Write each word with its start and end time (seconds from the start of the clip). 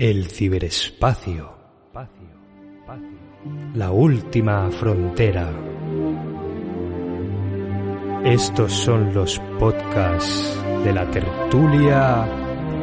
El 0.00 0.28
ciberespacio. 0.28 1.52
La 3.74 3.90
última 3.90 4.70
frontera. 4.70 5.52
Estos 8.24 8.72
son 8.72 9.12
los 9.12 9.38
podcasts 9.58 10.58
de 10.84 10.94
la 10.94 11.10
tertulia 11.10 12.26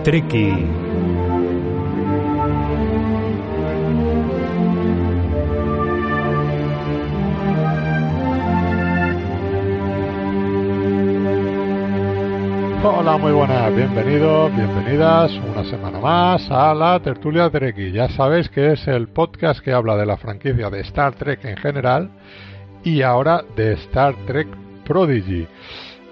Treki. 0.04 0.54
Hola, 12.90 13.18
muy 13.18 13.34
buenas, 13.34 13.76
bienvenidos, 13.76 14.56
bienvenidas 14.56 15.30
una 15.34 15.66
semana 15.66 16.00
más 16.00 16.50
a 16.50 16.74
la 16.74 16.98
tertulia 17.02 17.50
Treki. 17.50 17.92
Ya 17.92 18.08
sabéis 18.08 18.48
que 18.48 18.72
es 18.72 18.88
el 18.88 19.10
podcast 19.10 19.60
que 19.60 19.74
habla 19.74 19.98
de 19.98 20.06
la 20.06 20.16
franquicia 20.16 20.70
de 20.70 20.80
Star 20.80 21.14
Trek 21.16 21.44
en 21.44 21.58
general 21.58 22.10
y 22.86 23.02
ahora 23.02 23.44
de 23.58 23.74
Star 23.74 24.16
Trek 24.26 24.48
Prodigy. 24.86 25.46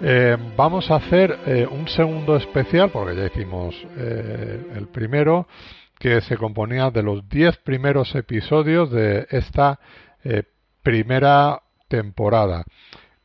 Eh, 0.02 0.36
vamos 0.54 0.90
a 0.90 0.96
hacer 0.96 1.38
eh, 1.46 1.66
un 1.66 1.88
segundo 1.88 2.36
especial, 2.36 2.90
porque 2.90 3.16
ya 3.16 3.24
hicimos 3.24 3.74
eh, 3.96 4.72
el 4.76 4.88
primero, 4.88 5.48
que 5.98 6.20
se 6.20 6.36
componía 6.36 6.90
de 6.90 7.02
los 7.02 7.26
10 7.26 7.56
primeros 7.64 8.14
episodios 8.14 8.90
de 8.90 9.26
esta 9.30 9.80
primera 10.82 11.62
temporada. 11.88 12.64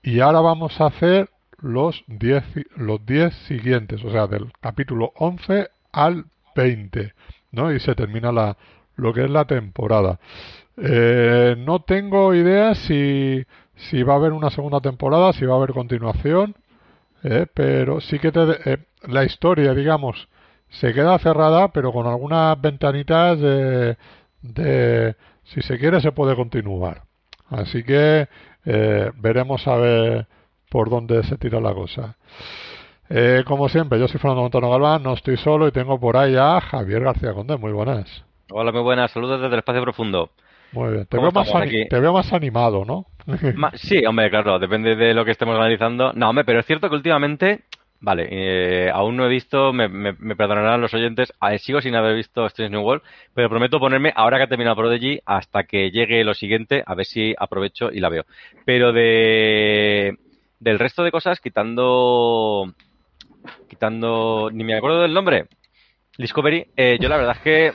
Y 0.01 0.21
ahora 0.21 0.39
vamos 0.39 0.79
a 0.79 0.85
hacer 0.85 1.29
los 1.61 2.03
10 2.07 2.43
los 2.75 3.05
diez 3.05 3.33
siguientes, 3.47 4.03
o 4.03 4.11
sea, 4.11 4.27
del 4.27 4.51
capítulo 4.59 5.13
11 5.15 5.69
al 5.91 6.25
20, 6.55 7.13
¿no? 7.51 7.71
Y 7.71 7.79
se 7.79 7.95
termina 7.95 8.31
la, 8.31 8.57
lo 8.95 9.13
que 9.13 9.23
es 9.23 9.29
la 9.29 9.45
temporada. 9.45 10.19
Eh, 10.77 11.55
no 11.57 11.81
tengo 11.81 12.33
idea 12.33 12.75
si, 12.75 13.45
si 13.75 14.03
va 14.03 14.13
a 14.13 14.17
haber 14.17 14.33
una 14.33 14.49
segunda 14.49 14.79
temporada, 14.79 15.33
si 15.33 15.45
va 15.45 15.55
a 15.55 15.57
haber 15.57 15.71
continuación, 15.71 16.55
eh, 17.23 17.45
pero 17.53 18.01
sí 18.01 18.19
que 18.19 18.31
te, 18.31 18.71
eh, 18.71 18.77
la 19.07 19.23
historia, 19.23 19.73
digamos, 19.73 20.27
se 20.69 20.93
queda 20.93 21.19
cerrada, 21.19 21.69
pero 21.69 21.91
con 21.91 22.07
algunas 22.07 22.59
ventanitas 22.59 23.39
de, 23.39 23.97
de 24.41 25.15
si 25.43 25.61
se 25.61 25.77
quiere, 25.77 26.01
se 26.01 26.11
puede 26.11 26.35
continuar. 26.35 27.03
Así 27.49 27.83
que 27.83 28.27
veremos 28.63 29.67
a 29.67 29.75
ver 29.75 30.27
por 30.71 30.89
dónde 30.89 31.21
se 31.23 31.37
tira 31.37 31.59
la 31.59 31.73
cosa. 31.73 32.15
Eh, 33.09 33.43
como 33.45 33.67
siempre, 33.67 33.99
yo 33.99 34.07
soy 34.07 34.21
Fernando 34.21 34.43
Montano 34.43 34.69
Galván, 34.69 35.03
no 35.03 35.13
estoy 35.13 35.35
solo 35.35 35.67
y 35.67 35.71
tengo 35.73 35.99
por 35.99 36.15
ahí 36.15 36.35
a 36.37 36.61
Javier 36.61 37.03
García 37.03 37.33
Conde. 37.33 37.57
Muy 37.57 37.73
buenas. 37.73 38.23
Hola, 38.49 38.71
muy 38.71 38.81
buenas. 38.81 39.11
Saludos 39.11 39.41
desde 39.41 39.53
el 39.53 39.59
espacio 39.59 39.81
profundo. 39.81 40.29
Muy 40.71 40.93
bien. 40.93 41.05
Te, 41.07 41.17
veo 41.17 41.31
más, 41.31 41.51
te 41.89 41.99
veo 41.99 42.13
más, 42.13 42.31
animado, 42.31 42.85
¿no? 42.85 43.05
sí, 43.73 44.05
hombre, 44.05 44.29
claro, 44.29 44.59
depende 44.59 44.95
de 44.95 45.13
lo 45.13 45.25
que 45.25 45.31
estemos 45.31 45.57
analizando. 45.57 46.13
No, 46.13 46.29
hombre, 46.29 46.45
pero 46.45 46.61
es 46.61 46.65
cierto 46.65 46.89
que 46.89 46.95
últimamente, 46.95 47.65
vale, 47.99 48.29
eh, 48.31 48.89
aún 48.93 49.17
no 49.17 49.25
he 49.25 49.29
visto, 49.29 49.73
me, 49.73 49.89
perdonarán 50.13 50.79
los 50.79 50.93
oyentes, 50.93 51.33
sigo 51.57 51.81
sin 51.81 51.95
haber 51.95 52.15
visto 52.15 52.45
Strange 52.45 52.71
New 52.71 52.81
World, 52.81 53.03
pero 53.33 53.49
prometo 53.49 53.81
ponerme, 53.81 54.13
ahora 54.15 54.37
que 54.37 54.43
ha 54.43 54.47
terminado 54.47 54.77
Prodigy, 54.77 55.19
hasta 55.25 55.65
que 55.65 55.91
llegue 55.91 56.23
lo 56.23 56.33
siguiente, 56.33 56.81
a 56.85 56.95
ver 56.95 57.05
si 57.05 57.35
aprovecho 57.37 57.91
y 57.91 57.99
la 57.99 58.07
veo. 58.07 58.23
Pero 58.65 58.93
de 58.93 60.17
del 60.61 60.79
resto 60.79 61.03
de 61.03 61.11
cosas, 61.11 61.41
quitando. 61.41 62.73
Quitando. 63.67 64.49
Ni 64.53 64.63
me 64.63 64.75
acuerdo 64.75 65.01
del 65.01 65.13
nombre. 65.13 65.47
Discovery, 66.17 66.67
eh, 66.75 66.97
yo 66.99 67.09
la 67.09 67.17
verdad 67.17 67.37
es 67.37 67.41
que 67.41 67.73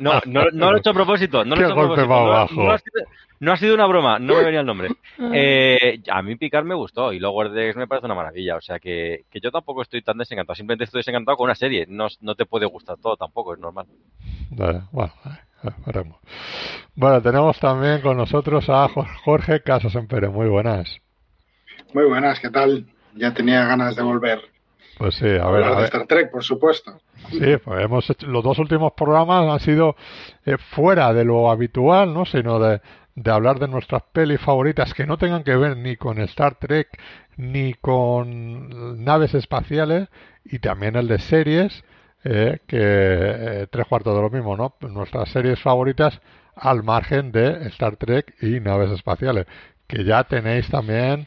no, 0.00 0.20
no, 0.26 0.44
lo 0.50 0.76
he 0.76 0.78
hecho 0.78 0.90
a 0.90 0.94
propósito. 0.94 1.44
No 1.44 1.56
lo 1.56 1.62
he 1.62 1.64
hecho 1.64 1.72
a 1.72 1.86
propósito. 1.86 2.06
No, 3.38 3.52
ha 3.52 3.56
sido, 3.56 3.74
una 3.74 3.86
broma, 3.86 4.18
no 4.18 4.34
me 4.34 4.44
venía 4.44 4.60
el 4.60 4.66
nombre. 4.66 4.88
Eh, 5.32 6.00
a 6.10 6.22
mí 6.22 6.36
Picar 6.36 6.64
me 6.64 6.74
gustó 6.74 7.12
y 7.12 7.18
luego 7.18 7.48
Dex 7.48 7.76
me 7.76 7.86
parece 7.86 8.06
una 8.06 8.14
maravilla. 8.14 8.56
O 8.56 8.60
sea 8.60 8.78
que, 8.78 9.24
que, 9.30 9.40
yo 9.40 9.50
tampoco 9.50 9.82
estoy 9.82 10.02
tan 10.02 10.16
desencantado. 10.16 10.54
Simplemente 10.54 10.84
estoy 10.84 11.00
desencantado 11.00 11.36
con 11.36 11.44
una 11.44 11.54
serie. 11.54 11.86
No, 11.88 12.06
no 12.20 12.34
te 12.34 12.46
puede 12.46 12.66
gustar 12.66 12.98
todo 12.98 13.16
tampoco, 13.16 13.54
es 13.54 13.58
normal. 13.58 13.86
Vale, 14.50 14.82
bueno, 14.92 15.12
veremos. 15.86 16.18
Bueno, 16.94 17.20
tenemos 17.20 17.58
también 17.58 18.00
con 18.00 18.16
nosotros 18.16 18.68
a 18.68 18.88
Jorge 19.24 19.62
Casas 19.62 19.94
Empere. 19.96 20.28
Muy 20.28 20.48
buenas. 20.48 21.00
Muy 21.96 22.04
buenas, 22.04 22.38
¿qué 22.40 22.50
tal? 22.50 22.84
Ya 23.14 23.32
tenía 23.32 23.64
ganas 23.64 23.96
de 23.96 24.02
volver. 24.02 24.42
Pues 24.98 25.14
sí, 25.14 25.24
a, 25.24 25.46
ver, 25.46 25.64
a 25.64 25.80
de 25.80 25.84
Star 25.86 26.06
Trek, 26.06 26.30
por 26.30 26.44
supuesto. 26.44 27.00
Sí, 27.30 27.56
pues 27.64 27.82
hemos 27.82 28.10
hecho, 28.10 28.26
los 28.26 28.44
dos 28.44 28.58
últimos 28.58 28.92
programas 28.92 29.50
han 29.50 29.60
sido 29.60 29.96
eh, 30.44 30.58
fuera 30.58 31.14
de 31.14 31.24
lo 31.24 31.50
habitual, 31.50 32.12
¿no? 32.12 32.26
Sino 32.26 32.58
de, 32.58 32.82
de 33.14 33.30
hablar 33.30 33.58
de 33.58 33.68
nuestras 33.68 34.02
pelis 34.12 34.42
favoritas 34.42 34.92
que 34.92 35.06
no 35.06 35.16
tengan 35.16 35.42
que 35.42 35.56
ver 35.56 35.78
ni 35.78 35.96
con 35.96 36.18
Star 36.18 36.56
Trek 36.56 36.88
ni 37.38 37.72
con 37.72 39.02
naves 39.02 39.32
espaciales 39.32 40.10
y 40.44 40.58
también 40.58 40.96
el 40.96 41.08
de 41.08 41.18
series, 41.18 41.82
eh, 42.24 42.58
que 42.66 42.78
eh, 42.78 43.66
tres 43.70 43.86
cuartos 43.86 44.14
de 44.14 44.20
lo 44.20 44.28
mismo, 44.28 44.54
¿no? 44.54 44.74
Nuestras 44.86 45.30
series 45.30 45.58
favoritas 45.62 46.20
al 46.56 46.82
margen 46.82 47.32
de 47.32 47.68
Star 47.68 47.96
Trek 47.96 48.34
y 48.42 48.60
naves 48.60 48.90
espaciales, 48.90 49.46
que 49.86 50.04
ya 50.04 50.24
tenéis 50.24 50.68
también 50.68 51.26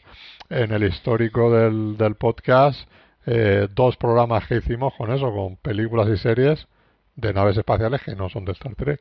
en 0.50 0.72
el 0.72 0.84
histórico 0.84 1.50
del, 1.50 1.96
del 1.96 2.16
podcast 2.16 2.86
eh, 3.26 3.68
dos 3.74 3.96
programas 3.96 4.46
que 4.46 4.56
hicimos 4.56 4.94
con 4.96 5.12
eso, 5.12 5.32
con 5.32 5.56
películas 5.56 6.08
y 6.08 6.16
series 6.16 6.66
de 7.16 7.32
naves 7.32 7.56
espaciales 7.56 8.02
que 8.02 8.14
no 8.16 8.28
son 8.28 8.44
de 8.44 8.52
Star 8.52 8.74
Trek. 8.74 9.00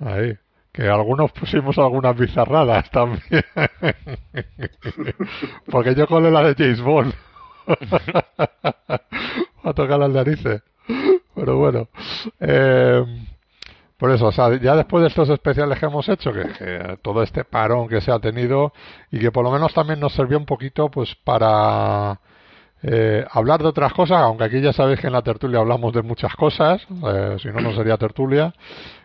Ahí. 0.00 0.36
Que 0.72 0.88
algunos 0.88 1.32
pusimos 1.32 1.78
algunas 1.78 2.16
bizarradas 2.16 2.90
también. 2.90 3.44
Porque 5.70 5.94
yo 5.94 6.06
colé 6.06 6.30
la 6.30 6.42
de 6.42 6.54
James 6.54 6.82
Bond. 6.82 7.14
a 9.62 9.72
tocar 9.74 9.98
las 9.98 10.10
narices. 10.10 10.62
Pero 11.34 11.58
bueno. 11.58 11.88
Eh, 12.40 13.04
por 13.98 14.12
eso, 14.12 14.26
o 14.26 14.32
sea, 14.32 14.56
ya 14.60 14.76
después 14.76 15.02
de 15.02 15.08
estos 15.08 15.28
especiales 15.28 15.78
que 15.78 15.86
hemos 15.86 16.08
hecho, 16.08 16.32
que, 16.32 16.98
todo 17.02 17.22
este 17.22 17.42
parón 17.44 17.88
que 17.88 18.00
se 18.00 18.12
ha 18.12 18.20
tenido 18.20 18.72
y 19.10 19.18
que 19.18 19.32
por 19.32 19.44
lo 19.44 19.50
menos 19.50 19.74
también 19.74 19.98
nos 19.98 20.14
sirvió 20.14 20.38
un 20.38 20.46
poquito 20.46 20.88
pues 20.88 21.16
para 21.16 22.20
eh, 22.82 23.26
hablar 23.32 23.60
de 23.60 23.68
otras 23.68 23.92
cosas, 23.92 24.18
aunque 24.18 24.44
aquí 24.44 24.60
ya 24.60 24.72
sabéis 24.72 25.00
que 25.00 25.08
en 25.08 25.14
la 25.14 25.22
tertulia 25.22 25.58
hablamos 25.58 25.92
de 25.92 26.02
muchas 26.02 26.32
cosas, 26.36 26.86
eh, 27.12 27.36
si 27.42 27.48
no, 27.48 27.60
no 27.60 27.74
sería 27.74 27.96
tertulia, 27.96 28.54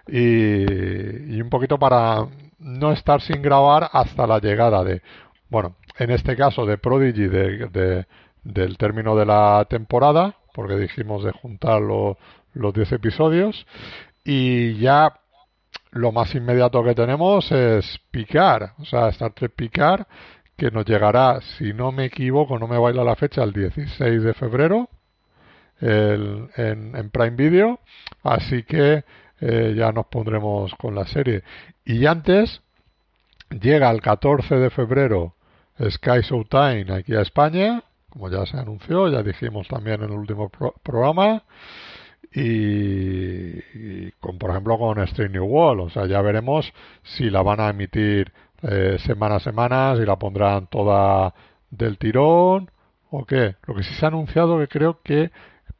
y, 0.07 1.41
un 1.41 1.49
poquito 1.49 1.79
para 1.79 2.27
no 2.59 2.91
estar 2.91 3.19
sin 3.21 3.41
grabar 3.41 3.89
hasta 3.93 4.27
la 4.27 4.37
llegada 4.37 4.83
de, 4.83 5.01
bueno, 5.49 5.75
en 5.97 6.11
este 6.11 6.35
caso 6.35 6.67
de 6.67 6.77
Prodigy, 6.77 7.27
de, 7.27 8.05
del 8.43 8.77
término 8.77 9.15
de 9.15 9.25
la 9.25 9.65
temporada, 9.67 10.35
porque 10.53 10.75
dijimos 10.75 11.23
de 11.23 11.31
juntar 11.31 11.81
los 11.81 12.73
10 12.73 12.91
episodios, 12.91 13.65
y 14.23 14.75
ya 14.75 15.13
lo 15.91 16.11
más 16.11 16.33
inmediato 16.35 16.83
que 16.83 16.95
tenemos 16.95 17.51
es 17.51 17.99
picar, 18.11 18.73
o 18.79 18.85
sea, 18.85 19.09
Star 19.09 19.33
Trek 19.33 19.53
picar, 19.55 20.07
que 20.57 20.71
nos 20.71 20.85
llegará, 20.85 21.39
si 21.57 21.73
no 21.73 21.91
me 21.91 22.05
equivoco, 22.05 22.57
no 22.57 22.67
me 22.67 22.77
baila 22.77 23.03
la 23.03 23.15
fecha, 23.15 23.43
el 23.43 23.53
16 23.53 24.23
de 24.23 24.33
febrero 24.33 24.89
el, 25.81 26.49
en, 26.55 27.09
Prime 27.09 27.35
Video, 27.35 27.79
así 28.23 28.63
que 28.63 29.03
eh, 29.41 29.73
ya 29.75 29.91
nos 29.91 30.07
pondremos 30.07 30.73
con 30.75 30.95
la 30.95 31.05
serie. 31.05 31.43
Y 31.85 32.05
antes, 32.05 32.61
llega 33.49 33.91
el 33.91 34.01
14 34.01 34.55
de 34.55 34.69
febrero 34.69 35.35
Sky 35.79 36.21
Showtime 36.21 36.93
aquí 36.93 37.15
a 37.15 37.21
España, 37.21 37.83
como 38.09 38.29
ya 38.29 38.45
se 38.45 38.57
anunció, 38.57 39.09
ya 39.09 39.23
dijimos 39.23 39.67
también 39.67 40.03
en 40.03 40.11
el 40.11 40.17
último 40.17 40.49
programa 40.83 41.43
y, 42.35 44.11
con 44.13 44.37
por 44.37 44.49
ejemplo 44.51 44.77
con 44.77 44.99
Street 45.03 45.29
New 45.29 45.45
Wall 45.45 45.81
o 45.81 45.89
sea 45.89 46.07
ya 46.07 46.21
veremos 46.21 46.73
si 47.03 47.29
la 47.29 47.43
van 47.43 47.59
a 47.59 47.69
emitir 47.69 48.31
eh, 48.63 48.97
semana 49.05 49.35
a 49.35 49.39
semana 49.39 49.95
si 49.95 50.05
la 50.05 50.15
pondrán 50.15 50.67
toda 50.67 51.33
del 51.69 51.97
tirón 51.97 52.71
o 53.09 53.25
qué. 53.25 53.55
Lo 53.67 53.75
que 53.75 53.83
sí 53.83 53.93
se 53.93 54.05
ha 54.05 54.09
anunciado 54.09 54.57
que 54.59 54.67
creo 54.67 54.99
que 55.03 55.31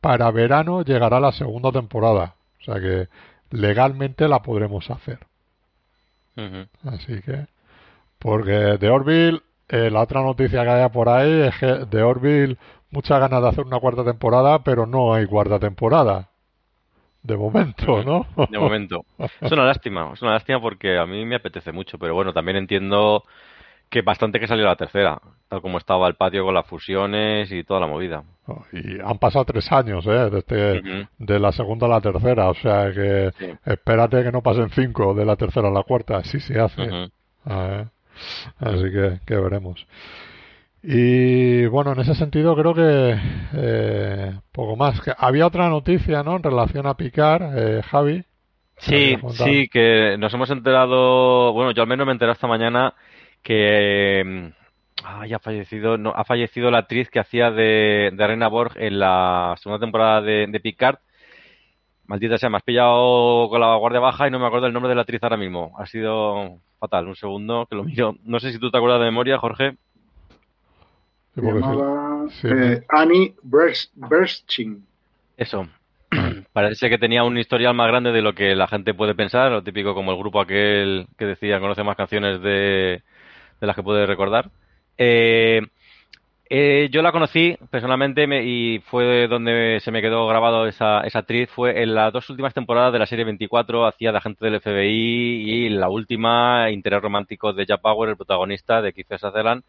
para 0.02 0.30
verano 0.32 0.84
llegará 0.84 1.20
la 1.20 1.32
segunda 1.32 1.72
temporada. 1.72 2.36
O 2.62 2.64
sea 2.64 2.80
que 2.80 3.08
legalmente 3.50 4.28
la 4.28 4.42
podremos 4.42 4.90
hacer. 4.90 5.20
Así 6.84 7.22
que 7.22 7.48
porque 8.20 8.78
de 8.78 8.90
Orville 8.90 9.42
eh, 9.70 9.90
la 9.90 10.02
otra 10.02 10.22
noticia 10.22 10.64
que 10.64 10.70
haya 10.70 10.90
por 10.90 11.10
ahí 11.10 11.42
es 11.42 11.58
que 11.60 11.68
de 11.86 12.02
Orville 12.02 12.58
muchas 12.90 13.20
ganas 13.20 13.42
de 13.42 13.50
hacer 13.50 13.66
una 13.66 13.80
cuarta 13.80 14.04
temporada 14.04 14.64
pero 14.64 14.88
no 14.88 15.14
hay 15.14 15.28
cuarta 15.28 15.60
temporada 15.60 16.30
de 17.24 17.38
momento, 17.38 18.04
¿no? 18.04 18.28
De 18.50 18.60
momento. 18.60 19.06
Es 19.42 19.52
una 19.52 19.66
lástima, 19.66 20.12
es 20.14 20.22
una 20.22 20.34
lástima 20.34 20.62
porque 20.62 20.98
a 20.98 21.06
mí 21.06 21.26
me 21.26 21.36
apetece 21.36 21.72
mucho, 21.72 21.98
pero 21.98 22.14
bueno, 22.14 22.34
también 22.34 22.58
entiendo 22.58 23.24
que 23.90 24.02
bastante 24.02 24.40
que 24.40 24.48
salió 24.48 24.66
la 24.66 24.76
tercera, 24.76 25.22
tal 25.50 25.62
como 25.62 25.78
estaba 25.78 26.08
el 26.08 26.16
patio 26.16 26.44
con 26.44 26.54
las 26.54 26.66
fusiones 26.66 27.52
y 27.52 27.64
toda 27.64 27.80
la 27.80 27.88
movida. 27.88 28.24
Y 28.72 29.00
han 29.00 29.20
pasado 29.20 29.46
tres 29.46 29.72
años, 29.72 30.06
¿eh? 30.08 30.30
Desde 30.32 30.80
Ujú. 30.80 31.08
de 31.20 31.40
la 31.40 31.52
segunda 31.52 31.86
a 31.86 31.90
la 31.90 32.02
tercera, 32.02 32.50
o 32.50 32.56
sea 32.56 32.92
que 32.92 33.32
Sí. 33.38 33.46
espérate 33.66 34.24
que 34.24 34.32
no 34.32 34.42
pasen 34.42 34.70
cinco 34.72 35.14
de 35.14 35.26
la 35.26 35.36
tercera 35.36 35.68
a 35.68 35.72
la 35.72 35.84
cuarta, 35.84 36.24
sí 36.24 36.40
se 36.40 36.60
hace. 36.60 36.82
Ujú. 36.82 37.10
A 37.46 37.68
ver. 37.68 37.88
Así 38.60 38.92
que, 38.92 39.20
que 39.26 39.36
veremos. 39.38 39.86
Y 40.84 41.66
bueno, 41.68 41.94
en 41.94 42.02
ese 42.02 42.14
sentido 42.14 42.56
creo 42.56 42.74
que 42.74 43.18
eh, 43.54 44.34
poco 44.52 44.76
más. 44.76 45.00
Que 45.02 45.14
había 45.18 45.48
otra 45.48 45.70
noticia, 45.70 46.24
¿no? 46.24 46.36
En 46.36 46.44
relación 46.44 46.86
a 46.86 46.96
picar, 46.96 47.54
eh, 47.56 47.82
Javi. 47.84 48.24
Sí, 48.78 49.16
sí, 49.30 49.70
que 49.70 50.18
nos 50.18 50.34
hemos 50.34 50.50
enterado, 50.50 51.54
bueno, 51.54 51.72
yo 51.72 51.84
al 51.84 51.88
menos 51.88 52.06
me 52.06 52.12
enteré 52.12 52.34
esta 52.34 52.48
mañana 52.48 52.94
que 53.42 54.24
mm, 54.26 55.06
ay, 55.06 55.34
ha 55.34 55.40
fallecido, 55.40 55.98
no, 55.98 56.12
ha 56.14 56.26
fallecido 56.26 56.70
la 56.70 56.80
actriz 56.80 57.10
que 57.10 57.20
hacía 57.20 57.50
de, 57.50 58.12
de 58.14 58.28
Reina 58.28 58.50
Borg 58.50 58.74
en 58.76 59.00
la 59.00 59.56
segunda 59.62 59.80
temporada 59.80 60.22
de, 60.22 60.48
de 60.48 60.60
Picard. 60.60 60.98
Maldita 62.08 62.38
sea, 62.38 62.50
me 62.50 62.58
has 62.58 62.64
pillado 62.64 63.48
con 63.50 63.62
la 63.62 63.76
guardia 63.76 64.02
baja 64.02 64.28
y 64.28 64.32
no 64.32 64.40
me 64.40 64.48
acuerdo 64.48 64.68
el 64.68 64.74
nombre 64.74 64.90
de 64.90 64.96
la 64.96 65.02
actriz 65.02 65.24
ahora 65.24 65.38
mismo. 65.38 65.74
Ha 65.78 65.86
sido 65.86 66.60
fatal, 66.78 67.08
un 67.08 67.16
segundo 67.16 67.66
que 67.70 67.78
lo 67.78 67.86
miro. 67.86 68.16
No 68.26 68.42
sé 68.42 68.52
si 68.52 68.60
tú 68.60 68.70
te 68.70 68.78
acuerdas 68.78 69.00
de 69.00 69.06
memoria, 69.06 69.38
Jorge. 69.38 69.78
Se 71.36 71.42
llamaba 71.42 72.30
sí. 72.42 72.48
eh, 72.48 72.84
Annie. 72.90 73.36
Eso. 75.38 75.68
Parece 76.54 76.90
que 76.90 76.98
tenía 77.00 77.24
un 77.24 77.38
historial 77.38 77.74
más 77.74 77.88
grande 77.88 78.12
de 78.12 78.22
lo 78.22 78.34
que 78.34 78.56
la 78.56 78.68
gente 78.68 78.94
puede 78.94 79.16
pensar, 79.16 79.52
lo 79.52 79.64
típico 79.64 79.96
como 79.96 80.12
el 80.12 80.18
grupo 80.18 80.40
aquel 80.42 81.08
que 81.18 81.26
decía 81.26 81.60
conoce 81.60 81.84
más 81.84 81.96
canciones 81.98 82.42
de, 82.42 83.02
de 83.60 83.68
las 83.68 83.76
que 83.76 83.84
puede 83.84 84.06
recordar. 84.06 84.52
Eh, 84.98 85.62
eh, 86.50 86.90
yo 86.92 87.02
la 87.02 87.12
conocí 87.12 87.58
personalmente 87.72 88.28
me- 88.28 88.44
y 88.44 88.80
fue 88.86 89.28
donde 89.28 89.80
se 89.82 89.90
me 89.92 90.02
quedó 90.02 90.28
grabado 90.28 90.68
esa, 90.68 91.02
esa 91.02 91.20
actriz. 91.20 91.50
Fue 91.50 91.82
en 91.82 91.96
las 91.96 92.14
dos 92.14 92.30
últimas 92.30 92.54
temporadas 92.54 92.94
de 92.94 93.00
la 93.00 93.08
serie 93.08 93.26
24, 93.26 93.88
hacía 93.88 94.12
de 94.12 94.18
agente 94.20 94.46
del 94.46 94.56
FBI 94.62 95.66
y 95.66 95.70
la 95.70 95.90
última, 95.90 96.70
interés 96.70 97.02
romántico 97.02 97.54
de 97.54 97.66
Jack 97.66 97.82
Power, 97.82 98.10
el 98.12 98.18
protagonista 98.18 98.82
de 98.84 98.94
Kiefer 98.94 99.18
Sutherland. 99.20 99.64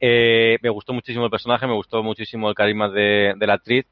Eh, 0.00 0.58
me 0.62 0.68
gustó 0.70 0.92
muchísimo 0.92 1.24
el 1.24 1.30
personaje, 1.30 1.66
me 1.66 1.74
gustó 1.74 2.02
muchísimo 2.02 2.48
el 2.48 2.54
carisma 2.54 2.88
de, 2.88 3.34
de 3.36 3.46
la 3.46 3.54
actriz. 3.54 3.86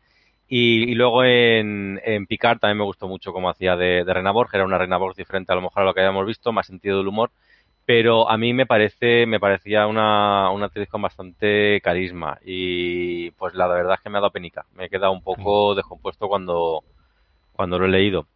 Y, 0.48 0.90
y 0.90 0.94
luego 0.94 1.24
en, 1.24 2.00
en 2.04 2.26
Picard 2.26 2.58
también 2.60 2.78
me 2.78 2.84
gustó 2.84 3.08
mucho 3.08 3.32
cómo 3.32 3.50
hacía 3.50 3.76
de, 3.76 4.04
de 4.04 4.30
Borg, 4.32 4.50
era 4.52 4.64
una 4.64 4.78
Reina 4.78 4.96
Borg 4.96 5.16
diferente 5.16 5.52
a 5.52 5.56
lo 5.56 5.62
mejor 5.62 5.82
a 5.82 5.86
lo 5.86 5.94
que 5.94 6.00
habíamos 6.00 6.24
visto, 6.26 6.52
más 6.52 6.68
sentido 6.68 6.98
del 6.98 7.08
humor, 7.08 7.32
pero 7.84 8.30
a 8.30 8.36
mí 8.38 8.52
me 8.52 8.66
parece, 8.66 9.26
me 9.26 9.40
parecía 9.40 9.86
una, 9.88 10.50
una 10.50 10.66
actriz 10.66 10.88
con 10.88 11.02
bastante 11.02 11.80
carisma. 11.82 12.38
Y 12.44 13.30
pues 13.32 13.54
la 13.54 13.66
verdad 13.66 13.94
es 13.94 14.00
que 14.00 14.10
me 14.10 14.18
ha 14.18 14.20
dado 14.20 14.32
penica, 14.32 14.66
me 14.74 14.84
he 14.86 14.88
quedado 14.90 15.12
un 15.12 15.22
poco 15.22 15.74
descompuesto 15.74 16.28
cuando, 16.28 16.84
cuando 17.52 17.78
lo 17.78 17.86
he 17.86 17.88
leído. 17.88 18.26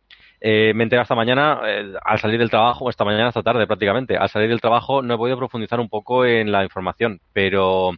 Eh, 0.41 0.73
me 0.75 0.85
enteré 0.85 1.03
esta 1.03 1.15
mañana, 1.15 1.61
eh, 1.67 1.93
al 2.03 2.19
salir 2.19 2.39
del 2.39 2.49
trabajo, 2.51 2.89
esta 2.89 3.05
mañana 3.05 3.29
esta 3.29 3.43
tarde 3.43 3.67
prácticamente, 3.67 4.17
al 4.17 4.29
salir 4.31 4.49
del 4.49 4.61
trabajo 4.61 5.03
no 5.03 5.15
he 5.15 5.19
podido 5.19 5.37
profundizar 5.37 5.79
un 5.81 5.89
poco 5.89 6.25
en 6.25 6.51
la 6.51 6.63
información, 6.65 7.21
pero 7.33 7.91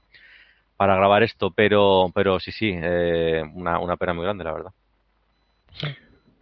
para 0.77 0.97
grabar 0.97 1.23
esto, 1.23 1.51
pero, 1.55 2.11
pero 2.15 2.41
sí, 2.41 2.51
sí, 2.51 2.73
eh, 2.75 3.43
una, 3.55 3.79
una 3.79 3.97
pena 3.97 4.13
muy 4.15 4.25
grande, 4.25 4.43
la 4.43 4.53
verdad. 4.53 4.73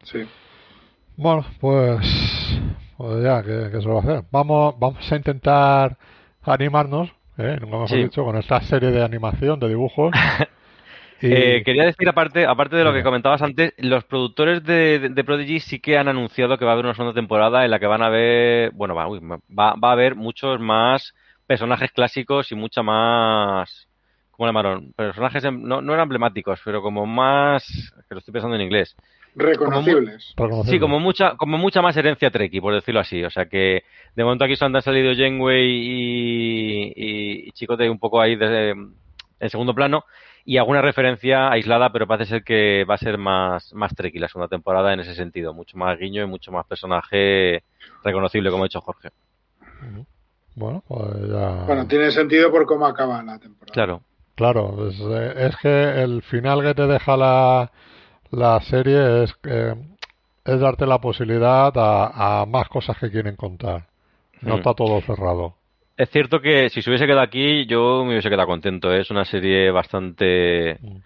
Sí. 0.04 0.26
Bueno, 1.16 1.44
pues, 1.60 2.00
pues 2.96 3.22
ya, 3.22 3.42
¿qué, 3.42 3.68
qué 3.70 3.80
se 3.82 3.88
va 3.88 3.96
a 3.96 4.00
hacer? 4.02 4.24
Vamos, 4.30 4.74
vamos 4.78 5.12
a 5.12 5.16
intentar 5.16 5.96
animarnos, 6.42 7.10
¿eh? 7.36 7.58
nunca 7.60 7.76
mejor 7.76 7.88
Sí. 7.88 8.02
dicho, 8.04 8.24
con 8.24 8.36
esta 8.38 8.60
serie 8.62 8.90
de 8.90 9.04
animación, 9.04 9.60
de 9.60 9.68
dibujos. 9.68 10.12
Eh, 11.22 11.62
quería 11.64 11.84
decir, 11.84 12.08
aparte, 12.08 12.46
aparte 12.46 12.76
de 12.76 12.84
lo 12.84 12.92
que 12.92 13.02
comentabas 13.02 13.42
antes, 13.42 13.74
los 13.78 14.04
productores 14.04 14.62
de, 14.64 14.98
de- 14.98 15.08
de 15.10 15.24
Prodigy 15.24 15.60
sí 15.60 15.78
que 15.80 15.98
han 15.98 16.08
anunciado 16.08 16.56
que 16.56 16.64
va 16.64 16.70
a 16.70 16.74
haber 16.74 16.86
una 16.86 16.94
segunda 16.94 17.14
temporada 17.14 17.64
en 17.64 17.70
la 17.70 17.78
que 17.78 17.86
van 17.86 18.02
a 18.02 18.08
ver, 18.08 18.70
bueno, 18.72 18.94
va, 18.94 19.06
uy, 19.08 19.20
va, 19.20 19.74
va 19.74 19.88
a 19.88 19.92
haber 19.92 20.14
muchos 20.14 20.58
más 20.60 21.14
personajes 21.46 21.90
clásicos 21.92 22.50
y 22.52 22.54
mucha 22.54 22.82
más, 22.82 23.88
¿cómo 24.30 24.46
le 24.46 24.50
llamaron? 24.50 24.92
Personajes, 24.94 25.44
em- 25.44 25.62
no, 25.62 25.80
no 25.82 25.92
eran 25.92 26.04
emblemáticos, 26.04 26.60
pero 26.64 26.80
como 26.80 27.04
más, 27.06 27.64
que 28.08 28.14
lo 28.14 28.18
estoy 28.20 28.32
pensando 28.32 28.56
en 28.56 28.62
inglés. 28.62 28.96
Reconocibles. 29.36 30.34
reconocible. 30.36 30.70
Sí, 30.70 30.80
como 30.80 30.98
mucha, 30.98 31.36
como 31.36 31.56
mucha 31.58 31.82
más 31.82 31.96
herencia 31.96 32.30
Trekkie, 32.30 32.60
por 32.60 32.74
decirlo 32.74 33.00
así. 33.00 33.22
O 33.22 33.30
sea 33.30 33.46
que 33.46 33.84
de 34.16 34.24
momento 34.24 34.44
aquí 34.44 34.56
solo 34.56 34.76
han 34.76 34.82
salido 34.82 35.12
Janeway 35.14 35.68
y, 35.70 36.92
y, 36.96 37.48
y 37.48 37.50
Chicote 37.52 37.88
un 37.88 37.98
poco 37.98 38.20
ahí 38.20 38.36
de- 38.36 38.70
en 38.70 39.50
segundo 39.50 39.74
plano 39.74 40.04
y 40.50 40.58
alguna 40.58 40.82
referencia 40.82 41.48
aislada, 41.48 41.92
pero 41.92 42.08
parece 42.08 42.28
ser 42.28 42.42
que 42.42 42.84
va 42.84 42.94
a 42.94 42.98
ser 42.98 43.18
más, 43.18 43.72
más 43.72 43.94
Trekkie 43.94 44.18
la 44.18 44.26
segunda 44.26 44.48
temporada 44.48 44.92
en 44.92 44.98
ese 44.98 45.14
sentido. 45.14 45.54
Mucho 45.54 45.78
más 45.78 45.96
guiño 45.96 46.24
y 46.24 46.26
mucho 46.26 46.50
más 46.50 46.66
personaje 46.66 47.62
reconocible, 48.02 48.50
como 48.50 48.64
ha 48.64 48.66
dicho 48.66 48.80
Jorge. 48.80 49.10
Bueno, 50.56 50.82
pues 50.88 51.28
ya. 51.28 51.64
Bueno, 51.66 51.86
tiene 51.86 52.10
sentido 52.10 52.50
por 52.50 52.66
cómo 52.66 52.84
acaba 52.86 53.22
la 53.22 53.38
temporada. 53.38 53.72
Claro. 53.72 54.02
Claro, 54.34 54.88
es, 54.88 54.98
eh, 55.00 55.34
es 55.36 55.56
que 55.58 56.02
el 56.02 56.20
final 56.22 56.62
que 56.62 56.74
te 56.74 56.86
deja 56.88 57.16
la, 57.16 57.70
la 58.32 58.60
serie 58.62 59.22
es, 59.22 59.32
que 59.36 59.74
es 60.44 60.60
darte 60.60 60.84
la 60.84 60.98
posibilidad 60.98 61.72
a, 61.76 62.40
a 62.42 62.46
más 62.46 62.68
cosas 62.68 62.98
que 62.98 63.08
quieren 63.12 63.36
contar. 63.36 63.86
No 64.42 64.54
Mm. 64.56 64.58
está 64.58 64.74
todo 64.74 65.00
cerrado. 65.02 65.54
Es 66.02 66.08
cierto 66.10 66.40
que 66.40 66.70
si 66.70 66.80
se 66.80 66.88
hubiese 66.88 67.04
quedado 67.06 67.20
aquí, 67.20 67.66
yo 67.66 68.04
me 68.04 68.12
hubiese 68.12 68.30
quedado 68.30 68.46
contento. 68.48 68.90
¿eh? 68.90 69.00
Es 69.00 69.10
una 69.10 69.24
serie 69.26 69.70
bastante. 69.70 70.78
Mm. 70.80 70.96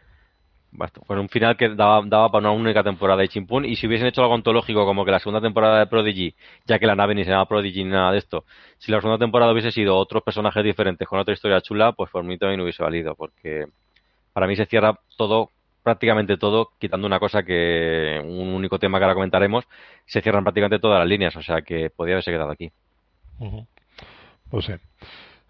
bast- 0.78 1.04
Con 1.06 1.18
un 1.18 1.28
final 1.28 1.56
que 1.56 1.68
daba, 1.70 2.00
daba 2.06 2.28
para 2.30 2.48
una 2.48 2.52
única 2.52 2.84
temporada 2.84 3.20
de 3.22 3.28
Chimpún. 3.28 3.64
Y 3.64 3.74
si 3.74 3.88
hubiesen 3.88 4.06
hecho 4.06 4.22
algo 4.22 4.34
ontológico, 4.34 4.84
como 4.86 5.04
que 5.04 5.10
la 5.10 5.18
segunda 5.18 5.40
temporada 5.40 5.80
de 5.80 5.86
Prodigy, 5.88 6.34
ya 6.64 6.78
que 6.78 6.86
la 6.86 6.94
nave 6.94 7.14
ni 7.16 7.24
se 7.24 7.30
llama 7.30 7.46
Prodigy 7.48 7.82
ni 7.82 7.90
nada 7.90 8.12
de 8.12 8.18
esto, 8.18 8.44
si 8.78 8.92
la 8.92 8.98
segunda 9.00 9.18
temporada 9.18 9.50
hubiese 9.52 9.72
sido 9.72 9.96
otros 9.96 10.22
personajes 10.22 10.62
diferentes 10.62 11.08
con 11.08 11.18
otra 11.18 11.34
historia 11.34 11.60
chula, 11.60 11.90
pues 11.92 12.08
por 12.12 12.22
mí 12.22 12.38
también 12.38 12.60
hubiese 12.60 12.82
valido. 12.84 13.16
Porque 13.16 13.66
para 14.32 14.46
mí 14.46 14.54
se 14.54 14.66
cierra 14.66 14.96
todo, 15.16 15.50
prácticamente 15.82 16.36
todo, 16.36 16.70
quitando 16.78 17.06
una 17.08 17.18
cosa 17.18 17.42
que. 17.42 18.20
un 18.24 18.48
único 18.54 18.78
tema 18.78 18.98
que 18.98 19.04
ahora 19.06 19.14
comentaremos, 19.14 19.64
se 20.06 20.20
cierran 20.22 20.44
prácticamente 20.44 20.78
todas 20.78 21.00
las 21.00 21.08
líneas. 21.08 21.34
O 21.34 21.42
sea 21.42 21.62
que 21.62 21.90
podía 21.90 22.14
haberse 22.14 22.30
quedado 22.30 22.52
aquí. 22.52 22.70
Pues 24.54 24.66
sí. 24.66 24.72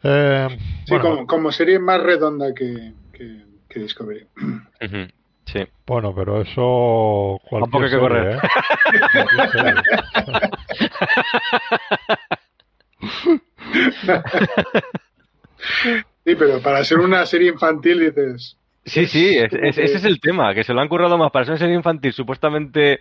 Eh, 0.02 0.48
Sí, 0.86 0.90
bueno, 0.94 1.04
como, 1.04 1.26
como 1.26 1.52
serie 1.52 1.78
más 1.78 2.00
redonda 2.02 2.54
que, 2.54 2.94
que, 3.12 3.44
que 3.68 3.80
Discovery. 3.80 4.26
Ujú. 4.80 5.08
Sí. 5.44 5.60
bueno, 5.86 6.14
pero 6.14 6.40
eso. 6.40 7.38
Tampoco 7.50 7.76
hay 7.78 7.82
que 7.84 7.88
serie, 7.90 8.00
correr. 8.00 8.36
¿eh? 8.36 8.40
Sí, 16.24 16.34
pero 16.38 16.60
para 16.60 16.84
ser 16.84 16.98
una 17.00 17.26
serie 17.26 17.50
infantil 17.50 18.00
dices, 18.00 18.56
Sí, 18.86 19.06
sí, 19.06 19.36
es- 19.38 19.52
es- 19.52 19.76
que- 19.76 19.84
ese 19.84 19.96
es 19.96 20.04
el 20.04 20.20
tema, 20.20 20.54
que 20.54 20.62
se 20.64 20.74
lo 20.74 20.80
han 20.82 20.88
currado 20.88 21.16
más 21.16 21.30
para 21.30 21.44
ser 21.46 21.52
una 21.52 21.58
serie 21.58 21.74
infantil, 21.74 22.12
supuestamente 22.12 23.00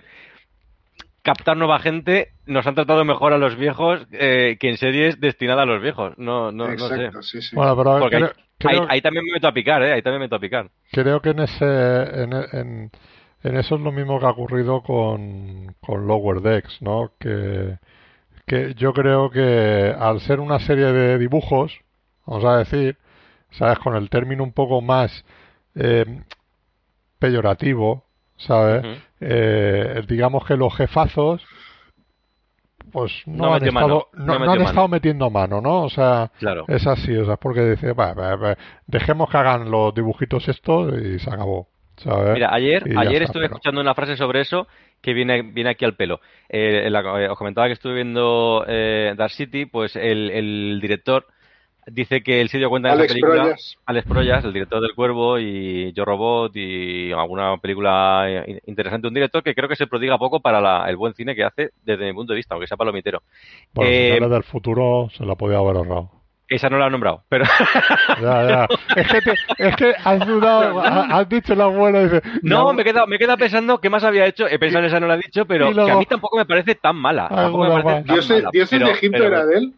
captar 1.23 1.57
nueva 1.57 1.79
gente, 1.79 2.29
nos 2.45 2.67
han 2.67 2.75
tratado 2.75 3.03
mejor 3.05 3.33
a 3.33 3.37
los 3.37 3.55
viejos 3.55 4.05
eh, 4.11 4.57
que 4.59 4.69
en 4.69 4.77
series 4.77 5.19
destinadas 5.19 5.63
a 5.63 5.65
los 5.65 5.81
viejos. 5.81 6.17
No, 6.17 6.51
no, 6.51 6.67
no 6.67 6.87
sé. 6.89 7.09
sí, 7.21 7.41
sí. 7.41 7.55
Bueno, 7.55 7.75
pero 7.75 7.97
Porque 7.99 8.17
ahí, 8.17 8.21
creo, 8.23 8.33
creo- 8.59 8.81
ahí- 8.83 8.87
ahí 8.89 9.01
también 9.01 9.25
me 9.25 9.31
meto 9.33 9.47
a 9.47 9.53
picar, 9.53 9.81
¿eh? 9.83 9.93
Ahí 9.93 10.01
también 10.01 10.19
me 10.19 10.25
meto 10.25 10.35
a 10.35 10.39
picar. 10.39 10.69
creo 10.91 11.21
que 11.21 11.29
en 11.29 11.39
ese 11.39 11.65
en, 12.23 12.33
en, 12.33 12.91
en 13.43 13.57
eso 13.57 13.75
es 13.75 13.81
lo 13.81 13.91
mismo 13.91 14.19
que 14.19 14.25
ha 14.25 14.29
ocurrido 14.31 14.81
con, 14.83 15.75
con 15.79 16.05
Lower 16.07 16.41
Decks, 16.41 16.81
¿no? 16.81 17.11
Que, 17.19 17.77
que 18.45 18.73
yo 18.75 18.93
creo 18.93 19.29
que 19.29 19.95
al 19.97 20.19
ser 20.19 20.39
una 20.41 20.59
serie 20.59 20.91
de 20.91 21.17
dibujos, 21.17 21.79
vamos 22.25 22.43
a 22.45 22.57
decir, 22.57 22.97
¿sabes? 23.51 23.79
Con 23.79 23.95
el 23.95 24.09
término 24.09 24.43
un 24.43 24.51
poco 24.53 24.81
más 24.81 25.23
eh, 25.75 26.05
peyorativo, 27.19 28.03
¿sabes? 28.37 28.83
Eh, 29.19 30.01
digamos 30.07 30.45
que 30.45 30.57
los 30.57 30.75
jefazos 30.75 31.41
pues 32.91 33.23
no, 33.25 33.47
No 33.47 33.53
han 33.55 33.65
estado 33.65 34.07
no, 34.13 34.33
han 34.51 34.61
estado 34.61 34.87
metiendo 34.87 35.29
mano, 35.29 35.61
¿no? 35.61 35.83
O 35.83 35.89
sea, 35.89 36.31
Claro. 36.37 36.65
es 36.67 36.85
así, 36.85 37.15
o 37.15 37.25
sea, 37.25 37.37
porque 37.37 37.61
dice, 37.71 37.93
"Va, 37.93 38.13
va, 38.13 38.35
va, 38.35 38.57
dejemos 38.85 39.29
que 39.29 39.37
hagan 39.37 39.71
los 39.71 39.95
dibujitos 39.95 40.47
estos 40.47 40.93
y 41.01 41.17
se 41.17 41.29
acabó, 41.29 41.69
¿sabes? 41.97 42.33
Mira, 42.33 42.53
ayer, 42.53 42.83
ayer 42.97 43.13
está, 43.13 43.23
estuve 43.25 43.43
pero- 43.45 43.55
escuchando 43.55 43.81
una 43.81 43.95
frase 43.95 44.15
sobre 44.17 44.41
eso 44.41 44.67
que 45.01 45.13
viene, 45.13 45.41
viene 45.41 45.71
aquí 45.71 45.85
al 45.85 45.95
pelo. 45.95 46.19
Eh, 46.49 46.87
la- 46.91 46.99
eh, 47.23 47.29
os 47.29 47.37
comentaba 47.37 47.67
que 47.67 47.73
estuve 47.73 47.95
viendo 47.95 48.63
eh, 48.67 49.13
Dark 49.17 49.31
City, 49.31 49.65
pues 49.65 49.95
el, 49.95 50.29
el 50.29 50.79
director 50.81 51.25
dice 51.87 52.21
que 52.23 52.41
él 52.41 52.49
se 52.49 52.57
dio 52.57 52.69
cuenta 52.69 52.89
en 52.89 52.95
Alex 52.95 53.13
película. 53.13 53.41
Proyas. 53.43 53.77
Alex 53.85 54.07
Proyas, 54.07 54.45
el 54.45 54.53
director 54.53 54.81
del 54.81 54.93
Cuervo 54.95 55.39
y 55.39 55.91
Yo 55.93 56.05
Robot 56.05 56.55
y 56.55 57.11
alguna 57.11 57.57
película 57.57 58.43
interesante. 58.65 59.07
Un 59.07 59.13
director 59.13 59.43
que 59.43 59.53
creo 59.55 59.67
que 59.69 59.75
se 59.75 59.87
prodiga 59.87 60.17
poco 60.17 60.39
para 60.39 60.61
la- 60.61 60.85
el 60.89 60.95
buen 60.97 61.13
cine 61.13 61.35
que 61.35 61.43
hace 61.43 61.71
desde 61.83 62.05
mi 62.05 62.13
punto 62.13 62.33
de 62.33 62.37
vista, 62.37 62.55
aunque 62.55 62.67
sea 62.67 62.77
palomitero. 62.77 63.21
Bueno, 63.73 63.91
eh, 63.91 64.29
del 64.29 64.43
futuro 64.43 65.09
se 65.15 65.25
la 65.25 65.35
podía 65.35 65.57
haber 65.59 65.77
ahorrado. 65.77 66.09
Esa 66.49 66.69
no 66.69 66.77
la 66.77 66.87
he 66.87 66.89
nombrado, 66.89 67.23
pero... 67.29 67.45
Ya, 68.21 68.47
ya. 68.47 68.67
Es 68.95 69.07
que, 69.11 69.21
te- 69.21 69.35
es 69.69 69.75
que 69.75 69.93
has 70.03 70.27
dudado, 70.27 70.79
ha- 70.81 71.05
has 71.19 71.29
dicho 71.29 71.55
la 71.55 71.67
buena 71.67 72.01
y 72.01 72.03
dices, 72.03 72.21
No, 72.43 72.73
me 72.73 72.81
he 72.81 72.85
quedado, 72.85 73.07
me 73.07 73.15
he 73.15 73.19
quedado 73.19 73.37
pensando 73.37 73.79
qué 73.79 73.89
más 73.89 74.03
había 74.03 74.25
hecho. 74.27 74.45
He 74.47 74.59
pensado 74.59 74.81
en 74.83 74.85
esa 74.87 74.99
no 74.99 75.07
la 75.07 75.15
he 75.15 75.19
dicho, 75.19 75.45
pero 75.45 75.71
luego- 75.71 75.87
que 75.87 75.91
a 75.93 75.97
mí 75.97 76.05
tampoco 76.05 76.37
me 76.37 76.45
parece 76.45 76.75
tan 76.75 76.95
mala. 76.97 77.27
Tampoco 77.29 77.57
me 77.63 77.65
Alguna 77.73 77.83
parece 77.83 78.07
más. 78.11 78.27
tan 78.27 78.37
mala, 78.37 78.49
pero- 78.69 78.85
de 78.85 78.91
Egipto 78.91 79.17
pero- 79.17 79.27
era 79.27 79.45
de 79.45 79.57
él. 79.57 79.73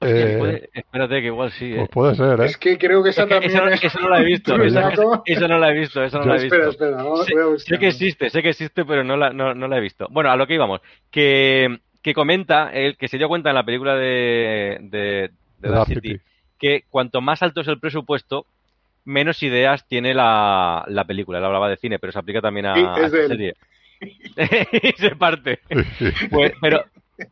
Hostia, 0.00 0.30
Eh, 0.30 0.38
puede- 0.38 0.70
espérate, 0.74 1.20
que 1.20 1.26
igual 1.26 1.50
sí. 1.52 1.72
Pues 1.74 1.88
eh. 1.88 1.90
puede 1.92 2.14
ser, 2.14 2.40
¿eh? 2.40 2.44
Es 2.46 2.56
que 2.56 2.78
creo 2.78 3.02
que 3.02 3.10
esa 3.10 3.22
Es 3.22 3.28
que 3.28 3.34
también 3.34 3.52
esa, 3.52 3.64
no- 3.64 3.70
es. 3.72 3.82
esa 3.84 4.00
no 4.00 4.08
la 4.10 4.20
he 4.20 4.24
visto. 4.24 4.54
¿Tú, 4.54 4.62
Esa, 4.62 4.82
Jaco? 4.90 5.22
esa- 5.26 5.38
esa 5.38 5.48
no 5.48 5.58
la 5.58 5.70
he 5.70 5.74
visto. 5.78 6.04
Esa 6.04 6.18
no 6.18 6.24
la 6.26 6.36
he 6.36 6.42
visto. 6.42 6.54
Espera, 6.54 6.70
espera, 6.70 6.96
vamos- 7.02 7.24
sé, 7.26 7.32
voy 7.34 7.42
a 7.42 7.44
sé 7.46 7.50
buscar. 7.50 7.78
que 7.80 7.86
existe, 7.88 8.30
sé 8.30 8.42
que 8.42 8.48
existe, 8.50 8.84
pero 8.84 9.02
no 9.02 9.16
la, 9.16 9.30
no, 9.32 9.54
no 9.54 9.66
la 9.68 9.76
he 9.76 9.80
visto. 9.80 10.06
Bueno, 10.10 10.30
a 10.30 10.36
lo 10.36 10.46
que 10.46 10.54
íbamos. 10.54 10.80
Que, 11.10 11.78
que 12.02 12.14
comenta, 12.14 12.70
el 12.72 12.96
que 12.96 13.08
se 13.08 13.18
dio 13.18 13.26
cuenta 13.28 13.48
en 13.50 13.56
la 13.56 13.64
película 13.64 13.96
de, 13.96 14.78
de, 14.82 15.30
de 15.58 15.68
Dark 15.68 15.88
City, 15.88 16.00
City. 16.12 16.20
que 16.60 16.84
cuanto 16.88 17.20
más 17.20 17.42
alto 17.42 17.60
es 17.62 17.68
el 17.68 17.80
presupuesto, 17.80 18.46
menos 19.04 19.42
ideas 19.42 19.84
tiene 19.88 20.14
la, 20.14 20.84
la 20.86 21.04
película. 21.06 21.38
Él 21.38 21.44
hablaba 21.44 21.68
de 21.68 21.76
cine, 21.76 21.98
pero 21.98 22.12
se 22.12 22.18
aplica 22.20 22.40
también 22.40 22.66
a, 22.66 22.74
Sí, 22.76 22.84
a 22.86 22.94
es 22.98 23.04
esta 23.06 23.18
él. 23.18 23.28
serie. 23.28 23.54
y 24.82 24.92
se 25.00 25.16
parte. 25.16 25.58
Pues, 26.30 26.52
pero, 26.60 26.84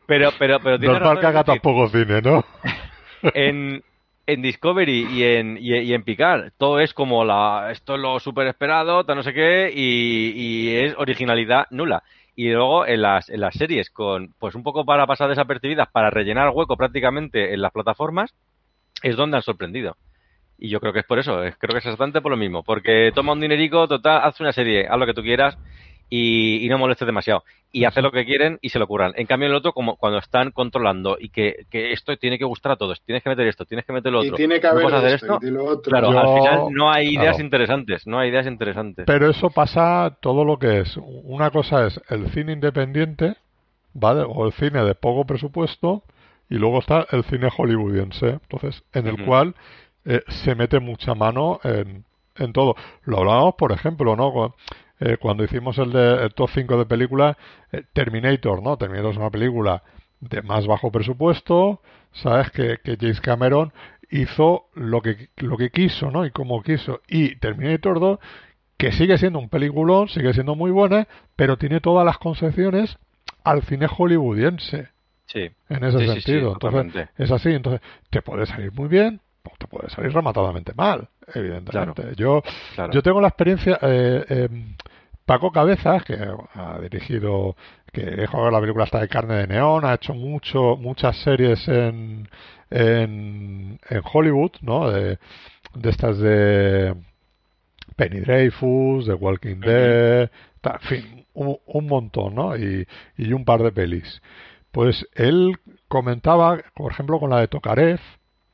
pero, 0.07 0.31
pero, 0.37 0.59
pero 0.61 0.79
tiene 0.79 0.93
Normal 0.95 1.19
que 1.19 1.25
haga 1.27 1.43
tampoco 1.43 1.89
cine, 1.89 2.21
¿no? 2.21 2.43
en, 3.33 3.83
en 4.25 4.41
Discovery 4.41 5.03
y 5.03 5.23
en, 5.23 5.57
y, 5.59 5.77
y 5.77 5.93
en 5.93 6.03
Picard 6.03 6.51
todo 6.57 6.79
es 6.79 6.93
como 6.93 7.23
la 7.25 7.69
esto 7.71 7.95
es 7.95 8.01
lo 8.01 8.19
super 8.19 8.47
esperado, 8.47 9.03
no 9.03 9.23
sé 9.23 9.33
qué, 9.33 9.71
y, 9.73 10.31
y 10.35 10.75
es 10.77 10.95
originalidad 10.97 11.67
nula. 11.71 12.03
Y 12.35 12.51
luego 12.51 12.85
en 12.85 13.01
las, 13.01 13.29
en 13.29 13.41
las 13.41 13.55
series, 13.55 13.89
con 13.89 14.33
pues 14.37 14.53
un 14.53 14.61
poco 14.63 14.85
para 14.85 15.07
pasar 15.07 15.27
desapercibidas, 15.29 15.87
para 15.91 16.11
rellenar 16.11 16.51
hueco 16.53 16.77
prácticamente 16.77 17.53
en 17.53 17.61
las 17.61 17.71
plataformas, 17.71 18.35
es 19.03 19.15
donde 19.15 19.37
han 19.37 19.43
sorprendido. 19.43 19.97
Y 20.57 20.69
yo 20.69 20.79
creo 20.79 20.93
que 20.93 20.99
es 20.99 21.05
por 21.05 21.19
eso, 21.19 21.43
es- 21.43 21.55
creo 21.57 21.73
que 21.73 21.79
es 21.79 21.85
bastante 21.85 22.21
por 22.21 22.31
lo 22.31 22.37
mismo, 22.37 22.63
porque 22.63 23.11
toma 23.13 23.33
un 23.33 23.41
dinerico, 23.41 23.87
total, 23.87 24.21
haz 24.23 24.39
una 24.39 24.51
serie, 24.53 24.87
haz 24.87 24.97
lo 24.99 25.05
que 25.05 25.13
tú 25.13 25.21
quieras 25.21 25.57
y, 26.09 26.65
y 26.65 26.69
no 26.69 26.77
molestes 26.77 27.05
demasiado. 27.05 27.43
Y 27.71 27.83
hace 27.83 28.01
lo 28.01 28.11
que 28.11 28.25
quieren 28.25 28.57
y 28.61 28.69
se 28.69 28.79
lo 28.79 28.87
curran. 28.87 29.11
En 29.17 29.27
cambio, 29.27 29.49
el 29.49 29.53
otro, 29.55 29.73
como 29.73 29.97
cuando 29.97 30.19
están 30.19 30.51
controlando 30.51 31.17
y 31.19 31.29
que, 31.29 31.65
que 31.69 31.91
esto 31.91 32.15
tiene 32.17 32.37
que 32.37 32.45
gustar 32.45 32.71
a 32.71 32.75
todos, 32.77 33.01
tienes 33.01 33.21
que 33.23 33.29
meter 33.29 33.45
esto, 33.45 33.65
tienes 33.65 33.85
que 33.85 33.91
meter 33.93 34.11
lo 34.11 34.23
Y 34.23 34.27
otro. 34.27 34.37
tiene 34.37 34.59
que 34.61 34.67
no 34.67 34.71
haber 34.71 34.83
puedes 34.83 34.99
hacer 34.99 35.13
esto, 35.15 35.33
esto. 35.33 35.45
y 35.47 35.51
lo 35.51 35.65
otro. 35.65 35.91
Claro, 35.91 36.11
Yo- 36.13 36.19
al 36.19 36.39
final 36.41 36.67
no 36.71 36.89
hay 36.89 37.09
ideas 37.09 37.35
claro. 37.35 37.43
interesantes, 37.43 38.07
no 38.07 38.19
hay 38.19 38.29
ideas 38.29 38.47
interesantes. 38.47 39.05
Pero 39.05 39.29
eso 39.29 39.49
pasa 39.49 40.17
todo 40.21 40.45
lo 40.45 40.57
que 40.57 40.79
es. 40.79 40.97
Una 41.23 41.51
cosa 41.51 41.85
es 41.87 41.99
el 42.09 42.29
cine 42.31 42.53
independiente, 42.53 43.35
¿vale? 43.93 44.23
O 44.27 44.45
el 44.45 44.53
cine 44.53 44.83
de 44.83 44.95
poco 44.95 45.25
presupuesto, 45.25 46.03
y 46.49 46.55
luego 46.55 46.79
está 46.79 47.05
el 47.11 47.25
cine 47.25 47.49
hollywoodiense, 47.55 48.29
entonces, 48.41 48.81
en 48.93 49.07
el 49.07 49.25
cual 49.25 49.53
eh, 50.05 50.21
se 50.29 50.55
mete 50.55 50.79
mucha 50.79 51.13
mano 51.15 51.59
en, 51.65 52.05
en 52.37 52.53
todo. 52.53 52.75
Lo 53.03 53.17
hablábamos, 53.19 53.55
por 53.55 53.73
ejemplo, 53.73 54.15
¿no? 54.15 54.55
Eh, 54.99 55.17
cuando 55.17 55.43
hicimos 55.43 55.77
el, 55.77 55.91
de, 55.91 56.23
el 56.23 56.33
top 56.33 56.49
5 56.53 56.77
de 56.77 56.85
películas, 56.85 57.37
eh, 57.71 57.83
Terminator, 57.93 58.63
¿no? 58.63 58.77
Terminator 58.77 59.11
es 59.11 59.17
una 59.17 59.29
película 59.29 59.83
de 60.19 60.41
más 60.41 60.65
bajo 60.65 60.91
presupuesto, 60.91 61.81
¿sabes? 62.13 62.49
Que, 62.51 62.79
que 62.83 62.97
James 62.99 63.21
Cameron 63.21 63.71
hizo 64.09 64.69
lo 64.73 65.01
que, 65.01 65.29
lo 65.37 65.57
que 65.57 65.69
quiso, 65.69 66.09
¿no? 66.09 66.25
Y 66.25 66.31
como 66.31 66.63
quiso. 66.63 67.01
Y 67.07 67.35
Terminator 67.35 67.99
2 67.99 68.19
que 68.77 68.91
sigue 68.91 69.17
siendo 69.17 69.39
un 69.39 69.49
peliculón, 69.49 70.07
sigue 70.07 70.33
siendo 70.33 70.55
muy 70.55 70.69
buena, 70.71 71.07
pero 71.35 71.57
tiene 71.57 71.79
todas 71.81 72.05
las 72.05 72.17
concepciones 72.19 72.97
al 73.43 73.63
cine 73.63 73.87
hollywoodiense 73.87 74.89
Sí. 75.25 75.49
en 75.69 75.83
ese 75.83 75.97
Sí, 75.99 76.05
sí, 76.07 76.13
sí, 76.13 76.21
sentido. 76.21 76.53
entonces, 76.53 77.09
es 77.17 77.31
así. 77.31 77.49
Entonces, 77.49 77.81
te 78.09 78.21
puede 78.21 78.45
salir 78.45 78.71
muy 78.73 78.87
bien 78.87 79.19
o 79.47 79.57
te 79.57 79.67
puede 79.67 79.89
salir 79.89 80.11
rematadamente 80.13 80.73
mal, 80.75 81.07
evidentemente. 81.33 82.13
Yo, 82.15 82.41
Claro. 82.75 82.91
yo 82.93 83.01
tengo 83.01 83.21
la 83.21 83.27
experiencia. 83.29 83.77
Eh, 83.81 84.25
eh, 84.29 84.49
Paco 85.25 85.51
Cabezas, 85.51 86.03
que 86.05 86.15
ha 86.53 86.79
dirigido, 86.79 87.55
que 87.91 88.01
dejó 88.05 88.49
la 88.49 88.61
película 88.61 88.85
hasta 88.85 89.01
de 89.01 89.09
carne 89.09 89.35
de 89.35 89.47
neón, 89.47 89.83
ha 89.83 89.95
hecho 89.95 90.13
mucho, 90.13 90.77
muchas 90.77 91.17
series 91.21 91.67
en, 91.67 92.29
en, 92.69 93.77
en 93.89 94.01
Hollywood, 94.13 94.51
¿no? 94.61 94.89
De, 94.89 95.17
de 95.75 95.89
estas 95.89 96.17
de 96.19 96.95
Penny 97.97 98.19
Dreyfus, 98.21 99.05
de 99.07 99.13
Walking 99.15 99.59
Dead, 99.59 100.29
en 100.63 100.79
fin, 100.81 101.25
un, 101.33 101.57
un 101.65 101.87
montón, 101.87 102.35
¿no? 102.35 102.55
Y, 102.55 102.87
y 103.17 103.33
un 103.33 103.43
par 103.43 103.61
de 103.63 103.71
pelis. 103.71 104.21
Pues 104.71 105.05
él 105.15 105.57
comentaba, 105.87 106.57
por 106.75 106.91
ejemplo, 106.91 107.19
con 107.19 107.29
la 107.31 107.39
de 107.39 107.47
Tokarev, 107.47 107.99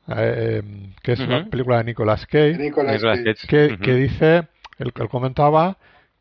eh, 0.08 0.62
que 1.02 1.14
es 1.14 1.20
una 1.20 1.46
película 1.46 1.78
de 1.78 1.84
Nicolas 1.86 2.26
Cage, 2.26 2.58
Nicolas 2.58 2.96
Nicolas 2.96 3.20
Cage. 3.20 3.36
Cage. 3.36 3.48
que, 3.48 3.74
Ujú. 3.74 3.84
que 3.84 3.94
dice, 3.96 4.36
él, 4.80 4.92
él 4.96 5.10
comentaba 5.10 5.78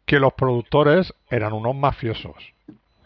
que 0.07 0.19
los 0.19 0.33
productores 0.35 1.15
eran 1.31 1.53
unos 1.53 1.75
mafiosos. 1.75 2.37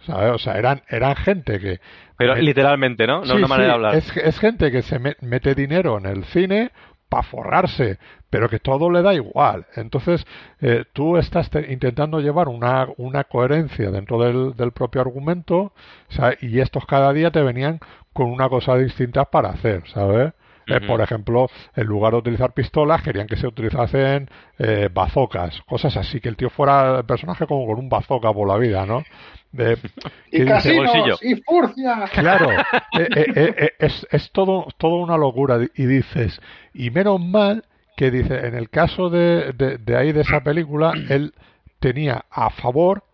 ¿sabes? 0.04 0.33
O 0.33 0.38
sea, 0.38 0.56
eran, 0.56 0.83
eran 0.88 1.16
gente 1.16 1.59
que... 1.59 1.80
Pero 2.16 2.37
eh, 2.37 2.42
literalmente, 2.42 3.06
¿no? 3.09 3.21
No 3.23 3.26
sí, 3.26 3.33
una 3.33 3.49
manera 3.49 3.64
sí, 3.64 3.68
de 3.71 3.75
hablar. 3.75 3.95
Es, 3.97 4.16
es 4.16 4.38
gente 4.38 4.71
que 4.71 4.83
se 4.83 5.00
me- 5.00 5.16
mete 5.21 5.54
dinero 5.56 5.99
en 5.99 6.06
el 6.06 6.25
cine 6.26 6.71
para 7.09 7.25
forrarse, 7.25 7.99
pero 8.30 8.49
que 8.49 8.61
todo 8.61 8.88
le 8.88 9.02
da 9.02 9.14
igual. 9.14 9.66
Entonces, 9.75 10.25
eh, 10.61 10.85
tú 10.92 11.16
estás 11.16 11.50
te- 11.50 11.73
intentando 11.73 12.21
llevar 12.21 12.47
una, 12.47 12.87
una 12.99 13.25
coherencia 13.25 13.90
dentro 13.90 14.21
del, 14.23 14.54
del 14.56 14.71
propio 14.71 15.00
argumento, 15.00 15.73
¿sabes? 16.09 16.40
y 16.40 16.61
estos 16.61 16.87
cada 16.87 17.12
día 17.12 17.33
te 17.33 17.42
venían 17.42 17.80
con 18.12 18.26
una 18.30 18.49
cosa 18.49 18.76
distinta 18.76 19.25
para 19.25 19.49
hacer, 19.50 19.83
¿sabes? 19.88 20.33
Eh, 20.66 20.80
por 20.87 21.00
ejemplo, 21.00 21.49
en 21.75 21.87
lugar 21.87 22.12
de 22.12 22.18
utilizar 22.18 22.52
pistolas, 22.52 23.02
querían 23.02 23.26
que 23.26 23.37
se 23.37 23.46
utilizasen 23.46 24.28
eh, 24.58 24.88
bazocas, 24.92 25.61
cosas 25.62 25.96
así, 25.96 26.20
que 26.20 26.28
el 26.28 26.37
tío 26.37 26.50
fuera 26.50 26.99
el 26.99 27.04
personaje 27.04 27.46
como 27.46 27.66
con 27.66 27.78
un 27.78 27.88
bazooka 27.88 28.32
por 28.32 28.49
la 28.49 28.56
vida, 28.56 28.85
¿no? 28.87 29.04
De- 29.52 29.78
Y 30.32 30.44
casinos, 30.44 30.92
bolsillo. 30.92 31.18
y 31.23 31.37
furcia. 31.42 32.04
Claro, 32.12 32.50
eh, 32.99 33.08
eh, 33.14 33.54
eh, 33.56 33.73
es, 33.78 34.06
es 34.11 34.30
todo, 34.32 34.66
todo 34.76 34.96
una 34.96 35.16
locura. 35.16 35.58
Y 35.76 35.87
dices, 35.87 36.40
y 36.75 36.90
menos 36.90 37.20
mal 37.20 37.64
que 37.96 38.11
dice, 38.11 38.46
en 38.46 38.54
el 38.54 38.68
caso 38.68 39.08
de, 39.08 39.52
de, 39.52 39.78
de 39.78 39.96
ahí 39.96 40.12
de 40.12 40.23
esa 40.23 40.42
película, 40.42 40.92
él 41.08 41.32
tenía 41.78 42.25
a 42.30 42.50
favor 42.50 43.04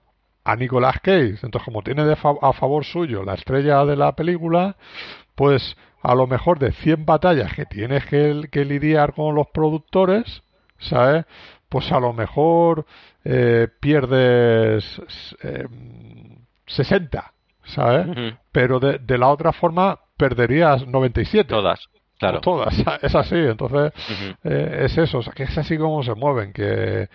a 0.45 0.57
Nicolas 0.57 0.99
Cage. 1.01 1.37
Entonces, 1.43 1.63
como 1.65 1.83
tiene 1.83 2.05
de 2.05 2.17
fa- 2.17 2.35
a 2.41 2.53
favor 2.55 2.85
suyo 2.85 3.23
la 3.25 3.35
estrella 3.35 3.85
de 3.85 3.95
la 3.97 4.17
película, 4.17 4.75
pues 5.35 5.77
a 6.03 6.15
lo 6.15 6.27
mejor 6.27 6.59
de 6.59 6.73
100 6.73 7.07
batallas 7.07 7.53
que 7.55 7.65
tienes 7.65 8.05
que, 8.07 8.49
que 8.51 8.65
lidiar 8.65 9.15
con 9.15 9.35
los 9.35 9.47
productores, 9.49 10.43
¿sabes? 10.79 11.25
Pues 11.69 11.91
a 11.93 12.01
lo 12.01 12.13
mejor 12.13 12.85
eh, 13.25 13.69
pierdes 13.81 14.85
eh, 15.43 15.67
60, 16.67 17.33
¿sabes? 17.65 18.35
Pero 18.51 18.81
de, 18.81 18.99
de 18.99 19.19
la 19.19 19.29
otra 19.29 19.53
forma 19.53 19.99
perderías 20.17 20.87
97. 20.87 21.49
Todas, 21.49 21.89
claro. 22.19 22.39
O 22.39 22.41
todas, 22.41 22.75
es 23.03 23.15
así. 23.15 23.37
Entonces, 23.37 23.93
eh, 24.45 24.83
es 24.85 24.99
eso, 24.99 25.19
o 25.19 25.23
sea, 25.23 25.33
que 25.33 25.45
es 25.45 25.57
así 25.57 25.79
como 25.79 26.03
se 26.03 26.15
mueven, 26.15 26.53
que, 26.53 27.09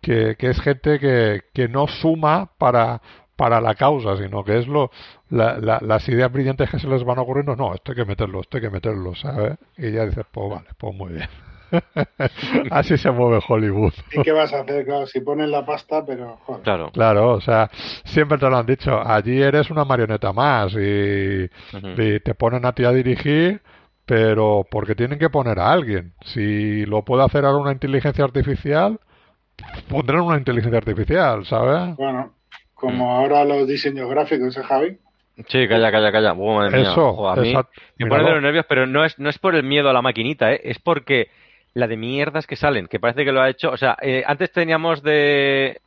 que, 0.00 0.36
que 0.36 0.48
es 0.48 0.60
gente 0.60 0.98
que, 0.98 1.42
que 1.52 1.68
no 1.68 1.86
suma 1.86 2.50
para, 2.58 3.02
para 3.36 3.60
la 3.60 3.74
causa, 3.74 4.16
sino 4.16 4.44
que 4.44 4.58
es 4.58 4.66
lo 4.66 4.90
la, 5.30 5.58
la- 5.58 5.80
las 5.80 6.08
ideas 6.08 6.30
brillantes 6.32 6.70
que 6.70 6.78
se 6.78 6.88
les 6.88 7.04
van 7.04 7.18
ocurriendo, 7.18 7.56
no, 7.56 7.74
esto 7.74 7.92
hay 7.92 7.96
que 7.96 8.04
meterlo, 8.04 8.40
esto 8.40 8.56
hay 8.56 8.62
que 8.62 8.70
meterlo, 8.70 9.14
¿sabes? 9.14 9.56
Y 9.78 9.92
ya 9.92 10.04
dices, 10.06 10.26
pues 10.30 10.50
vale, 10.50 10.68
pues 10.76 10.94
muy 10.94 11.12
bien. 11.14 11.28
así 12.70 12.96
se 12.98 13.10
mueve 13.10 13.40
Hollywood. 13.46 13.92
¿Y 14.12 14.22
qué 14.22 14.32
vas 14.32 14.52
a 14.52 14.60
hacer? 14.60 14.84
Claro, 14.84 15.06
si 15.06 15.20
ponen 15.20 15.50
la 15.50 15.64
pasta, 15.64 16.04
pero 16.04 16.36
joder. 16.44 16.62
Claro. 16.62 16.90
Claro, 16.92 17.32
o 17.32 17.40
sea, 17.40 17.70
siempre 18.04 18.38
te 18.38 18.48
lo 18.50 18.56
han 18.56 18.66
dicho, 18.66 19.00
allí 19.00 19.40
eres 19.40 19.70
una 19.70 19.84
marioneta 19.84 20.32
más 20.32 20.72
y, 20.74 21.48
te 21.96 22.34
ponen 22.34 22.66
a 22.66 22.72
ti 22.72 22.84
a 22.84 22.90
dirigir, 22.90 23.62
pero 24.04 24.66
porque 24.68 24.94
tienen 24.94 25.18
que 25.18 25.30
poner 25.30 25.60
a 25.60 25.70
alguien. 25.70 26.12
Si 26.24 26.84
lo 26.86 27.04
puede 27.04 27.24
hacer 27.24 27.44
ahora 27.44 27.58
una 27.58 27.72
inteligencia 27.72 28.24
artificial, 28.24 28.98
pondrán 29.88 30.22
una 30.22 30.38
inteligencia 30.38 30.78
artificial, 30.78 31.46
¿sabes? 31.46 31.96
Bueno, 31.96 32.34
como 32.74 33.12
ahora 33.12 33.44
los 33.44 33.68
diseños 33.68 34.10
gráficos, 34.10 34.56
¿eh, 34.56 34.62
Javi? 34.62 34.98
Sí, 35.48 35.66
calla, 35.68 35.90
calla, 35.90 36.12
calla. 36.12 36.32
Oh, 36.32 36.56
madre 36.56 36.78
mía. 36.80 36.90
Eso, 36.92 37.08
Ojo, 37.08 37.28
a 37.30 37.36
mí 37.36 37.54
me 37.98 38.06
pone 38.06 38.24
de 38.24 38.30
los 38.32 38.42
nervios, 38.42 38.66
pero 38.68 38.86
no 38.86 39.04
es, 39.04 39.18
no 39.18 39.30
es 39.30 39.38
por 39.38 39.54
el 39.54 39.62
miedo 39.62 39.88
a 39.88 39.92
la 39.92 40.02
maquinita, 40.02 40.52
¿eh? 40.52 40.60
es 40.64 40.78
porque 40.78 41.28
la 41.74 41.86
de 41.86 41.96
mierdas 41.96 42.46
que 42.46 42.56
salen, 42.56 42.88
que 42.88 43.00
parece 43.00 43.24
que 43.24 43.32
lo 43.32 43.40
ha 43.40 43.48
hecho. 43.48 43.70
O 43.70 43.76
sea, 43.76 43.96
eh, 44.02 44.22
antes 44.26 44.52
teníamos 44.52 45.02
de. 45.02 45.80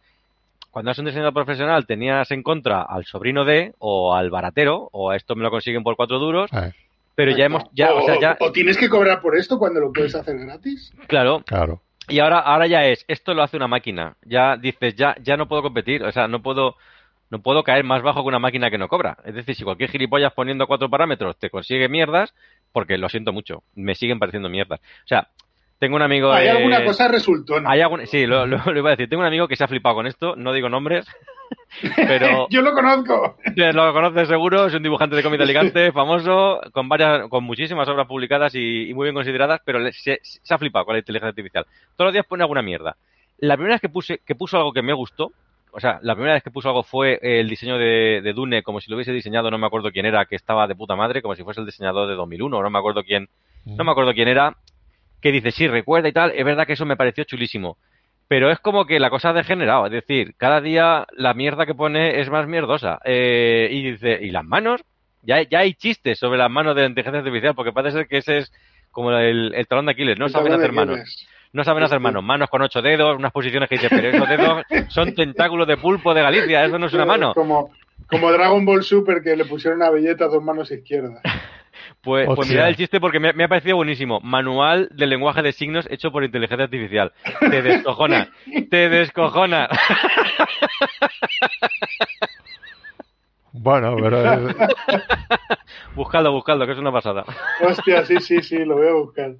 Cuando 0.71 0.89
eres 0.89 0.97
un 0.99 1.05
diseñador 1.05 1.33
profesional, 1.35 1.85
tenías 1.85 2.31
en 2.31 2.41
contra 2.41 2.81
al 2.81 3.05
sobrino 3.05 3.45
de, 3.45 3.73
o 3.77 4.15
al 4.15 4.31
baratero, 4.31 4.89
o 4.91 5.11
a 5.11 5.15
esto 5.15 5.35
me 5.35 5.43
lo 5.43 5.51
consiguen 5.51 5.83
por 5.83 5.95
cuatro 5.95 6.17
duros, 6.17 6.49
Eh, 6.51 6.71
pero 7.13 7.31
ya 7.37 7.45
hemos. 7.45 7.63
Ya, 7.73 7.93
o 7.93 8.01
sea, 8.01 8.19
ya. 8.19 8.37
o 8.39 8.51
tienes 8.51 8.77
que 8.77 8.89
cobrar 8.89 9.21
por 9.21 9.37
esto 9.37 9.59
cuando 9.59 9.79
lo 9.79 9.93
puedes 9.93 10.15
hacer 10.15 10.35
gratis. 10.39 10.91
Claro, 11.07 11.43
claro. 11.45 11.81
Y 12.09 12.19
ahora, 12.19 12.39
ahora 12.39 12.65
ya 12.65 12.85
es, 12.85 13.05
esto 13.07 13.33
lo 13.35 13.43
hace 13.43 13.55
una 13.55 13.67
máquina. 13.67 14.15
Ya 14.25 14.57
dices, 14.57 14.95
ya, 14.95 15.15
ya 15.21 15.37
no 15.37 15.47
puedo 15.47 15.61
competir, 15.61 16.03
o 16.03 16.11
sea, 16.11 16.27
no 16.27 16.41
puedo, 16.41 16.75
no 17.33 17.41
puedo 17.41 17.63
caer 17.63 17.83
más 17.83 18.03
bajo 18.03 18.21
que 18.21 18.27
una 18.27 18.37
máquina 18.37 18.69
que 18.69 18.77
no 18.77 18.87
cobra. 18.87 19.17
Es 19.25 19.33
decir, 19.33 19.55
si 19.55 19.63
cualquier 19.63 19.89
gilipollas 19.89 20.33
poniendo 20.33 20.67
cuatro 20.67 20.87
parámetros 20.87 21.35
te 21.37 21.49
consigue 21.49 21.89
mierdas, 21.89 22.31
porque 22.71 22.99
lo 22.99 23.09
siento 23.09 23.33
mucho, 23.33 23.63
me 23.73 23.95
siguen 23.95 24.19
pareciendo 24.19 24.49
mierdas. 24.49 24.79
O 25.03 25.07
sea, 25.07 25.29
tengo 25.79 25.95
un 25.95 26.03
amigo. 26.03 26.31
Hay 26.31 26.47
alguna 26.47 26.85
cosa 26.85 27.07
resultó, 27.07 27.59
¿no? 27.59 27.67
Hay 27.67 27.81
algún- 27.81 28.05
Sí, 28.05 28.27
lo, 28.27 28.45
lo- 28.45 28.63
lo 28.63 28.77
iba 28.77 28.89
a 28.89 28.95
decir. 28.95 29.09
Tengo 29.09 29.21
un 29.21 29.27
amigo 29.27 29.47
que 29.47 29.55
se 29.55 29.63
ha 29.63 29.67
flipado 29.67 29.95
con 29.95 30.05
esto, 30.05 30.35
no 30.35 30.53
digo 30.53 30.69
nombres, 30.69 31.07
pero 31.95 32.47
Yo 32.51 32.61
lo 32.61 32.71
conozco. 32.73 33.37
lo 33.55 33.93
conoces 33.93 34.27
seguro, 34.27 34.67
es 34.67 34.73
un 34.75 34.83
dibujante 34.83 35.15
de 35.15 35.23
cómic 35.23 35.39
de 35.39 35.43
Alicante, 35.45 35.91
famoso, 35.93 36.61
con 36.71 36.87
varias, 36.87 37.27
con 37.29 37.43
muchísimas 37.43 37.87
obras 37.89 38.07
publicadas 38.07 38.53
y, 38.55 38.89
y 38.89 38.93
muy 38.93 39.05
bien 39.05 39.15
consideradas, 39.15 39.59
pero 39.65 39.79
le- 39.79 39.91
se, 39.91 40.19
se 40.21 40.53
ha 40.53 40.57
flipado 40.59 40.85
con 40.85 40.93
la 40.93 40.99
inteligencia 40.99 41.29
artificial. 41.29 41.65
Todos 41.97 42.09
los 42.09 42.13
días 42.13 42.25
pone 42.27 42.43
alguna 42.43 42.61
mierda. 42.61 42.95
La 43.39 43.55
primera 43.55 43.73
vez 43.75 43.81
que 43.81 43.89
puse, 43.89 44.19
que 44.25 44.35
puso 44.35 44.57
algo 44.57 44.71
que 44.71 44.83
me 44.83 44.93
gustó, 44.93 45.31
o 45.73 45.79
sea, 45.79 45.99
la 46.03 46.13
primera 46.13 46.35
vez 46.35 46.43
que 46.43 46.51
puso 46.51 46.69
algo 46.69 46.83
fue 46.83 47.19
el 47.21 47.49
diseño 47.49 47.77
de, 47.77 48.21
de 48.23 48.33
Dune, 48.33 48.61
como 48.61 48.79
si 48.79 48.89
lo 48.89 48.95
hubiese 48.95 49.11
diseñado, 49.11 49.49
no 49.49 49.57
me 49.57 49.65
acuerdo 49.65 49.91
quién 49.91 50.05
era, 50.05 50.25
que 50.25 50.35
estaba 50.35 50.67
de 50.67 50.75
puta 50.75 50.95
madre, 50.95 51.21
como 51.23 51.35
si 51.35 51.43
fuese 51.43 51.61
el 51.61 51.65
diseñador 51.65 52.07
de 52.07 52.15
2001, 52.15 52.61
no 52.61 52.69
me 52.69 52.77
acuerdo 52.77 53.03
quién, 53.03 53.27
no 53.65 53.83
me 53.83 53.91
acuerdo 53.91 54.13
quién 54.13 54.27
era, 54.27 54.55
que 55.19 55.31
dice, 55.31 55.51
sí, 55.51 55.67
recuerda 55.67 56.09
y 56.09 56.13
tal, 56.13 56.31
es 56.35 56.45
verdad 56.45 56.67
que 56.67 56.73
eso 56.73 56.85
me 56.85 56.95
pareció 56.95 57.23
chulísimo. 57.23 57.77
Pero 58.27 58.51
es 58.51 58.59
como 58.59 58.85
que 58.85 58.99
la 58.99 59.09
cosa 59.09 59.29
ha 59.29 59.33
degenerado, 59.33 59.87
es 59.87 59.91
decir, 59.91 60.35
cada 60.37 60.61
día 60.61 61.07
la 61.11 61.33
mierda 61.33 61.65
que 61.65 61.75
pone 61.75 62.21
es 62.21 62.29
más 62.29 62.47
mierdosa. 62.47 62.99
Eh, 63.03 63.67
y 63.71 63.91
dice, 63.91 64.19
¿y 64.21 64.29
las 64.29 64.45
manos? 64.45 64.81
Ya, 65.23 65.41
ya 65.41 65.59
hay 65.59 65.73
chistes 65.73 66.19
sobre 66.19 66.37
las 66.37 66.51
manos 66.51 66.75
de 66.75 66.81
la 66.81 66.87
inteligencia 66.87 67.19
artificial, 67.19 67.55
porque 67.55 67.73
parece 67.73 67.97
ser 67.97 68.07
que 68.07 68.17
ese 68.17 68.37
es 68.39 68.51
como 68.91 69.11
el, 69.11 69.53
el 69.55 69.67
talón 69.67 69.87
de 69.87 69.93
Aquiles, 69.93 70.19
no 70.19 70.27
El 70.27 70.31
saben 70.31 70.53
hacer 70.53 70.71
manos. 70.71 71.27
No 71.53 71.63
saben 71.63 71.83
hacer 71.83 71.99
manos, 71.99 72.23
manos 72.23 72.49
con 72.49 72.63
ocho 72.63 72.81
dedos, 72.81 73.15
unas 73.15 73.31
posiciones 73.31 73.69
que 73.69 73.75
dices, 73.75 73.91
pero 73.91 74.09
esos 74.09 74.27
dedos 74.27 74.63
son 74.89 75.13
tentáculos 75.13 75.67
de 75.67 75.77
pulpo 75.77 76.13
de 76.13 76.23
Galicia, 76.23 76.65
eso 76.65 76.79
no 76.79 76.87
es 76.87 76.93
una 76.93 77.05
mano. 77.05 77.33
Como, 77.35 77.71
como 78.07 78.31
Dragon 78.31 78.65
Ball 78.65 78.83
Super 78.83 79.21
que 79.21 79.35
le 79.35 79.45
pusieron 79.45 79.83
a 79.83 79.91
Belleta 79.91 80.27
dos 80.27 80.43
manos 80.43 80.71
izquierdas. 80.71 81.21
Pues, 82.01 82.27
pues 82.35 82.49
mirad 82.49 82.67
el 82.67 82.75
chiste 82.75 82.99
porque 82.99 83.19
me, 83.19 83.33
me 83.33 83.45
ha 83.45 83.47
parecido 83.47 83.77
buenísimo. 83.77 84.19
Manual 84.21 84.89
del 84.91 85.09
lenguaje 85.09 85.41
de 85.41 85.53
signos 85.53 85.87
hecho 85.89 86.11
por 86.11 86.23
inteligencia 86.23 86.65
artificial. 86.65 87.13
Te 87.39 87.61
descojona. 87.61 88.29
Te 88.69 88.89
descojona. 88.89 89.69
Bueno, 93.55 93.95
pero 94.01 94.47
buscadlo, 95.95 96.31
buscadlo, 96.31 96.65
que 96.65 96.71
es 96.71 96.79
una 96.79 96.91
pasada. 96.91 97.23
Hostia, 97.61 98.03
sí, 98.03 98.19
sí, 98.19 98.41
sí, 98.41 98.57
lo 98.65 98.77
voy 98.77 98.87
a 98.87 98.93
buscar. 98.93 99.35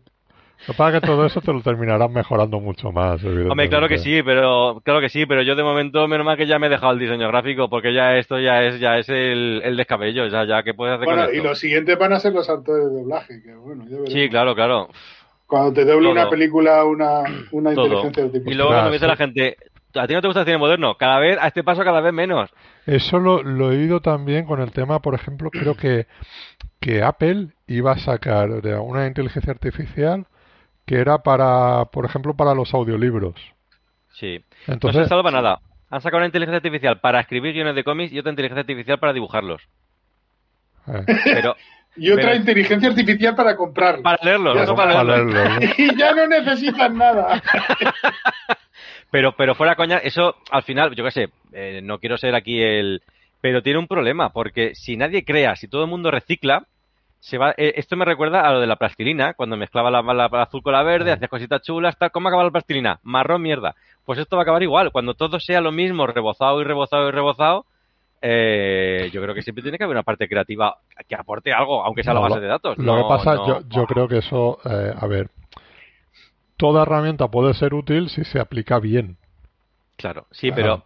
Lo 0.67 0.73
que 0.73 0.77
pasa 0.77 0.95
es 0.95 1.01
que 1.01 1.07
todo 1.07 1.25
eso 1.25 1.41
te 1.41 1.51
lo 1.51 1.61
terminarás 1.61 2.09
mejorando 2.09 2.59
mucho 2.59 2.91
más. 2.91 3.21
Hombre, 3.23 3.67
claro 3.69 3.89
que 3.89 3.97
sí, 3.97 4.23
pero 4.23 4.81
claro 4.83 5.01
que 5.01 5.09
sí, 5.09 5.25
pero 5.25 5.41
yo 5.41 5.55
de 5.55 5.63
momento 5.63 6.07
menos 6.07 6.25
mal 6.25 6.37
que 6.37 6.47
ya 6.47 6.57
me 6.57 6.67
he 6.67 6.69
dejado 6.69 6.93
el 6.93 6.99
diseño 6.99 7.27
gráfico 7.27 7.69
porque 7.69 7.93
ya 7.93 8.17
esto 8.17 8.39
ya 8.39 8.63
es 8.63 8.79
ya 8.79 8.97
es 8.97 9.09
el, 9.09 9.61
el 9.63 9.75
descabello, 9.75 10.27
ya 10.27 10.45
ya 10.45 10.63
que 10.63 10.73
puedes 10.73 10.95
hacer 10.95 11.05
Bueno, 11.05 11.25
con 11.25 11.35
y 11.35 11.41
los 11.41 11.59
siguientes 11.59 11.97
van 11.97 12.13
a 12.13 12.19
ser 12.19 12.33
los 12.33 12.49
actores 12.49 12.85
de 12.85 12.91
doblaje, 12.91 13.41
que 13.43 13.53
bueno, 13.55 13.83
ya. 13.87 14.11
Sí, 14.11 14.29
claro, 14.29 14.55
claro. 14.55 14.87
Cuando 15.47 15.73
te 15.73 15.83
doble 15.85 16.09
Todo. 16.09 16.11
una 16.13 16.29
película, 16.29 16.85
una, 16.85 17.23
una 17.51 17.73
Todo. 17.73 17.85
inteligencia 17.85 18.23
artificial. 18.23 18.53
Y 18.53 18.55
luego 18.55 18.71
cuando 18.71 18.91
dice 18.91 19.07
la 19.07 19.15
gente, 19.17 19.57
¿a 19.95 20.07
ti 20.07 20.13
no 20.13 20.21
te 20.21 20.27
gusta 20.27 20.39
el 20.39 20.45
cine 20.45 20.57
moderno? 20.57 20.95
Cada 20.97 21.19
vez, 21.19 21.37
a 21.39 21.47
este 21.47 21.63
paso 21.63 21.83
cada 21.83 21.99
vez 22.01 22.13
menos. 22.13 22.49
Eso 22.85 23.19
lo, 23.19 23.43
lo 23.43 23.71
he 23.71 23.77
oído 23.77 23.99
también 23.99 24.45
con 24.45 24.61
el 24.61 24.71
tema, 24.71 24.99
por 24.99 25.13
ejemplo, 25.13 25.51
creo 25.51 25.75
que, 25.75 26.07
que 26.79 27.03
Apple 27.03 27.49
iba 27.67 27.91
a 27.91 27.97
sacar 27.97 28.61
de 28.61 28.75
una 28.75 29.05
inteligencia 29.07 29.51
artificial 29.51 30.25
que 30.85 30.95
era 30.95 31.19
para, 31.19 31.85
por 31.85 32.05
ejemplo, 32.05 32.33
para 32.35 32.53
los 32.53 32.73
audiolibros. 32.73 33.35
Sí. 34.13 34.39
no 34.39 34.65
se 34.65 34.71
Entonces, 34.73 34.99
ha 34.99 35.01
instalado 35.03 35.23
para 35.23 35.41
nada. 35.41 35.59
Han 35.89 36.01
sacado 36.01 36.17
una 36.17 36.25
inteligencia 36.27 36.57
artificial 36.57 36.99
para 36.99 37.19
escribir 37.19 37.53
guiones 37.53 37.75
de 37.75 37.83
cómics 37.83 38.11
y 38.13 38.19
otra 38.19 38.31
inteligencia 38.31 38.61
artificial 38.61 38.99
para 38.99 39.13
dibujarlos. 39.13 39.61
eh, 40.87 41.03
Pero 41.23 41.55
Y 41.95 42.09
otra 42.09 42.23
Pero- 42.25 42.35
inteligencia 42.37 42.89
artificial 42.89 43.35
para 43.35 43.55
comprar. 43.55 44.01
para 44.01 44.17
leerlos, 44.23 44.55
Ya 44.55 44.65
no 44.65 44.71
está. 44.71 44.75
para 44.75 44.93
para 44.93 45.03
leerlos. 45.03 45.33
leerlo, 45.35 45.59
¿no? 45.59 45.73
Y 45.77 45.95
ya 45.95 46.13
no 46.15 46.27
necesitan 46.27 46.97
nada. 46.97 47.41
Pero, 49.11 49.33
pero 49.37 49.53
fuera 49.53 49.75
coña, 49.75 49.97
eso 49.99 50.35
al 50.49 50.63
final, 50.63 50.95
yo 50.95 51.03
qué 51.03 51.11
sé, 51.11 51.29
eh, 51.51 51.81
no 51.83 51.99
quiero 51.99 52.17
ser 52.17 52.33
aquí 52.33 52.59
el... 52.61 53.03
Pero 53.41 53.61
tiene 53.61 53.77
un 53.77 53.87
problema, 53.87 54.31
porque 54.33 54.73
si 54.73 54.97
nadie 54.97 55.23
crea, 55.23 55.55
si 55.55 55.67
todo 55.67 55.83
el 55.83 55.89
mundo 55.89 56.09
recicla, 56.09 56.65
se 57.23 57.37
va... 57.37 57.51
eh, 57.55 57.75
esto 57.77 57.95
me 57.95 58.03
recuerda 58.03 58.41
a 58.41 58.51
lo 58.51 58.59
de 58.59 58.67
la 58.67 58.75
plastilina, 58.75 59.33
cuando 59.33 59.55
mezclaba 59.55 59.89
la, 59.89 60.01
la- 60.01 60.27
la 60.29 60.41
azul 60.43 60.61
con 60.61 60.73
la 60.73 60.83
verde, 60.83 61.13
hacías 61.13 61.29
cositas 61.29 61.61
chulas, 61.61 61.97
tal. 61.97 62.11
¿Cómo 62.11 62.27
acaba 62.27 62.43
la 62.43 62.51
plastilina? 62.51 62.99
Marrón 63.03 63.41
mierda. 63.41 63.75
Pues 64.03 64.19
esto 64.19 64.35
va 64.35 64.41
a 64.41 64.43
acabar 64.43 64.61
igual. 64.61 64.91
Cuando 64.91 65.13
todo 65.13 65.39
sea 65.39 65.61
lo 65.61 65.71
mismo, 65.71 66.05
rebozado 66.05 66.59
y 66.59 66.65
rebozado 66.65 67.07
y 67.07 67.11
rebozado, 67.11 67.65
eh, 68.21 69.09
yo 69.13 69.21
creo 69.21 69.33
que 69.33 69.41
siempre 69.41 69.61
tiene 69.61 69.77
que 69.77 69.85
haber 69.85 69.95
una 69.95 70.03
parte 70.03 70.27
creativa 70.27 70.75
que 71.07 71.15
aporte 71.15 71.53
algo, 71.53 71.81
aunque 71.85 72.03
sea 72.03 72.13
No, 72.13 72.19
la 72.21 72.27
base 72.27 72.41
de 72.41 72.47
datos. 72.47 72.77
Lo 72.77 72.83
No, 72.93 73.03
que 73.03 73.07
pasa, 73.07 73.35
no- 73.35 73.47
yo, 73.47 73.61
yo 73.69 73.85
creo 73.85 74.07
que 74.09 74.17
eso, 74.17 74.59
eh, 74.65 74.93
a 74.99 75.07
ver, 75.07 75.29
toda 76.57 76.81
herramienta 76.83 77.29
puede 77.29 77.53
ser 77.53 77.73
útil 77.73 78.09
si 78.09 78.25
se 78.25 78.39
aplica 78.41 78.79
bien. 78.79 79.15
Claro, 79.95 80.25
sí, 80.31 80.51
pero, 80.51 80.81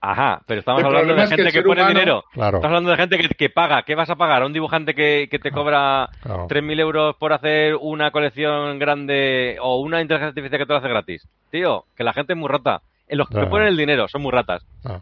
ajá, 0.00 0.40
pero 0.46 0.60
estamos 0.60 0.80
El 0.80 0.86
hablando 0.86 1.14
de 1.14 1.22
es 1.24 1.30
que 1.30 1.36
gente 1.36 1.52
que, 1.52 1.62
pone 1.62 1.80
humano- 1.82 1.98
dinero. 1.98 2.24
Claro, 2.32 2.56
Estamos 2.58 2.76
hablando 2.76 2.90
de 2.90 2.96
gente 2.96 3.18
que, 3.18 3.28
que 3.28 3.50
paga. 3.50 3.82
¿Qué 3.82 3.94
vas 3.94 4.08
a 4.10 4.16
pagar? 4.16 4.42
¿A 4.42 4.46
un 4.46 4.52
dibujante 4.52 4.94
que, 4.94 5.28
que 5.30 5.38
te 5.38 5.50
cobra 5.50 6.08
claro. 6.22 6.46
3.000 6.48 6.80
euros 6.80 7.16
por 7.16 7.32
hacer 7.32 7.76
una 7.80 8.10
colección 8.10 8.78
grande 8.78 9.56
o 9.60 9.78
una 9.80 10.00
inteligencia 10.00 10.28
artificial 10.28 10.58
que 10.60 10.66
te 10.66 10.72
lo 10.72 10.78
hace 10.78 10.88
gratis? 10.88 11.28
Tío, 11.50 11.84
que 11.96 12.04
la 12.04 12.12
gente 12.12 12.32
es 12.32 12.38
muy 12.38 12.48
rata. 12.48 12.80
En 13.08 13.18
los 13.18 13.28
que 13.28 13.44
ponen 13.46 13.68
el 13.68 13.76
dinero 13.76 14.06
son 14.08 14.22
muy 14.22 14.30
ratas. 14.30 14.64
Ah, 14.84 15.00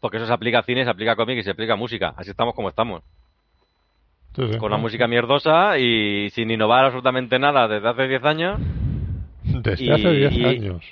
Porque 0.00 0.16
eso 0.16 0.26
se 0.26 0.32
aplica 0.32 0.60
a 0.60 0.62
cine, 0.62 0.84
se 0.84 0.90
aplica 0.90 1.12
a 1.12 1.16
cómic 1.16 1.38
y 1.38 1.42
se 1.42 1.50
aplica 1.50 1.74
a 1.74 1.76
música. 1.76 2.14
Así 2.16 2.30
estamos 2.30 2.54
como 2.54 2.68
estamos. 2.70 3.02
sí, 4.34 4.42
sí. 4.52 4.58
Con 4.58 4.72
una 4.72 4.80
música 4.80 5.06
mierdosa 5.06 5.78
y 5.78 6.30
sin 6.30 6.50
innovar 6.50 6.84
absolutamente 6.86 7.38
nada 7.38 7.68
desde 7.68 7.88
hace 7.88 8.08
10 8.08 8.24
años. 8.24 8.60
Desde 9.44 9.84
y- 9.84 9.90
hace 9.90 10.10
10 10.12 10.32
y- 10.32 10.44
años. 10.44 10.84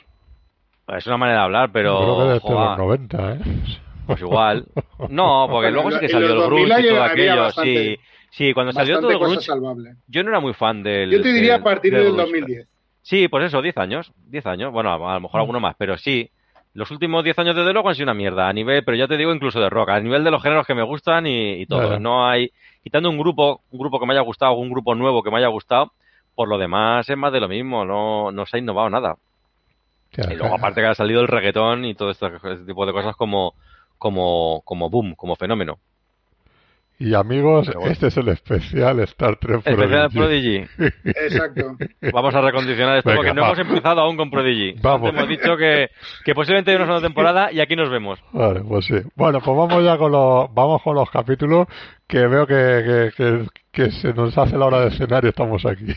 Es 0.88 1.06
una 1.06 1.16
manera 1.16 1.38
de 1.40 1.44
hablar, 1.44 1.70
pero... 1.72 1.98
Creo 1.98 2.18
que 2.18 2.32
desde 2.34 2.50
los 2.54 2.78
90, 2.78 3.32
¿eh? 3.32 3.38
Pues 4.06 4.20
igual. 4.20 4.66
No, 5.08 5.48
porque 5.50 5.70
luego 5.72 5.90
sí 5.90 5.98
que 5.98 6.08
salió 6.08 6.28
el 6.28 6.34
2000 6.36 6.66
Grunge 6.68 6.80
y 6.80 6.88
todo 6.90 7.02
aquello. 7.02 7.36
bastante- 7.42 7.96
Sí, 7.96 8.00
sí, 8.30 8.54
cuando 8.54 8.72
salió 8.72 9.00
todo 9.00 9.10
el 9.10 9.18
Grunge, 9.18 9.40
salvable. 9.40 9.94
yo 10.06 10.22
no 10.22 10.30
era 10.30 10.38
muy 10.40 10.54
fan 10.54 10.82
del... 10.84 11.10
Yo 11.10 11.20
te 11.22 11.32
diría 11.32 11.52
del- 11.54 11.60
a 11.60 11.64
partir 11.64 11.92
del 11.92 12.02
del 12.04 12.12
Grunge. 12.12 12.30
2010. 12.40 12.68
Sí, 13.02 13.28
pues 13.28 13.44
eso, 13.46 13.60
10 13.62 13.76
años. 13.78 14.12
10 14.26 14.46
años. 14.46 14.72
Bueno, 14.72 14.90
a 14.90 15.10
a 15.12 15.14
lo 15.14 15.20
mejor 15.20 15.40
alguno 15.40 15.58
más, 15.60 15.74
pero 15.76 15.96
sí. 15.98 16.30
Los 16.72 16.90
últimos 16.90 17.24
10 17.24 17.38
años 17.38 17.56
desde 17.56 17.72
luego 17.72 17.88
han 17.88 17.94
sido 17.94 18.04
una 18.04 18.14
mierda. 18.14 18.48
A 18.48 18.52
nivel, 18.52 18.84
pero 18.84 18.96
ya 18.96 19.08
te 19.08 19.16
digo 19.16 19.32
incluso 19.34 19.58
de 19.60 19.70
rock. 19.70 19.88
A 19.90 20.00
nivel 20.00 20.22
de 20.22 20.30
los 20.30 20.42
géneros 20.42 20.66
que 20.66 20.74
me 20.74 20.82
gustan 20.82 21.26
y, 21.26 21.62
y 21.62 21.66
todo. 21.66 21.98
No 21.98 22.28
hay... 22.28 22.50
Quitando 22.82 23.10
un 23.10 23.18
grupo, 23.18 23.62
un 23.72 23.78
grupo 23.80 23.98
que 23.98 24.06
me 24.06 24.12
haya 24.12 24.20
gustado, 24.22 24.52
un 24.54 24.70
grupo 24.70 24.94
nuevo 24.94 25.20
que 25.24 25.30
me 25.32 25.38
haya 25.38 25.48
gustado, 25.48 25.90
por 26.36 26.48
lo 26.48 26.58
demás 26.58 27.08
es 27.08 27.16
más 27.16 27.32
de 27.32 27.40
lo 27.40 27.48
mismo. 27.48 27.84
No, 27.84 28.30
no 28.30 28.46
se 28.46 28.56
ha 28.56 28.60
innovado 28.60 28.88
nada. 28.90 29.16
Y 30.16 30.34
luego 30.34 30.54
aparte 30.54 30.80
que 30.80 30.86
ha 30.86 30.94
salido 30.94 31.20
el 31.20 31.28
reggaetón 31.28 31.84
y 31.84 31.94
todo 31.94 32.10
este, 32.10 32.26
este 32.26 32.64
tipo 32.66 32.86
de 32.86 32.92
cosas 32.92 33.16
como, 33.16 33.54
como, 33.98 34.62
como 34.64 34.90
boom, 34.90 35.14
como 35.14 35.36
fenómeno. 35.36 35.78
Y 36.98 37.12
amigos, 37.12 37.70
bueno. 37.74 37.90
este 37.90 38.06
es 38.06 38.16
el 38.16 38.28
especial 38.28 39.00
Star 39.00 39.36
Trek 39.36 39.58
Especial 39.58 40.08
Prodigy. 40.10 40.60
Prodigy. 40.76 40.92
Exacto. 41.04 41.76
Vamos 42.10 42.34
a 42.34 42.40
recondicionar 42.40 42.96
esto 42.96 43.10
Venga, 43.10 43.18
porque 43.18 43.34
no 43.34 43.42
va. 43.42 43.48
hemos 43.48 43.58
empezado 43.58 44.00
aún 44.00 44.16
con 44.16 44.30
Prodigy. 44.30 44.78
Vamos. 44.82 45.10
Hemos 45.10 45.28
dicho 45.28 45.58
que, 45.58 45.90
que 46.24 46.34
posiblemente 46.34 46.70
hay 46.70 46.76
una 46.76 46.86
segunda 46.86 47.06
temporada 47.06 47.52
y 47.52 47.60
aquí 47.60 47.76
nos 47.76 47.90
vemos. 47.90 48.18
Vale, 48.32 48.60
pues 48.60 48.86
sí. 48.86 48.94
Bueno, 49.14 49.40
pues 49.44 49.56
vamos 49.56 49.84
ya 49.84 49.98
con 49.98 50.10
los, 50.10 50.54
vamos 50.54 50.80
con 50.82 50.94
los 50.94 51.10
capítulos 51.10 51.66
que 52.06 52.26
veo 52.26 52.46
que, 52.46 52.54
que, 52.54 53.10
que, 53.14 53.46
que 53.72 53.90
se 53.90 54.14
nos 54.14 54.36
hace 54.38 54.56
la 54.56 54.64
hora 54.64 54.80
de 54.80 54.92
cenar 54.92 55.22
y 55.26 55.28
estamos 55.28 55.66
aquí. 55.66 55.92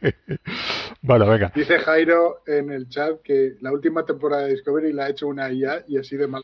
Sí. 0.00 0.14
Vale, 1.02 1.28
venga. 1.28 1.52
Dice 1.54 1.78
Jairo 1.78 2.42
en 2.46 2.70
el 2.70 2.88
chat 2.88 3.20
que 3.22 3.54
la 3.60 3.72
última 3.72 4.04
temporada 4.04 4.42
de 4.44 4.50
Discovery 4.50 4.92
la 4.92 5.06
ha 5.06 5.10
hecho 5.10 5.26
una 5.26 5.50
IA 5.52 5.84
y 5.88 5.98
así 5.98 6.16
de 6.16 6.26
mal. 6.28 6.42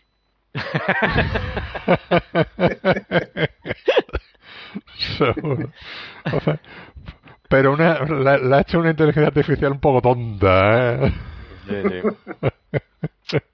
Seguro. 5.19 5.71
O 6.33 6.41
sea, 6.41 6.61
pero 7.49 7.73
una, 7.73 8.01
la, 8.05 8.39
la 8.39 8.59
ha 8.59 8.61
hecho 8.61 8.79
una 8.79 8.91
inteligencia 8.91 9.29
artificial 9.29 9.73
un 9.73 9.81
poco 9.81 10.03
tonta, 10.03 11.07
¿eh? 11.07 11.13
Sí, 11.67 11.83
sí. 13.29 13.39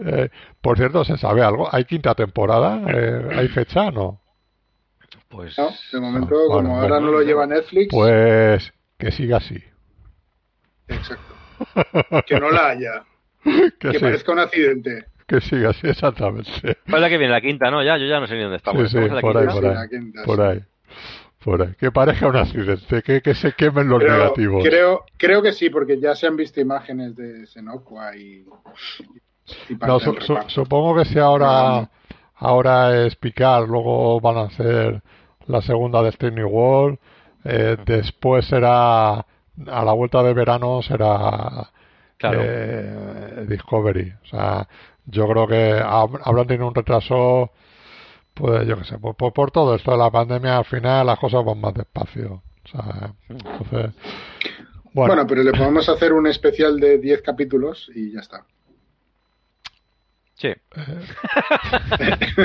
Eh, 0.00 0.28
por 0.60 0.76
cierto, 0.78 1.04
¿se 1.04 1.16
sabe 1.18 1.42
algo? 1.42 1.68
¿Hay 1.74 1.84
quinta 1.84 2.14
temporada? 2.14 2.80
Eh, 2.86 3.30
¿Hay 3.34 3.48
fecha? 3.48 3.90
No. 3.90 4.20
Pues 5.28 5.58
¿no? 5.58 5.70
De 5.92 5.98
momento, 6.00 6.36
Ah, 6.36 6.46
como 6.46 6.54
bueno, 6.60 6.76
ahora 6.76 6.88
bueno. 7.00 7.06
no 7.06 7.12
lo 7.14 7.22
lleva 7.22 7.48
Netflix, 7.48 7.88
Pues 7.90 8.72
que 8.98 9.10
siga 9.12 9.38
así. 9.38 9.62
exacto. 10.88 11.34
Que 12.26 12.38
no 12.40 12.50
la 12.50 12.70
haya. 12.70 13.04
Que, 13.44 13.70
Que 13.78 13.92
sí- 13.94 13.98
parezca 14.00 14.32
un 14.32 14.38
accidente. 14.40 15.06
que 15.26 15.40
siga 15.40 15.70
así, 15.70 15.86
exactamente. 15.88 16.50
¿cuál 16.62 16.96
es 16.96 17.00
la 17.00 17.08
que 17.08 17.18
viene? 17.18 17.32
La 17.32 17.40
quinta, 17.40 17.70
¿no? 17.70 17.82
Ya, 17.84 17.96
yo 17.96 18.06
ya 18.06 18.18
no 18.20 18.26
sé 18.26 18.34
ni 18.34 18.42
dónde 18.42 18.56
estamos. 18.56 18.82
Sí, 18.82 18.88
sí, 18.88 18.98
¿Estamos 19.04 19.10
en 19.10 19.14
la 19.16 19.20
por 19.20 19.36
ahí, 19.36 19.46
quinta? 19.46 19.60
por 19.60 19.76
ahí. 19.78 19.88
quinta, 19.88 20.22
Por 20.24 20.40
ahí. 20.40 20.60
Por 21.44 21.62
ahí. 21.62 21.74
Que 21.78 21.92
parezca 21.92 22.26
un 22.26 22.36
accidente, 22.36 23.02
que, 23.02 23.20
que 23.22 23.34
se 23.34 23.52
quemen 23.52 23.88
los 23.88 24.00
Pero 24.00 24.12
negativos. 24.18 24.64
creo, 24.64 25.04
creo 25.16 25.40
que 25.42 25.52
sí, 25.52 25.70
porque 25.70 26.00
ya 26.00 26.14
se 26.16 26.26
han 26.26 26.36
visto 26.36 26.60
imágenes 26.60 27.14
de 27.14 27.46
Senocua 27.46 28.16
y, 28.16 28.44
y 29.68 29.74
No, 29.86 30.00
su- 30.00 30.16
su- 30.20 30.38
supongo 30.48 30.96
que 30.96 31.04
si 31.04 31.18
ahora, 31.18 31.88
ahora 32.34 33.06
es 33.06 33.14
picar, 33.16 33.62
luego 33.68 34.20
van 34.20 34.36
a 34.38 34.42
hacer 34.42 35.00
la 35.46 35.62
segunda 35.62 36.02
de 36.02 36.30
New 36.32 36.48
World. 36.48 36.98
Eh, 37.44 37.76
después 37.86 38.44
será, 38.46 39.14
a 39.14 39.24
la 39.84 39.92
vuelta 39.92 40.22
de 40.22 40.34
verano 40.34 40.82
será 40.82 41.70
Claro. 42.16 42.40
eh, 42.42 43.46
Discovery. 43.48 44.12
O 44.24 44.26
sea, 44.26 44.68
yo 45.06 45.26
creo 45.28 45.46
que 45.46 45.74
hab- 45.82 46.20
habrán 46.24 46.46
tenido 46.46 46.66
un 46.68 46.74
retraso, 46.74 47.50
pues 48.34 48.66
yo 48.66 48.76
qué 48.78 48.84
sé, 48.84 48.98
por, 48.98 49.14
por, 49.14 49.32
por 49.32 49.50
todo 49.50 49.74
esto 49.74 49.92
de 49.92 49.98
la 49.98 50.10
pandemia, 50.10 50.58
al 50.58 50.64
final 50.64 51.06
las 51.06 51.18
cosas 51.18 51.44
van 51.44 51.60
más 51.60 51.74
despacio. 51.74 52.42
O 52.64 52.68
sea, 52.68 53.12
entonces, 53.28 53.94
Bueno, 54.92 55.14
bueno, 55.14 55.26
pero 55.26 55.42
le 55.42 55.52
podemos 55.52 55.88
hacer 55.88 56.12
un 56.12 56.26
especial 56.26 56.78
de 56.80 56.98
10 56.98 57.22
capítulos 57.22 57.90
y 57.94 58.12
ya 58.12 58.20
está. 58.20 58.44
Sí. 60.38 60.52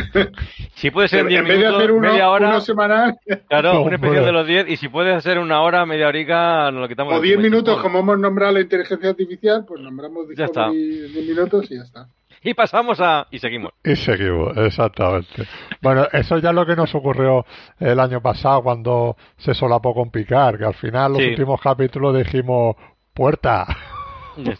si 0.75 0.91
puede 0.91 1.07
ser 1.07 1.21
En, 1.21 1.27
10 1.27 1.39
en 1.41 1.47
vez 1.47 1.53
de 1.53 1.57
minutos, 1.59 1.77
hacer 1.77 1.91
uno, 1.91 2.11
media 2.11 2.29
hora, 2.29 2.49
uno 2.49 2.61
semanal 2.61 3.15
claro, 3.47 3.71
un 3.71 3.77
Hombre. 3.77 3.95
especial 3.95 4.25
de 4.25 4.31
los 4.31 4.47
10, 4.47 4.69
y 4.69 4.77
si 4.77 4.89
puede 4.89 5.13
hacer 5.13 5.37
una 5.37 5.61
hora, 5.61 5.85
media 5.85 6.07
horica, 6.07 6.71
nos 6.71 6.81
lo 6.81 6.87
quitamos. 6.87 7.13
o 7.13 7.17
de 7.17 7.21
10 7.21 7.35
encima. 7.37 7.51
minutos, 7.55 7.81
como 7.81 7.99
hemos 7.99 8.19
nombrado 8.19 8.53
la 8.53 8.61
inteligencia 8.61 9.09
artificial, 9.09 9.65
pues 9.67 9.81
nombramos 9.81 10.25
Ya 10.35 10.45
está. 10.45 10.69
Discovery 10.69 11.11
10 11.13 11.27
minutos 11.27 11.71
y 11.71 11.75
ya 11.75 11.81
está. 11.83 12.07
Y 12.45 12.53
pasamos 12.55 12.99
a... 12.99 13.27
y 13.31 13.39
seguimos. 13.39 13.71
y 13.83 13.95
seguimos, 13.95 14.57
exactamente. 14.57 15.43
Bueno, 15.81 16.07
eso 16.11 16.39
ya 16.39 16.49
es 16.49 16.55
lo 16.55 16.65
que 16.65 16.75
nos 16.75 16.93
ocurrió 16.95 17.45
el 17.79 17.99
año 17.99 18.21
pasado 18.21 18.63
cuando 18.63 19.15
se 19.37 19.53
solapó 19.53 19.93
con 19.93 20.09
Picar, 20.11 20.57
que 20.57 20.65
al 20.65 20.73
final 20.73 21.13
los 21.13 21.21
Sí. 21.21 21.29
últimos 21.29 21.61
capítulos 21.61 22.17
dijimos 22.17 22.75
puerta. 23.13 23.65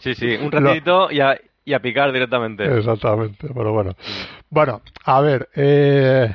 Sí, 0.00 0.14
sí, 0.14 0.36
un 0.36 0.52
ratito 0.52 1.10
y, 1.10 1.20
a, 1.20 1.36
y 1.64 1.72
a 1.72 1.80
picar 1.80 2.12
directamente. 2.12 2.64
Exactamente, 2.78 3.48
pero 3.52 3.72
bueno. 3.72 3.92
Bueno, 4.50 4.82
a 5.04 5.20
ver, 5.20 5.48
eh, 5.54 6.34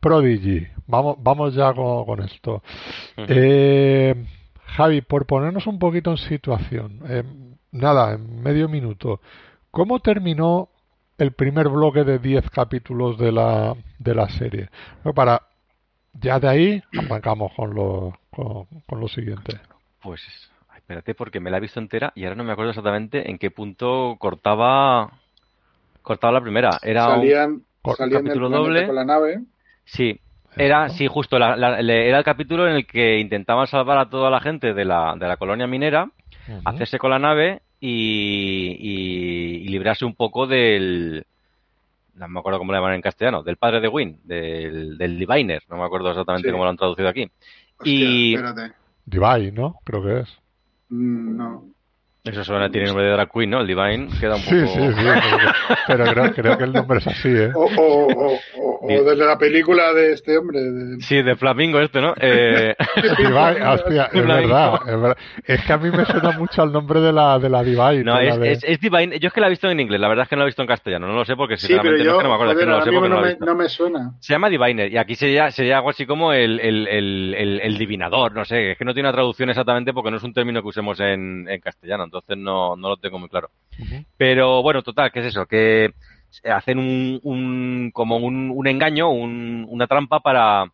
Prodigy, 0.00 0.66
vamos, 0.86 1.16
vamos 1.20 1.54
ya 1.54 1.72
con, 1.72 2.04
con 2.04 2.22
esto. 2.22 2.62
Eh, 3.16 4.14
Javi, 4.66 5.00
por 5.02 5.26
ponernos 5.26 5.66
un 5.66 5.78
poquito 5.78 6.10
en 6.10 6.16
situación, 6.18 7.00
eh, 7.08 7.22
nada, 7.72 8.14
en 8.14 8.42
medio 8.42 8.68
minuto, 8.68 9.20
¿cómo 9.70 10.00
terminó 10.00 10.68
el 11.18 11.32
primer 11.32 11.68
bloque 11.68 12.04
de 12.04 12.18
10 12.18 12.50
capítulos 12.50 13.18
de 13.18 13.32
la, 13.32 13.74
de 13.98 14.14
la 14.14 14.28
serie? 14.28 14.68
Para, 15.14 15.42
ya 16.12 16.40
de 16.40 16.48
ahí 16.48 16.82
arrancamos 16.98 17.52
con 17.54 17.74
lo, 17.74 18.18
con, 18.30 18.66
con 18.86 19.00
lo 19.00 19.08
siguiente. 19.08 19.60
Pues 20.02 20.20
espérate 20.86 21.16
porque 21.16 21.40
me 21.40 21.50
la 21.50 21.56
he 21.56 21.60
visto 21.60 21.80
entera 21.80 22.12
y 22.14 22.22
ahora 22.22 22.36
no 22.36 22.44
me 22.44 22.52
acuerdo 22.52 22.70
exactamente 22.70 23.28
en 23.28 23.38
qué 23.38 23.50
punto 23.50 24.14
cortaba 24.20 25.10
cortaba 26.02 26.34
la 26.34 26.40
primera. 26.40 26.78
Era 26.80 27.08
un- 27.08 27.14
salían 27.16 27.62
cor- 27.82 27.96
salían 27.96 28.22
capítulo 28.22 28.48
doble. 28.48 28.86
con 28.86 28.94
la 28.94 29.04
nave. 29.04 29.40
sí, 29.84 30.20
era 30.56 30.88
sí 30.88 31.08
justo 31.08 31.40
la- 31.40 31.56
la- 31.56 31.82
le- 31.82 32.08
era 32.08 32.18
el 32.18 32.24
capítulo 32.24 32.68
en 32.68 32.76
el 32.76 32.86
que 32.86 33.18
intentaban 33.18 33.66
salvar 33.66 33.98
a 33.98 34.08
toda 34.08 34.30
la 34.30 34.40
gente 34.40 34.74
de 34.74 34.84
la 34.84 35.16
de 35.18 35.26
la 35.26 35.36
colonia 35.36 35.66
minera, 35.66 36.08
hacerse 36.64 36.98
con 36.98 37.10
la 37.10 37.18
nave 37.18 37.62
y, 37.80 38.76
y- 38.78 39.56
y 39.64 39.68
librarse 39.68 40.04
un 40.04 40.14
poco 40.14 40.46
del 40.46 41.26
no 42.14 42.28
me 42.28 42.38
acuerdo 42.38 42.58
cómo 42.60 42.70
lo 42.72 42.78
llaman 42.78 42.94
en 42.94 43.02
castellano, 43.02 43.42
del 43.42 43.56
padre 43.56 43.80
de 43.80 43.88
Win, 43.88 44.20
del, 44.24 44.96
del 44.96 45.18
Diviner, 45.18 45.62
no 45.68 45.76
me 45.78 45.84
acuerdo 45.84 46.10
exactamente 46.10 46.48
Sí. 46.48 46.52
cómo 46.52 46.62
lo 46.64 46.70
han 46.70 46.76
traducido 46.78 47.08
aquí. 47.08 47.28
Hostia, 47.78 47.92
Y- 47.92 48.34
espérate. 48.36 48.72
Divine, 49.04 49.50
¿no? 49.52 49.80
Creo 49.84 50.02
que 50.02 50.20
es. 50.20 50.38
Mm, 50.90 51.36
No. 51.36 51.75
Eso 52.26 52.44
suena, 52.44 52.68
tiene 52.70 52.88
nombre 52.88 53.04
de 53.04 53.12
drag 53.12 53.30
queen, 53.30 53.50
¿no? 53.50 53.60
El 53.60 53.66
Divine 53.66 54.08
queda 54.20 54.34
un 54.36 54.42
poco... 54.42 54.50
Sí, 54.50 54.66
sí, 54.66 54.92
sí. 54.92 55.74
Pero, 55.86 56.04
creo, 56.06 56.32
creo 56.34 56.58
que 56.58 56.64
el 56.64 56.72
nombre 56.72 56.98
es 56.98 57.06
así, 57.06 57.28
¿eh? 57.28 57.50
O, 57.54 57.64
o, 57.64 58.06
o, 58.06 58.32
o- 58.34 58.40
o 58.82 58.88
Bien. 58.88 59.04
de 59.04 59.16
la 59.16 59.38
película 59.38 59.92
de 59.94 60.12
este 60.12 60.36
hombre. 60.36 60.60
de- 60.60 61.00
Sí, 61.00 61.22
de 61.22 61.36
Flamingo 61.36 61.80
este, 61.80 62.00
¿no? 62.00 62.14
Eh, 62.20 62.74
Divine, 63.18 63.66
hostia, 63.66 64.10
es 64.12 64.26
verdad, 64.26 64.74
es 64.86 65.00
verdad. 65.00 65.16
Es 65.44 65.62
que 65.64 65.72
a 65.72 65.78
mí 65.78 65.90
me 65.90 66.04
suena 66.04 66.30
mucho 66.38 66.62
al 66.62 66.72
nombre 66.72 67.00
de 67.00 67.12
la, 67.12 67.38
de 67.38 67.48
la 67.48 67.62
Divine. 67.62 68.04
no, 68.04 68.16
de 68.18 68.24
la 68.24 68.34
es, 68.34 68.40
de- 68.40 68.52
es, 68.52 68.64
es 68.64 68.80
Divine. 68.80 69.18
Yo 69.18 69.28
es 69.28 69.32
que 69.32 69.40
la 69.40 69.46
he 69.46 69.50
visto 69.50 69.68
en 69.70 69.80
inglés, 69.80 70.00
la 70.00 70.08
verdad 70.08 70.24
es 70.24 70.28
que 70.28 70.36
no 70.36 70.40
la 70.40 70.44
he 70.44 70.48
visto 70.48 70.62
en 70.62 70.68
castellano. 70.68 71.06
No 71.06 71.14
lo 71.14 71.24
sé 71.24 71.36
porque 71.36 71.56
Sí, 71.56 71.68
pero 71.68 71.82
sinceramente 71.82 72.04
no 72.04 72.10
yo, 72.10 72.10
es 72.12 72.16
que 72.18 72.22
no 72.24 72.28
me 72.28 72.34
acuerdo, 72.34 72.52
es 72.52 72.56
joder, 72.56 72.68
no 72.68 72.78
lo 72.78 72.84
sé 72.84 72.92
porque 72.92 73.08
no 73.08 73.16
no 73.16 73.22
me, 73.22 73.36
no 73.46 73.54
me 73.54 73.68
suena. 73.68 74.10
Se 74.20 74.32
llama 74.32 74.48
Diviner 74.50 74.92
y 74.92 74.98
aquí 74.98 75.14
sería, 75.14 75.50
sería 75.50 75.76
algo 75.78 75.90
así 75.90 76.06
como 76.06 76.32
el, 76.32 76.60
el, 76.60 76.86
el, 76.88 77.34
el, 77.36 77.60
el 77.60 77.78
divinador, 77.78 78.32
no 78.34 78.44
sé, 78.44 78.72
es 78.72 78.78
que 78.78 78.84
no 78.84 78.92
tiene 78.94 79.08
una 79.08 79.14
traducción 79.16 79.48
exactamente 79.50 79.92
porque 79.92 80.10
no 80.10 80.16
es 80.18 80.22
un 80.22 80.32
término 80.32 80.60
que 80.62 80.68
usemos 80.68 80.98
en, 81.00 81.46
en 81.48 81.60
castellano, 81.60 82.04
entonces 82.04 82.15
no, 82.36 82.76
no 82.76 82.88
lo 82.90 82.96
tengo 82.96 83.18
muy 83.18 83.28
claro. 83.28 83.50
Pero 84.16 84.62
bueno, 84.62 84.82
total, 84.82 85.10
¿qué 85.12 85.20
es 85.20 85.26
eso? 85.26 85.46
Que 85.46 85.90
hacen 86.44 86.78
un, 86.78 87.20
un 87.22 87.90
como 87.92 88.16
un, 88.16 88.50
un 88.54 88.66
engaño, 88.66 89.10
un- 89.10 89.66
una 89.68 89.86
trampa 89.86 90.20
para, 90.20 90.64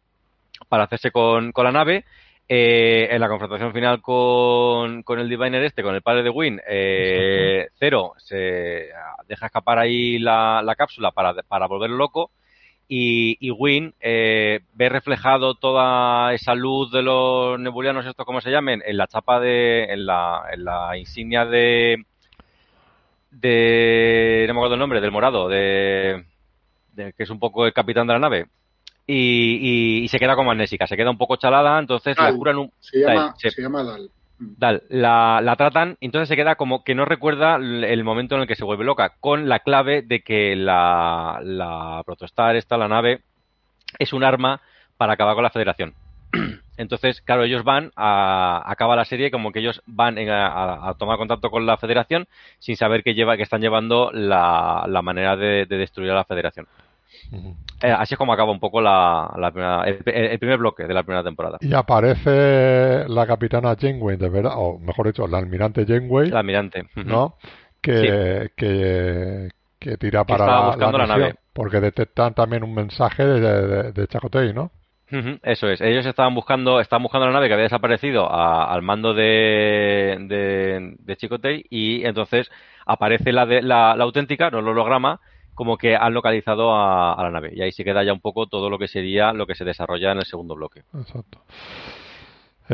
para 0.68 0.85
hacerse 0.85 1.11
con, 1.11 1.52
con 1.52 1.64
la 1.64 1.72
nave. 1.72 2.05
Eh, 2.48 3.09
en 3.11 3.20
la 3.20 3.28
confrontación 3.28 3.72
final 3.72 4.02
con, 4.02 5.02
con 5.05 5.18
el 5.20 5.28
Diviner 5.28 5.62
este, 5.62 5.83
con 5.83 5.94
el 5.94 6.02
padre 6.02 6.22
de 6.24 6.28
Win, 6.28 6.61
eh, 6.68 7.68
Cero 7.78 8.12
se 8.18 8.88
deja 9.26 9.46
escapar 9.46 9.78
ahí 9.78 10.18
la, 10.18 10.61
la 10.62 10.74
cápsula 10.74 11.12
para, 11.12 11.35
para 11.44 11.66
volverlo 11.66 11.96
loco 11.96 12.31
y, 12.88 13.37
y 13.40 13.51
Win 13.51 13.95
eh, 14.01 14.61
ve 14.75 14.88
reflejado 14.88 15.55
toda 15.55 16.35
esa 16.35 16.55
luz 16.55 16.90
de 16.92 17.03
los 17.03 17.59
nebulianos, 17.59 18.05
estos 18.07 18.27
como 18.27 18.40
se 18.40 18.51
llamen, 18.51 18.83
en 18.85 18.97
la 18.97 19.07
chapa 19.07 19.40
de, 19.40 19.85
en 19.85 20.05
la, 20.07 20.42
en 20.53 20.64
la 20.64 20.97
insignia 20.99 21.47
de, 21.47 22.05
de, 23.31 24.45
no 24.49 24.55
me 24.55 24.61
acuerdo 24.61 24.75
el 24.75 24.81
nombre, 24.81 25.01
del 25.01 25.11
morado, 25.11 25.49
de, 25.49 26.25
de- 26.92 27.12
que 27.14 27.23
es 27.23 27.31
un 27.31 27.38
poco 27.38 27.66
el 27.66 27.73
capitán 27.73 28.07
de 28.07 28.12
la 28.12 28.18
nave. 28.18 28.47
Y, 29.07 29.59
y- 29.61 30.05
y 30.05 30.09
se 30.09 30.18
queda 30.18 30.37
como 30.37 30.53
amnésica, 30.53 30.87
se 30.87 30.97
queda 30.97 31.11
un 31.11 31.18
poco 31.18 31.37
chalada, 31.37 31.79
entonces 31.79 32.16
la 32.18 32.25
Dal. 32.25 32.37
curan 32.37 32.59
un, 32.59 32.73
Se 32.79 32.99
llama, 33.01 33.35
se 33.37 33.62
llama 33.62 33.83
Dal. 33.83 34.11
Mm. 34.42 34.55
Dal, 34.59 34.83
la, 34.88 35.40
la 35.42 35.57
tratan, 35.57 35.96
entonces 36.00 36.28
se 36.28 36.37
queda 36.37 36.57
como 36.57 36.83
que 36.85 36.94
no 36.94 37.05
recuerda 37.05 37.57
el 37.57 38.05
momento 38.05 38.35
en 38.35 38.42
el 38.42 38.46
que 38.48 38.57
se 38.57 38.64
vuelve 38.64 38.85
loca, 38.85 39.14
con 39.20 39.48
la 39.48 39.61
clave 39.61 40.02
de 40.02 40.20
que 40.22 40.57
la, 40.57 41.40
la 41.42 42.02
Protostar, 42.05 42.57
esta, 42.57 42.76
la 42.76 42.88
nave, 42.88 43.20
es 43.98 44.12
un 44.12 44.24
arma 44.24 44.61
para 44.96 45.14
acabar 45.14 45.35
con 45.35 45.44
la 45.44 45.50
Federación. 45.50 45.94
Entonces, 46.76 47.20
claro, 47.20 47.44
ellos 47.44 47.64
van 47.64 47.92
a 47.96 48.62
acaba 48.66 48.96
la 48.96 49.05
serie 49.05 49.31
como 49.31 49.52
que 49.52 49.61
ellos 49.61 49.83
van 49.87 50.18
a- 50.18 50.88
a 50.88 50.94
tomar 50.94 51.18
contacto 51.18 51.50
con 51.50 51.66
la 51.66 51.76
Federación 51.76 52.26
sin 52.59 52.76
saber 52.76 53.02
que 53.05 53.14
lleva 53.14 53.37
que 53.37 53.42
están 53.44 53.61
llevando 53.61 54.11
la, 54.12 54.87
la 54.88 55.02
manera 55.02 55.37
de, 55.37 55.66
de 55.66 55.76
destruir 55.76 56.11
a 56.11 56.14
la 56.14 56.24
Federación. 56.24 56.66
Eh, 57.82 57.90
así 57.90 58.14
es 58.14 58.18
como 58.18 58.32
acaba 58.32 58.50
un 58.52 58.61
poco 58.61 58.80
la, 58.80 59.32
la 59.37 59.50
primera- 59.50 59.85
el, 59.85 59.98
el 60.06 60.38
primer 60.38 60.58
bloque 60.58 60.85
de 60.85 60.94
la 60.94 61.02
primera 61.02 61.22
temporada. 61.24 61.58
Y 61.61 61.74
aparece 61.74 63.08
la 63.08 63.26
capitana 63.26 63.76
Janeway, 63.78 64.16
de 64.16 64.28
verdad, 64.28 64.52
o 64.56 64.78
mejor 64.78 65.06
dicho, 65.06 65.26
la 65.26 65.38
almirante 65.38 65.85
Janeway, 65.87 66.28
El 66.28 66.37
almirante. 66.37 66.85
¿no? 66.96 67.37
Que, 67.80 68.50
que, 68.56 69.48
que 69.78 69.96
tira 69.96 70.24
Que 70.24 70.32
para 70.35 70.46
la, 70.46 70.66
buscando 70.66 70.98
la 70.98 71.06
nave. 71.06 71.35
porque 71.52 71.80
detectan 71.80 72.35
también 72.35 72.62
un 72.62 72.74
mensaje 72.74 73.24
de, 73.24 73.40
de, 73.40 73.92
de 73.92 74.52
¿no? 74.54 74.70
Eso 75.42 75.68
es. 75.68 75.80
Ellos 75.82 76.06
estaban 76.06 76.35
buscando, 76.35 76.80
estaban 76.80 77.02
buscando 77.02 77.26
la 77.26 77.32
nave 77.35 77.48
que 77.48 77.52
había 77.54 77.64
desaparecido 77.64 78.30
a- 78.32 78.72
al 78.72 78.80
mando 78.82 79.12
de, 79.12 80.16
de, 80.20 80.94
de 80.98 81.66
y 81.68 82.04
entonces 82.06 82.50
aparece 82.87 83.30
la, 83.32 83.44
de, 83.44 83.61
la, 83.61 83.94
la 83.94 84.04
auténtica, 84.04 84.50
no 84.50 84.61
el 84.61 84.68
holograma, 84.68 85.20
como 85.54 85.76
que 85.76 85.96
han 85.96 86.14
localizado 86.14 86.74
a, 86.74 87.14
a 87.14 87.22
la 87.24 87.30
nave. 87.30 87.52
Y 87.54 87.62
ahí 87.62 87.72
se 87.72 87.84
queda 87.84 88.02
ya 88.04 88.12
un 88.12 88.20
poco 88.20 88.46
todo 88.46 88.70
lo 88.70 88.78
que 88.78 88.88
sería 88.88 89.32
lo 89.32 89.46
que 89.46 89.54
se 89.54 89.64
desarrolla 89.64 90.12
en 90.12 90.18
el 90.18 90.24
segundo 90.24 90.54
bloque. 90.54 90.82
Exacto. 90.94 91.40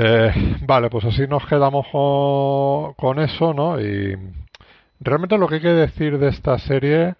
Eh, 0.00 0.32
vale, 0.64 0.90
pues 0.90 1.04
así 1.06 1.26
nos 1.26 1.44
quedamos 1.46 1.86
con, 2.96 3.18
eso, 3.18 3.52
¿no? 3.52 3.80
Y 3.80 4.16
realmente 5.00 5.38
lo 5.38 5.48
que 5.48 5.56
hay 5.56 5.60
que 5.60 5.68
decir 5.68 6.18
de 6.18 6.28
esta 6.28 6.58
serie 6.58 7.14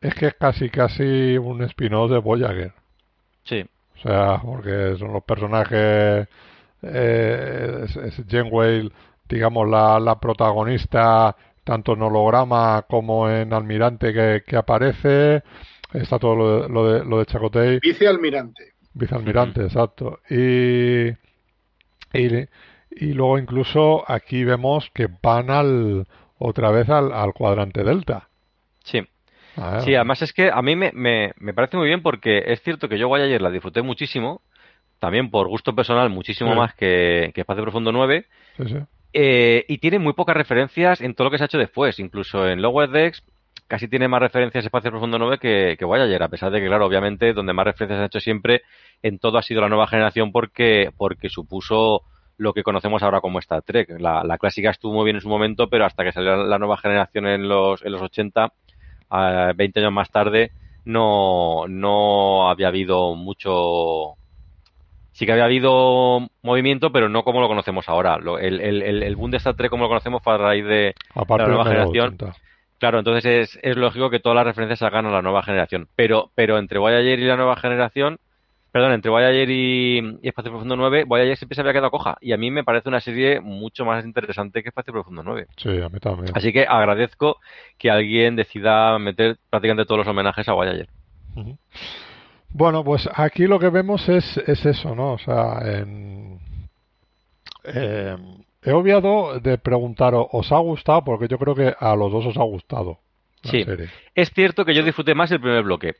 es 0.00 0.14
que 0.14 0.26
es 0.26 0.34
casi 0.34 0.68
casi 0.70 1.36
un 1.36 1.62
spin-off 1.62 2.10
de 2.10 2.18
Voyager. 2.18 2.72
Sí. 3.44 3.64
O 3.96 4.00
sea, 4.02 4.40
porque 4.40 4.96
son 4.98 5.12
los 5.12 5.24
personajes. 5.24 6.28
Eh, 6.82 7.84
es, 7.84 7.96
es 7.96 8.22
Janeway, 8.28 8.90
digamos, 9.28 9.68
la, 9.68 9.98
la 9.98 10.18
protagonista, 10.18 11.34
tanto 11.64 11.92
en 11.94 12.02
holograma 12.02 12.84
como 12.88 13.28
en 13.30 13.52
Almirante 13.52 14.12
que, 14.12 14.42
que 14.46 14.56
aparece. 14.56 15.42
Está 15.92 16.18
todo 16.18 16.34
lo 16.36 16.62
de, 16.62 16.68
lo 16.68 16.92
de, 16.92 17.04
lo 17.04 17.18
de 17.18 17.26
Chakotay. 17.26 17.78
Vicealmirante. 17.80 18.72
Vicealmirante, 18.94 19.62
exacto. 19.62 20.20
Y, 20.30 21.08
y, 22.12 22.46
y 22.90 23.12
luego 23.12 23.38
incluso 23.38 24.04
aquí 24.10 24.44
vemos 24.44 24.90
que 24.94 25.08
van 25.22 25.50
al 25.50 26.06
otra 26.38 26.70
vez 26.70 26.88
al, 26.88 27.12
al 27.12 27.32
cuadrante 27.34 27.84
delta. 27.84 28.28
Sí. 28.84 29.02
Ah, 29.56 29.80
Sí, 29.84 29.94
además 29.94 30.22
es 30.22 30.32
que 30.32 30.50
a 30.50 30.62
mí 30.62 30.74
me, 30.76 30.92
me, 30.94 31.32
me 31.36 31.52
parece 31.54 31.76
muy 31.76 31.86
bien 31.86 32.02
porque 32.02 32.42
es 32.46 32.62
cierto 32.62 32.88
que 32.88 32.98
yo 32.98 33.14
ayer 33.14 33.40
la 33.40 33.50
disfruté 33.50 33.82
muchísimo, 33.82 34.40
también 34.98 35.30
por 35.30 35.48
gusto 35.48 35.74
personal, 35.74 36.08
muchísimo 36.10 36.50
Sí. 36.52 36.56
más 36.56 36.74
que, 36.74 37.32
que 37.34 37.42
Espacio 37.42 37.62
Profundo 37.62 37.92
9. 37.92 38.24
sí, 38.56 38.64
sí. 38.66 38.76
Eh, 39.12 39.64
y 39.68 39.78
tiene 39.78 39.98
muy 39.98 40.14
pocas 40.14 40.36
referencias 40.36 41.00
en 41.00 41.14
todo 41.14 41.26
lo 41.26 41.30
que 41.30 41.38
se 41.38 41.44
ha 41.44 41.46
hecho 41.46 41.58
después. 41.58 41.98
Incluso 41.98 42.46
en 42.48 42.62
Lower 42.62 42.90
Decks 42.90 43.22
casi 43.68 43.88
tiene 43.88 44.08
más 44.08 44.20
referencias 44.20 44.64
Espacio 44.64 44.90
Profundo 44.90 45.18
9 45.18 45.38
que, 45.38 45.76
que 45.78 45.84
Voyager, 45.84 46.22
a 46.22 46.28
pesar 46.28 46.50
de 46.50 46.60
que, 46.60 46.66
claro, 46.66 46.86
obviamente, 46.86 47.32
donde 47.32 47.52
más 47.52 47.64
referencias 47.64 48.00
han 48.00 48.06
hecho 48.06 48.20
siempre 48.20 48.62
en 49.02 49.18
todo 49.18 49.38
ha 49.38 49.42
sido 49.42 49.60
la 49.60 49.68
nueva 49.68 49.86
generación 49.86 50.30
porque, 50.30 50.90
porque 50.96 51.28
supuso 51.28 52.02
lo 52.36 52.52
que 52.52 52.62
conocemos 52.62 53.02
ahora 53.02 53.20
como 53.20 53.38
Star 53.38 53.62
Trek. 53.62 53.98
La, 54.00 54.36
clásica 54.38 54.70
estuvo 54.70 54.94
muy 54.94 55.04
bien 55.04 55.16
en 55.16 55.22
su 55.22 55.28
momento, 55.28 55.68
pero 55.68 55.84
hasta 55.84 56.04
que 56.04 56.12
salió 56.12 56.36
la 56.36 56.58
nueva 56.58 56.76
generación 56.76 57.26
en 57.26 57.48
los, 57.48 57.84
en 57.84 57.92
los 57.92 58.02
80, 58.02 58.52
eh, 59.12 59.52
20 59.54 59.80
años 59.80 59.92
más 59.92 60.10
tarde, 60.10 60.52
no, 60.84 61.66
no 61.68 62.50
había 62.50 62.68
habido 62.68 63.14
mucho. 63.14 64.16
Sí 65.12 65.26
que 65.26 65.32
había 65.32 65.44
habido 65.44 66.28
movimiento, 66.42 66.90
pero 66.90 67.08
no 67.08 67.22
como 67.22 67.40
lo 67.40 67.48
conocemos 67.48 67.88
ahora. 67.88 68.16
Lo- 68.18 68.38
el, 68.38 68.60
el, 68.60 68.82
el, 68.82 69.02
el 69.02 69.16
boom 69.16 69.30
de 69.30 69.36
Star 69.36 69.54
Trek 69.54 69.70
como 69.70 69.84
lo 69.84 69.88
conocemos 69.88 70.22
fue 70.22 70.34
a 70.34 70.38
raíz 70.38 70.64
de 70.64 70.94
Aparte 71.14 71.42
la 71.44 71.48
nueva 71.48 71.64
de 71.64 71.70
generación. 71.70 72.06
80. 72.18 72.36
Claro, 72.78 72.98
entonces 72.98 73.24
es, 73.24 73.58
es 73.62 73.76
lógico 73.76 74.10
que 74.10 74.18
todas 74.20 74.36
las 74.36 74.46
referencias 74.46 74.80
salgan 74.80 75.06
a 75.06 75.10
la 75.10 75.22
nueva 75.22 75.42
generación. 75.42 75.86
Pero, 75.94 76.30
pero 76.34 76.58
entre 76.58 76.78
Voyager 76.78 77.18
y 77.20 77.24
la 77.26 77.36
nueva 77.36 77.54
generación, 77.56 78.18
perdón, 78.72 78.92
entre 78.92 79.10
Voyager 79.10 79.48
y, 79.50 80.18
y 80.22 80.28
Espacio 80.28 80.50
Profundo 80.50 80.74
9, 80.76 81.04
Voyager 81.04 81.36
siempre 81.36 81.54
se 81.54 81.60
había 81.60 81.74
quedado 81.74 81.90
coja. 81.92 82.16
Y 82.20 82.32
a 82.32 82.36
mí 82.38 82.50
me 82.50 82.64
parece 82.64 82.88
una 82.88 83.00
serie 83.00 83.38
mucho 83.40 83.84
más 83.84 84.04
interesante 84.04 84.62
que 84.62 84.70
Espacio 84.70 84.92
Profundo 84.94 85.22
9. 85.22 85.46
Sí, 85.58 85.68
a 85.80 85.88
mí 85.90 86.00
también. 86.00 86.32
Así 86.34 86.52
que 86.52 86.66
agradezco 86.66 87.38
que 87.78 87.90
alguien 87.90 88.34
decida 88.34 88.98
meter 88.98 89.36
prácticamente 89.50 89.84
todos 89.86 89.98
los 89.98 90.08
homenajes 90.08 90.48
a 90.48 90.54
Voyager. 90.54 90.88
Ujú. 91.36 91.56
Bueno, 92.54 92.84
pues 92.84 93.08
aquí 93.14 93.46
lo 93.46 93.58
que 93.58 93.70
vemos 93.70 94.08
es, 94.08 94.36
es 94.46 94.64
eso, 94.66 94.94
¿no? 94.94 95.12
O 95.14 95.18
sea, 95.18 95.58
en- 95.64 96.38
eh, 97.64 98.16
he 98.62 98.72
obviado 98.72 99.40
de 99.40 99.58
preguntaros, 99.58 100.26
¿os 100.32 100.50
ha 100.52 100.58
gustado? 100.58 101.02
Porque 101.04 101.28
yo 101.28 101.38
creo 101.38 101.54
que 101.54 101.74
a 101.78 101.94
los 101.96 102.12
dos 102.12 102.26
os 102.26 102.36
ha 102.36 102.42
gustado 102.42 102.98
la 103.44 103.50
Sí. 103.50 103.64
serie. 103.64 103.88
Es 104.14 104.30
cierto 104.30 104.64
que 104.64 104.74
yo 104.74 104.82
disfruté 104.82 105.14
más 105.14 105.30
el 105.32 105.40
primer 105.40 105.62
bloque. 105.62 105.94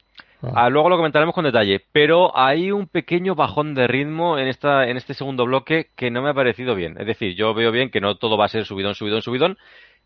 Ah, 0.44 0.64
Ah, 0.64 0.68
luego 0.70 0.88
lo 0.88 0.96
comentaremos 0.96 1.34
con 1.36 1.44
detalle, 1.44 1.80
pero 1.92 2.36
hay 2.36 2.72
un 2.72 2.88
pequeño 2.88 3.36
bajón 3.36 3.74
de 3.74 3.86
ritmo 3.86 4.38
en 4.38 4.48
esta 4.48 4.88
en 4.88 4.96
este 4.96 5.14
segundo 5.14 5.44
bloque 5.44 5.90
que 5.96 6.10
no 6.10 6.20
me 6.20 6.30
ha 6.30 6.34
parecido 6.34 6.74
bien. 6.74 6.96
Es 7.00 7.06
decir, 7.06 7.36
yo 7.36 7.54
veo 7.54 7.70
bien 7.70 7.90
que 7.90 8.00
no 8.00 8.16
todo 8.16 8.36
va 8.36 8.46
a 8.46 8.48
ser 8.48 8.64
subidón, 8.64 8.96
subidón, 8.96 9.22
subidón, 9.22 9.56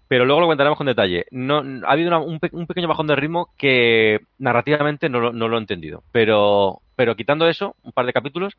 pero 0.08 0.24
luego 0.24 0.40
lo 0.40 0.46
comentaremos 0.46 0.76
con 0.78 0.86
detalle. 0.86 1.26
No, 1.30 1.58
ha 1.86 1.92
habido 1.92 2.08
una- 2.08 2.18
un, 2.18 2.38
pe- 2.38 2.50
un 2.52 2.66
pequeño 2.66 2.88
bajón 2.88 3.06
de 3.06 3.16
ritmo 3.16 3.50
que 3.56 4.20
narrativamente 4.38 5.08
no, 5.08 5.20
lo- 5.20 5.32
no 5.32 5.48
lo 5.48 5.56
he 5.56 5.60
entendido. 5.60 6.02
Pero, 6.12 6.80
pero 6.94 7.16
quitando 7.16 7.48
eso, 7.48 7.74
un 7.82 7.92
par 7.92 8.06
de 8.06 8.12
capítulos, 8.12 8.54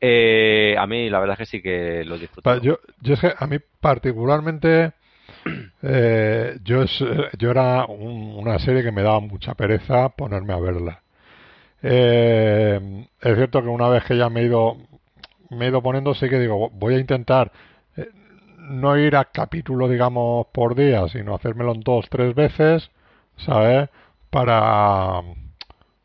eh, 0.00 0.74
a 0.78 0.86
mí 0.86 1.08
la 1.10 1.20
verdad 1.20 1.34
es 1.34 1.38
que 1.48 1.56
sí 1.56 1.62
que 1.62 2.04
lo 2.04 2.18
disfruté. 2.18 2.42
pa- 2.42 2.58
yo, 2.58 2.78
yo 3.00 3.14
es 3.14 3.20
que 3.20 3.32
a 3.36 3.46
mí 3.46 3.56
particularmente, 3.80 4.92
eh, 5.82 6.58
yo, 6.64 6.82
es, 6.82 6.98
yo 7.38 7.50
era 7.50 7.84
un- 7.86 8.34
una 8.36 8.58
serie 8.58 8.82
que 8.82 8.92
me 8.92 9.02
daba 9.02 9.20
mucha 9.20 9.54
pereza 9.54 10.08
ponerme 10.10 10.52
a 10.54 10.58
verla. 10.60 11.02
Eh, 11.82 13.06
es 13.20 13.36
cierto 13.36 13.62
que 13.62 13.68
una 13.68 13.88
vez 13.88 14.04
que 14.04 14.16
ya 14.16 14.28
me 14.28 14.40
he 14.42 14.44
ido, 14.44 14.76
me 15.50 15.64
he 15.66 15.68
ido 15.68 15.82
poniendo, 15.82 16.14
sí 16.14 16.28
que 16.28 16.38
digo, 16.38 16.70
voy 16.70 16.94
a 16.94 16.98
intentar 16.98 17.50
no 18.70 18.96
ir 18.98 19.16
a 19.16 19.24
capítulo, 19.26 19.88
digamos, 19.88 20.46
por 20.52 20.74
día, 20.74 21.06
sino 21.08 21.34
hacérmelo 21.34 21.72
en 21.74 21.80
dos, 21.80 22.08
tres 22.08 22.34
veces, 22.34 22.90
¿sabes? 23.36 23.88
Para, 24.30 25.20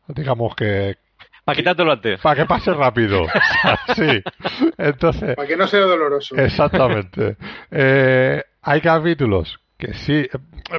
digamos 0.08 0.54
que, 0.56 0.96
Para 1.44 1.56
quitártelo 1.56 1.92
antes. 1.92 2.20
para 2.20 2.42
que 2.42 2.46
pase 2.46 2.72
rápido. 2.74 3.22
sí. 3.96 4.22
Entonces, 4.78 5.36
Para 5.36 5.48
que 5.48 5.56
no 5.56 5.66
sea 5.66 5.80
doloroso. 5.80 6.36
Exactamente. 6.36 7.36
Eh, 7.70 8.42
hay 8.62 8.80
capítulos 8.80 9.58
que 9.78 9.92
sí, 9.94 10.14
eh, 10.14 10.28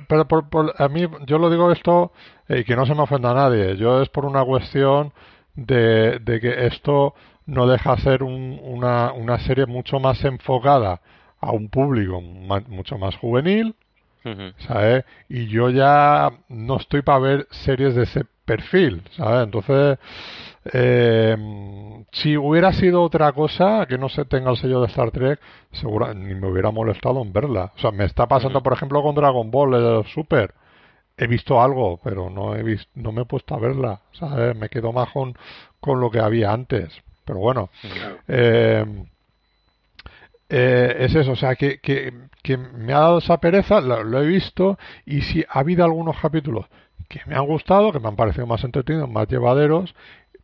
pero 0.08 0.28
por, 0.28 0.50
por- 0.50 0.74
a 0.78 0.88
mí 0.90 1.08
yo 1.26 1.38
lo 1.38 1.50
digo 1.50 1.72
esto 1.72 2.12
eh, 2.50 2.60
y 2.60 2.64
que 2.64 2.76
no 2.76 2.86
se 2.86 2.96
me 2.96 3.02
ofenda 3.02 3.32
a 3.32 3.36
nadie. 3.36 3.78
Yo 3.78 4.02
es 4.02 4.10
por 4.10 4.26
una 4.26 4.44
cuestión 4.44 5.14
de, 5.56 6.20
de 6.20 6.40
que 6.42 6.66
esto 6.68 7.14
no 7.46 7.66
deja 7.68 7.96
ser 7.98 8.24
un- 8.24 8.60
una, 8.62 9.14
una 9.14 9.40
serie 9.40 9.66
mucho 9.68 10.00
más 10.00 10.24
enfocada 10.26 11.00
a 11.40 11.52
un 11.52 11.70
público 11.70 12.22
mucho 12.22 12.98
más 12.98 13.16
juvenil. 13.16 13.76
¿sabes? 14.68 15.06
Y 15.30 15.48
yo 15.48 15.70
ya 15.70 16.32
no 16.50 16.78
estoy 16.78 17.02
para 17.02 17.20
ver 17.20 17.48
series 17.50 17.96
de 17.96 18.04
ese 18.04 18.26
perfil, 18.46 19.02
¿sabes? 19.16 19.46
Entonces, 19.46 20.00
eh, 20.74 21.38
si 22.12 22.38
hubiera 22.38 22.74
sido 22.74 23.04
otra 23.04 23.32
cosa 23.32 23.86
que 23.88 23.98
no 23.98 24.10
se 24.10 24.26
tenga 24.26 24.52
el 24.52 24.58
sello 24.58 24.82
de 24.82 24.88
Star 24.88 25.12
Trek, 25.12 25.40
segura, 25.72 26.14
ni 26.14 26.34
me 26.36 26.50
hubiera 26.50 26.72
molestado 26.72 27.22
en 27.22 27.32
verla. 27.32 27.72
O 27.76 27.80
sea, 27.80 27.92
me 27.92 28.06
está 28.06 28.28
pasando, 28.28 28.62
por 28.62 28.74
ejemplo, 28.74 29.02
con 29.02 29.16
Dragon 29.16 29.50
Ball 29.52 29.74
el 29.76 30.06
Super. 30.08 30.54
He 31.18 31.28
visto 31.28 31.62
algo, 31.62 32.00
pero 32.04 32.30
no 32.30 32.56
he 32.56 32.64
visto, 32.64 32.90
no 32.96 33.12
me 33.12 33.24
he 33.24 33.26
puesto 33.26 33.56
a 33.56 33.60
verla, 33.60 34.02
¿sabes? 34.14 34.56
Me 34.56 34.70
quedo 34.70 34.94
más 34.94 35.10
con, 35.10 35.36
con 35.80 36.00
lo 36.00 36.12
que 36.12 36.20
había 36.20 36.52
antes. 36.52 36.90
Pero 37.26 37.40
bueno, 37.40 37.70
eh, 38.28 38.86
eh, 40.50 40.96
es 41.00 41.16
eso, 41.16 41.32
o 41.32 41.36
sea, 41.36 41.56
que, 41.56 41.80
que, 41.80 42.14
que 42.44 42.58
me 42.58 42.94
ha 42.94 43.00
dado 43.00 43.18
esa 43.20 43.38
pereza, 43.38 43.82
lo, 43.82 44.04
lo 44.04 44.22
he 44.22 44.26
visto, 44.26 44.78
y 45.06 45.22
si 45.22 45.44
ha 45.50 45.60
habido 45.60 45.84
algunos 45.84 46.18
capítulos 46.20 46.66
que 47.10 47.22
me 47.26 47.36
han 47.36 47.46
gustado, 47.46 47.92
que 47.92 48.00
me 48.00 48.08
han 48.08 48.16
parecido 48.16 48.48
más 48.48 48.64
entretenidos, 48.64 49.10
más 49.10 49.28
llevaderos, 49.28 49.96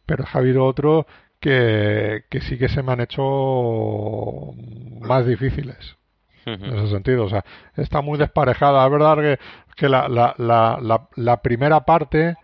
pero 0.06 0.26
ha 0.26 0.38
habido 0.38 0.66
otros 0.66 1.06
que, 1.39 2.24
que 2.30 2.42
sí 2.42 2.58
que 2.58 2.70
se 2.70 2.82
me 2.84 2.94
han 2.94 3.02
hecho 3.02 4.54
más 5.02 5.26
difíciles 5.26 5.98
en 6.46 6.63
ese 6.63 6.88
sentido. 6.89 7.26
O 7.26 7.30
sea, 7.30 7.44
está 7.76 8.02
muy 8.02 8.18
desparejada. 8.18 8.86
Es 8.86 8.92
verdad 8.92 9.18
que, 9.18 9.39
que 9.76 9.89
la, 9.89 10.08
la, 10.08 10.36
la, 10.38 10.78
la, 10.82 11.08
la 11.16 11.42
primera 11.42 11.82
parte, 11.82 12.36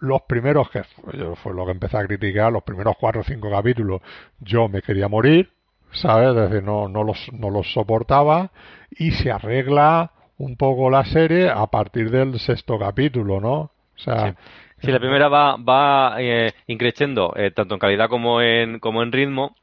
los 0.00 0.22
primeros, 0.22 0.70
que 0.70 0.82
yo 1.14 1.36
fue 1.36 1.54
lo 1.54 1.64
que 1.66 1.72
empecé 1.72 1.98
a 1.98 2.06
criticar, 2.06 2.52
los 2.52 2.62
primeros 2.64 2.96
cuatro 2.98 3.20
o 3.20 3.24
cinco 3.24 3.50
capítulos, 3.50 4.00
yo 4.40 4.68
me 4.68 4.82
quería 4.82 5.08
morir, 5.08 5.50
¿sabes? 5.92 6.28
Es 6.30 6.50
decir, 6.50 6.62
no, 6.62 6.88
no, 6.88 7.02
los, 7.04 7.30
no 7.32 7.50
los 7.50 7.72
soportaba 7.72 8.50
y 8.90 9.10
se 9.12 9.30
arregla 9.30 10.12
un 10.38 10.56
poco 10.56 10.90
la 10.90 11.04
serie 11.04 11.48
a 11.50 11.66
partir 11.66 12.10
del 12.10 12.38
sexto 12.38 12.78
capítulo, 12.78 13.40
¿no? 13.40 13.54
O 13.60 13.72
sea, 13.96 14.36
Sí, 14.80 14.92
la 14.92 15.00
primera 15.00 15.28
va, 15.28 15.56
va 15.56 16.14
eh, 16.22 16.52
increciendo, 16.68 17.32
eh, 17.34 17.50
tanto 17.50 17.74
en 17.74 17.80
calidad 17.80 18.08
como 18.08 18.40
en, 18.40 18.78
como 18.78 19.02
en 19.02 19.10
ritmo, 19.10 19.56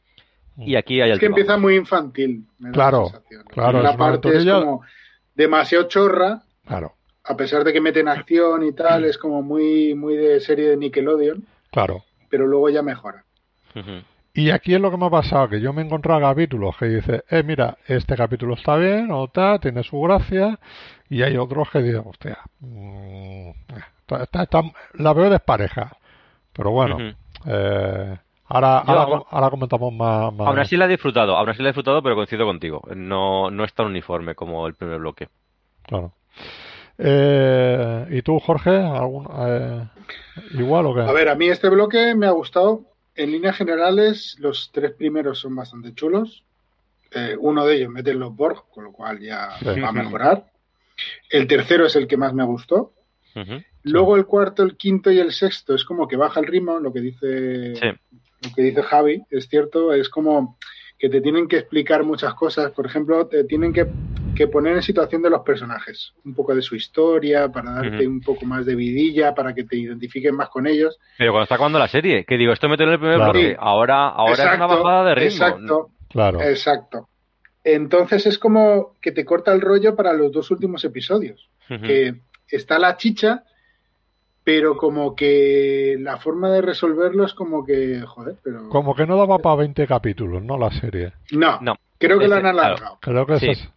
y 0.57 0.75
aquí 0.75 0.99
hay 0.99 1.11
Es 1.11 1.19
que 1.19 1.27
empieza 1.27 1.57
muy 1.57 1.77
infantil. 1.77 2.45
me 2.59 2.69
da 2.69 2.73
Claro, 2.73 3.03
la 3.03 3.09
sensación. 3.11 3.43
claro, 3.47 3.81
La 3.81 3.95
parte 3.95 4.35
es 4.35 4.43
como 4.45 4.81
demasiado 5.33 5.87
chorra, 5.87 6.41
claro, 6.65 6.95
a 7.23 7.37
pesar 7.37 7.63
de 7.63 7.71
que 7.71 7.79
meten 7.79 8.09
acción 8.09 8.63
y 8.63 8.73
tal, 8.73 9.05
es 9.05 9.17
como 9.17 9.41
muy, 9.41 9.95
muy 9.95 10.17
de 10.17 10.41
serie 10.41 10.69
de 10.71 10.75
Nickelodeon, 10.77 11.45
claro. 11.71 12.03
pero 12.29 12.45
luego 12.45 12.69
ya 12.69 12.81
mejora. 12.81 13.23
Y 14.37 14.49
aquí 14.51 14.73
es 14.75 14.81
lo 14.81 14.91
que 14.91 14.97
me 14.97 15.05
ha 15.05 15.09
pasado, 15.09 15.47
que 15.47 15.61
yo 15.61 15.71
me 15.71 15.81
he 15.81 15.85
encontrado 15.85 16.19
capítulos 16.19 16.75
que 16.77 16.87
dice, 16.87 17.23
eh, 17.29 17.41
mira, 17.43 17.77
este 17.87 18.15
capítulo 18.17 18.55
está 18.55 18.75
bien, 18.75 19.09
o 19.11 19.25
está, 19.25 19.59
tiene 19.59 19.81
su 19.83 19.99
gracia, 20.01 20.59
y 21.09 21.21
hay 21.23 21.37
otros 21.37 21.69
que 21.69 21.79
dicen, 21.81 22.03
hostia, 22.05 22.37
mm, 22.59 23.49
está- 24.05 24.23
está- 24.23 24.43
está- 24.43 24.61
la 24.95 25.13
veo 25.13 25.29
despareja. 25.29 25.95
Pero 26.51 26.71
bueno, 26.71 26.97
eh, 27.45 28.17
ahora, 28.47 28.79
ahora 29.29 29.49
comentamos 29.49 29.93
más. 29.93 30.33
más- 30.33 30.47
Aún 30.47 30.59
así 30.59 30.75
la 30.75 30.85
he 30.85 30.89
disfrutado, 30.89 31.37
aún 31.37 31.49
así 31.49 31.61
la 31.61 31.69
he 31.69 31.71
disfrutado, 31.71 32.03
pero 32.03 32.15
coincido 32.15 32.45
contigo. 32.45 32.81
No, 32.93 33.49
no 33.51 33.63
es 33.63 33.73
tan 33.73 33.85
uniforme 33.87 34.35
como 34.35 34.67
el 34.67 34.73
primer 34.73 34.99
bloque. 34.99 35.29
Claro. 35.83 36.11
Eh, 36.97 38.05
¿Y 38.09 38.21
tú, 38.21 38.39
Jorge? 38.39 38.69
¿Algún, 38.77 39.27
eh, 39.37 39.83
¿Igual 40.53 40.85
o 40.87 40.95
qué? 40.95 41.01
A 41.01 41.11
ver, 41.11 41.29
a 41.29 41.35
mí 41.35 41.47
este 41.47 41.69
bloque 41.69 42.15
me 42.15 42.25
ha 42.25 42.31
gustado. 42.31 42.81
En 43.15 43.31
líneas 43.31 43.55
generales, 43.57 44.35
los 44.39 44.71
tres 44.73 44.91
primeros 44.91 45.39
son 45.39 45.55
bastante 45.55 45.93
chulos. 45.93 46.43
Eh, 47.11 47.35
uno 47.39 47.65
de 47.65 47.75
ellos 47.77 47.89
mete 47.89 48.13
los 48.13 48.35
Borg, 48.35 48.65
con 48.73 48.83
lo 48.83 48.91
cual 48.91 49.19
ya 49.19 49.51
Sí. 49.59 49.79
va 49.79 49.89
a 49.89 49.91
mejorar. 49.93 50.51
El 51.29 51.47
tercero 51.47 51.85
es 51.85 51.95
el 51.95 52.07
que 52.07 52.17
más 52.17 52.33
me 52.33 52.43
gustó. 52.43 52.93
Luego 53.83 54.15
el 54.15 54.25
cuarto, 54.25 54.63
el 54.63 54.77
quinto 54.77 55.11
y 55.11 55.19
el 55.19 55.31
sexto 55.33 55.75
es 55.75 55.83
como 55.83 56.07
que 56.07 56.15
baja 56.15 56.39
el 56.39 56.47
ritmo, 56.47 56.79
lo 56.79 56.91
que 56.93 57.01
dice 57.01 57.75
Sí. 57.75 57.87
lo 58.41 58.55
que 58.55 58.61
dice 58.61 58.81
Javi, 58.81 59.23
es 59.29 59.47
cierto, 59.49 59.93
es 59.93 60.07
como 60.09 60.57
que 60.97 61.09
te 61.09 61.19
tienen 61.21 61.47
que 61.47 61.57
explicar 61.57 62.03
muchas 62.03 62.33
cosas. 62.35 62.71
Por 62.71 62.85
ejemplo, 62.85 63.27
te 63.27 63.43
tienen 63.43 63.73
que, 63.73 63.87
que 64.35 64.47
poner 64.47 64.75
en 64.75 64.83
situación 64.83 65.21
de 65.23 65.29
los 65.31 65.41
personajes, 65.41 66.13
un 66.23 66.35
poco 66.35 66.53
de 66.53 66.61
su 66.61 66.75
historia, 66.75 67.47
para 67.49 67.71
darte 67.71 68.05
un 68.07 68.21
poco 68.21 68.45
más 68.45 68.65
de 68.65 68.75
vidilla, 68.75 69.33
para 69.33 69.55
que 69.55 69.63
te 69.63 69.77
identifiques 69.77 70.31
más 70.31 70.49
con 70.49 70.67
ellos. 70.67 70.99
Pero 71.17 71.31
cuando 71.31 71.43
está 71.43 71.55
acabando 71.55 71.79
la 71.79 71.87
serie, 71.87 72.25
que 72.25 72.37
digo, 72.37 72.53
esto 72.53 72.69
meterlo 72.69 72.91
en 72.91 72.93
el 72.95 72.99
primer 72.99 73.15
Claro. 73.17 73.31
bloque, 73.33 73.55
ahora, 73.59 74.09
ahora 74.09 74.33
es 74.51 74.55
una 74.57 74.67
bajada 74.67 75.05
de 75.09 75.15
ritmo. 75.15 75.27
Exacto, 75.31 75.89
Claro. 76.09 76.41
exacto. 76.41 77.07
Entonces 77.63 78.27
es 78.27 78.37
como 78.37 78.91
que 79.01 79.11
te 79.11 79.25
corta 79.25 79.51
el 79.51 79.61
rollo 79.61 79.95
para 79.95 80.13
los 80.13 80.31
dos 80.31 80.51
últimos 80.51 80.83
episodios. 80.85 81.49
Que 81.67 82.13
está 82.47 82.77
la 82.77 82.95
chicha, 82.95 83.43
pero 84.43 84.77
como 84.77 85.15
que 85.15 85.95
la 85.99 86.17
forma 86.17 86.51
de 86.51 86.61
resolverlo 86.61 87.25
es 87.25 87.33
como 87.33 87.65
que, 87.65 88.01
joder, 88.05 88.35
pero... 88.43 88.69
Como 88.69 88.93
que 88.93 89.07
no 89.07 89.17
daba 89.17 89.39
para 89.39 89.55
20 89.55 89.87
capítulos, 89.87 90.43
¿no? 90.43 90.55
La 90.59 90.69
serie. 90.69 91.13
No, 91.31 91.59
No. 91.61 91.75
creo 91.97 92.19
que 92.19 92.27
lo 92.27 92.35
Ese, 92.35 92.45
han 92.47 92.53
claro. 92.53 92.67
alargado. 92.75 92.97
Creo 93.01 93.25
que 93.25 93.39
Sí. 93.39 93.47
es, 93.49 93.69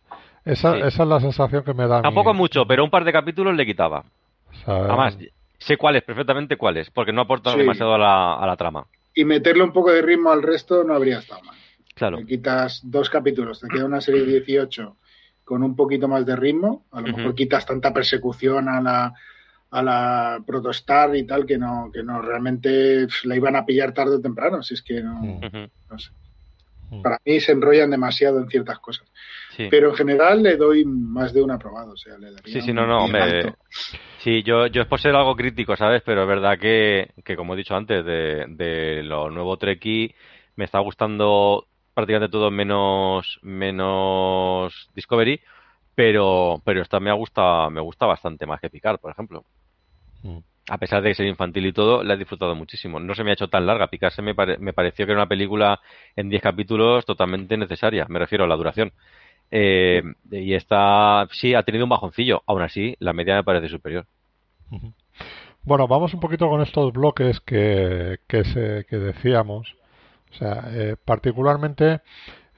esa, 0.53 0.73
Sí. 0.75 0.79
esa 0.85 1.03
es 1.03 1.09
la 1.09 1.21
sensación 1.21 1.63
que 1.65 1.75
me 1.75 1.87
da. 1.87 1.97
a 1.97 1.99
mí. 1.99 2.03
Tampoco 2.03 2.35
mucho, 2.35 2.67
pero 2.67 2.85
un 2.85 2.91
par 2.91 3.05
de 3.05 3.13
capítulos 3.13 3.55
le 3.55 3.67
quitaba. 3.67 4.05
Sí. 4.53 4.63
Además, 4.67 5.17
sé 5.59 5.77
cuáles, 5.77 6.03
perfectamente 6.03 6.57
cuáles, 6.57 6.91
porque 6.91 7.13
no 7.13 7.23
aporta 7.23 7.53
Sí. 7.53 7.59
demasiado 7.59 7.95
a 7.95 7.99
la, 7.99 8.35
a 8.35 8.47
la 8.47 8.57
trama. 8.57 8.87
Y 9.15 9.25
meterle 9.25 9.63
un 9.65 9.73
poco 9.73 9.91
de 9.93 10.03
ritmo 10.03 10.31
al 10.31 10.43
resto 10.43 10.85
no 10.85 10.95
habría 10.95 11.19
estado 11.19 11.43
mal. 11.43 11.57
Claro. 11.95 12.19
Le 12.19 12.27
quitas 12.27 12.81
dos 12.85 13.11
capítulos, 13.11 13.61
te 13.61 13.67
queda 13.69 13.85
una 13.85 14.01
serie 14.01 14.21
de 14.25 14.33
18 14.41 14.97
con 15.45 15.63
un 15.65 15.75
poquito 15.75 16.07
más 16.07 16.25
de 16.27 16.37
ritmo. 16.37 16.85
A 16.93 17.01
lo 17.01 17.17
mejor 17.17 17.35
quitas 17.35 17.67
tanta 17.67 17.93
persecución 17.93 18.69
a 18.69 18.81
la, 18.81 19.13
a 19.71 19.83
la 19.83 20.39
Protostar 20.47 21.17
y 21.17 21.27
tal 21.27 21.45
que 21.47 21.59
no, 21.59 21.91
que 21.93 22.03
no 22.05 22.21
realmente 22.23 23.07
la 23.25 23.35
iban 23.35 23.57
a 23.57 23.65
pillar 23.65 23.93
tarde 23.93 24.17
o 24.17 24.21
temprano. 24.21 24.63
Si 24.63 24.75
es 24.75 24.83
que 24.83 25.03
no, 25.03 25.41
sé. 25.99 26.11
Para 27.03 27.19
mí 27.25 27.41
se 27.41 27.53
enrollan 27.53 27.91
demasiado 27.91 28.39
en 28.41 28.49
ciertas 28.49 28.79
cosas. 28.79 29.07
Sí. 29.59 29.67
Pero 29.73 29.89
en 29.91 29.97
general 29.97 30.41
le 30.41 30.57
doy 30.57 30.85
más 30.85 31.33
de 31.35 31.43
un 31.43 31.51
aprobado. 31.51 31.91
O 31.91 31.97
sea, 31.97 32.17
le 32.17 32.31
daría 32.31 32.53
Sí, 32.53 32.61
sí, 32.61 32.73
no, 32.73 32.87
no, 32.87 33.05
10 33.07 33.15
hombre. 33.15 33.55
Sí, 34.19 34.45
yo, 34.45 34.69
yo 34.69 34.83
es 34.83 34.87
por 34.87 35.01
ser 35.01 35.17
algo 35.17 35.35
crítico, 35.35 35.75
¿sabes? 35.75 36.01
Pero 36.07 36.23
es 36.23 36.29
verdad 36.29 36.57
que, 36.61 37.11
que 37.25 37.35
como 37.35 37.55
he 37.55 37.57
dicho 37.57 37.75
antes, 37.75 38.05
de, 38.05 38.45
de 38.51 39.03
lo 39.03 39.31
nuevo 39.31 39.57
Treki, 39.57 40.15
me 40.55 40.65
está 40.65 40.79
gustando 40.79 41.67
prácticamente 41.93 42.31
todo 42.31 42.53
menos, 42.53 43.41
menos 43.43 44.89
Discovery, 44.95 45.41
pero, 45.97 46.63
pero 46.65 46.81
esta 46.81 47.01
me 47.01 47.11
ha 47.11 47.15
gusta, 47.15 47.69
me 47.69 47.81
gusta 47.81 48.07
bastante 48.07 48.47
más 48.47 48.61
que 48.61 48.71
Picard, 48.71 49.01
por 49.01 49.11
ejemplo. 49.11 49.43
Mm. 50.23 50.39
A 50.71 50.79
pesar 50.79 51.03
de 51.03 51.15
ser 51.17 51.27
infantil 51.27 51.67
y 51.67 51.73
todo, 51.73 52.05
la 52.05 52.15
he 52.15 52.17
disfrutado 52.17 52.55
muchísimo. 52.55 53.01
No 53.01 53.17
se 53.17 53.25
me 53.25 53.31
ha 53.31 53.33
hecho 53.33 53.49
tan 53.49 53.67
larga. 53.67 53.89
Picard 53.89 54.13
se 54.13 54.23
me, 54.23 54.37
pare- 54.37 54.59
me 54.59 54.73
pareció 54.73 55.05
que 55.05 55.13
era 55.13 55.21
una 55.23 55.29
película 55.29 55.81
en 56.15 56.29
10 56.29 56.43
capítulos 56.43 57.05
totalmente 57.05 57.57
necesaria. 57.57 58.07
Me 58.09 58.21
refiero 58.21 58.45
a 58.45 58.47
la 58.47 58.55
duración. 58.55 58.93
Eh, 59.51 60.03
y 60.31 60.55
esta 60.55 61.27
sí 61.33 61.55
ha 61.55 61.63
tenido 61.63 61.85
un 61.85 61.91
bajoncillo. 61.91 62.43
Aún 62.47 62.63
así, 62.63 62.97
la 63.01 63.13
media 63.13 63.37
me 63.37 63.45
parece 63.45 63.69
superior. 63.69 64.07
Bueno, 65.63 65.87
vamos 65.87 66.15
un 66.15 66.21
poquito 66.21 66.49
con 66.49 66.63
estos 66.63 66.93
bloques 66.93 67.41
que, 67.41 68.19
que, 68.27 68.43
decíamos. 68.91 69.77
O 70.31 70.35
sea, 70.35 70.65
eh, 70.73 70.97
particularmente 71.05 72.01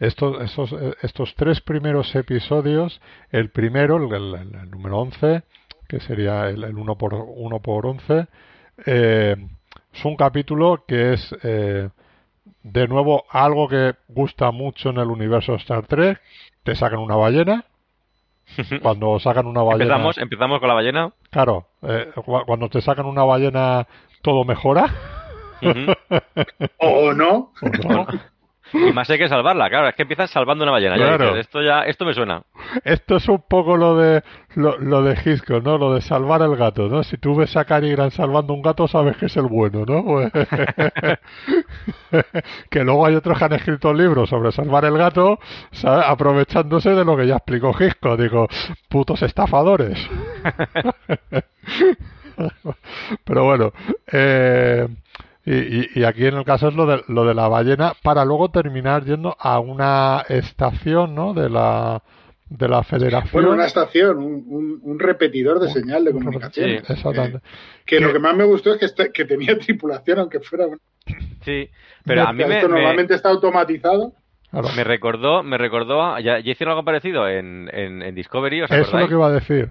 estos, 0.01 0.43
estos, 0.43 0.73
eh, 0.73 0.95
estos 1.03 1.35
tres 1.35 1.61
primeros 1.61 2.15
episodios, 2.15 3.01
el 3.31 3.51
primero, 3.51 3.97
el, 3.97 4.71
número 4.71 4.99
11, 4.99 5.43
que 5.89 6.01
sería 6.01 6.49
el, 6.49 6.65
el 6.65 6.77
1 6.77 6.99
por, 6.99 7.15
1 7.15 7.61
por 7.61 7.87
11, 7.87 8.27
eh, 8.87 9.37
es 9.93 10.05
un 10.05 10.17
capítulo 10.17 10.85
que 10.87 11.15
es, 11.15 11.35
de 12.63 12.89
nuevo, 12.89 13.25
algo 13.31 13.69
que 13.69 13.95
gusta 14.09 14.51
mucho 14.51 14.91
en 14.91 14.99
el 14.99 15.09
universo 15.09 15.55
Star 15.55 15.87
Trek. 15.87 16.21
Te 16.63 16.75
sacan 16.75 16.99
una 17.01 17.17
ballena. 17.17 17.65
Cuando 18.83 19.19
sacan 19.21 19.47
una 19.47 19.63
ballena... 19.63 19.85
Empezamos, 19.85 20.19
empezamos 20.19 20.59
con 20.59 20.69
la 20.69 20.75
ballena. 20.75 21.13
Claro, 21.31 21.67
eh, 21.83 22.11
cu- 22.15 22.45
cuando 22.47 22.69
te 22.69 22.81
sacan 22.81 23.07
una 23.07 23.23
ballena 23.25 23.87
todo 24.23 24.45
mejora. 24.45 24.87
Ujú. 25.63 25.93
O 26.79 27.13
no. 27.13 27.53
¿o 27.63 27.93
no? 27.93 28.07
Y 28.91 28.93
más 28.93 29.09
hay 29.11 29.19
que 29.19 29.29
salvarla, 29.29 29.69
claro, 29.69 29.89
es 29.89 29.95
que 29.95 30.03
empiezas 30.03 30.31
salvando 30.31 30.65
una 30.65 30.73
ballena. 30.73 30.97
ya 30.97 31.05
Claro. 31.07 31.25
dices, 31.29 31.41
esto 31.47 31.63
ya, 31.63 31.83
esto 31.83 32.05
me 32.05 32.15
suena. 32.15 32.43
Esto 32.85 33.17
es 33.17 33.29
un 33.29 33.43
poco 33.49 33.77
lo 33.77 33.97
de 33.97 34.23
lo, 34.55 34.79
lo 34.79 35.03
de 35.03 35.15
Hitchcock, 35.25 35.63
¿no? 35.65 35.77
Lo 35.79 35.95
de 35.95 36.01
salvar 36.01 36.43
el 36.43 36.57
gato, 36.57 36.89
¿no? 36.89 37.03
Si 37.03 37.17
tú 37.19 37.35
ves 37.37 37.57
a 37.57 37.65
Cary 37.65 37.91
Grant 37.93 38.13
salvando 38.13 38.53
un 38.55 38.63
gato, 38.63 38.87
sabes 38.89 39.17
que 39.17 39.27
es 39.27 39.37
el 39.37 39.47
bueno, 39.47 39.85
¿no? 39.87 40.05
Pues- 40.05 40.31
que 42.71 42.85
luego 42.85 43.07
hay 43.07 43.15
otros 43.15 43.39
que 43.39 43.45
han 43.45 43.53
escrito 43.55 43.93
libros 43.93 44.29
sobre 44.29 44.53
salvar 44.53 44.85
el 44.85 44.97
gato, 44.99 45.39
¿sabes? 45.73 46.05
aprovechándose 46.07 46.91
de 46.91 47.05
lo 47.05 47.17
que 47.17 47.27
ya 47.27 47.37
explicó 47.37 47.75
Hitchcock. 47.79 48.19
Digo, 48.21 48.49
putos 48.89 49.23
estafadores. 49.23 49.99
Pero 53.25 53.45
bueno, 53.45 53.73
eh, 54.13 54.89
y, 55.45 55.55
y- 55.55 55.89
y 55.97 56.05
aquí 56.05 56.27
en 56.27 56.35
el 56.37 56.45
caso 56.45 56.69
es 56.69 56.75
lo 56.75 56.87
de, 56.87 57.03
lo 57.09 57.25
de 57.25 57.35
la 57.35 57.49
ballena 57.49 57.93
para 58.03 58.25
luego 58.25 58.51
terminar 58.51 59.05
yendo 59.05 59.37
a 59.39 59.59
una 59.61 60.25
estación, 60.29 61.15
¿no? 61.15 61.33
De 61.35 61.49
la 61.49 62.03
de 62.49 62.67
la 62.69 62.83
Federación. 62.83 63.31
Bueno, 63.33 63.51
una 63.53 63.65
estación, 63.67 64.19
un, 64.19 64.45
un- 64.49 64.81
un 64.83 64.99
repetidor 64.99 65.61
de 65.61 65.69
Un- 65.69 65.73
señal 65.73 66.05
de 66.05 66.11
un- 66.11 66.19
comunicación. 66.19 66.69
sí, 66.69 66.77
Exactamente. 66.93 67.39
Que, 67.39 67.45
que 67.87 67.97
Que- 67.99 68.01
lo 68.01 68.13
que 68.13 68.19
más 68.19 68.35
me 68.35 68.43
gustó 68.43 68.73
es 68.73 68.79
que, 68.81 68.87
este- 68.87 69.13
que 69.13 69.25
tenía 69.25 69.57
tripulación, 69.59 70.19
aunque 70.19 70.41
fuera. 70.41 70.67
una- 70.67 70.79
Sí, 71.43 71.71
pero 72.05 72.23
a 72.27 72.33
mí 72.33 72.45
me, 72.45 72.57
Esto 72.57 72.69
me- 72.69 72.75
normalmente 72.75 73.15
está 73.15 73.29
automatizado. 73.31 74.13
Claro. 74.51 74.67
me 74.75 74.83
recordó, 74.83 75.45
me 75.45 75.59
recordó, 75.59 76.03
a- 76.03 76.21
ya, 76.21 76.41
ya 76.41 76.51
hicieron 76.51 76.73
algo 76.73 76.85
parecido 76.85 77.29
en, 77.29 77.71
en, 77.73 78.03
en 78.03 78.15
Discovery, 78.17 78.63
¿os 78.63 78.71
Eso 78.73 78.81
es 78.81 78.93
lo 79.03 79.07
que 79.07 79.15
iba 79.15 79.29
a 79.29 79.31
decir. 79.31 79.71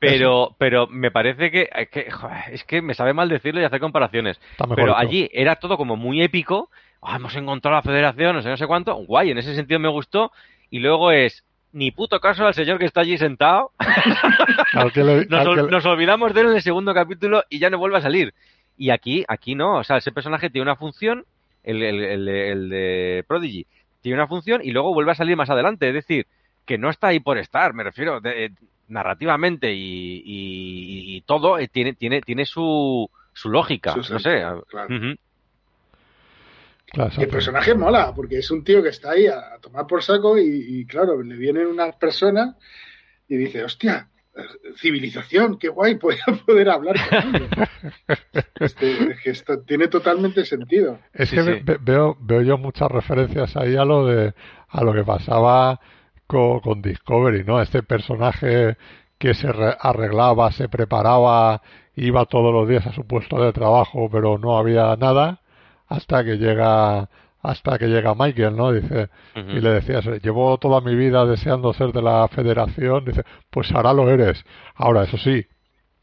Pero, 0.00 0.56
pero 0.58 0.86
me 0.86 1.10
parece 1.10 1.50
que, 1.50 1.68
es 1.74 1.88
que, 1.90 2.10
joder, 2.10 2.36
es 2.52 2.64
que 2.64 2.80
me 2.82 2.94
sabe 2.94 3.12
mal 3.12 3.28
decirlo 3.28 3.60
y 3.60 3.64
hacer 3.64 3.80
comparaciones. 3.80 4.40
Pero 4.76 4.92
allí 4.96 5.30
era 5.32 5.56
todo 5.56 5.76
como 5.76 5.96
muy 5.96 6.22
épico. 6.22 6.70
Ah, 7.02 7.16
hemos 7.16 7.34
encontrado 7.36 7.76
la 7.76 7.82
federación, 7.82 8.34
no 8.36 8.42
sé, 8.42 8.48
no 8.48 8.56
sé 8.56 8.66
cuánto. 8.66 8.94
Guay, 8.94 9.30
en 9.30 9.38
ese 9.38 9.54
sentido 9.54 9.78
me 9.78 9.88
gustó. 9.88 10.32
Y 10.70 10.78
luego 10.80 11.10
es, 11.12 11.44
ni 11.72 11.90
puto 11.90 12.18
caso 12.20 12.46
al 12.46 12.54
señor 12.54 12.78
que 12.78 12.86
está 12.86 13.00
allí 13.02 13.16
sentado. 13.18 13.72
Que 14.72 14.78
Nos, 15.28 15.42
que 15.66 15.88
olvidamos 15.88 16.32
de 16.34 16.40
él 16.42 16.46
en 16.48 16.54
el 16.56 16.62
segundo 16.62 16.94
capítulo 16.94 17.44
y 17.48 17.58
ya 17.58 17.70
no 17.70 17.78
vuelve 17.78 17.98
a 17.98 18.02
salir. 18.02 18.34
Y 18.78 18.90
aquí, 18.90 19.24
aquí 19.28 19.54
no. 19.54 19.76
O 19.78 19.84
sea, 19.84 19.98
ese 19.98 20.12
personaje 20.12 20.48
tiene 20.50 20.62
una 20.62 20.76
función, 20.76 21.24
el, 21.64 21.82
el, 21.82 22.02
el 22.04 22.24
de- 22.24 22.50
el 22.52 22.68
de 22.70 23.24
Prodigy, 23.28 23.66
tiene 24.00 24.16
una 24.16 24.26
función 24.28 24.60
y 24.64 24.70
luego 24.70 24.94
vuelve 24.94 25.12
a 25.12 25.16
salir 25.16 25.36
más 25.36 25.50
adelante. 25.50 25.88
Es 25.88 25.94
decir, 25.94 26.26
que 26.64 26.78
no 26.78 26.88
está 26.88 27.08
ahí 27.08 27.20
por 27.20 27.36
estar, 27.36 27.74
me 27.74 27.82
refiero, 27.84 28.20
de- 28.20 28.46
eh, 28.46 28.50
narrativamente 28.90 29.72
y, 29.72 30.22
y- 30.24 31.16
y 31.16 31.20
todo 31.22 31.58
eh, 31.58 31.68
tiene, 31.68 31.94
tiene, 31.94 32.20
tiene 32.20 32.44
su, 32.44 33.08
su 33.32 33.48
lógica. 33.50 33.92
Su 34.02 34.12
no 34.12 34.18
sé. 34.18 34.42
Claro, 36.92 37.08
Y 37.16 37.22
el 37.22 37.28
personaje 37.28 37.74
mola, 37.74 38.12
porque 38.14 38.38
es 38.38 38.50
un 38.50 38.64
tío 38.64 38.82
que 38.82 38.88
está 38.88 39.12
ahí 39.12 39.26
a, 39.26 39.54
a 39.54 39.58
tomar 39.60 39.86
por 39.86 40.02
saco 40.02 40.36
y, 40.38 40.42
y, 40.80 40.84
claro, 40.86 41.22
le 41.22 41.36
vienen 41.36 41.66
unas 41.68 41.94
personas 41.96 42.56
y 43.28 43.36
dice, 43.36 43.62
hostia, 43.62 44.08
eh, 44.36 44.42
civilización, 44.76 45.56
qué 45.58 45.68
guay, 45.68 45.94
voy 46.02 46.16
a 46.26 46.32
poder 46.34 46.68
hablar 46.70 46.96
con 47.08 47.34
ellos. 47.34 47.50
Este, 48.60 49.10
es 49.12 49.20
que 49.20 49.30
esto 49.30 49.60
tiene 49.60 49.88
totalmente 49.88 50.44
sentido. 50.44 50.98
Es 51.14 51.30
Sí, 51.30 51.36
que 51.36 51.42
sí. 51.42 51.50
ve- 51.64 51.78
veo, 51.80 52.16
veo 52.20 52.42
yo 52.42 52.58
muchas 52.58 52.90
referencias 52.90 53.56
ahí 53.56 53.76
a 53.76 53.84
lo 53.84 54.06
de 54.06 54.34
a 54.68 54.84
lo 54.84 54.92
que 54.92 55.02
pasaba 55.02 55.80
con, 56.30 56.60
con 56.60 56.80
Discovery, 56.80 57.42
¿no? 57.44 57.60
Este 57.60 57.82
personaje 57.82 58.76
que 59.18 59.34
se 59.34 59.50
re- 59.52 59.76
arreglaba, 59.80 60.52
se 60.52 60.68
preparaba, 60.68 61.60
iba 61.96 62.24
todos 62.26 62.52
los 62.54 62.68
días 62.68 62.86
a 62.86 62.92
su 62.92 63.04
puesto 63.06 63.42
de 63.44 63.52
trabajo, 63.52 64.08
pero 64.10 64.38
no 64.38 64.56
había 64.56 64.94
nada 64.96 65.40
hasta 65.88 66.22
que 66.24 66.36
llega 66.36 67.08
hasta 67.42 67.78
que 67.78 67.86
llega 67.88 68.14
Michael, 68.14 68.54
¿no? 68.54 68.70
Dice 68.70 69.08
y 69.34 69.60
le 69.60 69.70
decías, 69.70 70.04
llevo 70.22 70.56
toda 70.58 70.80
mi 70.82 70.94
vida 70.94 71.24
deseando 71.24 71.72
ser 71.72 71.90
de 71.92 72.02
la 72.02 72.28
Federación, 72.28 73.04
dice, 73.06 73.24
pues 73.50 73.72
ahora 73.72 73.92
lo 73.94 74.08
eres. 74.10 74.44
Ahora, 74.74 75.04
eso 75.04 75.16
sí, 75.16 75.46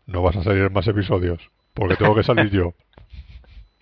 no 0.07 0.23
vas 0.23 0.35
a 0.35 0.43
salir 0.43 0.63
en 0.63 0.73
más 0.73 0.87
episodios, 0.87 1.39
porque 1.75 1.95
tengo 1.95 2.15
que 2.15 2.23
salir 2.23 2.49
yo. 2.49 2.73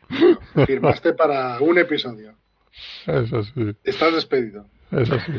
Firmaste 0.65 1.13
para 1.13 1.59
un 1.61 1.77
episodio. 1.77 2.33
Eso 3.07 3.43
sí. 3.43 3.71
Estás 3.83 4.13
despedido. 4.13 4.65
Eso 4.91 5.17
sí. 5.19 5.33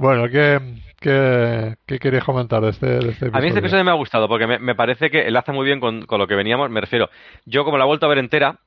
Bueno, 0.00 0.30
¿qué, 0.30 0.58
qué, 0.98 1.76
qué 1.84 1.98
queréis 1.98 2.24
comentar 2.24 2.62
de 2.62 2.70
este, 2.70 2.86
de 2.86 2.96
este 3.10 3.26
episodio? 3.26 3.36
A 3.36 3.40
mí 3.40 3.48
este 3.48 3.60
episodio 3.60 3.84
me 3.84 3.90
ha 3.90 3.94
gustado 3.94 4.28
porque 4.28 4.46
me, 4.46 4.58
me 4.58 4.74
parece 4.74 5.10
que 5.10 5.26
enlaza 5.26 5.52
muy 5.52 5.66
bien 5.66 5.78
con, 5.78 6.06
con 6.06 6.18
lo 6.18 6.26
que 6.26 6.34
veníamos. 6.34 6.70
Me 6.70 6.80
refiero, 6.80 7.10
yo 7.44 7.64
como 7.64 7.76
la 7.76 7.84
he 7.84 7.86
vuelto 7.86 8.06
a 8.06 8.08
ver 8.08 8.16
entera, 8.16 8.58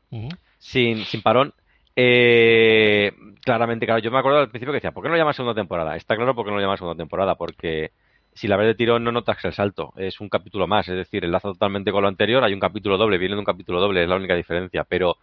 sin, 0.60 1.06
sin 1.06 1.24
parón. 1.24 1.56
Eh, 1.96 3.14
claramente, 3.44 3.88
claro, 3.88 4.00
yo 4.00 4.12
me 4.12 4.20
acuerdo 4.20 4.40
al 4.40 4.50
principio 4.50 4.74
que 4.74 4.78
decía, 4.78 4.92
¿por 4.92 5.02
qué 5.02 5.10
no 5.10 5.16
lo 5.16 5.20
llamas 5.20 5.36
segunda 5.36 5.60
temporada? 5.60 5.96
Está 5.96 6.16
claro 6.16 6.36
por 6.36 6.46
qué 6.46 6.52
no 6.52 6.58
lo 6.58 6.62
llamas 6.62 6.78
segunda 6.78 7.02
temporada, 7.02 7.34
porque 7.34 7.90
si 8.34 8.48
la 8.48 8.56
ves 8.56 8.68
de 8.68 8.76
tirón 8.76 9.04
no 9.04 9.12
notas 9.12 9.44
el 9.44 9.54
salto, 9.54 9.92
es 9.98 10.22
un 10.22 10.30
capítulo 10.30 10.68
más, 10.68 10.88
es 10.88 10.96
decir, 10.96 11.26
enlaza 11.26 11.50
totalmente 11.50 11.92
con 11.92 12.04
lo 12.04 12.10
anterior, 12.10 12.44
hay 12.44 12.54
un 12.54 12.60
capítulo 12.60 12.98
doble, 12.98 13.18
viene 13.18 13.34
de 13.34 13.40
un 13.40 13.46
capítulo 13.46 13.80
doble, 13.80 14.04
es 14.04 14.10
la 14.10 14.18
única 14.18 14.36
diferencia, 14.36 14.84
pero 14.84 15.18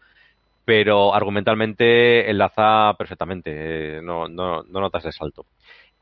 pero 0.64 1.14
argumentalmente 1.14 2.30
enlaza 2.30 2.94
perfectamente, 2.96 3.98
eh, 3.98 4.00
no, 4.02 4.28
no, 4.28 4.62
no 4.62 4.80
notas 4.80 5.04
el 5.06 5.12
salto. 5.12 5.46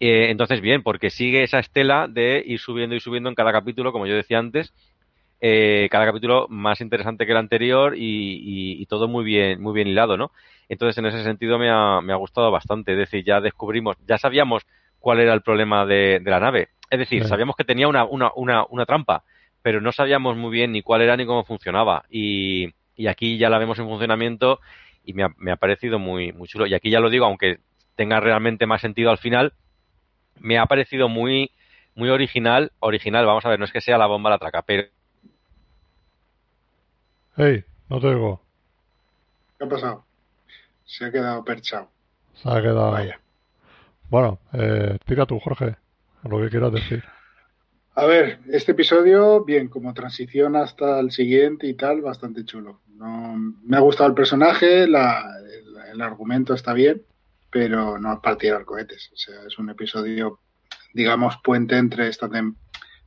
Eh, 0.01 0.31
entonces, 0.31 0.61
bien, 0.61 0.83
porque 0.83 1.11
sigue 1.11 1.43
esa 1.43 1.59
estela 1.59 2.07
de 2.09 2.43
ir 2.47 2.61
subiendo 2.61 2.95
y 2.95 3.01
subiendo 3.01 3.29
en 3.29 3.35
cada 3.35 3.53
capítulo, 3.53 3.93
como 3.93 4.07
yo 4.07 4.15
decía 4.15 4.39
antes, 4.39 4.73
eh, 5.41 5.89
cada 5.91 6.07
capítulo 6.07 6.47
más 6.49 6.81
interesante 6.81 7.27
que 7.27 7.33
el 7.33 7.39
anterior 7.39 7.97
y, 7.97 8.01
y- 8.03 8.83
y 8.83 8.87
todo 8.87 9.09
muy 9.09 9.25
bien, 9.25 9.61
muy 9.63 9.73
bien 9.75 9.89
hilado, 9.89 10.17
¿no? 10.17 10.33
Entonces, 10.69 10.99
en 10.99 11.07
ese 11.07 11.23
sentido 11.25 11.59
me 11.59 11.71
ha, 11.71 12.01
me 12.03 12.13
ha 12.13 12.17
gustado 12.17 12.51
bastante. 12.51 12.93
Es 12.93 12.99
decir, 12.99 13.25
ya 13.25 13.41
descubrimos, 13.41 13.97
ya 14.07 14.19
sabíamos 14.19 14.65
cuál 15.01 15.21
era 15.21 15.33
el 15.35 15.43
problema 15.43 15.87
de, 15.87 16.21
de 16.23 16.31
la 16.31 16.41
nave. 16.41 16.69
Es 16.91 16.99
decir, 16.99 17.23
Sí. 17.23 17.29
sabíamos 17.29 17.57
que 17.57 17.65
tenía 17.65 17.89
una, 17.89 18.05
una, 18.05 18.31
una, 18.37 18.65
una 18.69 18.87
trampa, 18.87 19.25
pero 19.63 19.81
no 19.81 19.93
sabíamos 19.93 20.37
muy 20.37 20.51
bien 20.51 20.73
ni 20.73 20.83
cuál 20.83 21.03
era 21.03 21.17
ni 21.17 21.27
cómo 21.27 21.45
funcionaba. 21.45 22.05
Y, 22.11 22.69
y 22.97 23.07
aquí 23.07 23.39
ya 23.39 23.49
la 23.51 23.59
vemos 23.59 23.79
en 23.79 23.87
funcionamiento 23.89 24.61
y 25.05 25.13
me 25.15 25.25
ha, 25.25 25.31
me 25.39 25.53
ha 25.53 25.57
parecido 25.57 25.99
muy, 25.99 26.33
muy 26.33 26.49
chulo. 26.49 26.67
Y 26.67 26.75
aquí 26.75 26.91
ya 26.91 27.01
lo 27.01 27.11
digo, 27.11 27.25
aunque 27.27 27.59
tenga 27.97 28.21
realmente 28.21 28.67
más 28.67 28.81
sentido 28.81 29.11
al 29.11 29.19
final, 29.19 29.53
me 30.41 30.59
ha 30.59 30.67
parecido 30.67 31.09
muy, 31.09 31.51
muy 31.95 32.09
original. 32.11 32.73
Original, 32.81 33.27
vamos 33.27 33.45
a 33.45 33.49
ver, 33.49 33.59
no 33.59 33.65
es 33.65 33.73
que 33.73 33.81
sea 33.81 33.99
la 33.99 34.07
bomba 34.07 34.31
la 34.31 34.39
traca, 34.39 34.63
pero 34.63 34.85
Hey, 37.37 37.65
no 37.89 38.01
te 38.01 38.09
oigo. 38.09 38.43
¿Qué 39.59 39.65
ha 39.65 39.69
pasado? 39.69 40.05
Se 40.85 41.05
ha 41.05 41.13
quedado 41.13 41.45
perchado. 41.45 41.89
Se 42.35 42.49
ha 42.49 42.61
quedado. 42.61 42.91
Vaya. 42.91 43.21
Bueno, 44.11 44.41
eh, 44.53 44.99
tira 45.07 45.25
tú, 45.25 45.39
Jorge, 45.39 45.77
lo 46.25 46.41
que 46.41 46.49
quieras 46.49 46.73
decir. 46.73 47.05
A 47.95 48.07
ver, 48.07 48.41
este 48.51 48.73
episodio, 48.73 49.45
bien, 49.45 49.69
como 49.69 49.95
transición 49.95 50.57
hasta 50.57 50.99
el 50.99 51.13
siguiente 51.13 51.69
y 51.69 51.75
tal, 51.75 52.01
bastante 52.01 52.45
chulo. 52.45 52.81
No, 52.89 53.37
me 53.37 53.77
ha 53.77 53.81
gustado 53.81 54.09
el 54.09 54.15
personaje, 54.17 54.89
la, 54.89 55.25
el, 55.39 55.93
el 55.93 56.01
argumento 56.01 56.55
está 56.55 56.73
bien, 56.73 57.03
pero 57.51 57.99
no 57.99 58.21
tirar 58.39 58.65
cohetes. 58.65 59.11
O 59.13 59.17
sea, 59.17 59.35
es 59.47 59.59
un 59.59 59.71
episodio, 59.71 60.41
digamos, 60.93 61.37
puente 61.43 61.77
entre 61.77 62.09
esta 62.09 62.29
tem- 62.29 62.57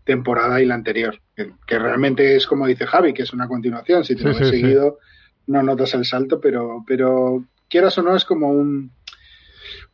temporada 0.03 0.61
y 0.61 0.65
la 0.65 0.75
anterior. 0.75 1.19
Que, 1.35 1.51
que 1.67 1.79
realmente 1.79 2.35
es 2.35 2.47
como 2.47 2.67
dice 2.67 2.85
Javi, 2.87 3.13
que 3.13 3.23
es 3.23 3.33
una 3.33 3.47
continuación. 3.47 4.03
Si 4.03 4.15
te 4.15 4.23
Sí, 4.23 4.27
lo 4.27 4.33
sí, 4.35 4.43
sí. 4.45 4.49
seguido, 4.49 4.99
no 5.47 5.61
notas 5.63 5.93
el 5.93 6.05
salto, 6.05 6.39
pero, 6.39 6.83
pero 6.87 7.45
quieras 7.69 7.97
o 7.97 8.01
no, 8.03 8.15
es 8.15 8.25
como 8.25 8.49
un 8.49 8.91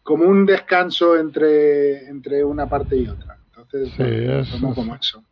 como 0.04 0.24
un 0.24 0.45
descanso 0.45 1.18
entre, 1.18 2.08
entre 2.08 2.41
una 2.43 2.70
parte 2.70 2.95
y 2.95 3.08
otra. 3.08 3.38
Entonces, 3.48 3.93
bueno, 3.98 4.70
es- 4.70 4.76
como 4.76 4.95
eso. 4.95 5.24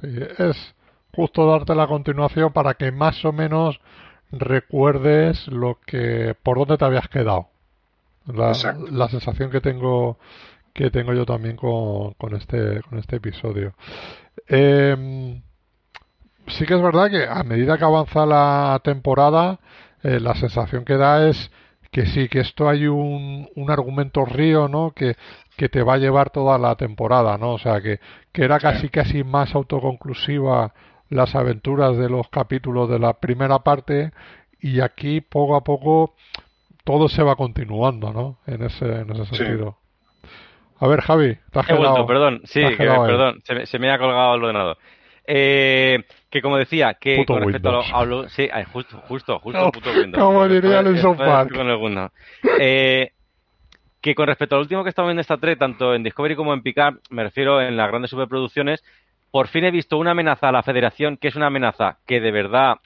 Sí, 0.00 0.08
es 0.38 0.74
justo 1.12 1.46
darte 1.50 1.74
la 1.74 1.86
continuación 1.86 2.52
para 2.52 2.74
que 2.74 2.90
más 2.90 3.24
o 3.24 3.32
menos 3.32 3.80
recuerdes 4.32 5.46
lo 5.48 5.78
que 5.86 6.34
por 6.42 6.58
dónde 6.58 6.76
te 6.76 6.84
habías 6.84 7.08
quedado. 7.08 7.48
La, 8.26 8.52
la 8.90 9.08
sensación 9.08 9.50
que 9.50 9.60
tengo 9.60 10.18
que 10.72 10.90
tengo 10.90 11.14
yo 11.14 11.24
también 11.24 11.56
con, 11.56 12.12
con 12.14 12.34
este 12.34 12.82
con 12.82 12.98
este 12.98 13.16
episodio. 13.16 13.74
Em, 14.46 15.42
sí 16.48 16.66
que 16.66 16.74
es 16.74 16.82
verdad 16.82 17.10
que 17.10 17.26
a 17.26 17.42
medida 17.44 17.78
que 17.78 17.84
avanza 17.84 18.26
la 18.26 18.80
temporada, 18.84 19.58
eh, 20.02 20.20
la 20.20 20.34
sensación 20.34 20.84
que 20.84 20.96
da 20.96 21.28
es 21.28 21.50
que 21.90 22.06
sí, 22.06 22.28
que 22.28 22.40
esto 22.40 22.68
hay 22.68 22.86
un, 22.86 23.48
un 23.54 23.70
argumento 23.70 24.24
río, 24.26 24.68
¿no? 24.68 24.92
Que, 24.92 25.16
que 25.56 25.68
te 25.68 25.82
va 25.82 25.94
a 25.94 25.98
llevar 25.98 26.30
toda 26.30 26.58
la 26.58 26.74
temporada, 26.76 27.38
¿no? 27.38 27.52
O 27.52 27.58
sea, 27.58 27.80
que, 27.80 28.00
que 28.32 28.44
era 28.44 28.58
casi 28.60 28.88
casi 28.90 29.24
más 29.24 29.54
autoconclusiva 29.54 30.74
las 31.08 31.34
aventuras 31.34 31.96
de 31.96 32.10
los 32.10 32.28
capítulos 32.28 32.90
de 32.90 32.98
la 32.98 33.14
primera 33.14 33.60
parte 33.60 34.12
y 34.60 34.80
aquí 34.80 35.20
poco 35.20 35.56
a 35.56 35.64
poco 35.64 36.14
todo 36.86 37.08
se 37.08 37.24
va 37.24 37.34
continuando, 37.34 38.12
¿no? 38.12 38.38
En 38.46 38.62
ese, 38.62 38.84
en 39.00 39.10
ese 39.10 39.24
Sí. 39.26 39.36
sentido. 39.38 39.76
A 40.78 40.86
ver, 40.86 41.00
Javi, 41.00 41.36
te 41.50 41.58
has 41.58 41.68
He 41.68 41.74
vuelto, 41.74 42.06
perdón, 42.06 42.42
sí, 42.44 42.60
que- 42.62 42.76
perdón, 42.76 43.40
se 43.44 43.54
me, 43.54 43.66
se 43.66 43.78
me 43.80 43.90
ha 43.90 43.98
colgado 43.98 44.36
el 44.36 44.42
ordenador. 44.44 44.78
Eh, 45.26 46.04
que 46.30 46.40
como 46.40 46.56
decía, 46.58 46.94
que 46.94 47.16
Puto 47.16 47.32
con 47.34 47.42
respecto 47.42 47.68
a 47.68 47.72
lo, 47.72 47.78
Windows. 47.80 48.00
a 48.00 48.04
lo- 48.04 48.28
sí, 48.28 48.48
justo, 48.72 48.98
justo, 49.08 49.38
justo, 49.40 49.58
Como- 49.58 49.72
puto 49.72 49.90
Windows. 49.90 50.22
como 50.24 50.38
con 51.50 51.98
el. 51.98 52.08
Eh, 52.60 53.10
que 54.00 54.14
con 54.14 54.28
respecto 54.28 54.54
al 54.54 54.60
último 54.62 54.84
que 54.84 54.90
estamos 54.90 55.08
viendo 55.08 55.22
esta 55.22 55.38
3, 55.38 55.58
tanto 55.58 55.92
en 55.92 56.04
Discovery 56.04 56.36
como 56.36 56.54
en 56.54 56.62
Picard, 56.62 56.98
me 57.10 57.24
refiero 57.24 57.60
en 57.60 57.76
las 57.76 57.88
grandes 57.88 58.10
superproducciones, 58.12 58.84
por 59.32 59.48
fin 59.48 59.64
he 59.64 59.72
visto 59.72 59.98
una 59.98 60.12
amenaza 60.12 60.48
a 60.48 60.52
la 60.52 60.62
Federación 60.62 61.16
que 61.16 61.26
es 61.28 61.34
una 61.34 61.48
amenaza 61.48 61.98
que 62.06 62.20
de 62.20 62.30
verdad 62.30 62.76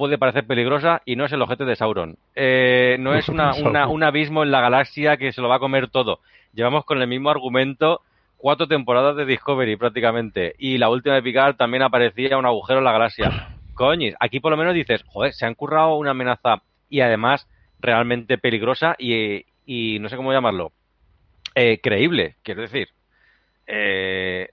puede 0.00 0.16
parecer 0.16 0.46
peligrosa 0.46 1.02
y 1.04 1.14
no 1.14 1.26
es 1.26 1.32
el 1.32 1.42
ojete 1.42 1.66
de 1.66 1.76
Sauron. 1.76 2.16
Eh, 2.34 2.96
no 2.98 3.14
es 3.14 3.28
una, 3.28 3.52
un 3.86 4.02
abismo 4.02 4.42
en 4.42 4.50
la 4.50 4.62
galaxia 4.62 5.18
que 5.18 5.30
se 5.30 5.42
lo 5.42 5.48
va 5.48 5.56
a 5.56 5.60
comer 5.60 5.88
todo. 5.88 6.20
Llevamos 6.54 6.86
con 6.86 7.02
el 7.02 7.06
mismo 7.06 7.28
argumento 7.28 8.00
cuatro 8.38 8.66
temporadas 8.66 9.14
de 9.16 9.26
Discovery 9.26 9.76
prácticamente 9.76 10.54
y 10.58 10.78
la 10.78 10.88
última 10.88 11.16
de 11.16 11.22
Picard 11.22 11.56
también 11.56 11.82
aparecía 11.82 12.38
un 12.38 12.46
agujero 12.46 12.78
en 12.78 12.86
la 12.86 12.92
galaxia. 12.92 13.56
Coñis, 13.74 14.14
aquí 14.18 14.40
por 14.40 14.50
lo 14.50 14.56
menos 14.56 14.72
dices, 14.72 15.04
joder, 15.06 15.34
se 15.34 15.44
han 15.44 15.54
currado 15.54 15.96
una 15.96 16.12
amenaza 16.12 16.62
y 16.88 17.02
además 17.02 17.46
realmente 17.78 18.38
peligrosa 18.38 18.96
y, 18.98 19.44
y 19.66 19.98
no 20.00 20.08
sé 20.08 20.16
cómo 20.16 20.32
llamarlo, 20.32 20.72
eh, 21.54 21.78
creíble, 21.82 22.36
quiero 22.42 22.62
decir. 22.62 22.88
Eh, 23.66 24.48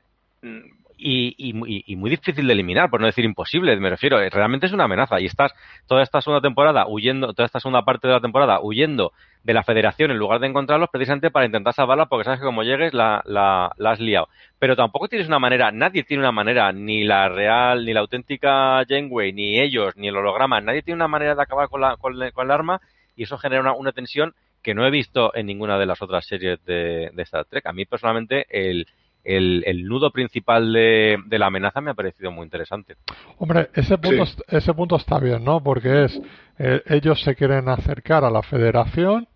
y, 0.97 1.35
y, 1.37 1.83
y 1.85 1.95
muy 1.95 2.09
difícil 2.09 2.47
de 2.47 2.53
eliminar, 2.53 2.89
por 2.89 2.99
no 2.99 3.05
decir 3.05 3.23
imposible, 3.23 3.75
me 3.77 3.89
refiero. 3.89 4.19
eh, 4.19 4.29
Realmente 4.29 4.65
es 4.65 4.73
una 4.73 4.85
amenaza. 4.85 5.19
Y 5.19 5.25
estás 5.25 5.53
toda 5.87 6.01
esta 6.03 6.21
segunda 6.21 6.41
temporada 6.41 6.85
huyendo, 6.87 7.33
toda 7.33 7.45
esta 7.45 7.59
segunda 7.59 7.83
parte 7.83 8.07
de 8.07 8.13
la 8.13 8.19
temporada 8.19 8.59
huyendo 8.61 9.13
de 9.43 9.53
la 9.53 9.63
federación 9.63 10.11
en 10.11 10.17
lugar 10.17 10.39
de 10.41 10.47
encontrarlos 10.47 10.89
precisamente 10.91 11.31
para 11.31 11.45
intentar 11.45 11.73
salvarla 11.73 12.07
porque 12.07 12.25
sabes 12.25 12.39
que 12.39 12.45
como 12.45 12.63
llegues 12.63 12.93
la, 12.93 13.21
la, 13.25 13.71
la 13.77 13.91
has 13.91 13.99
liado. 13.99 14.27
Pero 14.59 14.75
tampoco 14.75 15.07
tienes 15.07 15.27
una 15.27 15.39
manera, 15.39 15.71
nadie 15.71 16.03
tiene 16.03 16.21
una 16.23 16.31
manera, 16.33 16.71
ni 16.73 17.03
la 17.03 17.29
real, 17.29 17.85
ni 17.85 17.93
la 17.93 18.01
auténtica 18.01 18.83
Janeway, 18.89 19.31
ni 19.31 19.59
ellos, 19.59 19.95
ni 19.95 20.07
el 20.09 20.17
holograma, 20.17 20.59
nadie 20.59 20.81
tiene 20.81 20.95
una 20.95 21.07
manera 21.07 21.35
de 21.35 21.41
acabar 21.41 21.69
con, 21.69 21.79
la, 21.79 21.95
con, 21.97 22.21
el 22.21 22.51
arma 22.51 22.81
y 23.15 23.23
eso 23.23 23.37
genera 23.37 23.61
una, 23.61 23.73
una 23.73 23.91
tensión 23.93 24.33
que 24.63 24.73
no 24.73 24.85
he 24.85 24.91
visto 24.91 25.33
en 25.33 25.45
ninguna 25.45 25.77
de 25.79 25.85
las 25.85 26.01
otras 26.01 26.25
series 26.25 26.63
de, 26.65 27.11
de 27.13 27.23
Star 27.23 27.45
Trek. 27.45 27.65
A 27.67 27.71
mí 27.71 27.85
personalmente 27.85 28.47
el, 28.49 28.87
el, 29.27 29.63
el 29.67 29.83
nudo 29.85 30.11
principal 30.11 30.71
de, 30.73 31.17
de 31.25 31.39
la 31.39 31.47
amenaza 31.47 31.81
me 31.81 31.91
ha 31.91 31.95
parecido 31.95 32.31
muy 32.31 32.43
interesante. 32.45 32.95
Hombre, 33.37 33.69
ese 33.73 33.97
punto, 33.97 34.25
Sí. 34.25 34.41
ese 34.47 34.73
punto 34.73 34.95
está 34.95 35.19
bien, 35.19 35.43
¿no? 35.43 35.61
Porque 35.61 36.05
es, 36.05 36.21
eh, 36.59 36.81
ellos 36.87 37.21
se 37.21 37.35
quieren 37.35 37.67
acercar 37.69 38.23
a 38.23 38.29
la 38.31 38.41
federación, 38.41 39.27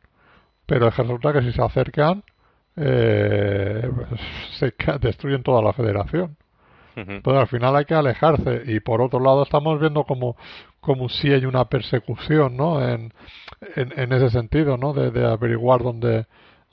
pero 0.65 0.89
resulta 0.89 1.33
que 1.33 1.41
si 1.41 1.51
se 1.51 1.61
acercan, 1.61 2.23
eh, 2.77 3.89
se 4.59 4.73
destruyen 5.01 5.43
toda 5.43 5.61
la 5.61 5.73
federación. 5.73 6.37
Entonces 6.93 7.41
al 7.41 7.47
final 7.47 7.73
hay 7.77 7.85
que 7.85 7.93
alejarse 7.93 8.63
y 8.65 8.81
por 8.81 9.01
otro 9.01 9.21
lado 9.21 9.43
estamos 9.43 9.79
viendo 9.79 10.03
como, 10.03 10.35
como 10.81 11.07
si 11.07 11.31
hay 11.31 11.45
una 11.45 11.63
persecución, 11.65 12.57
¿no? 12.57 12.85
En, 12.85 13.13
en, 13.77 13.97
en 13.97 14.11
ese 14.11 14.29
sentido, 14.29 14.75
¿no? 14.75 14.91
De, 14.91 15.09
de 15.09 15.25
averiguar 15.25 15.81
dónde, 15.83 16.25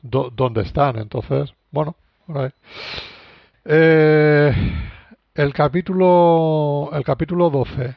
dó- 0.03 0.31
dónde 0.35 0.63
están. 0.63 0.99
Entonces, 0.99 1.55
bueno, 1.71 1.95
por 2.29 2.39
ahí. 2.45 2.51
Eh, 3.65 4.53
el 5.35 5.53
capítulo, 5.53 6.91
el 6.93 7.05
capítulo 7.05 7.51
12. 7.51 7.97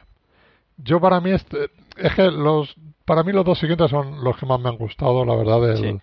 Yo 0.78 1.00
para 1.00 1.20
mí 1.20 1.30
este, 1.30 1.70
es 1.96 2.14
que 2.14 2.30
los, 2.30 2.74
para 3.04 3.22
mí 3.22 3.32
los 3.32 3.44
dos 3.44 3.58
siguientes 3.58 3.90
son 3.90 4.22
los 4.24 4.36
que 4.36 4.46
más 4.46 4.58
me 4.60 4.68
han 4.68 4.76
gustado, 4.76 5.24
la 5.24 5.36
verdad. 5.36 5.60
Del, 5.60 5.76
Sí. 5.78 5.98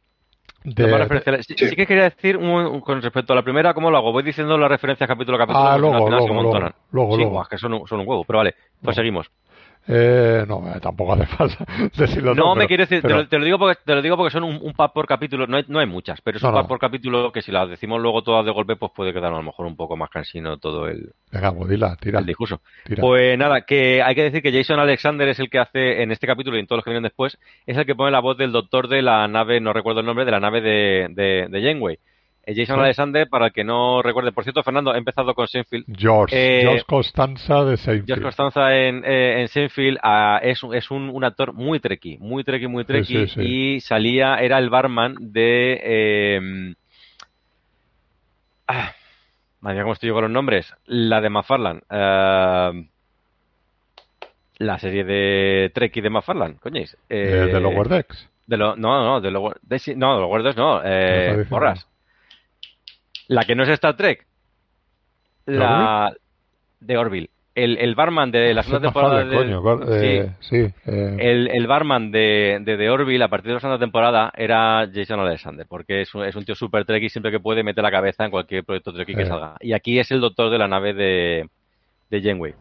Claro. 0.75 1.07
de-. 1.07 1.41
Sí, 1.43 1.55
Sí. 1.57 1.69
sí 1.69 1.75
que 1.75 1.87
quería 1.87 2.03
decir 2.03 2.37
un- 2.37 2.45
un- 2.67 2.81
con 2.81 3.01
respecto 3.01 3.33
a 3.33 3.35
la 3.35 3.41
primera, 3.41 3.73
¿cómo 3.73 3.89
lo 3.89 3.97
hago? 3.97 4.11
Voy 4.11 4.21
diciendo 4.21 4.57
las 4.59 4.69
referencias 4.69 5.07
capítulo 5.07 5.37
a 5.37 5.39
capítulo. 5.39 5.65
Ah, 5.65 5.69
porque 5.71 5.81
luego, 5.81 5.95
al 5.95 6.03
final 6.03 6.21
se 6.21 6.27
luego, 6.27 6.43
luego, 6.91 7.11
Sí, 7.13 7.17
luego. 7.17 7.31
guau, 7.31 7.47
que 7.49 7.57
son, 7.57 7.73
un- 7.73 7.87
son 7.87 7.99
un 8.01 8.07
huevo, 8.07 8.23
pero 8.25 8.37
vale, 8.37 8.53
pues 8.81 8.95
No. 8.95 9.01
seguimos. 9.01 9.31
Eh, 9.87 10.45
no, 10.47 10.63
eh, 10.73 10.79
tampoco 10.79 11.13
hace 11.13 11.25
falta 11.37 11.65
decirlo 11.97 12.35
No 12.35 12.43
todo, 12.43 12.55
me 12.55 12.59
pero- 12.61 12.67
quiero 12.67 12.81
decir, 12.83 13.01
te, 13.01 13.09
lo, 13.09 13.27
te 13.27 13.39
lo 13.39 13.45
digo 13.45 13.57
porque 13.57 13.79
te 13.83 13.95
lo 13.95 14.01
digo 14.01 14.15
porque 14.17 14.31
son 14.31 14.43
un, 14.43 14.59
un 14.61 14.73
pack 14.73 14.93
por 14.93 15.07
capítulo, 15.07 15.47
no 15.47 15.57
hay, 15.57 15.65
no 15.67 15.79
hay 15.79 15.87
muchas, 15.87 16.21
pero 16.21 16.37
es 16.37 16.43
No, 16.43 16.49
un 16.49 16.55
no. 16.55 16.61
pack 16.61 16.67
por 16.69 16.79
capítulo 16.79 17.31
que 17.31 17.41
si 17.41 17.51
las 17.51 17.69
decimos 17.69 17.99
luego 18.01 18.21
todas 18.21 18.45
de 18.45 18.51
golpe, 18.51 18.75
pues 18.75 18.91
puede 18.95 19.11
quedar 19.13 19.33
a 19.33 19.37
lo 19.37 19.43
mejor 19.43 19.65
un 19.65 19.75
poco 19.75 19.97
más 19.97 20.09
cansino 20.09 20.57
todo 20.57 20.87
el, 20.87 21.11
Venga, 21.31 21.51
pues 21.53 21.69
dila, 21.69 21.95
tira. 21.95 22.19
el 22.19 22.25
discurso. 22.25 22.61
tira. 22.85 23.01
Pues 23.01 23.37
nada, 23.37 23.61
que 23.61 24.01
hay 24.03 24.15
que 24.15 24.23
decir 24.23 24.41
que 24.41 24.51
Jason 24.53 24.79
Alexander 24.79 25.27
es 25.27 25.39
el 25.39 25.49
que 25.49 25.59
hace 25.59 26.01
en 26.03 26.11
este 26.11 26.27
capítulo 26.27 26.57
y 26.57 26.59
en 26.59 26.67
todos 26.67 26.77
los 26.77 26.83
que 26.85 26.91
vienen 26.91 27.03
después, 27.03 27.37
es 27.65 27.77
el 27.77 27.85
que 27.85 27.95
pone 27.95 28.11
la 28.11 28.19
voz 28.19 28.37
del 28.37 28.51
doctor 28.51 28.87
de 28.87 29.01
la 29.01 29.27
nave, 29.27 29.59
no 29.59 29.73
recuerdo 29.73 30.01
el 30.01 30.05
nombre, 30.05 30.25
de 30.25 30.31
la 30.31 30.39
nave 30.39 30.61
de, 30.61 31.07
de, 31.11 31.47
de 31.49 31.61
Janeway. 31.63 31.97
Eh, 32.45 32.53
Jason 32.55 32.77
Sí. 32.77 32.81
Alexander, 32.81 33.29
para 33.29 33.47
el 33.47 33.51
que 33.53 33.63
no 33.63 34.01
recuerde, 34.01 34.31
por 34.31 34.43
cierto, 34.43 34.63
Fernando, 34.63 34.93
he 34.95 34.97
empezado 34.97 35.33
con 35.35 35.47
Seinfeld. 35.47 35.85
George, 35.95 36.35
eh, 36.35 36.61
George 36.63 36.83
Costanza 36.87 37.63
de 37.65 37.77
Seinfeld. 37.77 38.07
George 38.07 38.23
Costanza 38.23 38.75
en, 38.75 39.03
eh, 39.05 39.41
en 39.41 39.47
Seinfeld 39.47 39.99
ah, 40.01 40.39
es, 40.41 40.63
un- 40.63 40.73
es 40.73 40.89
un, 40.89 41.09
un 41.09 41.23
actor 41.23 41.53
muy 41.53 41.79
treki, 41.79 42.17
muy 42.19 42.43
treki, 42.43 42.67
muy 42.67 42.83
sí, 43.05 43.27
sí. 43.27 43.41
y 43.41 43.79
salía, 43.81 44.37
era 44.37 44.57
el 44.57 44.69
barman 44.71 45.15
de... 45.19 45.79
Eh, 45.83 46.73
ah, 48.67 48.91
madre 49.61 49.75
mía, 49.75 49.83
cómo 49.83 49.93
estoy 49.93 50.07
yo 50.09 50.13
con 50.15 50.23
los 50.23 50.31
nombres. 50.31 50.73
La 50.85 51.21
de 51.21 51.29
McFarlane. 51.29 51.81
eh, 51.89 52.85
la 54.57 54.77
serie 54.79 55.03
de 55.03 55.71
Treki 55.73 56.01
de 56.01 56.09
McFarlane, 56.11 56.55
coñéis. 56.61 56.95
Eh, 57.09 57.49
de 57.51 57.59
Decks. 57.89 58.29
De 58.45 58.57
lo, 58.57 58.75
no, 58.75 59.03
no, 59.03 59.21
de 59.21 59.79
sí, 59.79 59.95
no, 59.95 60.15
de 60.15 60.21
Lower 60.21 60.43
Decks 60.43 60.57
no, 60.57 60.81
eh, 60.83 61.45
borras. 61.49 61.87
La 63.31 63.43
que 63.45 63.55
no 63.55 63.63
es 63.63 63.69
Star 63.69 63.95
Trek. 63.95 64.25
La 65.45 66.13
de 66.79 66.97
Orville. 66.97 67.29
El, 67.53 67.77
el 67.79 67.95
barman 67.95 68.31
de 68.31 68.53
la 68.53 68.63
segunda 68.63 68.87
temporada 68.87 69.25
de, 69.25 69.35
coño, 69.35 69.61
claro, 69.61 69.85
eh, 70.01 70.31
sí. 70.39 70.55
eh, 70.85 71.17
el, 71.19 71.47
el 71.49 71.67
barman 71.67 72.09
de, 72.09 72.59
de 72.61 72.77
The 72.77 72.89
Orville 72.89 73.23
a 73.23 73.27
partir 73.27 73.49
de 73.49 73.55
la 73.55 73.59
segunda 73.59 73.77
temporada 73.79 74.31
era 74.37 74.87
Jason 74.93 75.19
Alexander, 75.19 75.65
porque 75.67 76.01
es 76.01 76.15
un, 76.15 76.23
es 76.23 76.33
un 76.35 76.45
tío 76.45 76.55
super 76.55 76.85
trek 76.85 77.03
y 77.03 77.09
siempre 77.09 77.29
que 77.29 77.41
puede 77.41 77.61
mete 77.63 77.81
la 77.81 77.91
cabeza 77.91 78.23
en 78.23 78.31
cualquier 78.31 78.63
proyecto 78.63 78.93
trek 78.93 79.05
que 79.07 79.21
Eh. 79.23 79.25
salga. 79.25 79.55
Y 79.59 79.73
aquí 79.73 79.99
es 79.99 80.09
el 80.11 80.21
doctor 80.21 80.49
de 80.49 80.57
la 80.59 80.69
nave 80.69 80.93
de, 80.93 81.49
de 82.09 82.21
Janeway. 82.21 82.53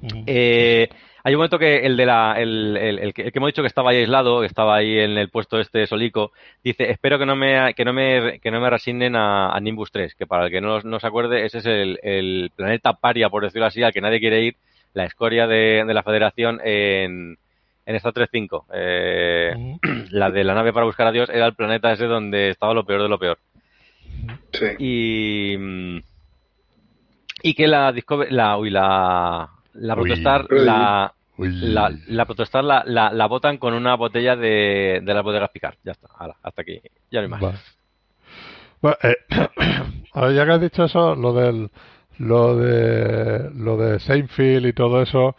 mm, 0.00 0.22
Eh, 0.26 0.88
hay 1.24 1.34
un 1.34 1.38
momento 1.38 1.58
que 1.58 1.78
el 1.86 1.96
de 1.96 2.06
la 2.06 2.34
el, 2.38 2.76
el- 2.76 2.98
el 2.98 3.14
que, 3.14 3.22
el 3.22 3.32
que 3.32 3.38
hemos 3.38 3.48
dicho 3.48 3.62
que 3.62 3.68
estaba 3.68 3.90
ahí 3.90 3.98
aislado, 3.98 4.40
que 4.40 4.46
estaba 4.46 4.76
ahí 4.76 4.98
en 4.98 5.16
el 5.18 5.28
puesto 5.28 5.60
este 5.60 5.86
solico, 5.86 6.32
dice 6.64 6.90
espero 6.90 7.18
que 7.18 7.26
no 7.26 7.36
me 7.36 7.74
que 7.74 7.84
no 7.84 7.92
me 7.92 8.40
que 8.40 8.50
no 8.50 8.60
me 8.60 8.70
resignen 8.70 9.16
a, 9.16 9.52
a 9.52 9.60
Nimbus 9.60 9.90
3, 9.92 10.14
que 10.14 10.26
para 10.26 10.46
el 10.46 10.50
que 10.50 10.60
no, 10.60 10.80
no 10.80 10.98
se 11.00 11.06
acuerde 11.06 11.44
ese 11.46 11.58
es 11.58 11.66
el, 11.66 11.98
el 12.02 12.50
planeta 12.56 12.94
paria 12.94 13.28
por 13.30 13.42
decirlo 13.44 13.66
así 13.66 13.82
al 13.82 13.92
que 13.92 14.00
nadie 14.00 14.20
quiere 14.20 14.42
ir 14.42 14.56
la 14.94 15.04
escoria 15.04 15.46
de, 15.46 15.84
de 15.86 15.94
la 15.94 16.02
Federación 16.02 16.60
en, 16.64 17.38
en 17.86 17.96
Star 17.96 18.12
Trek 18.12 18.28
5. 18.30 18.66
Eh, 18.74 19.78
la 20.10 20.30
de 20.30 20.44
la 20.44 20.54
nave 20.54 20.72
para 20.72 20.84
buscar 20.86 21.06
a 21.06 21.12
Dios 21.12 21.30
era 21.30 21.46
el 21.46 21.54
planeta 21.54 21.92
ese 21.92 22.04
donde 22.06 22.50
estaba 22.50 22.74
lo 22.74 22.84
peor 22.84 23.02
de 23.02 23.08
lo 23.08 23.18
peor. 23.18 23.38
Sí. 24.52 24.66
Y. 24.78 25.56
Y 27.42 27.54
que 27.54 27.66
la 27.66 27.90
Discovery. 27.92 28.30
La, 28.34 28.56
uy, 28.58 28.68
la. 28.70 29.48
La. 29.74 29.96
Uy. 29.96 30.14
La, 30.16 31.14
Uy. 31.38 31.50
la, 31.50 31.90
la 32.08 32.24
Protostar 32.26 32.62
la, 32.62 32.82
la, 32.86 33.12
la 33.12 33.26
botan 33.26 33.58
con 33.58 33.74
una 33.74 33.94
botella 33.94 34.36
de, 34.36 35.00
de 35.02 35.14
las 35.14 35.22
bodegas 35.22 35.50
Picard. 35.50 35.76
Ya 35.82 35.92
está, 35.92 36.08
hala, 36.18 36.36
hasta 36.42 36.62
aquí. 36.62 36.80
Ya 37.10 37.20
no 37.20 37.24
hay 37.24 37.28
más. 37.28 37.40
Vale. 37.40 37.58
Bueno, 38.82 38.96
eh, 39.02 39.16
ahora 40.12 40.32
ya 40.32 40.44
que 40.44 40.52
has 40.52 40.60
dicho 40.60 40.84
eso, 40.84 41.14
lo 41.14 41.32
del 41.32 41.70
lo 42.18 42.56
de 42.56 43.50
lo 43.54 43.76
de 43.76 43.98
Seinfeld 44.00 44.66
y 44.66 44.72
todo 44.72 45.02
eso, 45.02 45.36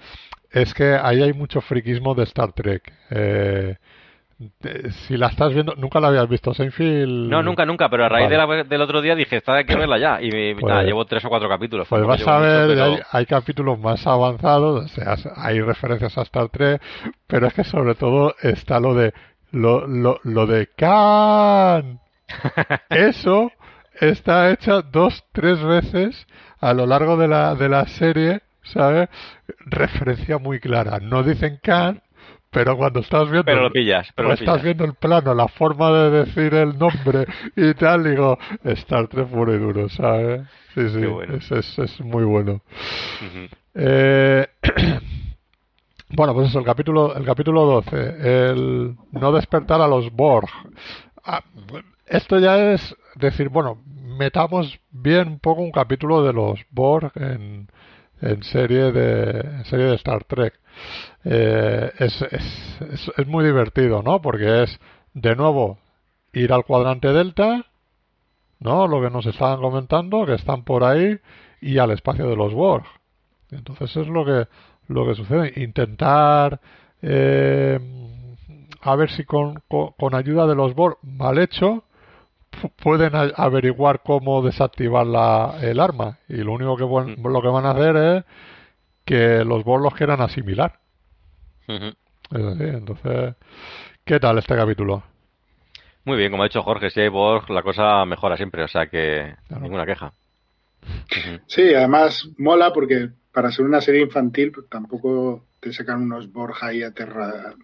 es 0.49 0.73
que 0.73 0.95
ahí 0.95 1.21
hay 1.21 1.33
mucho 1.33 1.61
friquismo 1.61 2.15
de 2.15 2.23
Star 2.23 2.53
Trek. 2.53 2.91
Eh, 3.11 3.77
si 5.07 5.17
la 5.17 5.27
estás 5.27 5.53
viendo, 5.53 5.75
nunca 5.75 5.99
la 5.99 6.07
habías 6.09 6.27
visto 6.29 6.53
Seinfeld. 6.53 7.29
No, 7.29 7.41
nunca, 7.43 7.65
nunca, 7.65 7.89
pero 7.89 8.05
a 8.05 8.09
raíz 8.09 8.25
Vale. 8.29 8.47
de 8.47 8.57
la- 8.57 8.63
del 8.63 8.81
otro 8.81 9.01
día 9.01 9.15
dije, 9.15 9.37
esta 9.37 9.55
hay 9.55 9.65
que 9.65 9.75
verla 9.75 9.97
ya. 9.97 10.21
Y 10.21 10.53
Pues- 10.55 10.63
nada, 10.65 10.83
llevo 10.83 11.05
tres 11.05 11.23
o 11.25 11.29
cuatro 11.29 11.47
capítulos. 11.49 11.87
Pues 11.87 12.03
vas 12.05 12.21
a 12.27 12.39
mucho, 12.39 12.41
ver, 12.41 12.67
pero- 12.67 12.83
hay, 12.85 12.99
hay 13.11 13.25
capítulos 13.25 13.79
más 13.79 14.05
avanzados, 14.07 14.85
o 14.85 14.87
sea, 14.87 15.15
hay 15.37 15.61
referencias 15.61 16.17
a 16.17 16.21
Star 16.23 16.49
Trek, 16.49 16.81
pero 17.27 17.47
es 17.47 17.53
que 17.53 17.63
sobre 17.63 17.95
todo 17.95 18.35
está 18.41 18.79
lo 18.79 18.93
de 18.93 19.13
lo, 19.51 19.85
lo, 19.87 20.19
lo 20.23 20.45
de 20.47 20.67
Khan. 20.75 21.99
Eso 22.89 23.51
está 23.99 24.49
hecho 24.51 24.81
dos, 24.81 25.23
tres 25.31 25.61
veces 25.63 26.25
a 26.59 26.73
lo 26.73 26.85
largo 26.85 27.17
de 27.17 27.27
la, 27.27 27.53
de 27.55 27.69
la 27.69 27.85
serie, 27.87 28.41
¿sabes? 28.63 29.09
Referencia 29.59 30.37
muy 30.37 30.59
clara. 30.59 30.99
No 31.01 31.21
dicen 31.23 31.59
Khan, 31.61 32.01
pero 32.53 32.77
cuando 32.77 32.99
estás 32.99 33.23
viendo 33.23 33.43
Pero 33.45 33.63
lo 33.63 33.71
pillas, 33.71 34.07
pero 34.15 34.29
lo 34.29 34.33
estás 34.35 34.47
pillas. 34.47 34.63
viendo 34.63 34.85
el 34.85 34.93
plano, 34.93 35.33
la 35.33 35.47
forma 35.47 35.91
de 35.91 36.25
decir 36.25 36.53
el 36.53 36.77
nombre 36.77 37.25
y 37.55 37.73
tal, 37.73 38.03
digo, 38.03 38.37
Star 38.63 39.07
Trek 39.07 39.27
puro 39.27 39.53
y 39.53 39.57
duro, 39.57 39.89
¿sabes? 39.89 40.43
Sí, 40.75 40.87
sí, 40.89 41.05
bueno. 41.05 41.35
es, 41.35 41.51
es, 41.51 41.79
es 41.79 42.01
muy 42.01 42.23
bueno. 42.23 42.61
Eh, 43.73 44.47
bueno, 46.09 46.33
pues 46.33 46.49
eso, 46.49 46.59
el 46.59 46.65
capítulo, 46.65 47.15
el 47.15 47.25
capítulo 47.25 47.65
12, 47.65 48.49
el 48.49 48.95
no 49.11 49.31
despertar 49.31 49.81
a 49.81 49.87
los 49.87 50.11
Borg. 50.11 50.49
Ah, 51.25 51.43
esto 52.05 52.39
ya 52.39 52.73
es 52.73 52.95
decir, 53.15 53.49
bueno, 53.49 53.81
metamos 53.85 54.79
bien 54.91 55.27
un 55.27 55.39
poco 55.39 55.61
un 55.61 55.71
capítulo 55.71 56.23
de 56.23 56.33
los 56.33 56.59
Borg 56.69 57.11
en, 57.15 57.67
en 58.23 58.43
serie 58.43 58.91
de 58.91 59.39
en 59.39 59.65
serie 59.65 59.85
de 59.87 59.95
Star 59.95 60.23
Trek. 60.23 60.53
Eh, 61.25 61.91
es, 61.99 62.21
es, 62.21 63.11
es, 63.17 63.27
muy 63.27 63.45
divertido, 63.45 64.01
¿no? 64.01 64.21
Porque 64.21 64.63
es 64.63 64.79
de 65.13 65.35
nuevo 65.35 65.77
ir 66.31 66.51
al 66.51 66.65
cuadrante 66.65 67.09
delta, 67.09 67.65
¿no? 68.59 68.87
Lo 68.87 69.01
que 69.01 69.09
nos 69.09 69.25
estaban 69.25 69.59
comentando, 69.61 70.25
que 70.25 70.35
están 70.35 70.63
por 70.63 70.83
ahí, 70.83 71.19
y 71.61 71.77
al 71.77 71.91
espacio 71.91 72.27
de 72.27 72.35
los 72.35 72.53
Borg. 72.53 72.85
Entonces 73.51 73.95
es 73.95 74.07
lo 74.07 74.25
que 74.25 74.47
lo 74.87 75.05
que 75.05 75.15
sucede. 75.15 75.53
Intentar 75.61 76.59
eh, 77.01 77.79
a 78.81 78.95
ver 78.95 79.11
si 79.11 79.25
con, 79.25 79.61
con, 79.67 79.91
con 79.91 80.15
ayuda 80.15 80.47
de 80.47 80.55
los 80.55 80.73
Borg 80.73 80.97
mal 81.03 81.37
hecho 81.37 81.83
pueden 82.81 83.11
averiguar 83.35 84.01
cómo 84.03 84.41
desactivar 84.41 85.05
la, 85.05 85.55
el 85.61 85.79
arma 85.79 86.17
y 86.27 86.37
lo 86.37 86.53
único 86.53 86.75
que 86.77 86.83
buen- 86.83 87.21
lo 87.21 87.41
que 87.41 87.47
van 87.47 87.65
a 87.65 87.71
hacer 87.71 87.95
es 87.97 88.23
que 89.05 89.43
los 89.43 89.65
los 89.65 89.93
quieran 89.95 90.21
asimilar. 90.21 90.79
Ujú. 91.67 91.87
Es 92.37 92.43
así, 92.45 92.63
entonces, 92.63 93.35
¿qué 94.05 94.19
tal 94.19 94.37
este 94.37 94.55
capítulo? 94.55 95.03
Muy 96.05 96.17
bien, 96.17 96.31
como 96.31 96.43
ha 96.43 96.47
dicho 96.47 96.63
Jorge, 96.63 96.89
si 96.89 96.99
hay 97.01 97.07
Borg, 97.09 97.49
la 97.49 97.61
cosa 97.63 98.03
mejora 98.05 98.35
siempre, 98.35 98.63
o 98.63 98.67
sea 98.67 98.87
que 98.87 99.35
Claro. 99.47 99.63
ninguna 99.63 99.85
queja. 99.85 100.11
Sí, 101.47 101.73
además 101.73 102.27
mola 102.37 102.73
porque 102.73 103.09
para 103.31 103.51
ser 103.51 103.65
una 103.65 103.79
serie 103.81 104.01
infantil 104.01 104.51
pues, 104.51 104.67
tampoco 104.69 105.45
te 105.59 105.71
sacan 105.71 106.01
unos 106.01 106.31
Borg 106.31 106.55
ahí 106.61 106.83
aterra- 106.83 107.55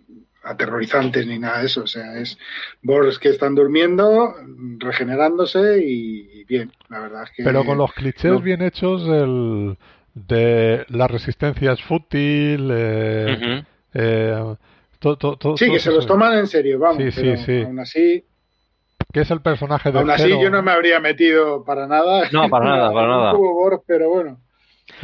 aterrorizantes 0.44 1.26
ni 1.28 1.40
nada 1.40 1.60
de 1.60 1.66
eso. 1.68 1.84
O 1.84 1.88
sea, 1.88 2.18
es 2.20 2.38
Borgs 2.82 3.20
que 3.20 3.30
están 3.30 3.56
durmiendo, 3.56 4.36
regenerándose 4.78 5.80
y, 5.84 6.30
y 6.42 6.44
bien, 6.46 6.72
la 6.90 7.00
verdad 7.00 7.24
es 7.24 7.32
que... 7.32 7.44
Pero 7.44 7.64
con 7.66 7.78
los 7.78 7.94
clichés 7.94 8.32
no. 8.32 8.40
bien 8.42 8.62
hechos 8.62 9.06
del, 9.08 9.78
de 10.14 10.86
la 10.90 11.08
resistencia 11.08 11.74
es 11.74 11.82
fútil, 11.84 12.70
eh, 12.72 13.64
eh, 13.94 14.56
to- 15.00 15.18
to- 15.18 15.38
to- 15.38 15.58
Sí, 15.58 15.72
que 15.72 15.80
se 15.80 15.92
los 15.92 16.06
toman 16.06 16.38
en 16.38 16.48
serio, 16.48 16.80
vamos. 16.80 17.04
Sí, 17.04 17.12
sí, 17.12 17.22
pero 17.22 17.38
sí. 17.38 17.62
Aún 17.62 17.80
así, 17.80 18.26
que 19.12 19.22
es 19.22 19.32
el 19.32 19.42
personaje 19.42 19.92
de 19.92 20.00
aún 20.00 20.10
así 20.12 20.30
yo 20.30 20.50
no 20.50 20.62
me 20.62 20.72
habría 20.72 21.00
metido 21.00 21.64
para 21.64 21.88
nada. 21.88 22.30
No, 22.32 22.50
para 22.50 22.66
nada, 22.66 22.92
para 22.94 23.08
nada. 23.18 23.34
Borg, 23.34 23.82
pero 23.88 24.10
bueno. 24.10 24.40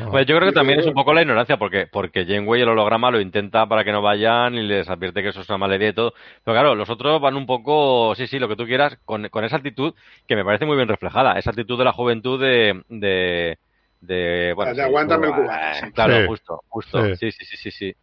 Pues 0.09 0.25
yo 0.25 0.35
creo 0.35 0.49
que 0.49 0.53
también 0.55 0.79
es 0.79 0.85
un 0.85 0.93
bueno. 0.93 1.01
poco 1.03 1.13
la 1.13 1.21
ignorancia, 1.21 1.57
porque, 1.57 1.87
porque 1.87 2.25
Janeway 2.25 2.61
el 2.61 2.69
holograma 2.69 3.11
lo 3.11 3.21
intenta 3.21 3.65
para 3.67 3.83
que 3.83 3.91
no 3.91 4.01
vayan 4.01 4.55
y 4.55 4.61
les 4.63 4.89
advierte 4.89 5.21
que 5.23 5.29
eso 5.29 5.41
es 5.41 5.49
una 5.49 5.57
mala 5.57 5.75
idea 5.77 5.89
y 5.89 5.93
todo. 5.93 6.13
Pero 6.43 6.55
claro, 6.55 6.75
los 6.75 6.89
otros 6.89 7.21
van 7.21 7.35
un 7.35 7.45
poco, 7.45 8.13
sí, 8.15 8.27
sí, 8.27 8.39
lo 8.39 8.47
que 8.47 8.55
tú 8.55 8.65
quieras, 8.65 8.97
con, 9.05 9.29
con 9.29 9.43
esa 9.45 9.57
actitud 9.57 9.93
que 10.27 10.35
me 10.35 10.43
parece 10.45 10.65
muy 10.65 10.75
bien 10.75 10.87
reflejada. 10.89 11.37
Esa 11.39 11.51
actitud 11.51 11.77
de 11.77 11.85
la 11.85 11.93
juventud 11.93 12.39
de. 12.41 12.81
de, 12.89 13.57
de 14.01 14.53
bueno, 14.55 14.71
De 14.71 14.75
sí, 14.75 14.81
aguántame 14.81 15.27
el 15.27 15.33
cubano, 15.33 15.67
eh. 15.77 15.91
Claro, 15.93 16.21
Sí. 16.21 16.27
justo, 16.27 16.61
justo. 16.67 17.05
Sí. 17.15 17.15
Sí. 17.15 17.31
sí, 17.31 17.45
sí, 17.45 17.57
sí, 17.57 17.71
sí. 17.71 17.95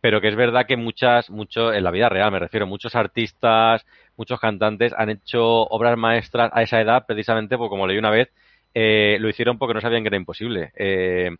Pero 0.00 0.20
que 0.20 0.28
es 0.28 0.36
verdad 0.36 0.66
que 0.66 0.76
muchas, 0.76 1.30
mucho, 1.30 1.72
en 1.72 1.84
la 1.84 1.90
vida 1.92 2.08
real 2.08 2.32
me 2.32 2.38
refiero, 2.40 2.66
muchos 2.66 2.96
artistas, 2.96 3.86
muchos 4.16 4.40
cantantes 4.40 4.92
han 4.96 5.10
hecho 5.10 5.44
obras 5.44 5.96
maestras 5.96 6.50
a 6.52 6.62
esa 6.62 6.80
edad 6.80 7.04
precisamente 7.06 7.56
porque, 7.56 7.70
como 7.70 7.86
leí 7.86 7.98
una 7.98 8.10
vez, 8.10 8.28
eh, 8.74 9.16
lo 9.20 9.28
hicieron 9.28 9.58
porque 9.58 9.74
no 9.74 9.80
sabían 9.80 10.02
que 10.02 10.08
era 10.08 10.16
imposible. 10.16 10.72
Eh, 10.76 11.30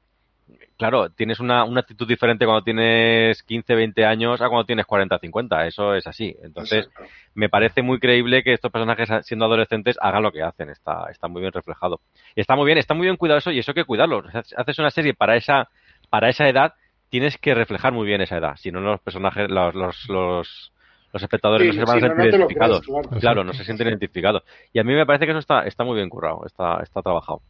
claro, 0.76 1.10
tienes 1.10 1.40
una, 1.40 1.64
una 1.64 1.80
actitud 1.80 2.06
diferente 2.06 2.44
cuando 2.44 2.64
tienes 2.64 3.42
15, 3.44 3.74
20 3.74 4.04
años 4.04 4.40
a 4.40 4.48
cuando 4.48 4.64
tienes 4.64 4.86
40, 4.86 5.18
50. 5.18 5.66
Eso 5.66 5.94
es 5.94 6.06
así. 6.06 6.34
Entonces, 6.42 6.86
Exacto. 6.86 7.04
me 7.34 7.48
parece 7.48 7.82
muy 7.82 7.98
creíble 7.98 8.42
que 8.42 8.52
estos 8.52 8.72
personajes, 8.72 9.08
siendo 9.24 9.46
adolescentes, 9.46 9.96
hagan 10.00 10.22
lo 10.22 10.32
que 10.32 10.42
hacen. 10.42 10.70
Está, 10.70 11.06
está 11.10 11.28
muy 11.28 11.40
bien 11.40 11.52
reflejado. 11.52 12.00
Está 12.34 12.56
muy 12.56 12.66
bien, 12.66 12.78
está 12.78 12.94
muy 12.94 13.06
bien 13.06 13.16
cuidado 13.16 13.38
eso 13.38 13.50
y 13.50 13.58
eso 13.58 13.70
hay 13.70 13.76
que 13.76 13.84
cuidarlo. 13.84 14.24
Haces 14.56 14.78
una 14.78 14.90
serie 14.90 15.14
para 15.14 15.36
esa, 15.36 15.68
para 16.10 16.28
esa 16.28 16.48
edad, 16.48 16.74
tienes 17.08 17.38
que 17.38 17.54
reflejar 17.54 17.92
muy 17.92 18.06
bien 18.06 18.20
esa 18.20 18.38
edad. 18.38 18.56
Si 18.56 18.72
no, 18.72 18.80
los 18.80 19.00
personajes, 19.00 19.50
los, 19.50 19.74
los, 19.74 20.08
los, 20.08 20.72
los 21.12 21.22
espectadores 21.22 21.70
Sí, 21.74 21.78
no 21.78 21.86
se 21.86 21.92
van 21.92 22.00
si 22.00 22.04
a 22.06 22.08
sentir 22.08 22.24
no 22.32 22.36
identificados. 22.38 22.80
crees, 22.80 23.02
claro. 23.06 23.20
Claro, 23.20 23.44
no 23.44 23.52
se 23.52 23.64
sienten 23.64 23.88
identificados. 23.88 24.42
Y 24.72 24.78
a 24.78 24.84
mí 24.84 24.94
me 24.94 25.04
parece 25.06 25.26
que 25.26 25.32
eso 25.32 25.38
está, 25.40 25.66
está 25.66 25.84
muy 25.84 25.96
bien 25.96 26.08
currado, 26.08 26.42
está, 26.46 26.80
está 26.82 27.02
trabajado. 27.02 27.42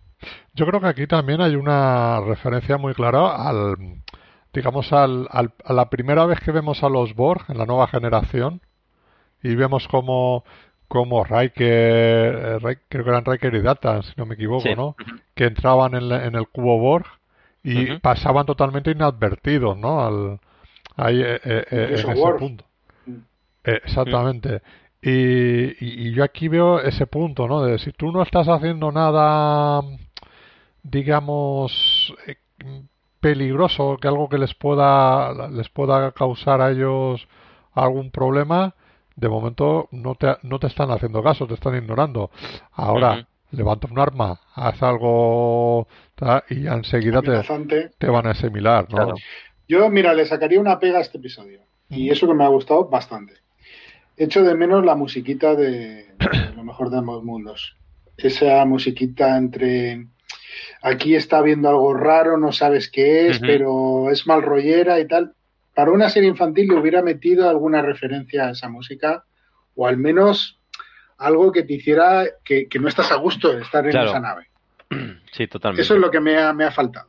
Yo 0.54 0.66
creo 0.66 0.80
que 0.80 0.86
aquí 0.88 1.06
también 1.06 1.40
hay 1.40 1.54
una 1.56 2.20
referencia 2.20 2.76
muy 2.78 2.94
clara 2.94 3.48
al, 3.48 3.76
digamos, 4.52 4.92
al, 4.92 5.28
al- 5.30 5.52
a 5.64 5.72
la 5.72 5.88
primera 5.90 6.26
vez 6.26 6.40
que 6.40 6.52
vemos 6.52 6.82
a 6.82 6.88
los 6.88 7.14
Borg 7.14 7.44
en 7.48 7.58
la 7.58 7.66
nueva 7.66 7.86
generación 7.88 8.60
y 9.42 9.54
vemos 9.56 9.88
como, 9.88 10.44
como 10.88 11.24
Riker, 11.24 11.54
eh, 11.68 12.58
Rai- 12.60 12.78
creo 12.88 13.04
que 13.04 13.10
eran 13.10 13.24
Riker 13.24 13.54
y 13.54 13.62
Data, 13.62 14.02
si 14.02 14.12
no 14.16 14.26
me 14.26 14.34
equivoco, 14.34 14.62
Sí. 14.62 14.74
¿no? 14.76 14.94
Que 15.34 15.44
entraban 15.44 15.94
en, 15.94 16.08
la- 16.08 16.24
en 16.26 16.34
el 16.36 16.46
cubo 16.48 16.78
Borg 16.78 17.06
y 17.64 17.96
pasaban 17.98 18.44
totalmente 18.46 18.90
inadvertidos, 18.90 19.76
¿no? 19.78 20.04
Al, 20.04 20.40
ahí, 20.96 21.20
eh, 21.20 21.40
eh, 21.44 21.64
eh, 21.70 21.86
en 21.90 21.94
ese 21.94 22.14
punto. 22.38 22.64
Exactamente. 23.64 24.62
Y, 25.00 25.10
y- 25.84 26.08
y 26.08 26.12
yo 26.14 26.24
aquí 26.24 26.48
veo 26.48 26.80
ese 26.80 27.06
punto, 27.06 27.48
¿no? 27.48 27.62
De 27.62 27.78
si 27.78 27.92
tú 27.92 28.12
no 28.12 28.22
estás 28.22 28.48
haciendo 28.48 28.92
nada, 28.92 29.82
digamos, 30.82 32.14
eh, 32.26 32.36
peligroso, 33.20 33.96
que 34.00 34.08
algo 34.08 34.28
que 34.28 34.38
les 34.38 34.54
pueda, 34.54 35.48
les 35.50 35.68
pueda 35.68 36.10
causar 36.12 36.60
a 36.60 36.70
ellos 36.70 37.26
algún 37.72 38.10
problema, 38.10 38.74
de 39.16 39.28
momento 39.28 39.88
no 39.92 40.14
te, 40.14 40.36
no 40.42 40.58
te 40.58 40.66
están 40.66 40.90
haciendo 40.90 41.22
caso, 41.22 41.46
te 41.46 41.54
están 41.54 41.76
ignorando. 41.76 42.30
Ahora, 42.72 43.12
Ujú. 43.12 43.26
levanta 43.52 43.88
un 43.90 43.98
arma, 43.98 44.40
haz 44.54 44.82
algo 44.82 45.86
y 46.50 46.66
enseguida 46.66 47.22
te, 47.22 47.90
te 47.98 48.06
van 48.08 48.26
a 48.26 48.30
asimilar, 48.30 48.84
¿no? 48.90 48.96
Claro. 48.96 49.14
Yo, 49.68 49.88
mira, 49.88 50.14
le 50.14 50.26
sacaría 50.26 50.60
una 50.60 50.78
pega 50.78 50.98
a 50.98 51.02
este 51.02 51.18
episodio. 51.18 51.60
Y 51.90 52.10
eso 52.10 52.26
que 52.26 52.34
me 52.34 52.44
ha 52.44 52.48
gustado 52.48 52.88
bastante. 52.88 53.34
Echo 54.22 54.42
de 54.44 54.54
menos 54.54 54.84
la 54.84 54.94
musiquita 54.94 55.54
de, 55.54 56.06
de 56.18 56.52
Lo 56.56 56.64
mejor 56.64 56.90
de 56.90 56.98
ambos 56.98 57.24
mundos. 57.24 57.76
Esa 58.16 58.64
musiquita 58.64 59.36
entre 59.36 60.06
aquí 60.82 61.14
está 61.16 61.40
viendo 61.42 61.68
algo 61.68 61.94
raro, 61.94 62.36
no 62.38 62.52
sabes 62.52 62.88
qué 62.90 63.28
es, 63.28 63.38
pero 63.40 64.10
es 64.10 64.26
mal 64.26 64.42
rollera 64.42 65.00
y 65.00 65.08
tal. 65.08 65.32
Para 65.74 65.90
una 65.90 66.08
serie 66.10 66.28
infantil 66.28 66.68
le 66.68 66.78
hubiera 66.78 67.02
metido 67.02 67.48
alguna 67.48 67.80
referencia 67.82 68.46
a 68.46 68.50
esa 68.50 68.68
música, 68.68 69.24
o 69.74 69.86
al 69.86 69.96
menos 69.96 70.58
algo 71.18 71.50
que 71.50 71.62
te 71.62 71.74
hiciera 71.74 72.26
que, 72.44 72.68
que 72.68 72.78
no 72.78 72.88
estás 72.88 73.10
a 73.10 73.16
gusto 73.16 73.52
de 73.54 73.62
estar 73.62 73.84
en 73.86 73.90
Claro. 73.92 74.10
esa 74.10 74.20
nave. 74.20 74.48
Sí, 75.32 75.46
totalmente. 75.46 75.80
Eso 75.82 75.94
es 75.94 76.00
lo 76.00 76.10
que 76.10 76.20
me 76.20 76.36
ha, 76.36 76.52
me 76.52 76.64
ha 76.64 76.70
faltado. 76.70 77.08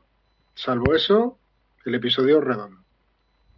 Salvo 0.55 0.95
eso, 0.95 1.37
el 1.85 1.93
episodio 1.95 2.39
redondo. 2.39 2.79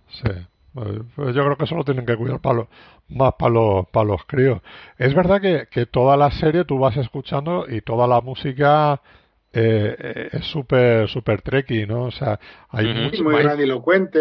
Sí. 0.10 0.32
Pues 0.76 1.34
yo 1.34 1.44
creo 1.46 1.56
que 1.56 1.64
eso 1.64 1.76
lo 1.76 1.86
tienen 1.86 2.06
que 2.06 2.18
cuidar 2.18 2.42
para 2.42 2.68
más 3.08 3.34
para 3.40 3.54
los, 3.54 3.88
para 3.88 4.08
los 4.08 4.26
críos. 4.26 4.62
Es 4.98 5.14
verdad 5.14 5.40
que, 5.40 5.68
que 5.72 5.86
toda 5.86 6.18
la 6.18 6.32
serie 6.32 6.66
tú 6.66 6.78
vas 6.80 6.98
escuchando 6.98 7.66
y 7.70 7.80
toda 7.80 8.08
la 8.08 8.20
música 8.20 9.02
eh, 9.54 10.30
es 10.34 10.46
súper 10.46 11.08
super 11.08 11.42
treky, 11.42 11.86
¿no? 11.86 12.04
O 12.04 12.12
sea, 12.12 12.38
hay, 12.70 12.94
mucho, 12.94 13.24
muy 13.24 13.36
hay, 13.36 13.70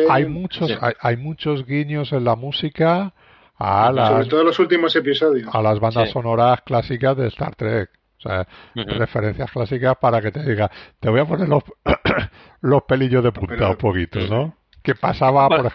hay 0.08 0.26
muchos 0.26 0.70
hay, 0.80 0.92
hay, 1.00 1.16
muchos 1.16 1.66
guiños 1.66 2.12
en 2.12 2.22
la 2.22 2.36
música 2.36 3.12
a 3.58 3.90
las 3.90 4.10
sobre 4.10 4.26
todo 4.26 4.44
los 4.44 4.58
últimos 4.60 4.94
episodios 4.94 5.52
a 5.52 5.60
las 5.60 5.80
bandas 5.80 6.06
sí. 6.06 6.12
sonoras 6.12 6.60
clásicas 6.62 7.16
de 7.16 7.26
Star 7.28 7.56
Trek. 7.56 7.90
O 8.18 8.28
sea, 8.28 8.46
uh 8.76 8.78
-huh. 8.78 8.96
referencias 8.96 9.50
clásicas 9.50 9.96
para 9.96 10.22
que 10.22 10.30
te 10.30 10.42
diga, 10.42 10.70
te 11.00 11.10
voy 11.10 11.20
a 11.20 11.24
poner 11.24 11.48
los, 11.48 11.64
los 12.60 12.82
pelillos 12.84 13.24
de 13.24 13.32
punta 13.32 13.54
Pero, 13.54 13.70
un 13.70 13.76
poquito, 13.76 14.20
¿no? 14.28 14.54
Que 14.82 14.94
pasaba, 14.94 15.48
por, 15.48 15.72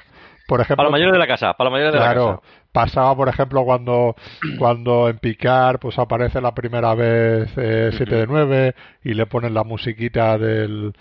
por 0.49 0.61
ejemplo... 0.61 0.77
Para 0.77 0.87
los 0.87 0.91
mayores 0.91 1.13
de 1.13 1.19
la 1.19 1.27
casa, 1.27 1.53
para 1.53 1.69
los 1.69 1.73
mayores 1.73 1.93
de 1.93 1.99
claro, 1.99 2.25
la 2.25 2.35
casa. 2.37 2.47
pasaba, 2.71 3.15
por 3.15 3.29
ejemplo, 3.29 3.63
cuando, 3.63 4.15
cuando 4.57 5.07
en 5.07 5.19
Picar 5.19 5.79
pues 5.79 5.99
aparece 5.99 6.41
la 6.41 6.55
primera 6.55 6.95
vez 6.95 7.49
eh, 7.55 7.91
7 7.95 8.03
uh 8.03 8.17
-huh. 8.17 8.19
de 8.19 8.27
9 8.27 8.75
y 9.03 9.13
le 9.13 9.27
ponen 9.27 9.53
la 9.53 9.63
musiquita 9.63 10.37
del 10.39 10.93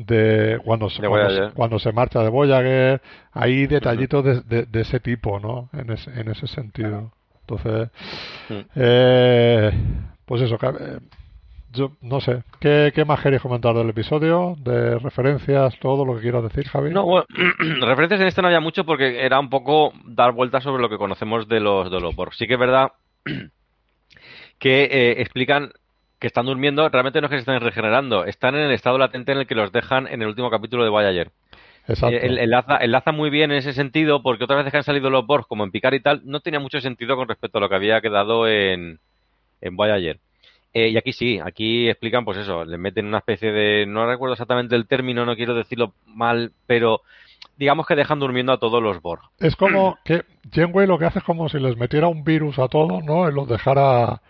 de 0.00 0.60
cuando 0.64 0.90
se, 0.90 1.00
de 1.00 1.08
cuando, 1.08 1.54
cuando, 1.54 1.78
se 1.78 1.92
marcha 1.92 2.20
de 2.22 2.28
Voyager. 2.28 3.00
Hay 3.32 3.66
detallitos 3.66 4.22
de, 4.22 4.40
de, 4.42 4.66
de, 4.66 4.80
ese 4.82 5.00
tipo 5.00 5.40
no 5.40 5.70
en 5.72 5.92
ese, 5.92 6.10
en 6.10 6.28
ese 6.28 6.46
sentido. 6.46 7.12
Entonces 7.40 7.88
eh, 8.74 9.70
pues 10.26 10.42
eso 10.42 10.58
eh, 10.62 10.98
yo 11.72 11.92
no 12.00 12.20
sé. 12.20 12.42
¿qué, 12.60 12.92
qué 12.94 13.04
más 13.04 13.20
queréis 13.20 13.42
comentar 13.42 13.74
del 13.74 13.90
episodio 13.90 14.56
de 14.58 14.98
referencias 14.98 15.78
todo 15.80 16.04
lo 16.04 16.16
que 16.16 16.22
quieras 16.22 16.42
decir 16.42 16.66
Javi 16.68 16.90
no 16.90 17.04
bueno 17.04 17.26
referencias 17.86 18.20
en 18.20 18.26
esto 18.26 18.42
no 18.42 18.48
había 18.48 18.60
mucho 18.60 18.84
porque 18.84 19.24
era 19.24 19.38
un 19.38 19.50
poco 19.50 19.92
dar 20.04 20.32
vueltas 20.32 20.62
sobre 20.62 20.82
lo 20.82 20.88
que 20.88 20.98
conocemos 20.98 21.48
de 21.48 21.60
los 21.60 21.90
de 21.90 22.00
los 22.00 22.14
Borg. 22.14 22.34
Sí 22.34 22.46
que 22.46 22.54
es 22.54 22.60
verdad 22.60 22.92
que 24.58 24.84
eh, 24.84 25.20
explican 25.20 25.72
que 26.18 26.26
están 26.26 26.46
durmiendo, 26.46 26.88
realmente 26.88 27.20
no 27.20 27.26
es 27.26 27.30
que 27.30 27.36
se 27.36 27.40
estén 27.40 27.60
regenerando, 27.60 28.24
están 28.24 28.56
en 28.56 28.62
el 28.62 28.72
estado 28.72 28.98
latente 28.98 29.32
en 29.32 29.38
el 29.38 29.46
que 29.46 29.54
los 29.54 29.70
dejan 29.70 30.08
en 30.08 30.20
el 30.20 30.28
último 30.28 30.50
capítulo 30.50 30.82
de 30.82 30.90
Voyager. 30.90 31.30
Exacto. 31.86 32.16
El, 32.16 32.38
enlaza, 32.38 32.78
enlaza, 32.78 33.12
muy 33.12 33.30
bien 33.30 33.52
en 33.52 33.58
ese 33.58 33.72
sentido, 33.72 34.20
porque 34.22 34.44
otras 34.44 34.58
veces 34.58 34.72
que 34.72 34.78
han 34.78 34.84
salido 34.84 35.10
los 35.10 35.26
Borg, 35.26 35.46
como 35.46 35.62
en 35.62 35.70
Picard 35.70 35.94
y 35.94 36.00
tal, 36.00 36.22
no 36.24 36.40
tenía 36.40 36.58
mucho 36.58 36.80
sentido 36.80 37.16
con 37.16 37.28
respecto 37.28 37.58
a 37.58 37.60
lo 37.60 37.68
que 37.68 37.76
había 37.76 38.00
quedado 38.00 38.48
en, 38.48 38.98
en 39.60 39.76
Voyager. 39.76 40.18
Eh, 40.74 40.88
y 40.88 40.96
aquí 40.96 41.12
sí, 41.12 41.40
aquí 41.42 41.88
explican, 41.88 42.24
pues 42.24 42.38
eso, 42.38 42.64
le 42.64 42.78
meten 42.78 43.06
una 43.06 43.18
especie 43.18 43.52
de. 43.52 43.86
No 43.86 44.06
recuerdo 44.06 44.34
exactamente 44.34 44.76
el 44.76 44.86
término, 44.86 45.24
no 45.24 45.36
quiero 45.36 45.54
decirlo 45.54 45.94
mal, 46.06 46.52
pero 46.66 47.02
digamos 47.56 47.86
que 47.86 47.96
dejan 47.96 48.20
durmiendo 48.20 48.52
a 48.52 48.58
todos 48.58 48.82
los 48.82 49.00
Borg. 49.00 49.22
Es 49.38 49.56
como 49.56 49.98
que 50.04 50.24
Janeway 50.52 50.86
lo 50.86 50.98
que 50.98 51.06
hace 51.06 51.20
es 51.20 51.24
como 51.24 51.48
si 51.48 51.58
les 51.58 51.76
metiera 51.76 52.08
un 52.08 52.24
virus 52.24 52.58
a 52.58 52.68
todos, 52.68 53.02
¿no? 53.04 53.28
Y 53.28 53.34
los 53.34 53.48
dejara 53.48 54.20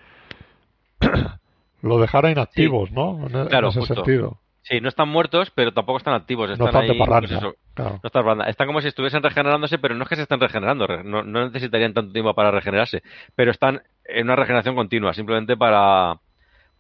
lo 1.83 1.99
dejara 1.99 2.31
inactivos, 2.31 2.89
sí. 2.89 2.95
¿no? 2.95 3.27
En, 3.27 3.49
claro, 3.49 3.69
en 3.69 3.71
ese 3.71 3.81
justo. 3.81 3.95
sentido. 3.95 4.39
Sí, 4.63 4.83
no 4.83 4.89
están 4.91 5.09
muertos, 5.09 5.51
pero 5.55 5.73
tampoco 5.73 5.97
están 5.97 6.13
activos. 6.13 6.51
Están 6.51 6.65
no 6.65 6.69
están 6.69 6.83
ahí, 6.83 6.89
de 6.89 6.95
parranda, 6.95 7.29
pues 7.29 7.41
eso, 7.41 7.55
claro. 7.73 8.01
no 8.03 8.07
están, 8.07 8.49
están 8.49 8.67
como 8.67 8.83
si 8.83 8.89
estuviesen 8.89 9.23
regenerándose, 9.23 9.79
pero 9.79 9.95
no 9.95 10.03
es 10.03 10.09
que 10.11 10.17
se 10.17 10.23
estén 10.23 10.41
regenerando. 10.41 10.87
No, 11.05 11.23
no, 11.23 11.47
necesitarían 11.47 11.95
tanto 11.95 12.13
tiempo 12.13 12.35
para 12.35 12.51
regenerarse. 12.51 13.03
Pero 13.35 13.51
están 13.51 13.81
en 14.05 14.27
una 14.27 14.37
regeneración 14.37 14.75
continua, 14.75 15.15
simplemente 15.15 15.57
para, 15.57 16.19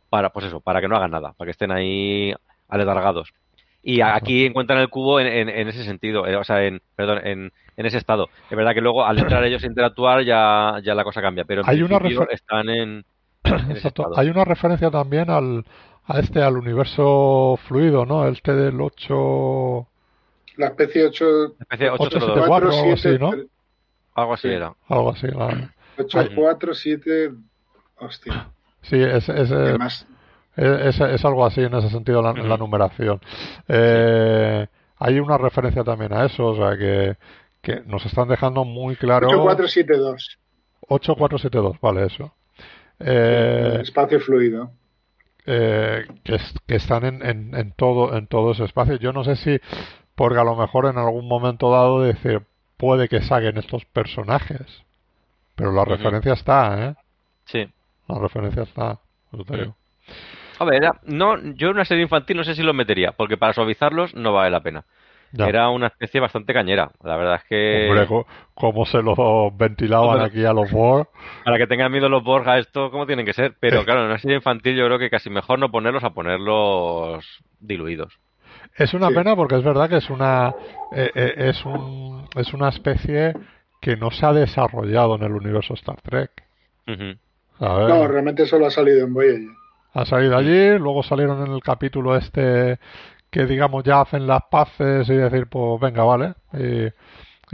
para 0.08 0.30
pues 0.30 0.46
eso, 0.46 0.60
para 0.60 0.80
que 0.80 0.88
no 0.88 0.96
hagan 0.96 1.10
nada, 1.10 1.32
para 1.32 1.46
que 1.46 1.52
estén 1.52 1.70
ahí 1.70 2.34
aletargados. 2.68 3.32
Y 3.82 4.00
aquí 4.00 4.44
encuentran 4.44 4.80
el 4.80 4.90
cubo 4.90 5.20
en, 5.20 5.26
en, 5.26 5.48
en 5.48 5.68
ese 5.68 5.84
sentido, 5.84 6.26
eh, 6.26 6.36
o 6.36 6.44
sea, 6.44 6.64
en, 6.64 6.82
perdón, 6.96 7.20
en, 7.24 7.52
en 7.76 7.86
ese 7.86 7.96
estado. 7.96 8.28
Es 8.50 8.56
verdad 8.56 8.74
que 8.74 8.80
luego 8.80 9.04
al 9.04 9.18
entrar 9.18 9.44
ellos 9.44 9.62
a 9.62 9.66
interactuar 9.66 10.22
ya, 10.24 10.80
ya 10.82 10.94
la 10.94 11.04
cosa 11.04 11.22
cambia, 11.22 11.44
pero 11.44 11.62
en 11.62 11.68
Hay 11.70 11.82
una 11.82 11.98
están 12.30 12.68
en 12.68 13.04
Exacto. 13.70 14.10
Hay 14.16 14.28
una 14.28 14.44
referencia 14.44 14.90
también 14.90 15.30
al 15.30 15.64
a 16.06 16.20
este 16.20 16.42
al 16.42 16.56
universo 16.56 17.58
fluido, 17.68 18.04
¿no? 18.06 18.26
El 18.26 18.40
T 18.40 18.52
del 18.52 18.80
8 18.80 19.86
la 20.56 20.66
especie 20.66 21.06
8 21.06 21.24
la 21.26 21.62
especie 21.62 21.90
8, 21.90 22.02
8 22.02 22.18
7, 22.20 22.42
4, 22.46 22.72
7, 22.72 22.78
algo 22.82 22.92
así, 22.94 23.18
¿no? 23.18 23.48
Algo 24.14 24.34
así 24.34 24.48
era. 24.48 24.74
Algo 24.88 25.10
así, 25.10 25.28
claro. 25.28 25.68
8 25.98 26.18
4 26.34 26.74
7 26.74 27.30
hostia. 27.98 28.50
Sí, 28.82 28.96
es 29.00 29.28
es, 29.28 29.50
es, 29.50 30.06
es, 30.56 31.00
es 31.00 31.24
algo 31.24 31.44
así 31.46 31.62
en 31.62 31.74
ese 31.74 31.90
sentido 31.90 32.22
la, 32.22 32.30
uh 32.30 32.34
-huh. 32.34 32.48
la 32.48 32.56
numeración. 32.56 33.20
Eh, 33.68 34.66
hay 34.98 35.20
una 35.20 35.38
referencia 35.38 35.84
también 35.84 36.12
a 36.12 36.24
eso, 36.24 36.46
o 36.46 36.56
sea 36.56 36.76
que 36.76 37.16
que 37.60 37.82
nos 37.86 38.04
están 38.06 38.28
dejando 38.28 38.64
muy 38.64 38.96
claro 38.96 39.26
8472 39.28 40.38
8472, 40.88 41.80
vale, 41.80 42.06
eso. 42.06 42.32
Eh, 43.00 43.78
espacio 43.82 44.20
fluido. 44.20 44.70
Eh, 45.46 46.04
que, 46.24 46.38
que, 46.66 46.76
están 46.76 47.04
en, 47.04 47.24
en, 47.24 47.54
en, 47.54 47.72
todo 47.72 48.16
en 48.16 48.26
todo 48.26 48.52
ese 48.52 48.64
espacio. 48.64 48.96
Yo 48.96 49.12
no 49.12 49.24
sé 49.24 49.36
si 49.36 49.58
porque 50.14 50.38
a 50.38 50.44
lo 50.44 50.56
mejor 50.56 50.86
en 50.86 50.98
algún 50.98 51.26
momento 51.26 51.70
dado 51.70 52.02
decir 52.02 52.42
puede 52.76 53.08
que 53.08 53.22
saquen 53.22 53.56
estos 53.56 53.84
personajes, 53.86 54.82
pero 55.54 55.72
la 55.72 55.82
uh 55.82 55.84
-huh. 55.84 55.96
referencia 55.96 56.32
está, 56.34 56.88
¿eh? 56.88 56.94
Sí. 57.46 57.68
La 58.08 58.18
referencia 58.18 58.62
está. 58.62 58.98
Yo 59.32 59.44
te 59.44 59.56
digo. 59.56 59.76
A 60.58 60.64
ver, 60.64 60.82
no, 61.04 61.36
yo 61.54 61.68
en 61.68 61.74
una 61.74 61.84
serie 61.84 62.02
infantil 62.02 62.36
no 62.36 62.44
sé 62.44 62.54
si 62.54 62.62
los 62.62 62.74
metería, 62.74 63.12
porque 63.12 63.36
para 63.36 63.52
suavizarlos 63.52 64.14
no 64.14 64.32
vale 64.32 64.50
la 64.50 64.60
pena. 64.60 64.84
Ya. 65.32 65.46
Era 65.46 65.68
una 65.68 65.88
especie 65.88 66.20
bastante 66.20 66.54
cañera. 66.54 66.90
La 67.02 67.16
verdad 67.16 67.34
es 67.36 67.44
que. 67.44 67.88
Hombre, 67.90 68.24
¿cómo 68.54 68.86
se 68.86 69.02
los 69.02 69.16
ventilaban 69.56 70.08
Hombre, 70.08 70.24
aquí 70.24 70.44
a 70.44 70.54
los 70.54 70.70
Borg? 70.70 71.08
Para 71.44 71.58
que 71.58 71.66
tengan 71.66 71.92
miedo 71.92 72.08
los 72.08 72.24
Borg 72.24 72.48
a 72.48 72.58
esto, 72.58 72.90
¿cómo 72.90 73.06
tienen 73.06 73.26
que 73.26 73.34
ser? 73.34 73.54
Pero 73.60 73.84
claro, 73.84 74.00
en 74.00 74.06
una 74.06 74.18
serie 74.18 74.36
infantil 74.36 74.74
yo 74.74 74.86
creo 74.86 74.98
que 74.98 75.10
casi 75.10 75.28
mejor 75.28 75.58
no 75.58 75.70
ponerlos 75.70 76.02
a 76.02 76.10
ponerlos 76.10 77.42
diluidos. 77.60 78.18
Es 78.74 78.94
una 78.94 79.08
sí. 79.08 79.14
pena 79.14 79.36
porque 79.36 79.56
es 79.56 79.64
verdad 79.64 79.88
que 79.88 79.96
es 79.96 80.08
una 80.08 80.54
eh, 80.92 81.10
eh, 81.14 81.34
es 81.36 81.64
un 81.64 82.26
es 82.34 82.54
una 82.54 82.70
especie 82.70 83.34
que 83.80 83.96
no 83.96 84.10
se 84.10 84.24
ha 84.24 84.32
desarrollado 84.32 85.16
en 85.16 85.24
el 85.24 85.32
universo 85.32 85.74
Star 85.74 86.00
Trek. 86.00 86.30
Uh 86.86 86.92
-huh. 86.92 87.18
No, 87.60 88.06
realmente 88.06 88.46
solo 88.46 88.66
ha 88.66 88.70
salido 88.70 89.04
en 89.04 89.14
Voyager. 89.14 89.48
Ha 89.94 90.04
salido 90.04 90.36
allí, 90.36 90.78
luego 90.78 91.02
salieron 91.02 91.44
en 91.46 91.52
el 91.52 91.62
capítulo 91.62 92.16
este 92.16 92.78
que 93.30 93.46
digamos 93.46 93.84
ya 93.84 94.00
hacen 94.00 94.26
las 94.26 94.42
paces 94.50 95.08
y 95.08 95.14
decir 95.14 95.46
pues 95.48 95.80
venga 95.80 96.04
vale. 96.04 96.34
Y, 96.54 96.86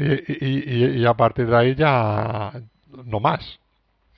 y, 0.02 0.44
y, 0.46 1.00
y 1.00 1.06
a 1.06 1.14
partir 1.14 1.46
de 1.46 1.56
ahí 1.56 1.74
ya 1.74 2.52
no 3.04 3.20
más. 3.20 3.58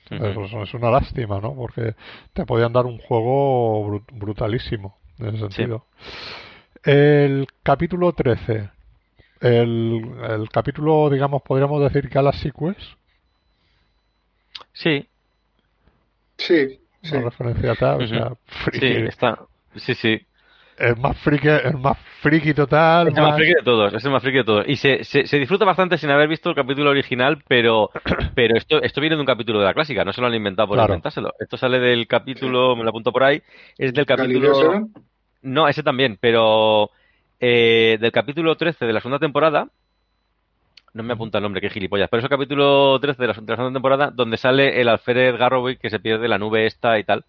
Uh 0.09 0.15
-huh. 0.15 0.45
eso 0.45 0.63
es 0.63 0.73
una 0.73 0.89
lástima 0.89 1.39
no 1.41 1.53
porque 1.53 1.93
te 2.33 2.45
podían 2.45 2.71
dar 2.71 2.85
un 2.85 2.97
juego 2.97 4.01
brutalísimo 4.13 4.97
en 5.19 5.27
ese 5.27 5.39
sentido. 5.39 5.85
Sí. 6.01 6.91
el 6.91 7.47
capítulo 7.61 8.13
13 8.13 8.69
el, 9.41 10.01
el 10.29 10.49
capítulo 10.49 11.09
digamos 11.09 11.41
podríamos 11.41 11.81
decir 11.81 12.07
Galaxy 12.09 12.51
Quest. 12.51 12.97
Sí 14.73 15.07
sí, 16.37 16.79
sí. 17.01 17.17
referencia 17.17 17.75
tal, 17.75 17.97
uh 17.97 18.01
-huh. 18.01 18.03
o 18.03 18.07
sea, 18.07 18.31
sí, 18.73 18.87
está 19.07 19.39
sí 19.75 19.93
sí 19.93 20.27
el 20.77 20.95
más 20.97 21.17
friki, 21.17 21.47
el 21.47 21.77
más 21.77 21.97
friki 22.21 22.53
total. 22.53 23.07
Es 23.07 23.17
el 23.17 23.23
más, 23.23 23.35
friki 23.35 23.53
de 23.53 23.63
todos, 23.63 23.93
es 23.93 24.05
el 24.05 24.11
más 24.11 24.21
friki 24.21 24.37
de 24.37 24.43
todos. 24.43 24.65
Y 24.67 24.75
se, 24.75 25.03
se, 25.03 25.25
se, 25.25 25.39
disfruta 25.39 25.65
bastante 25.65 25.97
sin 25.97 26.09
haber 26.11 26.27
visto 26.27 26.49
el 26.49 26.55
capítulo 26.55 26.91
original, 26.91 27.43
pero, 27.47 27.89
pero 28.35 28.55
esto, 28.55 28.81
esto 28.81 29.01
viene 29.01 29.15
de 29.15 29.21
un 29.21 29.25
capítulo 29.25 29.59
de 29.59 29.65
la 29.65 29.73
clásica, 29.73 30.05
no 30.05 30.13
se 30.13 30.21
lo 30.21 30.27
han 30.27 30.35
inventado 30.35 30.67
por 30.67 30.77
claro. 30.77 30.93
inventárselo. 30.93 31.33
Esto 31.39 31.57
sale 31.57 31.79
del 31.79 32.07
capítulo, 32.07 32.75
me 32.75 32.83
lo 32.83 32.89
apunto 32.89 33.11
por 33.11 33.23
ahí, 33.23 33.41
es 33.77 33.93
del 33.93 34.05
capítulo... 34.05 34.87
No, 35.41 35.67
ese 35.67 35.83
también, 35.83 36.17
pero 36.19 36.89
eh, 37.39 37.97
del 37.99 38.11
capítulo 38.11 38.55
13 38.55 38.85
de 38.85 38.93
la 38.93 38.99
segunda 38.99 39.19
temporada, 39.19 39.67
no 40.97 41.03
me 41.03 41.13
apunta 41.13 41.37
el 41.37 41.43
nombre, 41.43 41.61
qué 41.61 41.69
gilipollas, 41.69 42.09
pero 42.09 42.19
es 42.19 42.25
el 42.25 42.29
capítulo 42.29 42.99
13 42.99 43.21
de 43.21 43.27
la, 43.27 43.33
de 43.33 43.39
la 43.41 43.55
segunda 43.55 43.73
temporada 43.73 44.11
donde 44.11 44.37
sale 44.37 44.81
el 44.81 44.89
alférez 44.89 45.37
Garrowick 45.37 45.79
que 45.79 45.89
se 45.89 45.99
pierde 45.99 46.27
la 46.27 46.37
nube 46.37 46.65
esta 46.65 46.99
y 46.99 47.03
tal 47.03 47.23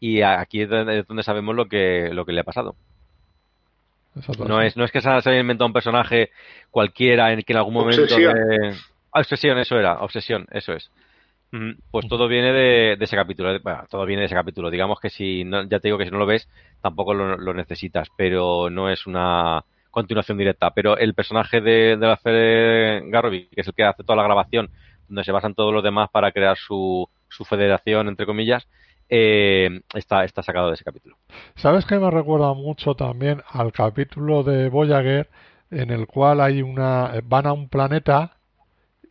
y 0.00 0.22
aquí 0.22 0.62
es 0.62 0.68
donde 0.68 1.22
sabemos 1.22 1.54
lo 1.54 1.66
que 1.66 2.10
lo 2.12 2.24
que 2.24 2.32
le 2.32 2.40
ha 2.40 2.44
pasado. 2.44 2.76
No 4.46 4.60
es, 4.62 4.76
no 4.76 4.84
es 4.84 4.90
que 4.90 5.00
se 5.00 5.08
haya 5.08 5.38
inventado 5.38 5.66
un 5.66 5.72
personaje 5.72 6.30
cualquiera 6.70 7.32
en 7.32 7.42
que 7.42 7.52
en 7.52 7.58
algún 7.58 7.74
momento 7.74 8.02
obsesión. 8.02 8.34
de... 8.34 8.74
Ah, 9.12 9.20
obsesión, 9.20 9.58
eso 9.58 9.78
era, 9.78 10.00
obsesión, 10.00 10.46
eso 10.50 10.72
es. 10.72 10.90
Pues 11.90 12.06
todo 12.08 12.28
viene 12.28 12.52
de, 12.52 12.96
de 12.96 13.04
ese 13.04 13.16
capítulo, 13.16 13.58
bueno, 13.60 13.84
todo 13.88 14.04
viene 14.04 14.20
de 14.20 14.26
ese 14.26 14.34
capítulo. 14.34 14.70
Digamos 14.70 15.00
que 15.00 15.08
si, 15.08 15.44
no, 15.44 15.62
ya 15.62 15.78
te 15.78 15.88
digo 15.88 15.96
que 15.96 16.04
si 16.04 16.10
no 16.10 16.18
lo 16.18 16.26
ves, 16.26 16.48
tampoco 16.82 17.14
lo, 17.14 17.38
lo 17.38 17.54
necesitas, 17.54 18.08
pero 18.16 18.68
no 18.70 18.90
es 18.90 19.06
una 19.06 19.64
continuación 19.90 20.38
directa. 20.38 20.70
Pero 20.72 20.96
el 20.96 21.14
personaje 21.14 21.60
de, 21.60 21.96
de 21.96 22.06
la 22.06 22.16
Fede 22.16 23.02
Garroby, 23.10 23.48
que 23.48 23.60
es 23.60 23.66
el 23.66 23.74
que 23.74 23.84
hace 23.84 24.04
toda 24.04 24.16
la 24.16 24.24
grabación, 24.24 24.70
donde 25.08 25.24
se 25.24 25.32
basan 25.32 25.54
todos 25.54 25.72
los 25.72 25.82
demás 25.82 26.10
para 26.10 26.32
crear 26.32 26.56
su, 26.56 27.08
su 27.28 27.44
federación, 27.44 28.08
entre 28.08 28.26
comillas, 28.26 28.68
eh, 29.08 29.80
está, 29.94 30.24
está 30.24 30.42
sacado 30.42 30.68
de 30.68 30.74
ese 30.74 30.84
capítulo. 30.84 31.16
¿Sabes 31.56 31.86
que 31.86 31.98
me 31.98 32.10
recuerda 32.10 32.52
mucho 32.52 32.94
también 32.94 33.42
al 33.48 33.72
capítulo 33.72 34.42
de 34.42 34.68
Voyager 34.68 35.30
en 35.70 35.90
el 35.90 36.06
cual 36.06 36.40
hay 36.40 36.62
una 36.62 37.12
van 37.24 37.46
a 37.46 37.52
un 37.52 37.68
planeta 37.68 38.36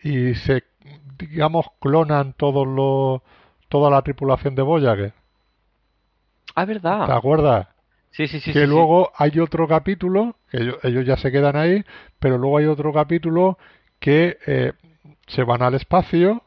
y 0.02 0.36
se 0.36 0.64
digamos 1.18 1.66
clonan 1.80 2.34
todos 2.34 2.68
los 2.68 3.22
toda 3.70 3.90
la 3.90 4.02
tripulación 4.02 4.56
de 4.56 4.62
Voyager. 4.62 5.14
Ah, 6.56 6.66
verdad. 6.66 7.06
¿Te 7.06 7.12
acuerdas? 7.12 7.68
Sí, 8.18 8.28
sí, 8.28 8.40
sí. 8.40 8.52
que 8.52 8.62
sí, 8.62 8.66
luego 8.66 9.12
hay 9.16 9.40
otro 9.40 9.68
capítulo, 9.68 10.38
que 10.50 10.58
ellos, 10.58 10.78
ellos 10.82 11.06
ya 11.06 11.18
se 11.18 11.32
quedan 11.32 11.56
ahí, 11.56 11.86
pero 12.18 12.40
luego 12.40 12.58
hay 12.58 12.66
otro 12.66 12.92
capítulo 12.92 13.60
que 14.00 14.40
eh, 14.48 14.74
se 15.28 15.44
van 15.44 15.62
al 15.62 15.76
espacio, 15.76 16.42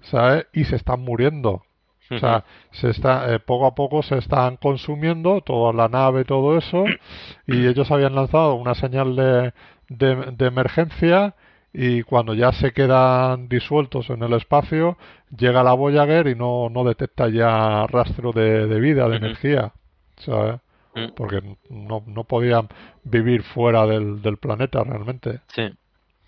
¿sabes? 0.00 0.46
Y 0.54 0.64
se 0.64 0.76
están 0.76 1.00
muriendo. 1.00 1.62
O 2.10 2.18
sea, 2.18 2.44
se 2.70 2.88
está, 2.88 3.34
eh, 3.34 3.38
poco 3.38 3.66
a 3.66 3.74
poco 3.74 4.02
se 4.02 4.16
están 4.16 4.56
consumiendo 4.56 5.42
toda 5.42 5.74
la 5.74 5.88
nave, 5.88 6.24
todo 6.24 6.56
eso, 6.56 6.84
y 7.46 7.66
ellos 7.66 7.90
habían 7.90 8.14
lanzado 8.14 8.54
una 8.54 8.74
señal 8.74 9.14
de, 9.14 9.52
de, 9.90 10.32
de 10.32 10.46
emergencia 10.46 11.34
y 11.70 12.02
cuando 12.02 12.32
ya 12.32 12.52
se 12.52 12.72
quedan 12.72 13.48
disueltos 13.50 14.08
en 14.08 14.22
el 14.22 14.32
espacio, 14.32 14.96
llega 15.36 15.62
la 15.62 15.74
Voyager 15.74 16.28
y 16.28 16.34
no, 16.34 16.70
no 16.70 16.82
detecta 16.84 17.28
ya 17.28 17.86
rastro 17.88 18.32
de, 18.32 18.66
de 18.66 18.80
vida, 18.80 19.06
de 19.08 19.16
energía, 19.16 19.72
¿sabes? 20.16 20.60
Mm, 20.94 21.12
Porque 21.16 21.42
no, 21.70 22.02
no 22.06 22.24
podían 22.24 22.68
vivir 23.02 23.42
fuera 23.42 23.84
del, 23.86 24.22
del 24.22 24.36
planeta 24.38 24.82
realmente. 24.84 25.40
sí. 25.48 25.72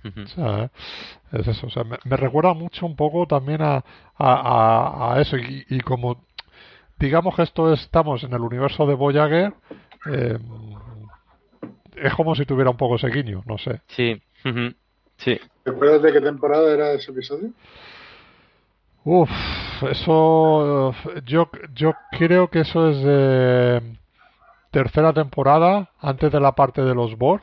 O 0.04 0.26
sea, 0.28 0.64
¿eh? 0.64 0.70
es 1.32 1.48
eso. 1.48 1.66
O 1.66 1.70
sea, 1.70 1.82
me, 1.82 1.98
me 2.04 2.16
recuerda 2.16 2.54
mucho 2.54 2.86
un 2.86 2.94
poco 2.94 3.26
también 3.26 3.60
a, 3.60 3.76
a, 3.76 3.82
a- 4.18 5.14
a 5.14 5.20
eso. 5.20 5.36
Y, 5.36 5.64
y 5.68 5.80
como 5.80 6.24
digamos 6.96 7.34
que 7.34 7.42
esto 7.42 7.72
es- 7.72 7.80
estamos 7.82 8.22
en 8.22 8.32
el 8.32 8.40
universo 8.40 8.86
de 8.86 8.94
Voyager, 8.94 9.52
eh, 10.08 10.38
es 11.96 12.14
como 12.14 12.36
si 12.36 12.46
tuviera 12.46 12.70
un 12.70 12.76
poco 12.76 12.94
ese 12.96 13.08
guiño, 13.08 13.42
no 13.46 13.58
sé. 13.58 13.80
Sí. 13.88 14.22
Sí. 15.18 15.40
¿Te 15.64 15.70
acuerdas 15.70 16.02
de 16.02 16.12
qué 16.12 16.20
temporada 16.20 16.72
era 16.72 16.92
ese 16.92 17.10
episodio? 17.10 17.50
Uf, 19.04 19.30
eso. 19.90 20.94
Yo, 21.24 21.50
yo 21.74 21.94
creo 22.10 22.48
que 22.48 22.60
eso 22.60 22.90
es 22.90 22.98
de 23.02 23.96
tercera 24.78 25.12
temporada, 25.14 25.90
antes 26.00 26.30
de 26.32 26.40
la 26.40 26.52
parte 26.60 26.82
de 26.82 26.94
los 26.94 27.16
Borg. 27.16 27.42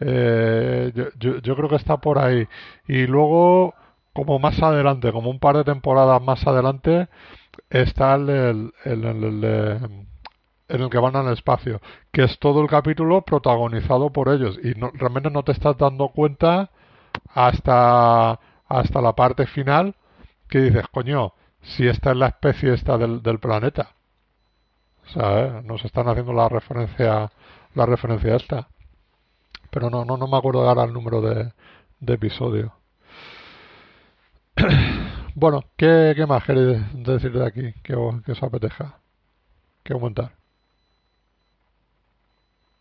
Eh, 0.00 0.92
yo, 0.94 1.04
yo, 1.18 1.38
yo 1.40 1.56
creo 1.56 1.68
que 1.68 1.76
está 1.76 1.96
por 1.98 2.18
ahí. 2.18 2.46
Y 2.86 3.06
luego, 3.06 3.74
como 4.12 4.38
más 4.38 4.62
adelante, 4.62 5.12
como 5.12 5.30
un 5.30 5.38
par 5.38 5.56
de 5.56 5.64
temporadas 5.64 6.22
más 6.22 6.46
adelante, 6.46 7.08
está 7.70 8.14
el, 8.16 8.72
el, 8.84 9.40
de- 9.42 9.80
en 10.68 10.80
el 10.82 10.90
que 10.90 10.98
van 10.98 11.16
al 11.16 11.32
espacio, 11.32 11.80
que 12.12 12.24
es 12.24 12.38
todo 12.40 12.62
el 12.62 12.68
capítulo 12.68 13.22
protagonizado 13.22 14.10
por 14.12 14.28
ellos. 14.30 14.58
Y 14.64 14.78
no- 14.78 14.92
realmente 14.94 15.30
no 15.30 15.44
te 15.44 15.52
estás 15.52 15.78
dando 15.78 16.08
cuenta 16.10 16.70
hasta, 17.34 18.40
hasta 18.68 19.02
la 19.02 19.14
parte 19.14 19.46
final 19.46 19.96
que 20.50 20.60
dices, 20.60 20.86
coño, 20.92 21.34
si 21.62 21.88
esta 21.88 22.12
es 22.12 22.18
la 22.18 22.28
especie 22.28 22.74
esta 22.74 22.98
del, 22.98 23.22
del 23.22 23.40
planeta. 23.40 23.95
¿Sabes? 25.12 25.64
Nos 25.64 25.84
están 25.84 26.08
haciendo 26.08 26.32
la 26.34 26.48
referencia, 26.50 27.30
la 27.74 27.86
referencia 27.86 28.36
esta. 28.36 28.68
Pero 29.70 29.90
no, 29.90 30.04
no, 30.04 30.16
no 30.16 30.26
me 30.26 30.36
acuerdo 30.36 30.68
ahora 30.68 30.82
el 30.84 30.92
número 30.92 31.20
de, 31.20 31.52
de 32.00 32.14
episodio. 32.14 32.74
bueno, 35.34 35.62
¿qué, 35.76 36.12
qué 36.16 36.26
más 36.26 36.44
queréis 36.44 36.78
decir 37.04 37.32
de 37.32 37.46
aquí 37.46 37.72
que, 37.82 37.94
os- 37.94 38.22
que 38.22 38.32
os 38.32 38.42
apetezca? 38.42 39.00
¿Qué 39.84 39.92
aumentar? 39.94 40.32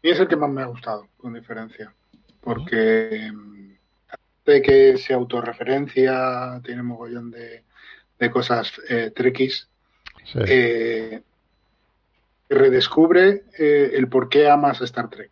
Y 0.02 0.10
es 0.12 0.20
el 0.20 0.28
que 0.28 0.36
más 0.36 0.50
me 0.50 0.62
ha 0.62 0.66
gustado, 0.66 1.10
con 1.18 1.34
diferencia. 1.34 1.96
Porque 2.40 3.32
mm, 3.34 3.74
de 4.46 4.62
que 4.62 4.98
se 4.98 5.14
autorreferencia, 5.14 6.62
tiene 6.64 6.84
mogollón 6.84 7.32
de, 7.32 7.66
de 8.20 8.32
cosas 8.32 8.74
eh, 8.90 9.12
trekkies, 9.16 9.70
Sí. 10.24 10.40
eh, 10.48 11.24
redescubre 12.50 13.44
eh, 13.58 13.92
el 13.94 14.08
por 14.08 14.30
qué 14.30 14.50
amas 14.50 14.82
Star 14.82 15.10
Trek. 15.10 15.32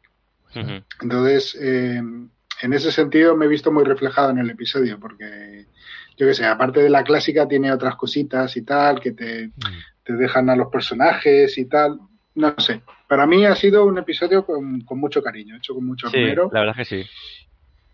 Entonces, 1.01 1.57
eh, 1.59 1.97
en 1.97 2.73
ese 2.73 2.91
sentido 2.91 3.35
me 3.35 3.45
he 3.45 3.49
visto 3.49 3.71
muy 3.71 3.83
reflejado 3.83 4.29
en 4.29 4.37
el 4.37 4.49
episodio, 4.51 4.99
porque 4.99 5.65
yo 6.15 6.27
qué 6.27 6.33
sé, 6.35 6.45
aparte 6.45 6.81
de 6.81 6.89
la 6.91 7.03
clásica, 7.03 7.47
tiene 7.47 7.71
otras 7.71 7.95
cositas 7.95 8.55
y 8.55 8.61
tal, 8.63 8.99
que 8.99 9.13
te, 9.13 9.47
Mm. 9.47 9.51
te 10.03 10.13
dejan 10.13 10.49
a 10.49 10.55
los 10.55 10.67
personajes 10.67 11.57
y 11.57 11.65
tal. 11.65 11.99
No 12.35 12.53
sé. 12.59 12.81
Para 13.07 13.25
mí 13.25 13.45
ha 13.45 13.55
sido 13.55 13.85
un 13.85 13.97
episodio 13.97 14.45
con, 14.45 14.81
con 14.81 14.99
mucho 14.99 15.21
cariño, 15.23 15.55
hecho 15.57 15.73
con 15.73 15.85
mucho 15.85 16.09
Sí, 16.09 16.17
la 16.51 16.59
verdad 16.61 16.75
que 16.75 16.85
sí. 16.85 17.03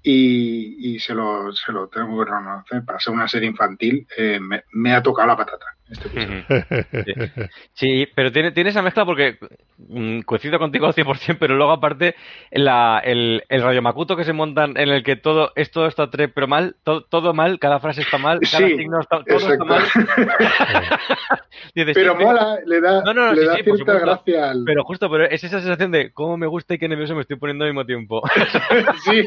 Y, 0.01 0.95
y 0.95 0.99
se, 0.99 1.13
lo, 1.13 1.51
se 1.51 1.71
lo 1.73 1.87
tengo 1.87 2.17
que 2.23 2.31
reconocer. 2.31 2.85
Para 2.85 2.99
ser 2.99 3.13
una 3.13 3.27
serie 3.27 3.49
infantil, 3.49 4.07
eh, 4.17 4.39
me, 4.39 4.63
me 4.71 4.93
ha 4.93 5.03
tocado 5.03 5.27
la 5.27 5.35
patata. 5.37 5.65
Este. 5.89 7.49
Sí, 7.73 8.07
pero 8.13 8.31
tiene, 8.31 8.51
tiene 8.51 8.69
esa 8.71 8.81
mezcla 8.81 9.05
porque 9.05 9.37
mm, 9.77 10.19
coincido 10.21 10.59
contigo 10.59 10.85
al 10.85 10.93
100%, 10.93 11.37
pero 11.39 11.55
luego 11.55 11.71
aparte 11.71 12.15
la, 12.51 13.01
el, 13.03 13.43
el 13.49 13.61
Radio 13.61 13.81
Makuto 13.81 14.15
que 14.17 14.23
se 14.25 14.33
montan 14.33 14.75
en 14.77 14.89
el 14.89 15.03
que 15.03 15.15
todo 15.15 15.51
es 15.55 15.71
todo 15.71 15.87
está 15.87 16.11
tre- 16.11 16.31
pero 16.33 16.47
mal, 16.47 16.75
todo, 16.83 17.01
todo 17.05 17.33
mal, 17.33 17.57
cada 17.59 17.79
frase 17.79 18.01
está 18.01 18.17
mal, 18.17 18.39
cada 18.41 18.67
Sí, 18.67 18.75
signo 18.77 18.99
está, 18.99 19.23
todo 19.23 19.37
está 19.53 19.63
mal. 19.63 19.83
Dices, 21.73 21.93
Pero 21.95 22.17
sí, 22.17 22.23
mola, 22.23 22.57
le 22.65 22.81
da, 22.81 23.01
No, 23.03 23.13
no, 23.13 23.25
no, 23.27 23.33
le 23.33 23.41
sí, 23.41 23.47
da 23.47 23.55
cierta 23.55 23.99
gracia 23.99 24.49
al. 24.51 24.63
Pero 24.65 24.83
justo, 24.83 25.09
pero 25.09 25.25
es 25.25 25.43
esa 25.43 25.59
sensación 25.59 25.91
de 25.91 26.11
cómo 26.11 26.37
me 26.37 26.47
gusta 26.47 26.73
y 26.73 26.77
qué 26.79 26.87
nervioso 26.89 27.15
me 27.15 27.21
estoy 27.21 27.37
poniendo 27.37 27.63
al 27.65 27.71
mismo 27.71 27.85
tiempo. 27.85 28.21
sí. 29.05 29.25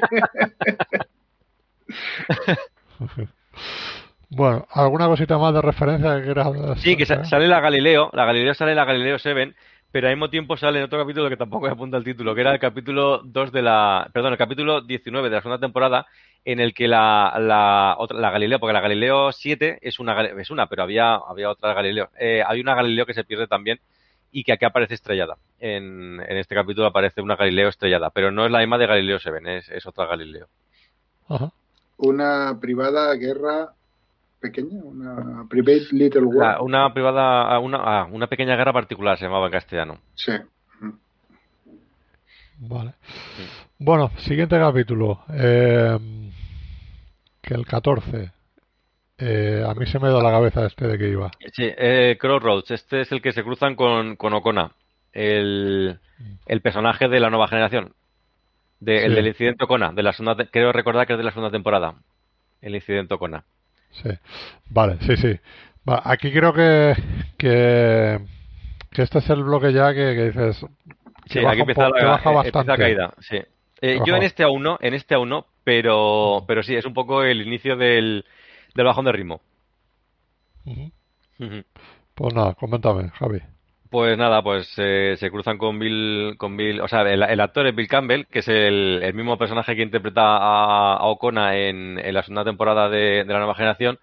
Bueno, 4.34 4.66
¿alguna 4.70 5.06
cosita 5.06 5.38
más 5.38 5.54
de 5.54 5.62
referencia 5.62 6.16
que 6.18 6.24
quieras 6.24 6.48
Sí, 6.80 6.96
que 6.96 7.06
sa- 7.06 7.16
sacar? 7.16 7.26
sale 7.26 7.48
la 7.48 7.60
Galileo, 7.60 8.10
la 8.12 8.24
Galileo 8.24 8.54
sale 8.54 8.74
la 8.74 8.84
Galileo 8.84 9.18
7, 9.18 9.54
pero 9.90 10.08
al 10.08 10.14
mismo 10.14 10.30
tiempo 10.30 10.56
sale 10.56 10.78
en 10.78 10.84
otro 10.86 10.98
capítulo 11.00 11.28
que 11.28 11.36
tampoco 11.36 11.66
me 11.66 11.72
apunta 11.72 11.96
el 11.96 12.04
título, 12.04 12.34
que 12.34 12.40
era 12.40 12.52
el 12.52 12.58
capítulo 12.58 13.18
2 13.24 13.52
de 13.52 13.62
la, 13.62 14.08
perdón, 14.12 14.32
el 14.32 14.38
capítulo 14.38 14.80
19 14.80 15.28
de 15.28 15.36
la 15.36 15.42
segunda 15.42 15.60
temporada, 15.60 16.06
en 16.44 16.60
el 16.60 16.72
que 16.74 16.88
la, 16.88 17.36
la, 17.38 17.94
otra, 17.98 18.18
la 18.18 18.30
Galileo, 18.30 18.58
porque 18.58 18.72
la 18.72 18.80
Galileo 18.80 19.32
7 19.32 19.78
es 19.82 20.00
una, 20.00 20.20
es 20.22 20.50
una, 20.50 20.66
pero 20.66 20.82
había, 20.82 21.14
había 21.14 21.50
otra 21.50 21.74
Galileo. 21.74 22.08
Eh, 22.18 22.42
hay 22.46 22.60
una 22.60 22.74
Galileo 22.74 23.06
que 23.06 23.14
se 23.14 23.24
pierde 23.24 23.46
también 23.46 23.80
y 24.32 24.44
que 24.44 24.52
aquí 24.52 24.64
aparece 24.64 24.94
estrellada. 24.94 25.36
En, 25.60 26.20
en 26.26 26.36
este 26.38 26.54
capítulo 26.54 26.86
aparece 26.86 27.20
una 27.20 27.36
Galileo 27.36 27.68
estrellada, 27.68 28.10
pero 28.10 28.32
no 28.32 28.44
es 28.46 28.50
la 28.50 28.58
misma 28.60 28.78
de 28.78 28.86
Galileo 28.86 29.18
7, 29.20 29.58
es, 29.58 29.68
es 29.68 29.86
otra 29.86 30.06
Galileo. 30.06 30.48
Ajá. 31.28 31.50
Una 31.98 32.58
privada 32.60 33.14
guerra 33.14 33.68
pequeña, 34.42 34.82
una 34.82 35.46
private 35.48 35.86
little 35.92 36.22
war. 36.24 36.56
La- 36.56 36.60
una 36.62 36.92
privada, 36.92 37.58
una, 37.60 37.78
ah, 37.78 38.08
una 38.10 38.26
pequeña 38.26 38.56
guerra 38.56 38.72
particular 38.72 39.16
se 39.16 39.24
llamaba 39.24 39.46
en 39.46 39.52
castellano. 39.52 39.98
Sí. 40.14 40.32
Vale. 42.58 42.94
Bueno, 43.78 44.10
siguiente 44.18 44.58
capítulo. 44.58 45.20
eh, 45.32 45.98
que 47.40 47.54
el 47.54 47.66
14. 47.66 48.30
Eh, 49.18 49.64
a 49.66 49.74
mí 49.74 49.86
se 49.86 49.98
me 49.98 50.08
da 50.08 50.22
la 50.22 50.30
cabeza 50.30 50.66
este 50.66 50.86
de 50.86 50.98
que 50.98 51.08
iba. 51.08 51.30
Sí, 51.52 51.64
eh, 51.76 52.16
Crossroads, 52.20 52.70
este 52.72 53.00
es 53.02 53.12
el 53.12 53.20
que 53.22 53.32
se 53.32 53.42
cruzan 53.44 53.74
con, 53.76 54.16
con 54.16 54.32
Ocona, 54.32 54.72
el, 55.12 55.98
el 56.46 56.60
personaje 56.60 57.08
de 57.08 57.20
la 57.20 57.30
nueva 57.30 57.46
generación, 57.48 57.92
de, 58.80 59.04
el 59.04 59.14
del 59.14 59.26
incidente 59.28 59.64
Ocona, 59.64 59.92
de 59.92 60.02
la 60.02 60.12
segunda, 60.12 60.44
creo 60.50 60.72
recordar 60.72 61.06
que 61.06 61.12
es 61.14 61.18
de 61.18 61.24
la 61.24 61.30
segunda 61.30 61.50
temporada, 61.52 61.94
el 62.62 62.74
incidente 62.74 63.14
Ocona. 63.14 63.44
Sí. 63.92 64.10
Vale, 64.70 64.98
sí, 65.00 65.16
sí. 65.16 65.38
Va, 65.88 66.02
aquí 66.04 66.32
creo 66.32 66.52
que, 66.52 66.94
que, 67.38 68.18
que 68.90 69.02
este 69.02 69.18
es 69.18 69.30
el 69.30 69.42
bloque 69.44 69.72
ya 69.72 69.92
que, 69.94 70.14
que 70.14 70.24
dices. 70.30 70.64
que 71.28 71.40
Sí, 71.40 71.40
baja 71.40 71.50
aquí 71.52 71.60
empieza 71.60 71.90
que 71.92 72.02
la, 72.04 72.10
baja 72.10 72.30
eh, 72.30 72.34
empieza 72.34 72.58
bastante. 72.58 72.70
la 72.72 72.76
caída, 72.78 73.14
sí. 73.20 73.38
Eh, 73.80 73.98
yo 74.06 74.16
en 74.16 74.22
este 74.22 74.44
aún 74.44 74.62
no, 74.62 74.78
en 74.80 74.94
este 74.94 75.14
aún 75.14 75.28
no, 75.30 75.46
pero, 75.64 76.44
pero 76.46 76.62
sí, 76.62 76.74
es 76.76 76.84
un 76.86 76.94
poco 76.94 77.24
el 77.24 77.42
inicio 77.42 77.76
del, 77.76 78.24
del 78.74 78.86
bajón 78.86 79.04
de 79.04 79.12
ritmo. 79.12 79.40
Pues 82.14 82.34
nada, 82.34 82.54
coméntame, 82.54 83.10
Javi. 83.10 83.40
Pues 83.92 84.16
nada, 84.16 84.42
pues 84.42 84.72
eh, 84.78 85.16
se 85.18 85.30
cruzan 85.30 85.58
con 85.58 85.78
Bill, 85.78 86.36
con 86.38 86.56
Bill, 86.56 86.80
o 86.80 86.88
sea, 86.88 87.02
el, 87.02 87.22
el 87.22 87.40
actor 87.42 87.66
es 87.66 87.74
Bill 87.74 87.88
Campbell, 87.88 88.24
que 88.24 88.38
es 88.38 88.48
el, 88.48 89.02
el 89.02 89.12
mismo 89.12 89.36
personaje 89.36 89.76
que 89.76 89.82
interpreta 89.82 90.22
a, 90.22 90.96
a 90.96 91.04
Ocona 91.08 91.58
en, 91.58 91.98
en 91.98 92.14
la 92.14 92.22
segunda 92.22 92.42
temporada 92.42 92.88
de, 92.88 93.24
de 93.24 93.32
la 93.34 93.40
nueva 93.40 93.54
generación, 93.54 93.98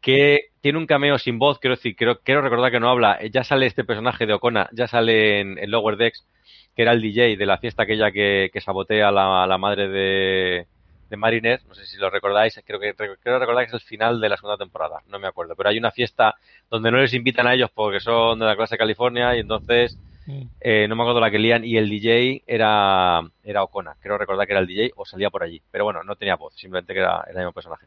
que 0.00 0.48
tiene 0.60 0.78
un 0.78 0.86
cameo 0.86 1.18
sin 1.18 1.38
voz, 1.38 1.60
quiero 1.60 1.76
decir, 1.76 1.94
creo, 1.94 2.18
quiero 2.18 2.40
recordar 2.42 2.72
que 2.72 2.80
no 2.80 2.90
habla, 2.90 3.20
ya 3.30 3.44
sale 3.44 3.66
este 3.66 3.84
personaje 3.84 4.26
de 4.26 4.32
Ocona, 4.32 4.68
ya 4.72 4.88
sale 4.88 5.38
en, 5.38 5.56
en 5.56 5.70
Lower 5.70 5.96
Decks, 5.96 6.26
que 6.74 6.82
era 6.82 6.90
el 6.90 7.00
DJ 7.00 7.36
de 7.36 7.46
la 7.46 7.58
fiesta 7.58 7.84
aquella 7.84 8.10
que, 8.10 8.50
que 8.52 8.60
sabotea 8.60 9.12
la, 9.12 9.44
a 9.44 9.46
la 9.46 9.56
madre 9.56 9.86
de, 9.86 10.66
de 11.08 11.16
Mariner, 11.16 11.60
no 11.66 11.74
sé 11.74 11.86
si 11.86 11.96
lo 11.96 12.10
recordáis, 12.10 12.60
creo 12.64 12.78
que 12.78 12.94
creo 12.94 13.38
recordar 13.38 13.64
que 13.64 13.68
es 13.68 13.74
el 13.74 13.80
final 13.80 14.20
de 14.20 14.28
la 14.28 14.36
segunda 14.36 14.56
temporada, 14.56 15.02
no 15.08 15.18
me 15.18 15.26
acuerdo, 15.26 15.54
pero 15.56 15.70
hay 15.70 15.78
una 15.78 15.90
fiesta 15.90 16.34
donde 16.70 16.90
no 16.90 16.98
les 16.98 17.14
invitan 17.14 17.46
a 17.46 17.54
ellos 17.54 17.70
porque 17.74 18.00
son 18.00 18.38
de 18.38 18.46
la 18.46 18.56
clase 18.56 18.76
California 18.76 19.34
y 19.36 19.40
entonces 19.40 19.98
Mm. 20.28 20.42
Eh, 20.60 20.86
no 20.88 20.94
me 20.94 21.02
acuerdo 21.02 21.20
la 21.20 21.30
que 21.30 21.38
lían, 21.38 21.64
y 21.64 21.78
el 21.78 21.88
DJ 21.88 22.42
era, 22.46 23.22
era 23.42 23.62
Ocona. 23.62 23.96
Creo 23.98 24.18
recordar 24.18 24.46
que 24.46 24.52
era 24.52 24.60
el 24.60 24.66
DJ 24.66 24.92
o 24.94 25.06
salía 25.06 25.30
por 25.30 25.42
allí. 25.42 25.62
Pero 25.70 25.84
bueno, 25.84 26.04
no 26.04 26.16
tenía 26.16 26.36
voz, 26.36 26.54
simplemente 26.54 26.92
que 26.92 27.00
era 27.00 27.24
el 27.28 27.36
mismo 27.36 27.52
personaje. 27.52 27.86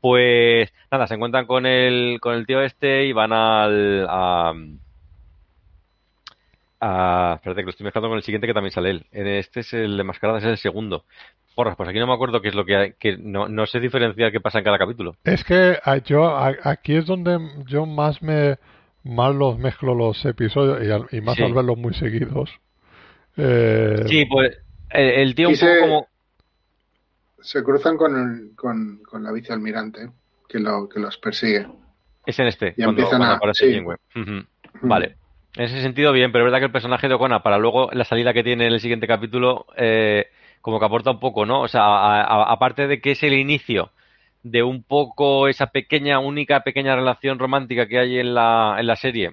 Pues 0.00 0.72
nada, 0.90 1.06
se 1.06 1.14
encuentran 1.14 1.46
con 1.46 1.64
el, 1.64 2.18
con 2.20 2.34
el 2.34 2.44
tío 2.44 2.60
este 2.60 3.06
y 3.06 3.12
van 3.12 3.32
al. 3.32 4.06
A, 4.08 4.52
a- 6.80 7.34
espérate, 7.36 7.60
que 7.60 7.64
lo 7.64 7.70
estoy 7.70 7.84
mezclando 7.84 8.08
con 8.08 8.16
el 8.18 8.22
siguiente 8.24 8.46
que 8.46 8.54
también 8.54 8.72
sale 8.72 8.90
él. 8.90 9.06
Este 9.12 9.60
es 9.60 9.72
el 9.74 9.96
de 9.96 10.04
Mascaradas, 10.04 10.42
es 10.44 10.50
el 10.50 10.58
segundo. 10.58 11.04
Porras, 11.54 11.74
pues 11.76 11.88
aquí 11.88 11.98
no 11.98 12.06
me 12.06 12.12
acuerdo 12.12 12.42
qué 12.42 12.48
es 12.48 12.54
lo 12.54 12.64
que 12.66 12.76
hay, 12.76 12.92
que 12.98 13.16
no, 13.16 13.48
no 13.48 13.64
sé 13.66 13.80
diferenciar 13.80 14.30
qué 14.30 14.40
pasa 14.40 14.58
en 14.58 14.64
cada 14.64 14.76
capítulo. 14.78 15.16
Es 15.24 15.42
que 15.42 15.78
ah, 15.84 15.96
yo 15.98 16.26
a- 16.36 16.54
aquí 16.64 16.94
es 16.96 17.06
donde 17.06 17.38
yo 17.66 17.86
más 17.86 18.20
me 18.22 18.58
más 19.04 19.34
los 19.34 19.56
mezclo 19.58 19.94
los 19.94 20.22
episodios 20.26 20.84
y, 20.84 20.90
al- 20.90 21.06
y 21.12 21.20
más 21.20 21.36
Sí. 21.36 21.42
al 21.44 21.54
verlos 21.54 21.78
muy 21.78 21.94
seguidos. 21.94 22.50
Eh, 23.36 24.02
Sí, 24.06 24.24
pues 24.26 24.58
el, 24.90 25.08
el 25.10 25.34
tío 25.34 25.48
un 25.48 25.54
poco 25.54 25.80
como. 25.80 26.06
Se 27.40 27.62
cruzan 27.62 27.96
con, 27.96 28.16
el- 28.16 28.56
con, 28.56 28.98
con 29.08 29.22
la 29.22 29.30
vicealmirante 29.32 30.10
que, 30.48 30.58
lo, 30.58 30.88
que 30.88 30.98
los 31.00 31.16
persigue. 31.18 31.66
Es 32.26 32.38
en 32.40 32.48
este, 32.48 32.70
Y 32.70 32.82
cuando, 32.82 32.90
empiezan 33.02 33.18
cuando 33.18 33.34
a- 33.34 33.36
aparece 33.36 33.66
sí. 33.66 33.74
Janeway. 33.74 33.96
Ujú. 34.16 34.46
Vale. 34.82 35.16
En 35.56 35.64
ese 35.64 35.80
sentido, 35.80 36.12
bien, 36.12 36.32
pero 36.32 36.44
es 36.44 36.46
verdad 36.46 36.58
que 36.58 36.66
el 36.66 36.72
personaje 36.72 37.08
de 37.08 37.14
Ocona, 37.14 37.42
para 37.42 37.56
luego 37.58 37.88
la 37.92 38.04
salida 38.04 38.34
que 38.34 38.44
tiene 38.44 38.66
en 38.66 38.74
el 38.74 38.80
siguiente 38.80 39.06
capítulo, 39.06 39.66
eh, 39.76 40.26
como 40.60 40.78
que 40.78 40.84
aporta 40.84 41.10
un 41.10 41.18
poco, 41.18 41.46
¿no? 41.46 41.62
O 41.62 41.68
sea, 41.68 42.22
aparte 42.50 42.86
de 42.86 43.00
que 43.00 43.12
es 43.12 43.22
el 43.22 43.32
inicio 43.32 43.90
de 44.42 44.62
un 44.62 44.82
poco 44.82 45.48
esa 45.48 45.68
pequeña, 45.68 46.18
única 46.18 46.60
pequeña 46.60 46.94
relación 46.94 47.38
romántica 47.38 47.88
que 47.88 47.98
hay 47.98 48.18
en 48.18 48.34
la, 48.34 48.76
en 48.78 48.86
la 48.86 48.96
serie 48.96 49.32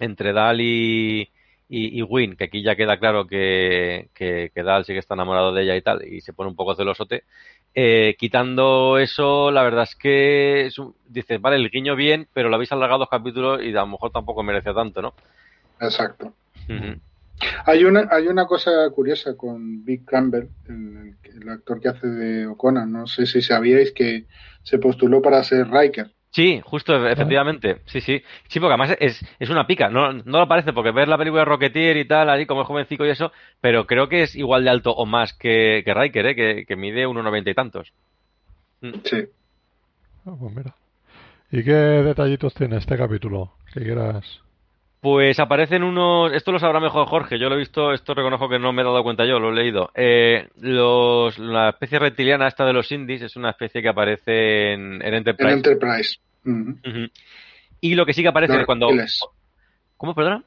entre 0.00 0.32
Dal 0.34 0.60
y, 0.60 1.30
y, 1.68 2.36
que 2.36 2.44
aquí 2.44 2.62
ya 2.62 2.76
queda 2.76 2.98
claro 2.98 3.26
que, 3.26 4.08
que, 4.14 4.50
que 4.54 4.62
Dal 4.62 4.84
sí 4.84 4.92
que 4.92 4.98
está 4.98 5.14
enamorado 5.14 5.52
de 5.52 5.62
ella 5.62 5.76
y 5.76 5.82
tal, 5.82 6.06
y 6.06 6.20
se 6.20 6.34
pone 6.34 6.50
un 6.50 6.56
poco 6.56 6.74
celosote. 6.76 7.24
Eh, 7.78 8.16
quitando 8.18 8.96
eso, 8.96 9.50
la 9.50 9.62
verdad 9.62 9.82
es 9.82 9.94
que 9.94 10.64
es 10.64 10.78
un- 10.78 10.94
dices, 11.08 11.38
vale, 11.42 11.56
el 11.56 11.68
guiño 11.70 11.94
bien, 11.94 12.26
pero 12.32 12.48
lo 12.48 12.54
habéis 12.54 12.72
alargado 12.72 13.00
dos 13.00 13.10
capítulos 13.10 13.62
y 13.62 13.68
a 13.70 13.80
lo 13.82 13.86
mejor 13.88 14.10
tampoco 14.10 14.42
merece 14.42 14.72
tanto, 14.72 15.02
¿no? 15.02 15.12
Exacto. 15.78 16.32
Hay 17.66 17.84
una, 17.84 18.08
hay 18.10 18.28
una 18.28 18.46
cosa 18.46 18.70
curiosa 18.94 19.36
con 19.36 19.84
Vic 19.84 20.06
Campbell, 20.06 20.48
el, 20.68 21.16
el 21.22 21.48
actor 21.50 21.78
que 21.78 21.88
hace 21.90 22.06
de 22.06 22.46
O'Connor. 22.46 22.86
No 22.86 23.06
sé 23.06 23.26
si 23.26 23.42
sabíais 23.42 23.92
que 23.92 24.24
se 24.62 24.78
postuló 24.78 25.20
para 25.20 25.44
ser 25.44 25.68
Riker. 25.70 26.10
Sí, 26.36 26.60
justo, 26.62 26.94
efectivamente. 27.08 27.78
Sí, 27.86 28.02
sí. 28.02 28.22
Sí, 28.48 28.60
porque 28.60 28.74
además 28.74 28.94
es, 29.00 29.24
es 29.38 29.48
una 29.48 29.66
pica. 29.66 29.88
No, 29.88 30.12
no 30.12 30.40
lo 30.40 30.46
parece 30.46 30.74
porque 30.74 30.90
ves 30.90 31.08
la 31.08 31.16
película 31.16 31.40
de 31.40 31.46
Rocketeer 31.46 31.96
y 31.96 32.06
tal, 32.06 32.28
ahí 32.28 32.44
como 32.44 32.60
es 32.60 32.66
jovencico 32.66 33.06
y 33.06 33.08
eso, 33.08 33.32
pero 33.62 33.86
creo 33.86 34.10
que 34.10 34.24
es 34.24 34.36
igual 34.36 34.62
de 34.62 34.68
alto 34.68 34.90
o 34.90 35.06
más 35.06 35.32
que, 35.32 35.80
que 35.82 35.94
Riker, 35.94 36.26
¿eh? 36.26 36.34
que, 36.34 36.66
que 36.66 36.76
mide 36.76 37.06
1,90 37.06 37.50
y 37.50 37.54
tantos. 37.54 37.92
Sí. 38.82 39.24
ah, 40.26 40.34
pues 40.38 40.54
mira. 40.54 40.74
¿Y 41.50 41.64
qué 41.64 41.72
detallitos 41.72 42.52
tiene 42.52 42.76
este 42.76 42.98
capítulo? 42.98 43.54
Que 43.72 43.80
quieras. 43.80 44.42
Pues 45.00 45.40
aparecen 45.40 45.84
unos, 45.84 46.34
esto 46.34 46.52
lo 46.52 46.58
sabrá 46.58 46.80
mejor 46.80 47.06
Jorge, 47.06 47.38
yo 47.38 47.48
lo 47.48 47.54
he 47.54 47.60
visto, 47.60 47.94
esto 47.94 48.12
reconozco 48.12 48.50
que 48.50 48.58
no 48.58 48.74
me 48.74 48.82
he 48.82 48.84
dado 48.84 49.02
cuenta 49.02 49.24
yo, 49.24 49.38
lo 49.38 49.52
he 49.52 49.54
leído. 49.54 49.88
Eh, 49.94 50.48
los, 50.60 51.38
la 51.38 51.70
especie 51.70 51.98
reptiliana 51.98 52.46
esta 52.46 52.66
de 52.66 52.74
los 52.74 52.92
indies 52.92 53.22
es 53.22 53.36
una 53.36 53.50
especie 53.50 53.80
que 53.80 53.88
aparece 53.88 54.74
en, 54.74 55.00
en 55.00 55.14
En 55.14 55.48
Enterprise. 55.48 56.18
Y 57.80 57.94
lo 57.94 58.06
que 58.06 58.12
sí 58.12 58.22
que 58.22 58.28
aparece 58.28 58.56
Los 58.56 58.66
cuando... 58.66 58.86
reptiles. 58.88 59.20
¿Cómo, 59.96 60.14
perdona? 60.14 60.44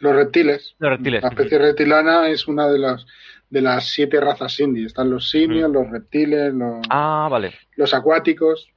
Los 0.00 0.14
reptiles. 0.14 0.74
Los 0.78 0.90
reptiles. 0.90 1.22
La 1.22 1.28
especie 1.30 1.58
reptilana 1.58 2.28
es 2.28 2.46
una 2.46 2.68
de 2.68 2.78
las 2.78 3.06
de 3.50 3.62
las 3.62 3.86
siete 3.88 4.20
razas 4.20 4.60
indies. 4.60 4.88
Están 4.88 5.10
los 5.10 5.30
simios, 5.30 5.70
los 5.70 5.88
reptiles, 5.90 6.52
los, 6.52 6.84
Ah, 6.90 7.28
vale. 7.30 7.52
los 7.76 7.94
acuáticos. 7.94 8.68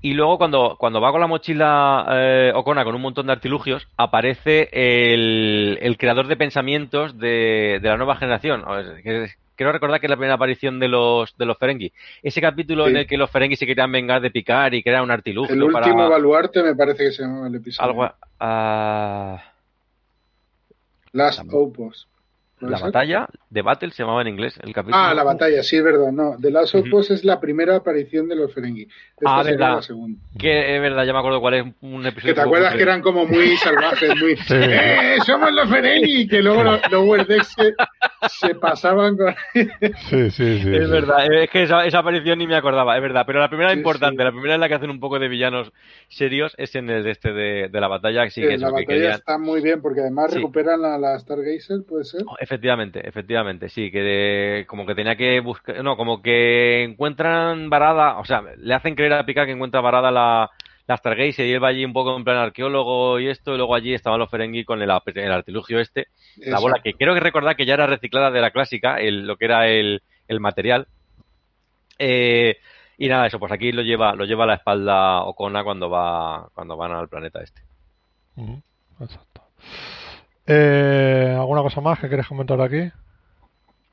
Y 0.00 0.14
luego 0.14 0.38
cuando, 0.38 0.76
cuando 0.78 1.00
va 1.00 1.10
con 1.10 1.20
la 1.20 1.26
mochila 1.26 2.06
eh, 2.12 2.52
Ocona 2.54 2.84
con 2.84 2.94
un 2.94 3.00
montón 3.02 3.26
de 3.26 3.32
artilugios, 3.32 3.88
aparece 3.96 4.68
el, 4.72 5.78
el 5.82 5.96
creador 5.98 6.28
de 6.28 6.36
pensamientos 6.36 7.18
de, 7.18 7.80
de 7.82 7.88
la 7.88 7.96
nueva 7.96 8.16
generación. 8.16 8.62
Es- 8.78 9.02
que 9.02 9.24
es- 9.24 9.38
Quiero 9.56 9.72
recordar 9.72 9.98
que 10.00 10.06
es 10.06 10.10
la 10.10 10.16
primera 10.16 10.34
aparición 10.34 10.78
de 10.78 10.88
los 10.88 11.36
de 11.36 11.46
los 11.46 11.56
Ferengi. 11.58 11.92
Ese 12.22 12.40
capítulo 12.40 12.84
Sí. 12.84 12.90
en 12.90 12.96
el 12.98 13.06
que 13.06 13.16
los 13.16 13.30
Ferengi 13.30 13.56
se 13.56 13.66
querían 13.66 13.90
vengar 13.90 14.20
de 14.20 14.30
picar 14.30 14.74
y 14.74 14.82
crear 14.82 15.02
un 15.02 15.10
artilugio 15.10 15.54
El 15.54 15.72
para 15.72 15.86
último 15.86 16.08
baluarte 16.10 16.62
me 16.62 16.74
parece 16.74 17.04
que 17.04 17.12
se 17.12 17.22
llama 17.22 17.48
el 17.48 17.54
episodio. 17.56 17.90
algo 17.90 18.14
Last. 21.12 21.42
¿Puede 21.48 21.96
la 22.60 22.78
batalla 22.78 23.28
de 23.50 23.62
Battle 23.62 23.90
se 23.90 24.02
llamaba 24.02 24.22
en 24.22 24.28
inglés 24.28 24.58
el 24.62 24.72
capítulo. 24.72 24.96
Ah, 25.02 25.12
la 25.14 25.22
batalla, 25.24 25.62
sí, 25.62 25.76
es 25.76 25.84
verdad. 25.84 26.10
No, 26.12 26.36
The 26.40 26.50
Last 26.50 26.74
Ujú. 26.74 26.84
Outpost 26.84 27.10
es 27.10 27.24
la 27.24 27.38
primera 27.40 27.76
aparición 27.76 28.28
de 28.28 28.36
los 28.36 28.52
Ferengi. 28.54 28.82
Esta 28.82 29.38
Ah, 29.38 29.42
verdad. 29.42 29.76
la 29.76 29.82
segunda. 29.82 30.18
Que 30.38 30.76
es 30.76 30.80
verdad, 30.82 31.04
ya 31.04 31.12
me 31.12 31.18
acuerdo 31.18 31.40
cuál 31.40 31.54
es 31.54 31.64
un 31.80 32.06
episodio. 32.06 32.34
Que 32.34 32.40
te 32.40 32.46
acuerdas 32.46 32.74
que 32.74 32.82
eran 32.82 33.02
como 33.02 33.26
muy 33.26 33.56
salvajes, 33.62 34.10
muy... 34.20 34.36
Sí. 34.36 34.54
¡Eh, 34.56 35.16
somos 35.24 35.52
los 35.52 35.68
Ferengi! 35.68 36.26
Que 36.28 36.42
luego 36.42 36.62
los, 36.64 36.80
los 36.90 37.26
se, 37.46 37.74
se 38.28 38.54
pasaban 38.54 39.16
con... 39.16 39.34
Sí, 39.54 40.30
sí, 40.30 40.60
sí. 40.60 40.74
Es 40.74 40.86
sí. 40.86 40.90
verdad, 40.90 41.26
es 41.32 41.50
que 41.50 41.62
esa, 41.62 41.84
esa 41.84 41.98
aparición 41.98 42.38
ni 42.38 42.46
me 42.46 42.56
acordaba, 42.56 42.96
es 42.96 43.02
verdad. 43.02 43.24
Pero 43.26 43.40
la 43.40 43.48
primera 43.48 43.70
Sí, 43.70 43.76
importante, 43.78 44.24
la 44.24 44.32
primera 44.32 44.54
en 44.54 44.60
la 44.60 44.68
que 44.68 44.74
hacen 44.74 44.90
un 44.90 45.00
poco 45.00 45.18
de 45.18 45.28
villanos 45.28 45.72
serios 46.08 46.54
es 46.58 46.74
en 46.74 46.88
el 46.90 47.04
de 47.04 47.10
este 47.10 47.32
de, 47.32 47.68
de 47.68 47.80
la 47.80 47.88
batalla, 47.88 48.24
que 48.24 48.30
sí 48.30 48.40
que 48.40 48.48
Eh, 48.48 48.54
es 48.54 48.60
la 48.60 48.68
que 48.68 48.72
batalla 48.72 48.86
querían. 48.86 49.12
está 49.12 49.38
muy 49.38 49.60
bien 49.60 49.80
porque 49.82 50.00
además 50.00 50.32
recuperan 50.32 50.84
a 50.84 50.98
la 50.98 51.18
Stargazer, 51.18 51.80
¿puede 51.88 52.04
ser? 52.04 52.22
Oh, 52.26 52.36
Efectivamente, 52.46 53.00
efectivamente, 53.08 53.68
sí, 53.68 53.90
que 53.90 54.02
de- 54.02 54.66
como 54.68 54.86
que 54.86 54.94
tenía 54.94 55.16
que 55.16 55.40
buscar, 55.40 55.82
no, 55.82 55.96
como 55.96 56.22
que 56.22 56.84
encuentran 56.84 57.68
varada, 57.68 58.18
o 58.18 58.24
sea, 58.24 58.40
le 58.56 58.72
hacen 58.72 58.94
creer 58.94 59.14
a 59.14 59.26
Picard 59.26 59.46
que 59.46 59.52
encuentra 59.52 59.80
varada 59.80 60.12
la, 60.12 60.48
la 60.86 60.96
Stargazer 60.96 61.44
y 61.44 61.52
él 61.52 61.62
va 61.62 61.68
allí 61.68 61.84
un 61.84 61.92
poco 61.92 62.16
en 62.16 62.22
plan 62.22 62.36
arqueólogo 62.36 63.18
y 63.18 63.26
esto, 63.26 63.52
y 63.52 63.56
luego 63.56 63.74
allí 63.74 63.94
estaban 63.94 64.20
los 64.20 64.30
Ferengi 64.30 64.64
con 64.64 64.80
el, 64.80 64.90
el 65.14 65.32
artilugio 65.32 65.80
este, 65.80 66.06
la 66.36 66.60
bola 66.60 66.80
que 66.84 66.92
creo 66.94 67.14
que 67.14 67.20
recordar 67.20 67.56
que 67.56 67.66
ya 67.66 67.74
era 67.74 67.88
reciclada 67.88 68.30
de 68.30 68.40
la 68.40 68.52
clásica, 68.52 69.00
el, 69.00 69.26
lo 69.26 69.36
que 69.36 69.46
era 69.46 69.66
el, 69.66 70.02
el 70.28 70.38
material. 70.38 70.86
Eh, 71.98 72.58
y 72.96 73.08
nada, 73.08 73.26
eso, 73.26 73.40
pues 73.40 73.50
aquí 73.50 73.72
lo 73.72 73.82
lleva, 73.82 74.14
lo 74.14 74.24
lleva 74.24 74.44
a 74.44 74.46
la 74.46 74.54
espalda 74.54 75.24
Ocona 75.24 75.64
cuando 75.64 75.90
va, 75.90 76.48
cuando 76.54 76.76
van 76.76 76.92
al 76.92 77.08
planeta 77.08 77.42
este. 77.42 77.60
Exacto. 79.00 79.42
Eh, 80.46 81.34
¿Alguna 81.36 81.62
cosa 81.62 81.80
más 81.80 81.98
que 81.98 82.08
quieres 82.08 82.26
comentar 82.26 82.60
aquí? 82.60 82.90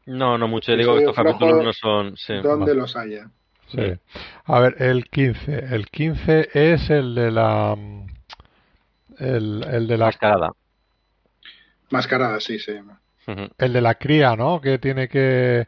No, 0.05 0.37
no 0.37 0.47
mucho, 0.47 0.75
digo 0.75 0.93
que 0.93 0.99
estos 0.99 1.15
capítulos 1.15 1.63
no 1.63 1.73
son, 1.73 2.17
sí. 2.17 2.33
Donde 2.41 2.71
vale. 2.71 2.75
los 2.75 2.95
haya. 2.95 3.27
Sí. 3.67 3.93
A 4.45 4.59
ver, 4.59 4.75
el 4.79 5.05
15. 5.05 5.73
El 5.73 5.87
15 5.87 6.49
es 6.53 6.89
el 6.89 7.15
de 7.15 7.31
la. 7.31 7.75
El, 9.17 9.63
el 9.71 9.87
de 9.87 9.97
la 9.97 10.05
mascarada. 10.07 10.51
Mascarada, 11.89 12.39
sí 12.39 12.59
se 12.59 12.73
llama. 12.75 12.99
Ujú. 13.25 13.47
el 13.57 13.71
de 13.71 13.79
la 13.79 13.95
cría, 13.95 14.35
¿no? 14.35 14.59
Que 14.59 14.77
tiene 14.79 15.07
que 15.07 15.67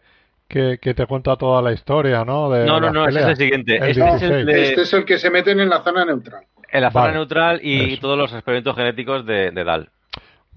que, 0.50 0.78
que 0.82 0.94
te 0.94 1.06
cuenta 1.06 1.38
toda 1.38 1.62
la 1.62 1.72
historia, 1.72 2.26
¿no? 2.26 2.50
De 2.50 2.66
No, 2.66 2.82
no, 2.82 2.92
no, 2.92 3.08
ese 3.08 3.20
es 3.22 3.26
el 3.28 3.36
siguiente. 3.38 3.78
El 3.78 3.84
Este 3.92 4.02
es 4.08 4.22
el 4.24 4.46
16. 4.46 4.46
de, 4.46 4.64
Este 4.70 4.82
es 4.82 4.94
el 4.94 5.06
que 5.06 5.18
se 5.18 5.30
meten 5.30 5.60
en 5.62 5.70
la 5.70 5.82
zona 5.82 6.04
neutral. 6.04 6.44
en 6.70 6.82
la 6.82 6.92
zona 6.92 7.06
Vale. 7.06 7.14
neutral 7.16 7.60
y 7.64 7.94
Eso. 7.94 8.02
todos 8.02 8.18
los 8.18 8.34
experimentos 8.34 8.76
genéticos 8.76 9.26
de, 9.26 9.52
de 9.52 9.64
Dal. 9.64 9.90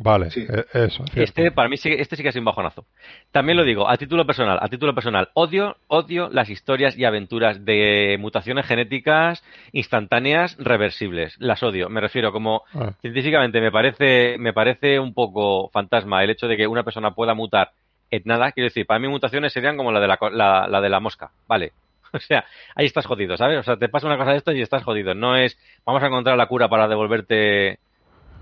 Vale, 0.01 0.31
Sí. 0.31 0.47
eh, 0.49 0.65
eso, 0.75 1.05
cierto. 1.07 1.21
Este, 1.23 1.51
para 1.51 1.69
mí, 1.69 1.77
sí, 1.77 1.91
este 1.93 2.15
sí 2.15 2.23
que 2.23 2.29
ha 2.29 2.33
sido 2.33 2.43
un 2.43 2.47
bajonazo. 2.47 2.87
También 3.33 3.57
lo 3.59 3.65
digo, 3.65 3.89
a 3.91 3.97
título 3.97 4.25
personal, 4.25 4.57
a 4.61 4.69
título 4.69 4.95
personal, 4.95 5.29
odio, 5.35 5.77
odio 5.89 6.29
las 6.33 6.49
historias 6.51 6.97
y 6.97 7.05
aventuras 7.05 7.65
de 7.65 8.17
mutaciones 8.21 8.65
genéticas 8.67 9.43
instantáneas 9.73 10.57
reversibles. 10.59 11.35
Las 11.41 11.63
odio. 11.63 11.89
Me 11.89 12.01
refiero 12.01 12.31
como 12.33 12.63
Ah, 12.75 12.93
científicamente 13.01 13.61
me 13.61 13.73
parece, 13.73 14.37
me 14.39 14.53
parece 14.53 15.01
un 15.01 15.15
poco 15.15 15.69
fantasma 15.71 16.23
el 16.23 16.31
hecho 16.31 16.47
de 16.47 16.57
que 16.57 16.67
una 16.67 16.85
persona 16.85 17.13
pueda 17.15 17.35
mutar 17.35 17.73
en 18.11 18.23
nada. 18.25 18.53
Quiero 18.53 18.67
decir, 18.69 18.87
para 18.87 19.01
mí 19.01 19.09
mutaciones 19.09 19.53
serían 19.53 19.77
como 19.77 19.91
la 19.93 20.01
de 20.01 20.09
la, 20.09 20.17
co- 20.17 20.31
la, 20.31 20.67
la 20.69 20.81
de 20.81 20.89
la 20.89 21.01
mosca, 21.01 21.31
¿vale? 21.47 21.73
O 22.13 22.19
sea, 22.21 22.45
ahí 22.75 22.87
estás 22.87 23.05
jodido, 23.05 23.37
¿sabes? 23.37 23.59
O 23.59 23.63
sea, 23.63 23.77
te 23.77 23.89
pasa 23.91 24.07
una 24.07 24.17
cosa 24.17 24.31
de 24.31 24.39
esto 24.39 24.53
y 24.53 24.63
estás 24.63 24.83
jodido. 24.83 25.13
No 25.15 25.37
es, 25.37 25.59
vamos 25.85 26.03
a 26.03 26.07
encontrar 26.07 26.39
la 26.39 26.47
cura 26.47 26.67
para 26.69 26.89
devolverte 26.89 27.79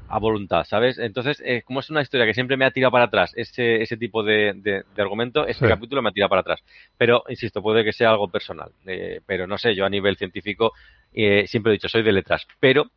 a 0.08 0.18
voluntad, 0.18 0.64
¿sabes? 0.64 0.98
Entonces, 0.98 1.42
eh, 1.44 1.62
como 1.64 1.80
es 1.80 1.90
una 1.90 2.02
historia 2.02 2.26
que 2.26 2.34
siempre 2.34 2.56
me 2.56 2.64
ha 2.64 2.70
tirado 2.70 2.92
para 2.92 3.04
atrás 3.06 3.32
ese, 3.36 3.82
ese 3.82 3.96
tipo 3.96 4.22
de, 4.22 4.52
de- 4.56 4.84
de 4.88 5.02
argumento, 5.02 5.46
este 5.46 5.64
Sí. 5.66 5.68
capítulo 5.68 6.00
me 6.02 6.10
ha 6.10 6.12
tirado 6.12 6.30
para 6.30 6.40
atrás. 6.42 6.62
Pero, 6.96 7.24
insisto, 7.28 7.60
puede 7.62 7.84
que 7.84 7.92
sea 7.92 8.10
algo 8.10 8.28
personal. 8.28 8.70
Eh, 8.86 9.20
pero 9.26 9.46
no 9.46 9.58
sé, 9.58 9.74
yo 9.74 9.84
a 9.84 9.90
nivel 9.90 10.16
científico 10.16 10.72
eh, 11.12 11.46
siempre 11.48 11.72
he 11.72 11.74
dicho, 11.74 11.88
soy 11.88 12.02
de 12.02 12.12
letras. 12.12 12.46
Pero 12.60 12.90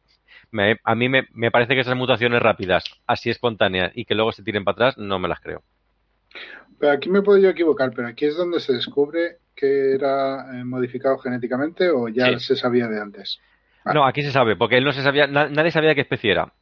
me- 0.51 0.77
a 0.83 0.95
mí 0.95 1.09
me, 1.09 1.27
me 1.33 1.51
parece 1.51 1.73
que 1.75 1.81
esas 1.81 1.95
mutaciones 1.95 2.41
rápidas, 2.41 2.83
así 3.07 3.29
espontáneas 3.29 3.91
y 3.95 4.05
que 4.05 4.15
luego 4.15 4.31
se 4.31 4.43
tiren 4.43 4.63
para 4.63 4.73
atrás, 4.73 4.97
no 4.97 5.17
me 5.19 5.27
las 5.27 5.39
creo. 5.39 5.63
Pero 6.79 6.91
aquí 6.93 7.09
me 7.09 7.21
puedo 7.21 7.39
yo 7.39 7.49
equivocar, 7.49 7.91
pero 7.95 8.07
aquí 8.07 8.25
es 8.25 8.37
donde 8.37 8.59
se 8.59 8.73
descubre 8.73 9.37
que 9.55 9.93
era 9.95 10.59
eh, 10.59 10.63
modificado 10.63 11.17
genéticamente 11.17 11.89
o 11.89 12.07
ya 12.07 12.27
Sí. 12.37 12.39
se 12.39 12.55
sabía 12.55 12.87
de 12.87 13.01
antes. 13.01 13.39
Vale. 13.83 13.99
No, 13.99 14.05
aquí 14.05 14.21
se 14.21 14.31
sabe, 14.31 14.55
porque 14.55 14.77
él 14.77 14.83
no 14.85 14.93
se 14.93 15.03
sabía, 15.03 15.27
na- 15.27 15.49
nadie 15.49 15.71
sabía 15.71 15.95
qué 15.95 16.01
especie 16.01 16.31
era. 16.31 16.53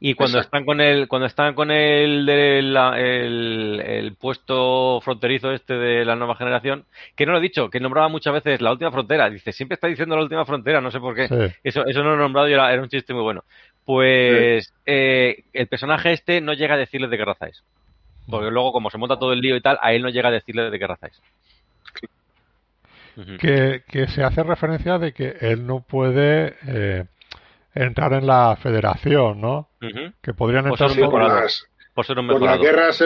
Y 0.00 0.14
cuando 0.14 0.38
Exacto. 0.38 0.56
están 0.58 0.64
con 0.64 0.80
el, 0.80 1.08
cuando 1.08 1.26
están 1.26 1.54
con 1.54 1.72
el, 1.72 2.24
de 2.24 2.62
la- 2.62 3.00
el, 3.00 3.82
el 3.84 4.14
puesto 4.14 5.00
fronterizo 5.00 5.50
este 5.50 5.74
de 5.74 6.04
la 6.04 6.14
nueva 6.14 6.36
generación, 6.36 6.84
que 7.16 7.26
no 7.26 7.32
lo 7.32 7.38
he 7.38 7.42
dicho, 7.42 7.68
que 7.68 7.80
nombraba 7.80 8.08
muchas 8.08 8.32
veces 8.32 8.60
la 8.60 8.70
última 8.70 8.92
frontera. 8.92 9.28
Dice, 9.28 9.50
siempre 9.50 9.74
está 9.74 9.88
diciendo 9.88 10.14
la 10.14 10.22
última 10.22 10.44
frontera, 10.44 10.80
no 10.80 10.92
sé 10.92 11.00
por 11.00 11.16
qué. 11.16 11.26
Sí. 11.26 11.56
Eso, 11.64 11.84
eso 11.84 12.02
no 12.04 12.10
lo 12.10 12.14
he 12.14 12.18
nombrado 12.18 12.48
y 12.48 12.52
era, 12.52 12.72
era 12.72 12.80
un 12.80 12.88
chiste 12.88 13.12
muy 13.12 13.22
bueno. 13.24 13.42
Pues 13.84 14.72
eh, 14.86 15.42
el 15.52 15.66
personaje 15.66 16.12
este 16.12 16.40
no 16.40 16.52
llega 16.52 16.74
a 16.74 16.78
decirle 16.78 17.08
de 17.08 17.16
qué 17.16 17.24
raza 17.24 17.46
es. 17.46 17.64
Porque 18.30 18.50
luego, 18.50 18.72
como 18.72 18.90
se 18.90 18.98
monta 18.98 19.18
todo 19.18 19.32
el 19.32 19.40
lío 19.40 19.56
y 19.56 19.60
tal, 19.62 19.78
a 19.80 19.92
él 19.94 20.02
no 20.02 20.10
llega 20.10 20.28
a 20.28 20.32
decirle 20.32 20.70
de 20.70 20.78
qué 20.78 20.86
raza 20.86 21.08
es. 21.08 21.20
Que, 23.40 23.82
que 23.88 24.06
se 24.06 24.22
hace 24.22 24.44
referencia 24.44 24.98
de 24.98 25.12
que 25.12 25.36
él 25.40 25.66
no 25.66 25.80
puede 25.80 26.54
eh, 26.68 27.04
entrar 27.74 28.12
en 28.12 28.28
la 28.28 28.56
federación, 28.62 29.40
¿no? 29.40 29.67
Que 30.22 30.34
podrían 30.34 30.64
Sí, 30.92 31.00
un 31.02 31.10
por, 31.10 31.20
mejorado. 31.20 31.40
las, 31.42 31.66
Por 31.94 32.06
ser 32.06 32.18
un 32.18 32.26
por 32.26 32.34
las 32.34 32.40
mejorado. 32.42 32.62
guerras 32.62 33.00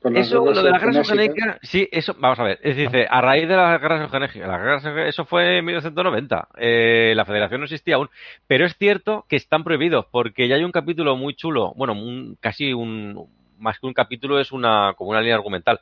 por 0.00 0.12
las 0.12 0.26
Eso, 0.26 0.36
lo 0.44 0.62
de 0.62 0.70
las 0.70 0.80
guerras 0.80 0.96
eugenésicas. 0.96 1.08
eugenéticas, 1.38 1.58
sí, 1.62 1.88
eso, 1.92 2.16
vamos 2.18 2.38
a 2.40 2.42
ver, 2.44 2.58
es 2.62 2.76
decir, 2.76 3.06
a 3.08 3.20
raíz 3.20 3.46
de 3.48 3.56
las 3.56 3.80
guerras 3.80 4.00
eugenéticas, 4.02 4.48
las 4.48 4.60
guerras 4.60 5.08
eso 5.08 5.24
fue 5.24 5.58
en 5.58 5.64
1990, 5.64 6.48
eh, 6.58 7.12
la 7.14 7.24
federación 7.24 7.60
no 7.60 7.64
existía 7.66 7.94
aún, 7.94 8.10
pero 8.48 8.66
es 8.66 8.76
cierto 8.76 9.24
que 9.28 9.36
están 9.36 9.62
prohibidos, 9.62 10.06
porque 10.10 10.48
ya 10.48 10.56
hay 10.56 10.64
un 10.64 10.72
capítulo 10.72 11.16
muy 11.16 11.34
chulo, 11.34 11.72
bueno, 11.76 11.92
un- 11.92 12.36
casi 12.40 12.72
un, 12.72 13.28
más 13.58 13.78
que 13.78 13.86
un 13.86 13.94
capítulo 13.94 14.40
es 14.40 14.50
una, 14.50 14.94
como 14.96 15.10
una 15.10 15.20
línea 15.20 15.36
argumental, 15.36 15.78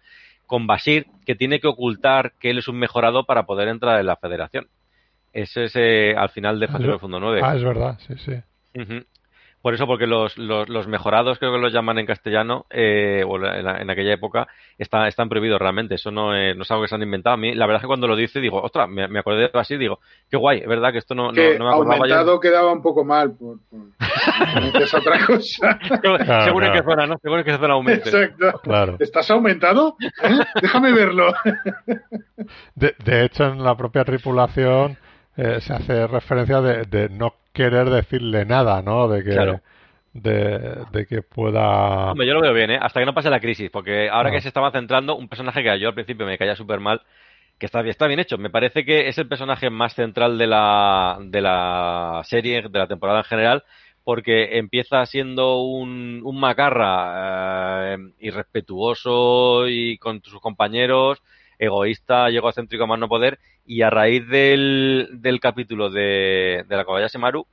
con 0.47 0.67
Basir, 0.67 1.07
que 1.25 1.35
tiene 1.35 1.59
que 1.61 1.69
ocultar 1.69 2.33
que 2.39 2.51
él 2.51 2.59
es 2.59 2.69
un 2.69 2.79
mejorado 2.79 3.25
para 3.25 3.47
poder 3.47 3.69
entrar 3.69 3.99
en 4.01 4.07
la 4.07 4.17
federación. 4.17 4.67
Eso 5.33 5.63
es 5.63 5.73
eh, 5.77 6.15
al 6.17 6.29
final 6.31 6.59
de 6.61 6.67
Patrullo 6.67 6.91
del 6.91 7.01
Fondo 7.01 7.21
9. 7.21 7.41
Ah, 7.43 7.55
es 7.57 7.63
verdad, 7.63 7.99
sí, 8.07 8.15
sí. 8.19 8.33
Por 9.63 9.75
eso, 9.75 9.87
porque 9.87 10.07
los, 10.07 10.39
los, 10.39 10.69
los 10.71 10.87
mejorados, 10.89 11.39
creo 11.39 11.53
que 11.53 11.59
los 11.59 11.73
llaman 11.73 11.99
en 11.99 12.07
castellano, 12.07 12.65
eh, 12.71 13.23
o 13.27 13.37
en, 13.37 13.63
la- 13.65 13.77
en 13.83 13.91
aquella 13.91 14.15
época, 14.15 14.49
está- 14.79 15.07
están 15.07 15.29
prohibidos 15.29 15.59
realmente. 15.61 15.97
Eso 15.97 16.11
no 16.11 16.35
es, 16.35 16.57
no 16.57 16.63
es 16.63 16.71
algo 16.71 16.83
que 16.85 16.89
se 16.89 16.95
han 16.95 17.03
inventado. 17.03 17.35
A 17.35 17.37
mí, 17.37 17.55
la 17.55 17.67
verdad 17.67 17.81
es 17.81 17.83
que 17.83 17.87
cuando 17.89 18.09
lo 18.09 18.17
dice, 18.17 18.41
digo, 18.41 18.61
ostras, 18.63 18.89
me, 18.89 19.07
me 19.09 19.19
acordé 19.19 19.51
de 19.53 19.59
así, 19.61 19.77
digo, 19.77 19.99
qué 20.31 20.37
guay, 20.39 20.61
es 20.61 20.67
verdad 20.67 20.93
que 20.93 20.99
esto 20.99 21.15
no, 21.15 21.31
que 21.33 21.59
no 21.59 21.67
me 21.67 21.71
acordaba 21.73 21.97
yo. 21.99 22.03
aumentado 22.15 22.41
quedaba 22.41 22.73
un 22.73 22.81
poco 22.83 23.05
mal. 23.05 23.33
Por, 23.33 23.59
por, 23.69 24.83
es 24.83 24.95
otra 24.95 25.27
cosa. 25.27 25.79
Claro, 26.01 26.19
en 26.19 26.25
claro. 26.25 26.73
qué 26.73 26.83
zona, 26.83 27.07
¿no? 27.07 27.17
Según 27.23 27.39
en 27.41 27.45
qué 27.45 27.53
zona 27.59 27.75
aumente. 27.75 28.09
Exacto. 28.09 28.61
Claro. 28.63 28.97
¿Estás 28.99 29.31
aumentado? 29.31 29.97
¿Eh? 30.23 30.39
Déjame 30.63 30.93
verlo. 30.93 31.33
De, 32.75 32.95
de 33.05 33.25
hecho, 33.25 33.45
en 33.45 33.63
la 33.63 33.77
propia 33.77 34.05
tripulación 34.05 34.97
eh, 35.37 35.61
se 35.61 35.73
hace 35.73 36.07
referencia 36.07 36.61
de, 36.61 36.85
de 36.85 37.09
no 37.09 37.35
querer 37.53 37.89
decirle 37.91 38.45
nada, 38.45 38.83
¿no? 38.83 39.09
De 39.09 39.23
que, 39.25 39.31
Claro. 39.31 39.61
de, 40.13 40.85
de 40.93 41.07
que 41.07 41.23
pueda... 41.23 42.11
Hombre, 42.13 42.27
yo 42.27 42.35
lo 42.35 42.41
veo 42.41 42.53
bien, 42.55 42.71
¿eh? 42.73 42.79
Hasta 42.81 43.01
que 43.01 43.07
no 43.07 43.15
pase 43.15 43.31
la 43.31 43.41
crisis, 43.41 43.71
porque 43.71 44.09
ahora 44.11 44.31
Ah. 44.31 44.33
que 44.33 44.41
se 44.41 44.49
estaba 44.49 44.71
centrando, 44.73 45.17
un 45.17 45.29
personaje 45.29 45.63
que 45.63 45.79
yo 45.81 45.89
al 45.89 45.95
principio 45.95 46.27
me 46.27 46.39
caía 46.39 46.57
súper 46.57 46.81
mal, 46.81 47.01
que 47.59 47.67
está, 47.67 47.83
bien- 47.83 47.91
está 47.91 48.07
bien 48.07 48.21
hecho. 48.21 48.39
Me 48.39 48.51
parece 48.51 48.85
que 48.85 49.09
es 49.09 49.19
el 49.19 49.29
personaje 49.29 49.69
más 49.71 49.95
central 49.95 50.39
de 50.39 50.47
la, 50.47 51.19
de 51.21 51.41
la 51.41 52.23
serie, 52.25 52.63
de 52.69 52.79
la 52.79 52.87
temporada 52.87 53.19
en 53.21 53.25
general, 53.25 53.65
porque 54.03 54.59
empieza 54.59 55.05
siendo 55.07 55.61
un, 55.63 56.21
un 56.25 56.41
macarra 56.41 57.95
eh, 57.95 57.99
irrespetuoso 58.21 59.69
y 59.69 59.99
con 59.99 60.23
sus 60.23 60.41
compañeros, 60.41 61.23
egoísta, 61.61 62.29
egocéntrico 62.31 62.87
más 62.87 62.99
no 62.99 63.09
poder, 63.09 63.39
y 63.65 63.83
a 63.83 63.91
raíz 63.91 64.27
del, 64.27 65.09
del 65.13 65.39
capítulo 65.39 65.91
de, 65.91 66.65
de 66.67 66.77
la 66.77 66.85
Kobayashi 66.85 67.19
Maru, 67.19 67.47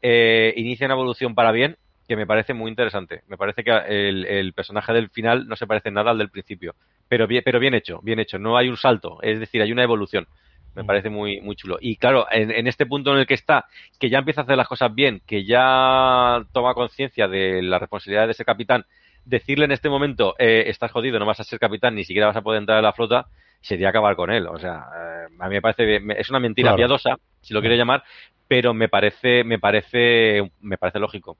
eh, 0.00 0.54
inicia 0.56 0.86
una 0.86 0.94
evolución 0.94 1.34
para 1.34 1.52
bien 1.52 1.76
que 2.08 2.16
me 2.16 2.26
parece 2.26 2.54
muy 2.54 2.70
interesante. 2.70 3.22
Me 3.28 3.36
parece 3.36 3.62
que 3.62 3.70
el, 3.70 4.24
el 4.24 4.52
personaje 4.52 4.92
del 4.92 5.10
final 5.10 5.46
no 5.46 5.56
se 5.56 5.66
parece 5.66 5.90
nada 5.90 6.12
al 6.12 6.18
del 6.18 6.30
principio, 6.30 6.74
pero 7.08 7.26
bien, 7.26 7.42
pero 7.44 7.60
bien 7.60 7.74
hecho, 7.74 8.00
bien 8.02 8.18
hecho. 8.18 8.38
No 8.38 8.56
hay 8.56 8.68
un 8.68 8.76
salto, 8.76 9.18
es 9.22 9.38
decir, 9.38 9.60
hay 9.62 9.72
una 9.72 9.82
evolución. 9.82 10.26
Me 10.74 10.84
parece 10.84 11.10
muy, 11.10 11.40
muy 11.40 11.56
chulo. 11.56 11.78
Y 11.80 11.96
claro, 11.96 12.26
en, 12.30 12.52
en 12.52 12.68
este 12.68 12.86
punto 12.86 13.12
en 13.12 13.18
el 13.18 13.26
que 13.26 13.34
está, 13.34 13.66
que 13.98 14.08
ya 14.08 14.18
empieza 14.18 14.40
a 14.40 14.44
hacer 14.44 14.56
las 14.56 14.68
cosas 14.68 14.94
bien, 14.94 15.20
que 15.26 15.44
ya 15.44 16.44
toma 16.52 16.74
conciencia 16.74 17.26
de 17.26 17.60
la 17.62 17.78
responsabilidad 17.80 18.26
de 18.26 18.32
ese 18.32 18.44
capitán, 18.44 18.84
decirle 19.24 19.64
en 19.66 19.72
este 19.72 19.88
momento, 19.88 20.34
eh, 20.38 20.64
estás 20.66 20.90
jodido, 20.92 21.18
no 21.18 21.26
vas 21.26 21.40
a 21.40 21.44
ser 21.44 21.58
capitán, 21.58 21.94
ni 21.94 22.04
siquiera 22.04 22.26
vas 22.28 22.36
a 22.36 22.42
poder 22.42 22.60
entrar 22.60 22.78
en 22.78 22.84
la 22.84 22.92
flota, 22.92 23.26
sería 23.60 23.90
acabar 23.90 24.16
con 24.16 24.30
él. 24.30 24.46
O 24.46 24.58
sea, 24.58 24.86
eh, 24.96 25.26
a 25.38 25.48
mí 25.48 25.54
me 25.54 25.62
parece, 25.62 25.84
bien- 25.84 26.10
es 26.12 26.30
una 26.30 26.40
mentira 26.40 26.70
Claro. 26.70 26.76
piadosa, 26.76 27.16
si 27.40 27.54
lo 27.54 27.60
quiere 27.60 27.76
llamar, 27.76 28.02
pero 28.48 28.74
me 28.74 28.88
parece, 28.88 29.44
me 29.44 29.58
parece, 29.58 30.50
me 30.60 30.78
parece 30.78 30.98
lógico. 30.98 31.36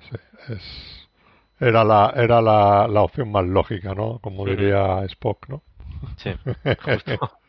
Sí, 0.00 0.16
es- 0.48 1.08
era 1.58 1.84
la, 1.84 2.12
era 2.16 2.42
la, 2.42 2.86
la 2.88 3.02
opción 3.02 3.30
más 3.32 3.46
lógica, 3.46 3.94
¿no? 3.94 4.18
Como 4.20 4.44
diría 4.46 5.04
Spock, 5.06 5.48
¿no? 5.48 5.62
Sí, 6.18 6.30
justo. 6.84 7.18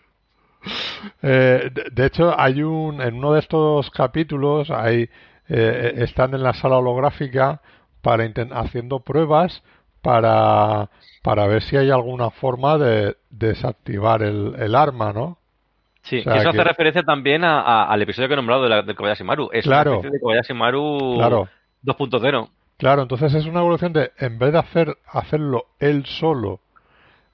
Eh, 1.21 1.69
de, 1.73 1.83
de 1.91 2.05
hecho, 2.05 2.38
hay 2.39 2.61
un 2.63 3.01
en 3.01 3.15
uno 3.15 3.33
de 3.33 3.39
estos 3.39 3.89
capítulos 3.91 4.69
hay 4.71 5.09
eh, 5.49 5.93
están 5.97 6.33
en 6.33 6.43
la 6.43 6.53
sala 6.53 6.77
holográfica 6.77 7.61
para 8.07 8.23
haciendo 8.61 8.99
pruebas 9.01 9.61
para 10.01 10.89
para 11.23 11.45
ver 11.47 11.61
si 11.63 11.75
hay 11.75 11.89
alguna 11.91 12.29
forma 12.29 12.77
de 12.77 13.17
desactivar 13.29 14.23
el, 14.23 14.55
el 14.59 14.75
arma, 14.75 15.11
¿no? 15.11 15.37
Sí, 16.03 16.19
O 16.19 16.23
sea 16.23 16.33
que 16.33 16.39
eso 16.39 16.51
que- 16.51 16.57
hace 16.61 16.69
referencia 16.69 17.03
también 17.03 17.43
a- 17.43 17.59
a- 17.59 17.83
al 17.91 18.01
episodio 18.01 18.29
que 18.29 18.33
he 18.35 18.37
nombrado 18.37 18.63
de 18.63 18.69
la, 18.69 18.81
del 18.81 18.95
Kobayashi 18.95 19.25
Maru. 19.25 19.49
Es 19.51 19.65
Claro. 19.65 19.99
una 19.99 20.09
de 20.09 20.19
Kobayashi 20.21 20.53
Maru 20.53 21.15
Claro, 21.17 21.49
2.0. 21.83 22.49
claro. 22.77 23.01
Entonces 23.01 23.33
es 23.33 23.45
una 23.45 23.59
evolución 23.59 23.91
de 23.91 24.11
en 24.19 24.39
vez 24.39 24.53
de 24.53 24.59
hacer 24.59 24.97
hacerlo 25.11 25.65
él 25.79 26.05
solo 26.05 26.61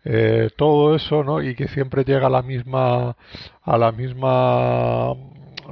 eh, 0.05 0.49
todo 0.57 0.95
eso, 0.95 1.23
¿no? 1.23 1.41
Y 1.43 1.53
que 1.55 1.67
siempre 1.67 2.03
llega 2.03 2.27
a 2.27 2.29
la 2.31 2.41
misma 2.41 3.15
a 3.63 3.77
la 3.77 3.91
misma 3.91 5.13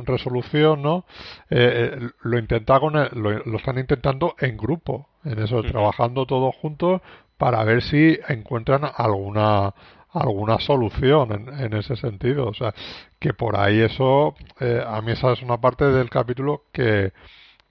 resolución, 0.06 0.82
¿no? 0.82 1.06
Eh, 1.50 1.98
eh, 2.02 2.10
lo 2.24 2.38
intenta 2.40 2.80
con 2.80 2.96
el- 2.98 3.10
lo, 3.14 3.32
lo 3.46 3.58
están 3.58 3.78
intentando 3.78 4.36
en 4.40 4.58
grupo, 4.58 5.10
en 5.26 5.40
eso, 5.40 5.64
trabajando 5.64 6.26
todos 6.26 6.56
juntos 6.56 7.02
para 7.38 7.64
ver 7.64 7.82
si 7.82 8.20
encuentran 8.28 8.82
alguna 8.96 9.74
alguna 10.14 10.60
solución 10.60 11.32
en, 11.32 11.60
en 11.66 11.74
ese 11.74 11.96
sentido, 11.96 12.48
o 12.48 12.54
sea, 12.54 12.74
que 13.20 13.34
por 13.34 13.56
ahí 13.58 13.80
eso 13.80 14.36
eh, 14.60 14.84
a 14.86 15.02
mí 15.02 15.14
esa 15.14 15.32
es 15.32 15.42
una 15.42 15.58
parte 15.62 15.86
del 15.86 16.10
capítulo 16.10 16.64
que 16.74 17.14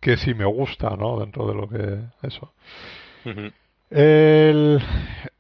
que 0.00 0.16
sí 0.16 0.32
me 0.34 0.46
gusta, 0.46 0.90
¿no? 0.96 1.20
Dentro 1.20 1.46
de 1.46 1.54
lo 1.54 1.68
que 1.68 1.98
eso. 2.26 2.52
El, 3.90 4.80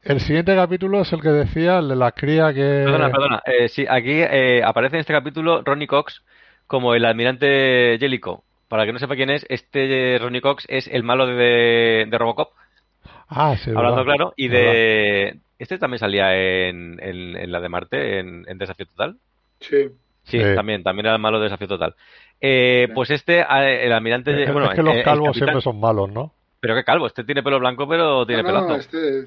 el 0.02 0.20
siguiente 0.20 0.54
capítulo 0.56 1.00
es 1.02 1.12
el 1.12 1.22
que 1.22 1.28
decía, 1.28 1.78
el 1.78 1.88
de 1.88 1.96
la 1.96 2.12
cría 2.12 2.52
que... 2.52 2.82
Perdona, 2.84 3.10
perdona. 3.10 3.42
Eh, 3.46 3.68
sí, 3.68 3.86
aquí 3.88 4.10
eh, 4.12 4.62
aparece 4.64 4.96
en 4.96 5.00
este 5.00 5.12
capítulo 5.12 5.62
Ronnie 5.64 5.86
Cox 5.86 6.22
como 6.70 6.94
el 6.94 7.04
almirante 7.04 7.96
Jellicoe. 7.98 8.42
Para 8.68 8.86
que 8.86 8.92
no 8.92 9.00
sepa 9.00 9.16
quién 9.16 9.28
es, 9.30 9.44
este 9.48 10.16
Ronnie 10.20 10.40
Cox 10.40 10.64
es 10.68 10.86
el 10.86 11.02
malo 11.02 11.26
de, 11.26 12.06
de 12.08 12.16
Robocop, 12.18 12.52
Ah, 13.28 13.56
sí, 13.56 13.70
hablando 13.70 13.96
verdad. 14.04 14.04
claro, 14.14 14.32
y 14.36 14.46
de... 14.46 15.36
Este 15.58 15.78
también 15.78 15.98
salía 15.98 16.32
en, 16.36 16.98
en- 17.02 17.36
en 17.36 17.50
la 17.52 17.60
de 17.60 17.68
Marte, 17.68 18.20
en, 18.20 18.44
en 18.48 18.56
Desafío 18.58 18.86
Total. 18.86 19.16
Sí. 19.58 19.88
Sí, 20.22 20.38
Sí. 20.38 20.54
también, 20.54 20.84
también 20.84 21.06
era 21.06 21.16
el 21.16 21.20
malo 21.20 21.38
de 21.38 21.44
Desafío 21.44 21.66
Total. 21.66 21.94
Eh, 22.40 22.84
Sí. 22.86 22.92
pues 22.94 23.10
este, 23.10 23.40
eh, 23.40 23.86
el 23.86 23.92
almirante... 23.92 24.40
Es, 24.44 24.52
bueno, 24.52 24.70
es 24.70 24.76
que 24.76 24.82
los 24.84 24.94
eh, 24.94 24.98
el 24.98 25.04
calvos 25.04 25.28
capitán- 25.30 25.46
siempre 25.48 25.60
son 25.62 25.80
malos, 25.80 26.08
¿no? 26.12 26.32
Pero 26.60 26.76
qué 26.76 26.84
calvo, 26.84 27.08
este 27.08 27.24
tiene 27.24 27.42
pelo 27.42 27.58
blanco, 27.58 27.88
pero 27.88 28.24
tiene 28.26 28.44
No, 28.44 28.52
no, 28.52 28.66
pelazo. 28.68 28.76
este, 28.76 29.26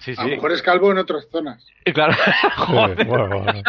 Sí, 0.00 0.14
a 0.16 0.22
lo 0.24 0.30
mejor 0.30 0.52
es 0.52 0.62
calvo 0.62 0.90
en 0.90 0.98
otras 0.98 1.28
zonas. 1.30 1.64
Y 1.84 1.92
claro, 1.92 2.14
Sí, 2.40 2.48
joder. 2.56 3.04
bueno, 3.06 3.28
bueno. 3.28 3.62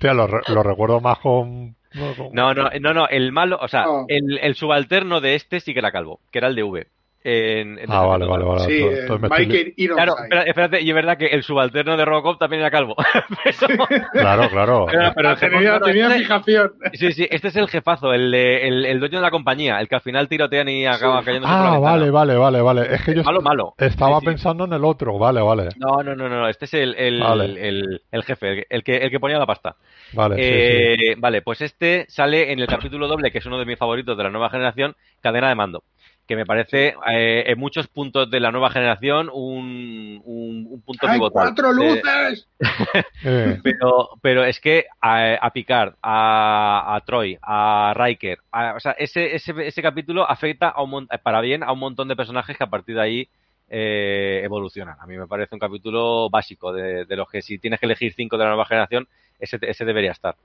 Lo, 0.00 0.26
re- 0.26 0.42
lo 0.48 0.62
recuerdo 0.62 1.00
más 1.00 1.18
con... 1.18 1.76
no, 1.94 2.14
con- 2.16 2.32
No, 2.32 2.54
no, 2.54 2.70
no, 2.80 2.94
no, 2.94 3.08
el 3.08 3.32
malo, 3.32 3.58
o 3.60 3.68
sea, 3.68 3.84
No. 3.84 4.04
el, 4.08 4.38
el 4.42 4.54
subalterno 4.54 5.20
de 5.20 5.34
este 5.34 5.60
sí 5.60 5.72
que 5.72 5.78
era 5.80 5.92
calvo, 5.92 6.20
que 6.30 6.38
era 6.38 6.48
el 6.48 6.54
de 6.56 6.62
V. 6.62 6.86
En, 7.22 7.78
en 7.78 7.84
Ah, 7.92 8.00
vale, 8.06 8.24
vale, 8.24 8.44
vale. 8.44 8.60
Sí, 8.64 8.82
eh, 8.82 9.00
estoy 9.00 9.18
Michael. 9.18 9.74
Claro, 9.94 10.14
espérate, 10.46 10.80
y 10.80 10.88
es 10.88 10.94
verdad 10.94 11.18
que 11.18 11.26
el 11.26 11.42
subalterno 11.42 11.94
de 11.98 12.04
Robocop 12.06 12.38
también 12.38 12.60
era 12.62 12.70
calvo. 12.70 12.94
Pero- 13.44 13.86
Claro, 14.12 14.48
claro. 14.48 14.86
pero- 14.90 15.12
pero 15.14 15.30
el 15.32 15.38
tenía, 15.38 15.80
tenía 15.80 16.06
este- 16.06 16.18
fijación. 16.20 16.72
sí, 16.94 17.12
sí, 17.12 17.28
este 17.30 17.48
es 17.48 17.56
el 17.56 17.68
jefazo, 17.68 18.14
el, 18.14 18.30
de- 18.30 18.66
el, 18.68 18.86
el 18.86 19.00
dueño 19.00 19.18
de 19.18 19.22
la 19.22 19.30
compañía, 19.30 19.78
el 19.80 19.88
que 19.88 19.96
al 19.96 20.00
final 20.00 20.28
tirotean 20.28 20.68
y 20.70 20.86
acaba 20.86 21.18
Sí. 21.20 21.26
cayendo 21.26 21.46
por 21.46 21.56
la 21.56 21.72
Ah, 21.74 21.78
vale, 21.78 22.10
vale, 22.10 22.36
vale, 22.36 22.62
vale. 22.62 22.94
Es 22.94 23.02
que 23.04 23.14
yo 23.14 23.22
Malo, 23.22 23.42
malo. 23.42 23.74
estaba 23.76 24.14
Sí, 24.14 24.20
sí. 24.20 24.26
pensando 24.26 24.64
en 24.64 24.72
el 24.72 24.84
otro, 24.84 25.18
vale, 25.18 25.42
vale. 25.42 25.68
No, 25.76 26.02
no, 26.02 26.16
no, 26.16 26.28
no, 26.28 26.48
este 26.48 26.64
es 26.64 26.74
el, 26.74 26.94
el, 26.94 27.20
Vale. 27.20 27.44
el, 27.68 28.00
el 28.10 28.22
jefe, 28.24 28.66
el 28.70 28.82
que, 28.82 28.96
el 28.96 29.10
que 29.10 29.20
ponía 29.20 29.38
la 29.38 29.44
pasta. 29.46 29.76
Vale, 30.14 30.36
sí, 30.36 30.42
Eh, 30.42 30.96
sí. 30.98 31.20
Vale, 31.20 31.42
pues 31.42 31.60
este 31.60 32.06
sale 32.08 32.50
en 32.50 32.60
el 32.60 32.66
capítulo 32.66 33.06
doble, 33.08 33.30
que 33.30 33.38
es 33.38 33.46
uno 33.46 33.58
de 33.58 33.66
mis 33.66 33.78
favoritos 33.78 34.16
de 34.16 34.24
la 34.24 34.30
nueva 34.30 34.48
generación, 34.48 34.96
Cadena 35.20 35.50
de 35.50 35.54
Mando. 35.54 35.82
Que 36.30 36.36
me 36.36 36.46
parece 36.46 36.94
eh, 37.12 37.42
en 37.44 37.58
muchos 37.58 37.88
puntos 37.88 38.30
de 38.30 38.38
la 38.38 38.52
nueva 38.52 38.70
generación 38.70 39.28
un, 39.32 40.22
un, 40.24 40.64
un 40.70 40.80
punto 40.82 41.08
¡Hay 41.08 41.14
pivotal. 41.18 41.42
cuatro 41.42 41.70
Eh, 41.70 41.74
luces! 41.74 42.46
Eh, 43.24 43.58
pero, 43.64 44.10
pero 44.22 44.44
es 44.44 44.60
que 44.60 44.86
a, 45.00 45.34
a 45.34 45.50
Picard, 45.52 45.94
a, 46.00 46.94
a 46.94 47.00
Troy, 47.00 47.36
a 47.42 47.92
Riker, 47.96 48.38
a- 48.52 48.74
o 48.76 48.80
sea, 48.80 48.92
ese, 48.92 49.34
ese, 49.34 49.52
ese 49.66 49.82
capítulo 49.82 50.28
afecta 50.30 50.68
a 50.68 50.82
un, 50.82 51.08
para 51.22 51.40
bien 51.40 51.64
a 51.64 51.72
un 51.72 51.80
montón 51.80 52.06
de 52.06 52.14
personajes 52.16 52.56
que 52.56 52.62
a 52.64 52.68
partir 52.70 52.94
de 52.94 53.02
ahí 53.02 53.28
eh, 53.68 54.40
evolucionan. 54.44 54.96
A 55.00 55.06
mí 55.06 55.16
me 55.18 55.26
parece 55.26 55.54
un 55.56 55.58
capítulo 55.58 56.30
básico 56.30 56.72
de, 56.72 57.04
de 57.06 57.16
los 57.16 57.28
que 57.28 57.42
si 57.42 57.58
tienes 57.58 57.80
que 57.80 57.86
elegir 57.86 58.14
cinco 58.14 58.38
de 58.38 58.44
la 58.44 58.50
nueva 58.50 58.66
generación, 58.66 59.08
ese, 59.40 59.58
ese 59.62 59.84
debería 59.84 60.12
estar. 60.12 60.36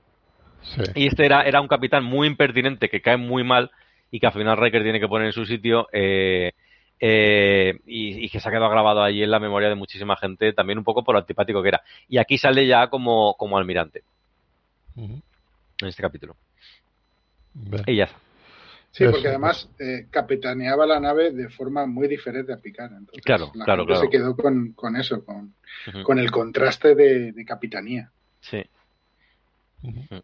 sí. 0.62 0.82
Y 0.96 1.06
este 1.06 1.24
era, 1.26 1.42
era 1.42 1.60
un 1.60 1.68
capitán 1.68 2.02
muy 2.04 2.26
impertinente 2.26 2.88
que 2.88 3.00
cae 3.00 3.16
muy 3.16 3.44
mal 3.44 3.70
y 4.10 4.20
que 4.20 4.26
al 4.26 4.32
final 4.32 4.56
Riker 4.56 4.82
tiene 4.82 5.00
que 5.00 5.08
poner 5.08 5.26
en 5.26 5.32
su 5.32 5.44
sitio 5.44 5.88
eh, 5.92 6.52
eh, 7.00 7.78
y, 7.86 8.24
y 8.24 8.28
que 8.28 8.40
se 8.40 8.48
ha 8.48 8.52
quedado 8.52 8.70
grabado 8.70 9.02
allí 9.02 9.22
en 9.22 9.30
la 9.30 9.40
memoria 9.40 9.68
de 9.68 9.74
muchísima 9.74 10.16
gente, 10.16 10.52
también 10.52 10.78
un 10.78 10.84
poco 10.84 11.04
por 11.04 11.14
lo 11.14 11.20
antipático 11.20 11.62
que 11.62 11.68
era. 11.68 11.82
Y 12.08 12.18
aquí 12.18 12.38
sale 12.38 12.66
ya 12.66 12.88
como, 12.88 13.34
como 13.34 13.58
almirante 13.58 14.02
en 14.96 15.22
este 15.88 16.02
capítulo. 16.02 16.36
Bien. 17.52 17.82
Y 17.86 17.96
ya 17.96 18.04
está. 18.04 18.18
Sí, 18.92 19.04
porque 19.10 19.28
además 19.28 19.68
eh, 19.78 20.06
capitaneaba 20.10 20.86
la 20.86 20.98
nave 20.98 21.30
de 21.30 21.50
forma 21.50 21.84
muy 21.84 22.08
diferente 22.08 22.54
a 22.54 22.56
Picard. 22.56 22.92
Entonces, 22.92 23.22
Claro, 23.22 23.50
la 23.54 23.64
claro, 23.66 23.82
gente 23.82 23.92
claro. 23.92 24.00
se 24.00 24.08
quedó 24.10 24.36
con, 24.36 24.72
con 24.72 24.96
eso, 24.96 25.22
con, 25.22 25.54
con 26.02 26.18
el 26.18 26.30
contraste 26.30 26.94
de, 26.94 27.32
de 27.32 27.44
capitanía. 27.44 28.10
Sí. 28.40 28.64
Mm. 29.82 30.16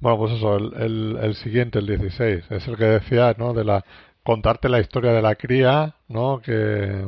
Bueno, 0.00 0.18
pues 0.18 0.32
eso, 0.34 0.56
el, 0.56 0.72
el, 0.74 1.18
el 1.22 1.34
siguiente, 1.34 1.78
el 1.78 1.86
16, 1.86 2.50
es 2.50 2.68
el 2.68 2.76
que 2.76 2.84
decía, 2.84 3.34
¿no? 3.38 3.54
De 3.54 3.64
la 3.64 3.84
contarte 4.22 4.68
la 4.68 4.80
historia 4.80 5.12
de 5.12 5.22
la 5.22 5.34
cría, 5.36 5.94
¿no? 6.08 6.40
Que 6.42 7.06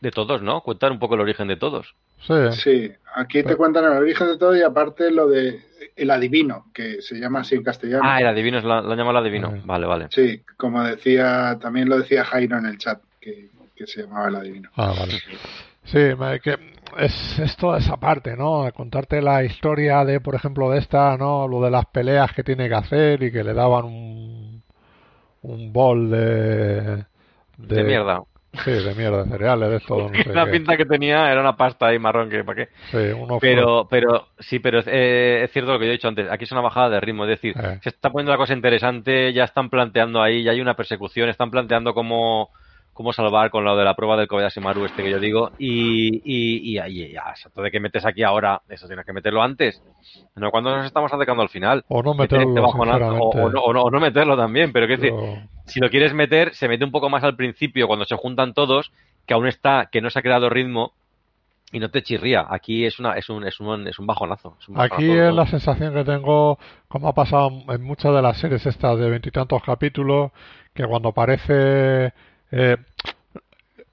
De 0.00 0.10
todos, 0.10 0.42
¿no? 0.42 0.62
Cuentar 0.62 0.90
un 0.92 0.98
poco 0.98 1.14
el 1.14 1.20
origen 1.20 1.46
de 1.48 1.56
todos. 1.56 1.94
sí, 2.26 2.34
Sí, 2.52 2.92
aquí 3.14 3.42
te 3.42 3.56
cuentan 3.56 3.84
el 3.84 3.98
origen 3.98 4.28
de 4.28 4.38
todo 4.38 4.56
y 4.56 4.62
aparte 4.62 5.10
lo 5.10 5.28
de 5.28 5.60
el 5.96 6.10
adivino, 6.10 6.66
que 6.72 7.02
se 7.02 7.16
llama 7.16 7.40
así 7.40 7.54
en 7.54 7.62
castellano. 7.62 8.02
Ah, 8.04 8.20
el 8.20 8.26
adivino, 8.26 8.58
es 8.58 8.64
la, 8.64 8.80
llamado 8.82 9.10
el 9.10 9.16
adivino. 9.18 9.54
Vale, 9.64 9.86
vale. 9.86 10.08
Sí, 10.10 10.42
como 10.56 10.82
decía, 10.82 11.58
también 11.60 11.88
lo 11.88 11.98
decía 11.98 12.24
Jairo 12.24 12.58
en 12.58 12.66
el 12.66 12.78
chat, 12.78 13.00
que, 13.20 13.48
que 13.76 13.86
se 13.86 14.02
llamaba 14.02 14.28
el 14.28 14.36
adivino. 14.36 14.70
Ah, 14.76 14.94
vale. 14.98 15.14
Sí, 15.84 15.98
que 16.42 16.56
es, 16.98 17.38
es 17.38 17.56
toda 17.56 17.78
esa 17.78 17.96
parte, 17.96 18.36
¿no? 18.36 18.70
Contarte 18.74 19.20
la 19.22 19.42
historia 19.44 20.04
de, 20.04 20.20
por 20.20 20.34
ejemplo, 20.34 20.70
de 20.70 20.78
esta, 20.78 21.16
¿no? 21.16 21.48
Lo 21.48 21.60
de 21.62 21.70
las 21.70 21.86
peleas 21.86 22.32
que 22.32 22.44
tiene 22.44 22.68
que 22.68 22.74
hacer 22.74 23.22
y 23.22 23.32
que 23.32 23.42
le 23.44 23.54
daban 23.54 23.86
un, 23.86 24.62
un 25.42 25.72
bol 25.72 26.10
de, 26.10 27.06
De, 27.56 27.84
mierda. 27.84 28.22
Sí, 28.64 28.70
de 28.72 28.94
mierda, 28.94 29.24
de 29.24 29.30
cereales, 29.30 29.70
de 29.70 29.76
esto, 29.76 30.10
no 30.10 30.22
sé 30.24 30.32
la 30.34 30.44
qué. 30.44 30.50
pinta 30.50 30.76
que 30.76 30.84
tenía 30.86 31.30
era 31.30 31.40
una 31.40 31.56
pasta 31.56 31.86
ahí 31.86 31.98
marrón 31.98 32.28
que 32.30 32.44
para 32.44 32.66
qué. 32.66 32.72
Sí, 32.90 32.96
uno 33.16 33.38
Pero, 33.38 33.86
pero, 33.88 34.28
sí, 34.38 34.58
pero 34.58 34.80
eh, 34.86 35.42
es 35.44 35.52
cierto 35.52 35.72
lo 35.72 35.78
que 35.78 35.86
yo 35.86 35.90
he 35.90 35.94
dicho 35.94 36.08
antes. 36.08 36.28
Aquí 36.30 36.44
es 36.44 36.52
una 36.52 36.60
bajada 36.60 36.90
de 36.90 37.00
ritmo. 37.00 37.24
Es 37.24 37.30
decir, 37.30 37.56
Eh. 37.56 37.78
se 37.80 37.90
está 37.90 38.10
poniendo 38.10 38.32
la 38.32 38.38
cosa 38.38 38.54
interesante, 38.54 39.32
ya 39.32 39.44
están 39.44 39.70
planteando 39.70 40.22
ahí, 40.22 40.42
ya 40.42 40.52
hay 40.52 40.60
una 40.60 40.74
persecución, 40.74 41.28
están 41.28 41.50
planteando 41.50 41.94
cómo, 41.94 42.50
cómo 43.00 43.14
salvar 43.14 43.48
con 43.48 43.64
lo 43.64 43.78
de 43.78 43.82
la 43.84 43.94
prueba 43.94 44.14
del 44.14 44.28
Kobayashi 44.28 44.60
Maru 44.60 44.84
este 44.84 45.02
que 45.02 45.10
yo 45.10 45.18
digo. 45.18 45.52
Y, 45.58 46.20
y, 46.22 46.72
y 46.72 46.78
ahí, 46.78 47.10
ya, 47.10 47.30
exacto, 47.30 47.62
de 47.62 47.70
que 47.70 47.80
metes 47.80 48.04
aquí 48.04 48.22
ahora, 48.22 48.60
eso 48.68 48.86
tienes 48.88 49.06
que 49.06 49.14
meterlo 49.14 49.42
antes. 49.42 49.82
No 50.36 50.50
cuando 50.50 50.76
nos 50.76 50.84
estamos 50.84 51.10
acercando 51.10 51.42
al 51.42 51.48
final. 51.48 51.82
o 51.88 52.02
no 52.02 52.12
Meter 52.12 52.40
meterlo, 52.40 52.48
este 52.50 52.60
bajonazo, 52.60 53.14
o, 53.16 53.28
o 53.30 53.48
no, 53.50 53.60
o 53.62 53.72
no- 53.72 53.82
o 53.84 53.90
no 53.90 54.00
meterlo 54.00 54.36
también, 54.36 54.70
pero 54.70 54.86
que 54.86 54.98
Pero- 54.98 55.38
si 55.64 55.80
lo 55.80 55.88
quieres 55.88 56.12
meter, 56.12 56.54
se 56.54 56.68
mete 56.68 56.84
un 56.84 56.90
poco 56.90 57.08
más 57.08 57.24
al 57.24 57.36
principio, 57.36 57.86
cuando 57.86 58.04
se 58.04 58.16
juntan 58.16 58.52
todos, 58.52 58.92
que 59.26 59.32
aún 59.32 59.46
está, 59.46 59.88
que 59.90 60.02
no 60.02 60.10
se 60.10 60.18
ha 60.18 60.22
creado 60.22 60.50
ritmo 60.50 60.92
y 61.72 61.78
no 61.78 61.88
te 61.90 62.02
chirría. 62.02 62.44
Aquí 62.50 62.84
es 62.84 62.98
una, 63.00 63.14
es 63.14 63.30
un, 63.30 63.46
es 63.46 63.58
un, 63.60 63.88
es 63.88 63.98
un 63.98 64.06
bajonazo. 64.06 64.56
es 64.60 64.68
un 64.68 64.78
Aquí 64.78 65.08
bajonazo. 65.08 65.28
es 65.30 65.34
la 65.34 65.46
sensación 65.46 65.94
que 65.94 66.04
tengo, 66.04 66.58
como 66.86 67.08
ha 67.08 67.14
pasado 67.14 67.50
en 67.70 67.82
muchas 67.82 68.12
de 68.14 68.20
las 68.20 68.36
series 68.36 68.66
estas 68.66 68.98
de 68.98 69.08
veintitantos 69.08 69.62
capítulos, 69.62 70.32
que 70.74 70.84
cuando 70.84 71.08
aparece... 71.08 72.12
eh, 72.50 72.76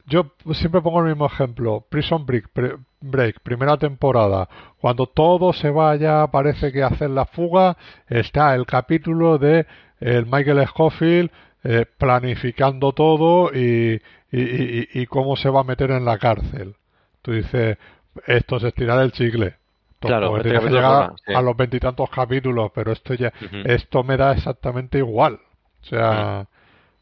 yo 0.06 0.32
siempre 0.54 0.82
pongo 0.82 1.02
el 1.02 1.08
mismo 1.08 1.26
ejemplo, 1.26 1.84
Prison 1.90 2.26
Break, 2.26 2.50
pre- 2.54 2.78
Break, 3.02 3.42
primera 3.42 3.78
temporada, 3.78 4.48
cuando 4.80 5.06
todo 5.08 5.54
se 5.54 5.70
vaya, 5.70 6.26
parece 6.28 6.72
que 6.72 6.82
hacer 6.82 7.10
la 7.10 7.26
fuga, 7.26 7.78
está 8.08 8.56
el 8.56 8.66
capítulo 8.66 9.38
de 9.38 9.66
el 10.00 10.26
Michael 10.26 10.66
Scofield 10.68 11.30
eh, 11.64 11.86
planificando 11.98 12.94
todo 12.94 13.52
y, 13.54 14.02
y, 14.32 14.40
y- 14.42 14.88
y 14.94 15.06
cómo 15.08 15.36
se 15.36 15.50
va 15.50 15.62
a 15.62 15.64
meter 15.66 15.92
en 15.92 16.06
la 16.06 16.18
cárcel. 16.18 16.76
Tú 17.22 17.34
dices, 17.34 17.78
esto 18.26 18.58
es 18.58 18.64
estirar 18.64 19.02
el 19.02 19.12
chicle. 19.12 19.48
Esto, 19.48 20.08
Claro, 20.08 20.38
este 20.38 20.50
tienes 20.50 20.66
que 20.68 20.74
llegar 20.74 21.14
sí. 21.26 21.34
a 21.34 21.42
los 21.42 21.58
veintitantos 21.58 22.10
capítulos, 22.10 22.72
pero 22.74 22.92
esto 22.92 23.14
ya, 23.16 23.34
esto 23.66 24.04
me 24.04 24.16
da 24.16 24.32
exactamente 24.34 25.00
igual. 25.00 25.40
O 25.82 25.86
sea, 25.86 26.48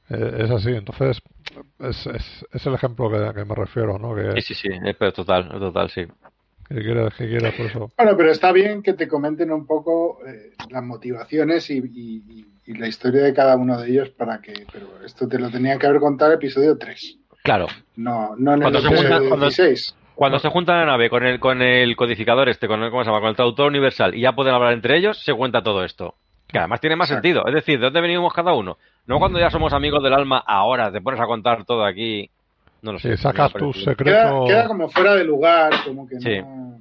eh, 0.10 0.36
es 0.40 0.52
así. 0.52 0.72
Entonces, 0.72 1.22
es, 1.80 2.08
es, 2.08 2.46
es 2.52 2.66
el 2.66 2.74
ejemplo 2.74 3.10
que, 3.10 3.34
que 3.34 3.46
me 3.46 3.56
refiero, 3.56 3.98
¿no? 4.00 4.16
Que, 4.16 4.42
Sí, 4.42 4.54
sí, 4.54 4.70
sí, 4.70 4.70
es 4.84 4.96
pero 4.98 5.12
total, 5.14 5.50
total, 5.50 5.90
sí. 5.90 6.06
que 6.68 6.76
quieres, 6.82 7.14
que 7.16 7.28
quieres 7.28 7.54
por 7.54 7.66
eso. 7.66 7.92
Bueno, 7.98 8.18
pero 8.18 8.32
está 8.32 8.52
bien 8.52 8.82
que 8.82 8.94
te 8.94 9.08
comenten 9.08 9.52
un 9.52 9.66
poco 9.68 10.20
eh, 10.26 10.52
las 10.70 10.84
motivaciones 10.84 11.70
y, 11.70 11.78
y- 11.78 12.46
la 12.68 12.88
historia 12.88 13.22
de 13.22 13.32
cada 13.34 13.56
uno 13.58 13.80
de 13.80 13.88
ellos 13.92 14.10
para 14.10 14.42
que. 14.42 14.66
Pero 14.74 14.88
esto 15.06 15.28
te 15.28 15.38
lo 15.38 15.52
tenían 15.52 15.78
que 15.78 15.86
haber 15.86 16.00
contado 16.00 16.32
en 16.32 16.38
episodio 16.38 16.76
3. 16.78 17.20
Claro, 17.44 17.68
No, 17.96 18.36
no 18.38 18.56
en 18.56 18.62
Cuando 18.62 18.80
el 18.80 18.84
se 18.86 18.90
juntan- 18.90 19.06
episodio 19.06 19.30
cuando- 19.30 19.46
16. 19.46 19.96
cuando 20.16 20.40
se 20.40 20.50
junta 20.50 20.74
la 20.78 20.86
nave 20.88 21.10
con 21.12 21.24
el, 21.28 21.40
con 21.40 21.62
el 21.62 21.96
codificador 21.96 22.50
este, 22.50 22.68
con 22.68 22.82
el, 22.82 22.90
¿cómo 22.90 23.04
se 23.04 23.10
llama? 23.12 23.20
Con 23.20 23.30
el 23.30 23.36
traductor 23.36 23.68
universal 23.68 24.16
y 24.16 24.22
ya 24.22 24.34
pueden 24.34 24.56
hablar 24.56 24.74
entre 24.74 24.98
ellos, 24.98 25.20
se 25.24 25.32
cuenta 25.36 25.62
todo 25.62 25.84
esto. 25.84 26.16
Que 26.56 26.60
además 26.60 26.80
tiene 26.82 26.96
más 26.96 27.08
sentido. 27.10 27.46
Es 27.48 27.54
decir, 27.54 27.80
¿de 27.80 27.86
dónde 27.86 28.02
venimos 28.02 28.34
cada 28.34 28.54
uno? 28.54 28.78
No 29.08 29.20
cuando 29.20 29.40
ya 29.40 29.50
somos 29.50 29.74
amigos 29.74 30.02
del 30.04 30.14
alma, 30.14 30.44
ahora 30.46 30.92
te 30.92 31.02
pones 31.02 31.20
a 31.20 31.26
contar 31.26 31.66
todo 31.66 31.84
aquí. 31.86 32.30
No 32.82 32.94
lo 32.94 33.00
sé. 33.00 33.18
Si 33.18 33.24
sacas 33.24 33.54
me 33.56 33.60
tu 33.60 33.72
parece- 33.72 33.96
Queda, 33.96 34.68
como 34.68 34.90
fuera 34.90 35.16
de 35.16 35.24
lugar, 35.24 35.74
como 35.86 36.08
que 36.08 36.20
Sí. 36.20 36.40
no. 36.42 36.80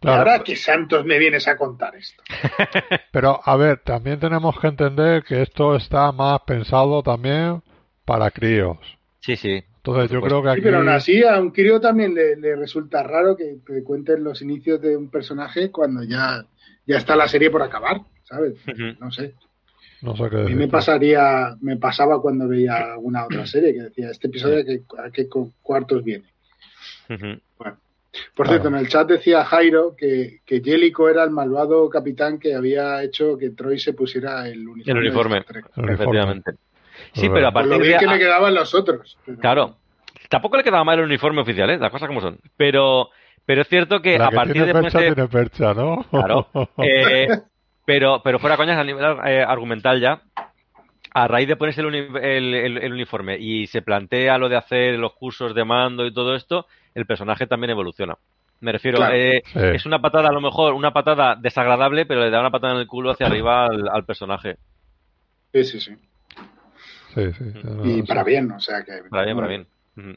Claro. 0.00 0.18
Ahora 0.18 0.40
que 0.40 0.54
santos 0.54 1.04
me 1.06 1.18
vienes 1.18 1.48
a 1.48 1.56
contar 1.56 1.94
esto. 1.96 2.22
Pero, 3.10 3.40
a 3.42 3.56
ver, 3.56 3.78
también 3.78 4.18
tenemos 4.20 4.58
que 4.60 4.66
entender 4.66 5.22
que 5.24 5.40
esto 5.40 5.74
está 5.76 6.12
más 6.12 6.40
pensado 6.42 7.02
también 7.02 7.62
para 8.04 8.30
críos. 8.30 8.76
Sí, 9.20 9.36
sí. 9.36 9.64
Entonces, 9.76 10.10
yo 10.10 10.20
creo 10.20 10.42
que 10.42 10.48
Sí, 10.48 10.52
aquí. 10.52 10.60
pero 10.62 10.78
aún 10.78 10.88
así 10.88 11.22
a 11.24 11.38
un 11.40 11.50
crío 11.50 11.78
también 11.80 12.14
le, 12.14 12.36
le 12.36 12.56
resulta 12.56 13.02
raro 13.02 13.36
que 13.36 13.56
te 13.66 13.82
cuenten 13.84 14.24
los 14.24 14.40
inicios 14.42 14.80
de 14.80 14.96
un 14.96 15.10
personaje 15.10 15.70
cuando 15.70 16.02
ya, 16.02 16.44
ya 16.86 16.96
está 16.98 17.16
la 17.16 17.28
serie 17.28 17.50
por 17.50 17.62
acabar, 17.62 18.00
¿sabes? 18.24 18.54
No 19.00 19.10
sé. 19.10 19.34
No 20.02 20.14
sé 20.16 20.28
qué 20.28 20.36
A 20.36 20.40
mí 20.44 20.54
me 20.54 20.68
pasaría, 20.68 21.56
me 21.62 21.76
pasaba 21.78 22.20
cuando 22.20 22.46
veía 22.46 22.92
alguna 22.92 23.24
otra 23.24 23.46
serie 23.46 23.72
que 23.72 23.80
decía, 23.82 24.10
este 24.10 24.26
episodio 24.26 24.60
a 24.60 24.64
qué, 24.64 24.82
a 24.98 25.10
qué 25.10 25.28
cu- 25.28 25.52
cuartos 25.62 26.04
viene. 26.04 26.24
Bueno. 27.08 27.40
Por 28.36 28.46
Claro. 28.46 28.50
cierto, 28.50 28.68
en 28.68 28.74
el 28.76 28.88
chat 28.88 29.08
decía 29.08 29.44
Jairo 29.44 29.94
que, 29.96 30.40
que 30.44 30.60
Jellico 30.62 31.08
era 31.08 31.24
el 31.24 31.30
malvado 31.30 31.88
capitán 31.90 32.38
que 32.38 32.54
había 32.54 33.02
hecho 33.02 33.36
que 33.36 33.50
Troy 33.50 33.78
se 33.78 33.92
pusiera 33.92 34.46
el 34.48 34.68
uniforme. 34.68 34.92
El 35.00 35.06
uniforme. 35.06 35.44
El. 35.76 35.90
Efectivamente. 35.90 36.52
Sí, 37.12 37.28
pero 37.28 37.48
a 37.48 37.50
verdad. 37.50 37.52
Por 37.52 37.64
lo 37.64 37.70
partir 37.76 37.92
de 37.92 37.98
que 37.98 38.06
le 38.06 38.18
quedaban 38.18 38.54
los 38.54 38.74
otros. 38.74 39.18
pero- 39.24 39.38
Claro. 39.38 39.76
Tampoco 40.28 40.56
le 40.56 40.62
quedaba 40.64 40.84
mal 40.84 40.98
el 40.98 41.04
uniforme 41.06 41.40
oficial, 41.42 41.70
¿eh? 41.70 41.78
Las 41.78 41.90
cosas 41.90 42.06
como 42.08 42.20
son. 42.20 42.38
Pero, 42.56 43.10
pero 43.46 43.62
es 43.62 43.68
cierto 43.68 44.00
que 44.00 44.18
La 44.18 44.26
a 44.26 44.30
que 44.30 44.36
partir 44.36 44.52
tiene 44.54 44.66
de 44.68 44.72
percha, 44.82 44.98
tiene 44.98 45.28
percha, 45.28 45.74
¿no? 45.74 46.04
Claro. 46.10 46.48
Eh, 46.78 47.28
pero, 47.86 48.22
pero 48.24 48.38
fuera 48.38 48.56
coñas 48.56 48.78
a 48.78 48.84
nivel 48.84 49.04
eh, 49.26 49.44
argumental 49.46 50.00
ya, 50.00 50.22
a 51.12 51.28
raíz 51.28 51.46
de 51.46 51.56
ponerse 51.56 51.82
el, 51.82 51.86
uni- 51.88 52.18
el- 52.22 52.54
el- 52.54 52.78
el 52.78 52.92
uniforme 52.92 53.36
y 53.38 53.66
se 53.66 53.82
plantea 53.82 54.38
lo 54.38 54.48
de 54.48 54.56
hacer 54.56 54.98
los 54.98 55.12
cursos 55.14 55.54
de 55.54 55.64
mando 55.64 56.06
y 56.06 56.12
todo 56.14 56.34
esto, 56.34 56.66
el 56.94 57.04
personaje 57.06 57.46
también 57.46 57.70
evoluciona. 57.70 58.16
Me 58.60 58.72
refiero, 58.72 58.96
Claro. 58.98 59.14
eh, 59.14 59.42
Sí. 59.52 59.58
es 59.58 59.84
una 59.84 60.00
patada 60.00 60.30
a 60.30 60.32
lo 60.32 60.40
mejor, 60.40 60.72
una 60.72 60.92
patada 60.92 61.36
desagradable, 61.36 62.06
pero 62.06 62.20
le 62.22 62.30
da 62.30 62.40
una 62.40 62.50
patada 62.50 62.72
en 62.72 62.80
el 62.80 62.86
culo 62.86 63.10
hacia 63.10 63.26
arriba 63.26 63.66
al, 63.66 63.86
al 63.88 64.04
personaje. 64.06 64.56
Sí, 65.52 65.64
sí, 65.64 65.80
sí. 65.80 65.94
Sí, 67.14 67.32
sí. 67.32 67.44
no, 67.64 67.84
Y 67.86 68.02
para 68.02 68.24
bien, 68.24 68.50
o 68.50 68.58
sea 68.58 68.82
que. 68.82 69.02
Para 69.10 69.24
bien, 69.24 69.36
para 69.36 69.48
bien. 69.48 69.66
Ujú. 69.96 70.14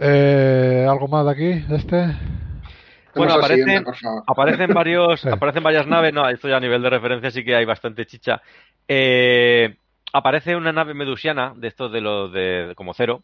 Eh, 0.00 0.86
¿Algo 0.88 1.08
más 1.08 1.24
de 1.24 1.30
aquí, 1.32 1.60
de 1.68 1.76
este? 1.76 1.96
Bueno, 1.96 3.32
Vamos 3.32 3.32
al 3.34 3.40
aparece- 3.40 3.62
siguiente, 3.62 3.84
por 3.84 3.96
favor. 3.96 4.22
Aparecen 4.26 4.74
varios, 4.74 5.20
Sí. 5.20 5.28
aparecen 5.28 5.62
varias 5.62 5.86
naves, 5.86 6.12
no, 6.12 6.28
esto 6.28 6.48
ya 6.48 6.56
a 6.56 6.60
nivel 6.60 6.82
de 6.82 6.90
referencia 6.90 7.30
sí 7.30 7.44
que 7.44 7.54
hay 7.54 7.64
bastante 7.64 8.06
chicha. 8.06 8.42
Eh, 8.88 9.76
aparece 10.12 10.56
una 10.56 10.72
nave 10.72 10.94
medusiana, 10.94 11.52
de 11.56 11.68
estos 11.68 11.92
de 11.92 12.00
los 12.00 12.32
de, 12.32 12.68
de 12.68 12.74
como 12.74 12.92
cero, 12.94 13.22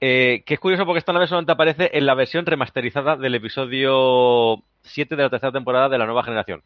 eh, 0.00 0.42
que 0.44 0.54
es 0.54 0.60
curioso 0.60 0.84
porque 0.84 0.98
esta 0.98 1.12
nave 1.12 1.26
solamente 1.26 1.52
aparece 1.52 1.90
en 1.94 2.04
la 2.06 2.14
versión 2.14 2.44
remasterizada 2.44 3.16
del 3.16 3.34
episodio 3.36 4.62
7 4.82 5.16
de 5.16 5.22
la 5.22 5.30
tercera 5.30 5.52
temporada 5.52 5.88
de 5.88 5.98
la 5.98 6.06
nueva 6.06 6.24
generación. 6.24 6.62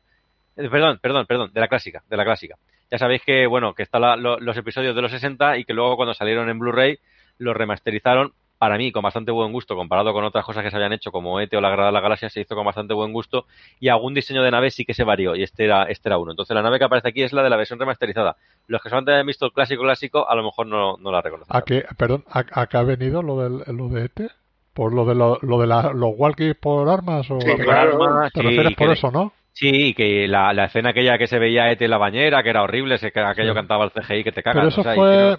Eh, 0.57 0.69
Perdón, 0.71 0.99
perdón, 1.01 1.27
perdón, 1.27 1.51
de 1.53 1.61
la 1.61 1.69
clásica, 1.69 2.03
de 2.09 2.17
la 2.17 2.25
clásica. 2.25 2.57
Ya 2.91 2.99
sabéis 2.99 3.23
que, 3.25 3.47
bueno, 3.47 3.75
que 3.75 3.83
están 3.83 4.01
lo- 4.23 4.41
los 4.41 4.57
episodios 4.57 4.97
de 4.97 5.03
los 5.03 5.11
60 5.13 5.59
y 5.59 5.65
que 5.65 5.75
luego 5.75 5.97
cuando 5.97 6.15
salieron 6.15 6.49
en 6.49 6.59
Blu-ray 6.59 6.99
los 7.39 7.55
remasterizaron, 7.57 8.33
para 8.59 8.79
mí, 8.79 8.91
con 8.93 9.03
bastante 9.03 9.31
buen 9.33 9.53
gusto, 9.53 9.75
comparado 9.77 10.13
con 10.13 10.25
otras 10.25 10.45
cosas 10.45 10.63
que 10.65 10.71
se 10.71 10.77
habían 10.77 10.93
hecho 10.93 11.13
como 11.13 11.41
ET 11.41 11.53
o 11.55 11.61
La 11.61 11.69
Guerra 11.71 11.87
de 11.87 11.93
la 11.93 12.01
Galaxia, 12.01 12.29
se 12.31 12.41
hizo 12.41 12.55
con 12.55 12.65
bastante 12.65 12.95
buen 12.95 13.13
gusto 13.13 13.47
y 13.81 13.89
algún 13.89 14.15
diseño 14.15 14.43
de 14.43 14.51
nave 14.51 14.71
sí 14.71 14.85
que 14.85 14.95
se 14.95 15.05
varió 15.05 15.37
y 15.37 15.43
este 15.43 15.65
era, 15.65 15.85
este 15.85 16.09
era 16.09 16.19
uno. 16.19 16.31
Entonces 16.33 16.55
la 16.55 16.63
nave 16.63 16.79
que 16.79 16.85
aparece 16.85 17.09
aquí 17.09 17.23
es 17.23 17.33
la 17.33 17.43
de 17.43 17.51
la 17.51 17.57
versión 17.57 17.79
remasterizada. 17.79 18.37
Los 18.67 18.83
que 18.83 18.89
solamente 18.89 19.13
han 19.15 19.27
visto 19.27 19.47
el 19.47 19.53
clásico 19.53 19.83
clásico 19.83 20.29
a 20.29 20.35
lo 20.35 20.43
mejor 20.43 20.67
no, 20.67 20.97
no 20.99 21.11
la 21.13 21.21
reconocen. 21.21 21.55
¿A 21.57 21.63
qué, 21.63 21.85
perdón, 21.99 22.25
a, 22.31 22.45
a 22.53 22.67
qué 22.67 22.77
ha 22.79 22.83
venido 22.83 23.23
lo, 23.23 23.41
del, 23.43 23.77
lo 23.77 23.89
de 23.89 24.05
ET? 24.07 24.31
¿Por 24.73 24.93
lo 24.95 25.05
de, 25.07 25.15
lo, 25.15 25.39
lo 25.43 25.59
de 25.61 25.67
la- 25.67 25.93
los 25.95 26.13
walkies 26.17 26.55
por 26.57 26.89
armas? 26.89 27.31
O 27.31 27.41
Sí, 27.41 27.49
claro. 27.57 28.03
Armas, 28.03 28.33
¿Te 28.33 28.41
sí, 28.41 28.47
refieres 28.47 28.75
por 28.77 28.87
que- 28.89 28.93
eso, 28.95 29.11
no? 29.11 29.33
Sí, 29.53 29.95
que 29.95 30.29
la, 30.29 30.53
la 30.53 30.67
escena 30.67 30.91
aquella 30.91 31.17
que 31.17 31.27
se 31.27 31.39
veía 31.39 31.71
ET 31.71 31.81
en 31.81 31.91
la 31.91 31.97
bañera, 31.97 32.43
que 32.43 32.51
era 32.51 32.63
horrible, 32.63 32.99
se, 32.99 33.11
que 33.11 33.21
aquello 33.21 33.53
Sí. 33.53 33.55
cantaba 33.55 33.85
el 33.87 33.91
CGI 33.91 34.23
que 34.23 34.33
te 34.33 34.43
cagas. 34.43 34.57
Pero 34.59 34.69
eso 34.69 34.81
o 34.83 34.85
sea, 34.85 34.95
fue... 34.95 35.37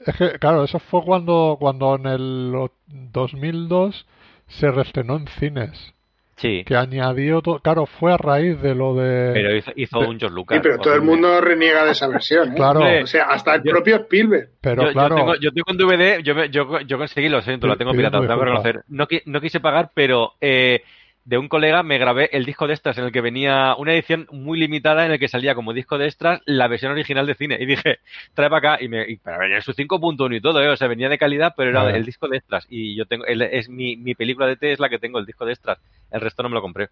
Es 0.00 0.16
que, 0.16 0.38
claro, 0.38 0.64
eso 0.64 0.78
fue 0.78 1.02
cuando, 1.04 1.56
cuando 1.58 1.94
en 1.96 2.06
el 2.06 2.52
o- 2.54 2.70
2002 2.86 4.06
se 4.46 4.70
reestrenó 4.70 5.16
en 5.16 5.26
cines. 5.28 5.92
Sí, 6.36 6.64
Que 6.66 6.76
añadió... 6.76 7.40
to- 7.40 7.60
Claro, 7.60 7.86
fue 7.86 8.12
a 8.12 8.18
raíz 8.18 8.60
de 8.60 8.74
lo 8.74 8.94
de... 8.94 9.30
pero 9.32 9.56
hizo, 9.56 9.72
hizo 9.74 10.00
de- 10.00 10.06
un 10.06 10.18
George 10.20 10.34
Lucas. 10.34 10.56
Sí, 10.58 10.60
pero 10.62 10.78
todo 10.78 10.94
el 10.94 11.00
mundo 11.00 11.40
reniega 11.40 11.82
de 11.86 11.92
esa 11.92 12.08
versión. 12.08 12.50
¿eh? 12.52 12.54
Claro. 12.56 12.80
O 13.02 13.06
sea, 13.06 13.24
hasta 13.24 13.54
el 13.54 13.62
Yo- 13.62 13.70
propio 13.72 13.96
Spielberg. 13.96 14.50
Pero 14.60 14.82
yo, 14.82 14.88
yo 14.88 14.92
claro... 14.92 15.14
tengo, 15.16 15.34
yo 15.36 15.50
tengo 15.52 15.64
un 15.70 15.78
DVD, 15.78 16.22
yo, 16.22 16.34
me- 16.34 16.50
yo, 16.50 16.80
yo 16.80 16.98
conseguí, 16.98 17.30
lo 17.30 17.40
siento, 17.40 17.66
la 17.66 17.76
tengo 17.76 17.92
pirata, 17.92 18.18
lo 18.18 18.26
tengo 18.26 18.38
que 18.38 18.44
reconocer. 18.44 18.82
No, 18.88 19.08
qui- 19.08 19.22
no 19.24 19.40
quise 19.40 19.60
pagar, 19.60 19.92
pero 19.94 20.34
eh, 20.42 20.82
de 21.26 21.38
un 21.38 21.48
colega 21.48 21.82
me 21.82 21.98
grabé 21.98 22.30
el 22.32 22.46
disco 22.46 22.66
de 22.68 22.74
extras 22.74 22.96
en 22.98 23.04
el 23.04 23.12
que 23.12 23.20
venía 23.20 23.74
una 23.78 23.92
edición 23.92 24.28
muy 24.32 24.58
limitada 24.58 25.04
en 25.04 25.12
el 25.12 25.18
que 25.18 25.28
salía 25.28 25.54
como 25.56 25.74
disco 25.74 25.98
de 25.98 26.06
extras 26.06 26.40
la 26.46 26.68
versión 26.68 26.92
original 26.92 27.26
de 27.26 27.34
cine. 27.34 27.58
Y 27.60 27.66
dije, 27.66 27.98
trae 28.34 28.48
para 28.48 28.74
acá, 28.74 28.82
y, 28.84 28.88
me, 28.88 29.04
y 29.10 29.16
para 29.18 29.38
venir 29.38 29.62
su 29.62 29.74
5.1 29.74 30.36
y 30.36 30.40
todo, 30.40 30.62
¿eh? 30.62 30.68
o 30.70 30.76
sea, 30.76 30.88
venía 30.88 31.08
de 31.10 31.18
calidad, 31.18 31.54
pero 31.56 31.70
era 31.70 31.90
el 31.94 32.06
disco 32.06 32.28
de 32.28 32.38
extras. 32.38 32.66
Y 32.70 32.96
yo 32.96 33.06
tengo, 33.06 33.26
el- 33.26 33.42
es 33.42 33.68
mi, 33.68 33.96
mi 33.96 34.14
película 34.14 34.46
de 34.46 34.56
T 34.56 34.72
es 34.72 34.80
la 34.80 34.88
que 34.88 34.98
tengo, 35.00 35.18
el 35.18 35.26
disco 35.26 35.44
de 35.44 35.52
extras. 35.52 35.78
El 36.10 36.20
resto 36.22 36.42
no 36.44 36.48
me 36.48 36.54
lo 36.54 36.62
compré. 36.62 36.88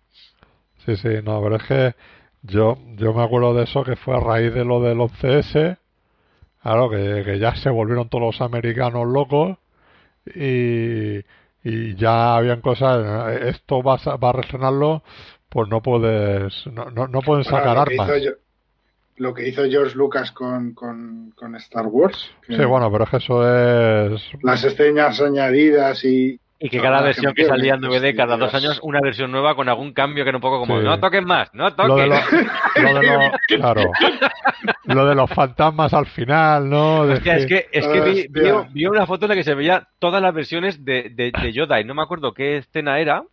Sí, 0.84 0.96
sí, 0.96 1.08
no, 1.24 1.42
pero 1.42 1.56
es 1.56 1.62
que 1.64 1.94
yo, 2.42 2.78
yo 2.96 3.14
me 3.14 3.22
acuerdo 3.22 3.54
de 3.54 3.64
eso 3.64 3.84
que 3.84 3.96
fue 3.96 4.16
a 4.16 4.20
raíz 4.20 4.52
de 4.52 4.64
lo 4.64 4.80
del 4.82 4.98
11S, 5.00 5.78
claro, 6.62 6.90
que, 6.90 7.22
que 7.24 7.38
ya 7.38 7.54
se 7.56 7.70
volvieron 7.70 8.08
todos 8.08 8.24
los 8.24 8.40
americanos 8.40 9.06
locos 9.08 9.58
y, 10.26 11.20
y 11.64 11.94
ya 11.96 12.36
habían 12.36 12.60
cosas, 12.60 13.32
esto 13.42 13.82
va 13.82 13.94
a, 14.04 14.16
va 14.16 14.28
a 14.28 14.32
reestrenarlo, 14.32 15.02
pues 15.48 15.68
no 15.68 15.80
puedes, 15.82 16.66
no, 16.66 16.90
no, 16.90 17.08
no 17.08 17.20
pueden 17.22 17.44
Bueno, 17.44 17.58
sacar 17.58 17.76
lo, 17.78 17.84
que 17.86 17.94
armas. 18.00 18.22
Yo- 18.22 18.30
lo 19.16 19.32
que 19.32 19.48
hizo 19.48 19.62
George 19.64 19.94
Lucas 19.96 20.32
con, 20.32 20.74
con, 20.74 21.32
con 21.36 21.54
Star 21.56 21.86
Wars. 21.86 22.30
que 22.46 22.56
Sí, 22.56 22.64
bueno, 22.64 22.90
pero 22.90 23.04
es 23.04 23.10
que 23.10 23.16
eso 23.18 23.42
es... 24.12 24.20
Las 24.42 24.64
escenas 24.64 25.20
añadidas 25.20 26.04
y. 26.04 26.38
Y 26.58 26.68
que 26.68 26.80
cada 26.80 27.02
versión 27.02 27.32
que 27.34 27.44
salía 27.44 27.74
en 27.74 27.80
DVD, 27.80 28.16
cada 28.16 28.36
dos 28.36 28.52
años, 28.54 28.80
una 28.82 29.00
versión 29.00 29.30
nueva 29.30 29.54
con 29.54 29.68
algún 29.68 29.92
cambio 29.92 30.24
que 30.24 30.30
era 30.30 30.38
un 30.38 30.42
poco 30.42 30.60
como, 30.60 30.78
Sí. 30.78 30.84
no 30.84 30.98
toques 30.98 31.22
más, 31.24 31.48
no 31.54 31.64
Lo 31.64 31.74
toques. 31.76 31.96
de, 31.96 32.82
lo, 32.82 32.92
lo 32.92 33.00
de 33.00 33.06
los, 33.06 33.30
claro, 33.48 33.82
lo 34.84 35.06
de 35.06 35.14
los 35.14 35.30
fantasmas 35.30 35.92
al 35.94 36.06
final, 36.06 36.68
¿no? 36.68 37.00
Hostia, 37.14 37.36
es 37.36 37.46
que, 37.46 37.66
es 37.72 37.86
que 37.88 38.00
vi, 38.00 38.26
vi- 38.30 38.50
vi 38.72 38.86
una 38.86 39.06
foto 39.06 39.24
en 39.26 39.30
la 39.30 39.34
que 39.34 39.44
se 39.44 39.54
veía 39.54 39.88
todas 39.98 40.20
las 40.22 40.34
versiones 40.34 40.84
de, 40.84 41.10
de, 41.10 41.32
de 41.32 41.52
Yoda 41.52 41.80
y 41.80 41.84
no 41.84 41.94
me 41.94 42.02
acuerdo 42.02 42.34
qué 42.34 42.58
escena 42.58 42.98
era. 43.00 43.24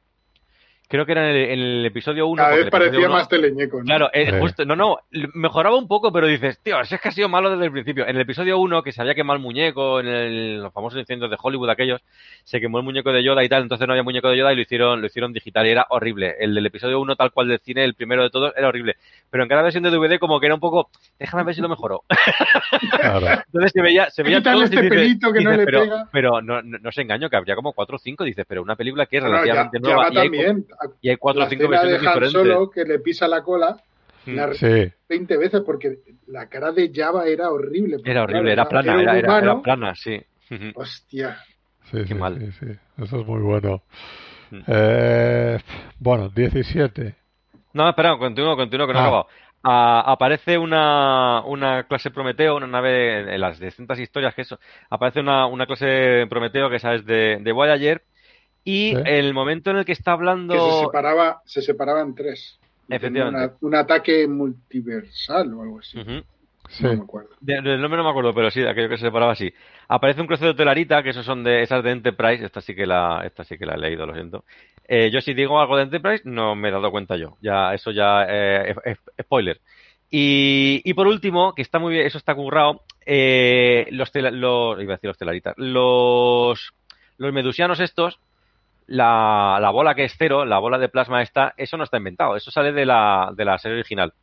Creo 0.91 1.05
que 1.05 1.13
era 1.13 1.30
en 1.31 1.35
el, 1.38 1.43
en 1.51 1.59
el 1.59 1.85
episodio 1.85 2.27
1. 2.27 2.43
Cada 2.43 2.55
vez 2.57 2.69
parecía 2.69 3.07
más 3.07 3.30
teleñeco. 3.30 3.80
¿no? 3.80 3.85
Claro, 3.85 4.09
eh, 4.11 4.26
Sí. 4.30 4.39
justo, 4.41 4.65
no, 4.65 4.76
no, 4.76 4.97
mejoraba 5.34 5.77
un 5.77 5.88
poco, 5.88 6.11
pero 6.11 6.27
dices, 6.27 6.59
tío, 6.61 6.84
si 6.84 6.95
es 6.95 6.99
que 6.99 7.07
ha 7.07 7.11
sido 7.13 7.30
malo 7.30 7.49
desde 7.49 7.63
el 7.63 7.72
principio. 7.72 8.03
En 8.05 8.18
el 8.18 8.22
episodio 8.22 8.57
1, 8.57 8.84
que 8.84 8.91
se 8.91 9.01
había 9.01 9.15
quemado 9.15 9.38
el 9.38 9.41
muñeco, 9.41 10.01
en 10.01 10.07
el- 10.07 10.61
los 10.61 10.73
famosos 10.73 10.99
incendios 10.99 11.31
de 11.31 11.38
Hollywood 11.41 11.69
aquellos, 11.69 12.01
se 12.43 12.59
quemó 12.59 12.77
el 12.80 12.84
muñeco 12.84 13.13
de 13.13 13.23
Yoda 13.23 13.41
y 13.41 13.47
tal, 13.47 13.63
entonces 13.63 13.88
no 13.88 13.93
había 13.93 14.03
muñeco 14.03 14.27
de 14.30 14.38
Yoda 14.38 14.51
y 14.51 14.57
lo 14.57 14.61
hicieron, 14.63 14.99
lo 14.99 15.07
hicieron 15.07 15.31
digital 15.31 15.65
y 15.65 15.69
era 15.69 15.85
horrible. 15.91 16.35
El 16.41 16.53
del 16.53 16.65
episodio 16.65 16.99
1, 16.99 17.15
tal 17.15 17.31
cual 17.31 17.47
del 17.47 17.59
cine, 17.59 17.85
el 17.85 17.93
primero 17.93 18.23
de 18.23 18.30
todos, 18.30 18.51
era 18.57 18.68
horrible. 18.68 18.97
Pero 19.30 19.43
en 19.43 19.49
cada 19.49 19.61
versión 19.61 19.84
de 19.84 19.91
DVD 19.91 20.19
como 20.19 20.41
que 20.41 20.47
era 20.47 20.55
un 20.55 20.61
poco, 20.61 20.89
déjame 21.18 21.43
ver 21.45 21.55
si 21.55 21.61
lo 21.61 21.69
mejoró. 21.69 22.03
claro. 22.91 23.27
Entonces 23.45 23.72
se 23.73 23.81
veía, 23.81 24.09
se 24.09 24.23
veía 24.23 24.41
todo 24.43 24.61
y 24.61 24.63
este 24.63 24.76
dices- 24.81 24.89
pelito 24.89 25.31
que 25.34 25.41
no 25.41 25.51
le 25.51 25.65
pero, 25.65 25.81
pega. 25.81 26.09
Pero 26.11 26.41
no, 26.41 26.61
no, 26.61 26.77
no 26.80 26.91
se 26.91 27.01
engaño, 27.01 27.30
que 27.30 27.38
habría 27.38 27.55
como 27.55 27.73
4 27.73 27.95
o 27.95 27.99
5, 27.99 28.23
dices, 28.23 28.45
pero 28.47 28.61
una 28.61 28.76
película 28.76 29.05
que 29.05 29.18
es 29.18 29.23
relativamente 29.23 29.77
ya 29.81 29.88
nueva 29.88 30.03
va 30.03 30.13
y 30.13 30.18
hay, 30.18 30.23
también. 30.23 30.65
Y 31.01 31.09
hay 31.09 31.17
4 31.17 31.43
o 31.43 31.49
5 31.49 31.63
escena 31.63 31.81
de 31.81 31.87
versiones 31.91 32.07
Han 32.07 32.13
diferentes. 32.23 32.53
Solo 32.53 32.69
que 32.69 32.83
le 32.85 32.99
pisa 32.99 33.27
la 33.27 33.41
cola 33.43 33.77
Mm. 34.23 34.35
la 34.35 34.53
Sí, 34.53 34.91
20 35.09 35.35
veces 35.37 35.61
porque 35.65 35.97
la 36.27 36.47
cara 36.47 36.71
de 36.71 36.91
Java 36.93 37.25
era 37.25 37.49
horrible. 37.49 37.97
Era 38.05 38.21
horrible, 38.21 38.53
claro, 38.53 38.69
era 38.69 38.69
plana, 38.69 39.01
era, 39.01 39.17
era, 39.17 39.37
era 39.39 39.61
plana, 39.63 39.95
sí. 39.95 40.21
Hostia. 40.75 41.37
sí, 41.89 42.05
sí, 42.05 42.13
mal. 42.13 42.37
sí, 42.37 42.51
sí. 42.51 42.65
Eso 43.01 43.19
es 43.21 43.25
muy 43.25 43.41
bueno. 43.41 43.81
Mm. 44.51 44.59
Eh, 44.67 45.59
bueno, 45.97 46.29
17. 46.29 47.15
No, 47.73 47.89
espera, 47.89 48.15
continúo, 48.17 48.55
continúo, 48.55 48.85
que 48.85 48.93
no 48.93 48.99
he 48.99 49.01
Ah. 49.01 49.05
acabado. 49.05 49.27
Ah, 49.63 50.03
aparece 50.07 50.57
una, 50.57 51.41
una 51.45 51.83
clase 51.83 52.11
Prometeo, 52.11 52.55
una 52.57 52.67
nave 52.67 53.33
en 53.33 53.41
las 53.41 53.59
distintas 53.59 53.99
historias 53.99 54.35
que 54.35 54.41
eso. 54.43 54.59
Aparece 54.89 55.19
una, 55.19 55.45
una 55.47 55.65
clase 55.65 56.27
Prometeo 56.29 56.69
que 56.69 56.77
sabes 56.79 57.05
de, 57.05 57.37
de 57.41 57.51
Voyager. 57.51 58.03
Y 58.63 58.93
Sí. 58.95 59.01
el 59.05 59.33
momento 59.33 59.71
en 59.71 59.77
el 59.77 59.85
que 59.85 59.91
está 59.93 60.11
hablando. 60.11 60.53
Que 60.53 60.59
se 60.59 60.79
separaba, 60.85 61.41
se 61.45 61.61
separaba 61.61 62.01
en 62.01 62.13
tres. 62.15 62.59
Efectivamente. 62.89 63.38
una- 63.45 63.53
un 63.61 63.75
ataque 63.75 64.27
multiversal 64.27 65.53
o 65.53 65.61
algo 65.61 65.79
así. 65.79 65.97
Sí, 66.69 66.83
No 66.83 66.93
me 66.95 67.03
acuerdo. 67.03 67.29
De- 67.41 67.61
del 67.61 67.81
nombre 67.81 67.97
no 67.97 68.03
me 68.03 68.09
acuerdo, 68.11 68.33
pero 68.33 68.49
sí, 68.51 68.61
de 68.61 68.69
aquello 68.69 68.88
que 68.89 68.97
se 68.97 69.05
separaba 69.05 69.31
así. 69.33 69.51
Aparece 69.89 70.21
un 70.21 70.27
crucero 70.27 70.51
de 70.53 70.57
telarita, 70.57 71.01
que 71.03 71.09
esos 71.09 71.25
son 71.25 71.43
de 71.43 71.63
esas 71.63 71.83
de 71.83 71.91
Enterprise. 71.91 72.45
Esta 72.45 72.61
sí 72.61 72.75
que 72.75 72.85
la, 72.85 73.23
esta 73.25 73.43
sí 73.43 73.57
que 73.57 73.65
la 73.65 73.73
he 73.75 73.77
leído, 73.77 74.05
lo 74.05 74.13
siento. 74.13 74.45
Eh, 74.88 75.09
yo 75.11 75.19
si 75.21 75.33
digo 75.33 75.59
algo 75.59 75.75
de 75.77 75.83
Enterprise, 75.83 76.21
no 76.25 76.55
me 76.55 76.69
he 76.69 76.71
dado 76.71 76.91
cuenta 76.91 77.17
yo. 77.17 77.38
Ya, 77.41 77.73
eso 77.73 77.91
ya 77.91 78.25
eh, 78.29 78.71
es, 78.85 78.97
es- 78.97 79.25
spoiler. 79.25 79.59
Y, 80.09 80.81
y 80.83 80.93
por 80.93 81.07
último, 81.07 81.53
que 81.55 81.61
está 81.61 81.79
muy 81.79 81.93
bien, 81.93 82.05
eso 82.05 82.17
está 82.17 82.35
currado, 82.35 82.83
eh, 83.05 83.88
los, 83.91 84.11
tela- 84.11 84.31
los, 84.31 84.81
iba 84.81 84.93
a 84.93 84.97
decir 84.97 85.07
los 85.07 85.17
telaritas, 85.17 85.53
los, 85.57 86.73
los 87.17 87.33
medusianos 87.33 87.79
estos, 87.79 88.19
la, 88.91 89.57
la 89.61 89.69
bola 89.72 89.95
que 89.95 90.05
es 90.05 90.15
cero, 90.18 90.45
la 90.45 90.59
bola 90.59 90.77
de 90.77 90.89
plasma 90.89 91.22
esta, 91.22 91.53
eso 91.57 91.77
no 91.77 91.84
está 91.84 91.97
inventado, 91.97 92.35
eso 92.35 92.51
sale 92.51 92.72
de 92.73 92.85
la, 92.85 93.31
de 93.35 93.45
la 93.45 93.57
serie 93.57 93.77
original. 93.80 94.13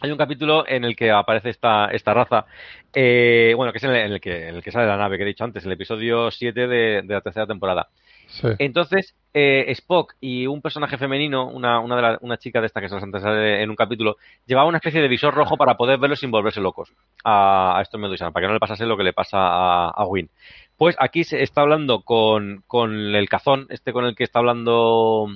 Hay 0.00 0.10
un 0.10 0.18
capítulo 0.18 0.66
en 0.66 0.84
el 0.84 0.96
que 0.96 1.12
aparece 1.12 1.50
esta, 1.50 1.86
esta 1.92 2.12
raza, 2.12 2.44
eh, 2.92 3.52
bueno, 3.56 3.70
que 3.72 3.78
es 3.78 3.84
en 3.84 3.90
el, 3.90 3.96
en 3.98 4.12
el 4.14 4.20
que, 4.20 4.48
en 4.48 4.56
el 4.56 4.62
que 4.62 4.72
sale 4.72 4.86
la 4.86 4.96
nave 4.96 5.16
que 5.16 5.22
he 5.22 5.26
dicho 5.26 5.44
antes, 5.44 5.64
el 5.64 5.70
episodio 5.72 6.30
7 6.32 6.66
de, 6.66 7.02
de 7.02 7.14
la 7.14 7.20
tercera 7.20 7.46
temporada. 7.46 7.88
sí. 8.26 8.48
Entonces, 8.58 9.14
eh, 9.32 9.66
Spock 9.68 10.14
y 10.20 10.46
un 10.48 10.60
personaje 10.60 10.98
femenino, 10.98 11.46
una, 11.46 11.78
una, 11.78 11.94
de 11.96 12.02
la- 12.02 12.18
una 12.20 12.36
chica 12.36 12.60
de 12.60 12.66
esta 12.66 12.80
que 12.80 12.88
se 12.88 12.96
las 12.96 13.04
en 13.04 13.70
un 13.70 13.76
capítulo, 13.76 14.16
llevaba 14.46 14.68
una 14.68 14.78
especie 14.78 15.00
de 15.00 15.08
visor 15.08 15.34
rojo 15.34 15.56
para 15.56 15.76
poder 15.76 15.98
verlo 15.98 16.16
sin 16.16 16.32
volverse 16.32 16.60
locos 16.60 16.92
a, 17.22 17.78
a 17.78 17.82
estos 17.82 18.00
medusanos, 18.00 18.32
para 18.34 18.44
que 18.44 18.48
no 18.48 18.54
le 18.54 18.60
pasase 18.60 18.86
lo 18.86 18.96
que 18.96 19.04
le 19.04 19.12
pasa 19.12 19.38
a, 19.38 19.90
a 19.90 20.04
Win. 20.06 20.28
Pues 20.76 20.96
aquí 20.98 21.24
se 21.24 21.42
está 21.42 21.60
hablando 21.62 22.02
con, 22.02 22.64
con 22.66 22.92
el 22.92 23.28
cazón, 23.28 23.66
este 23.70 23.92
con 23.92 24.04
el 24.04 24.14
que 24.16 24.24
está 24.24 24.40
hablando 24.40 25.28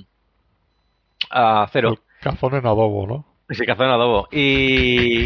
a 1.29 1.67
Cero. 1.71 1.91
El 1.91 1.99
cazón 2.21 2.55
en 2.55 2.65
adobo, 2.65 3.07
¿no? 3.07 3.25
Sí, 3.49 3.65
cazón 3.65 3.85
en 3.85 3.91
adobo. 3.93 4.27
Y, 4.31 5.21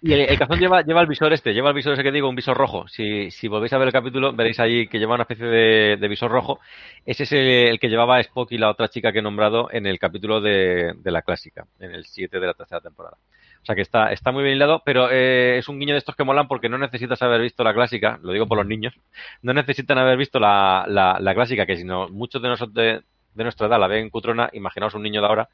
y 0.00 0.12
el, 0.12 0.20
el 0.20 0.38
cazón 0.38 0.60
lleva, 0.60 0.82
lleva 0.82 1.00
el 1.00 1.08
visor 1.08 1.32
este, 1.32 1.52
lleva 1.52 1.70
el 1.70 1.74
visor 1.74 1.94
ese 1.94 2.04
que 2.04 2.12
digo, 2.12 2.28
un 2.28 2.36
visor 2.36 2.56
rojo. 2.56 2.86
Si, 2.86 3.32
si 3.32 3.48
volvéis 3.48 3.72
a 3.72 3.78
ver 3.78 3.88
el 3.88 3.92
capítulo, 3.92 4.32
veréis 4.32 4.60
ahí 4.60 4.86
que 4.86 4.98
lleva 5.00 5.14
una 5.14 5.24
especie 5.24 5.46
de, 5.46 5.96
de 5.96 6.08
visor 6.08 6.30
rojo. 6.30 6.60
Ese 7.04 7.24
es 7.24 7.32
el, 7.32 7.40
el 7.40 7.80
que 7.80 7.88
llevaba 7.88 8.20
Spock 8.20 8.52
y 8.52 8.58
la 8.58 8.70
otra 8.70 8.88
chica 8.88 9.12
que 9.12 9.18
he 9.18 9.22
nombrado 9.22 9.68
en 9.72 9.86
el 9.86 9.98
capítulo 9.98 10.40
de, 10.40 10.92
de 10.96 11.10
la 11.10 11.22
clásica, 11.22 11.66
en 11.80 11.90
el 11.90 12.04
7 12.04 12.38
de 12.38 12.46
la 12.46 12.54
tercera 12.54 12.80
temporada. 12.80 13.16
O 13.64 13.66
sea 13.66 13.74
que 13.74 13.80
está, 13.80 14.12
está 14.12 14.30
muy 14.30 14.44
bien 14.44 14.56
hilado, 14.56 14.82
pero 14.84 15.08
eh, 15.10 15.56
es 15.56 15.68
un 15.70 15.80
guiño 15.80 15.94
de 15.94 15.98
estos 15.98 16.14
que 16.14 16.22
molan 16.22 16.46
porque 16.48 16.68
no 16.68 16.76
necesitas 16.76 17.22
haber 17.22 17.40
visto 17.40 17.64
la 17.64 17.72
clásica, 17.72 18.18
lo 18.22 18.32
digo 18.32 18.46
por 18.46 18.58
los 18.58 18.66
niños, 18.66 18.92
no 19.40 19.54
necesitan 19.54 19.96
haber 19.96 20.18
visto 20.18 20.38
la, 20.38 20.84
la, 20.86 21.16
la 21.18 21.34
clásica, 21.34 21.64
que 21.64 21.78
si 21.78 21.84
no, 21.84 22.08
muchos 22.10 22.42
de 22.42 22.48
nosotros 22.48 22.74
de, 22.74 23.00
de 23.34 23.42
nuestra 23.42 23.66
edad 23.66 23.80
la 23.80 23.86
ven 23.86 24.10
cutrona, 24.10 24.50
imaginaos 24.52 24.92
un 24.94 25.02
niño 25.02 25.22
de 25.22 25.26
ahora, 25.26 25.48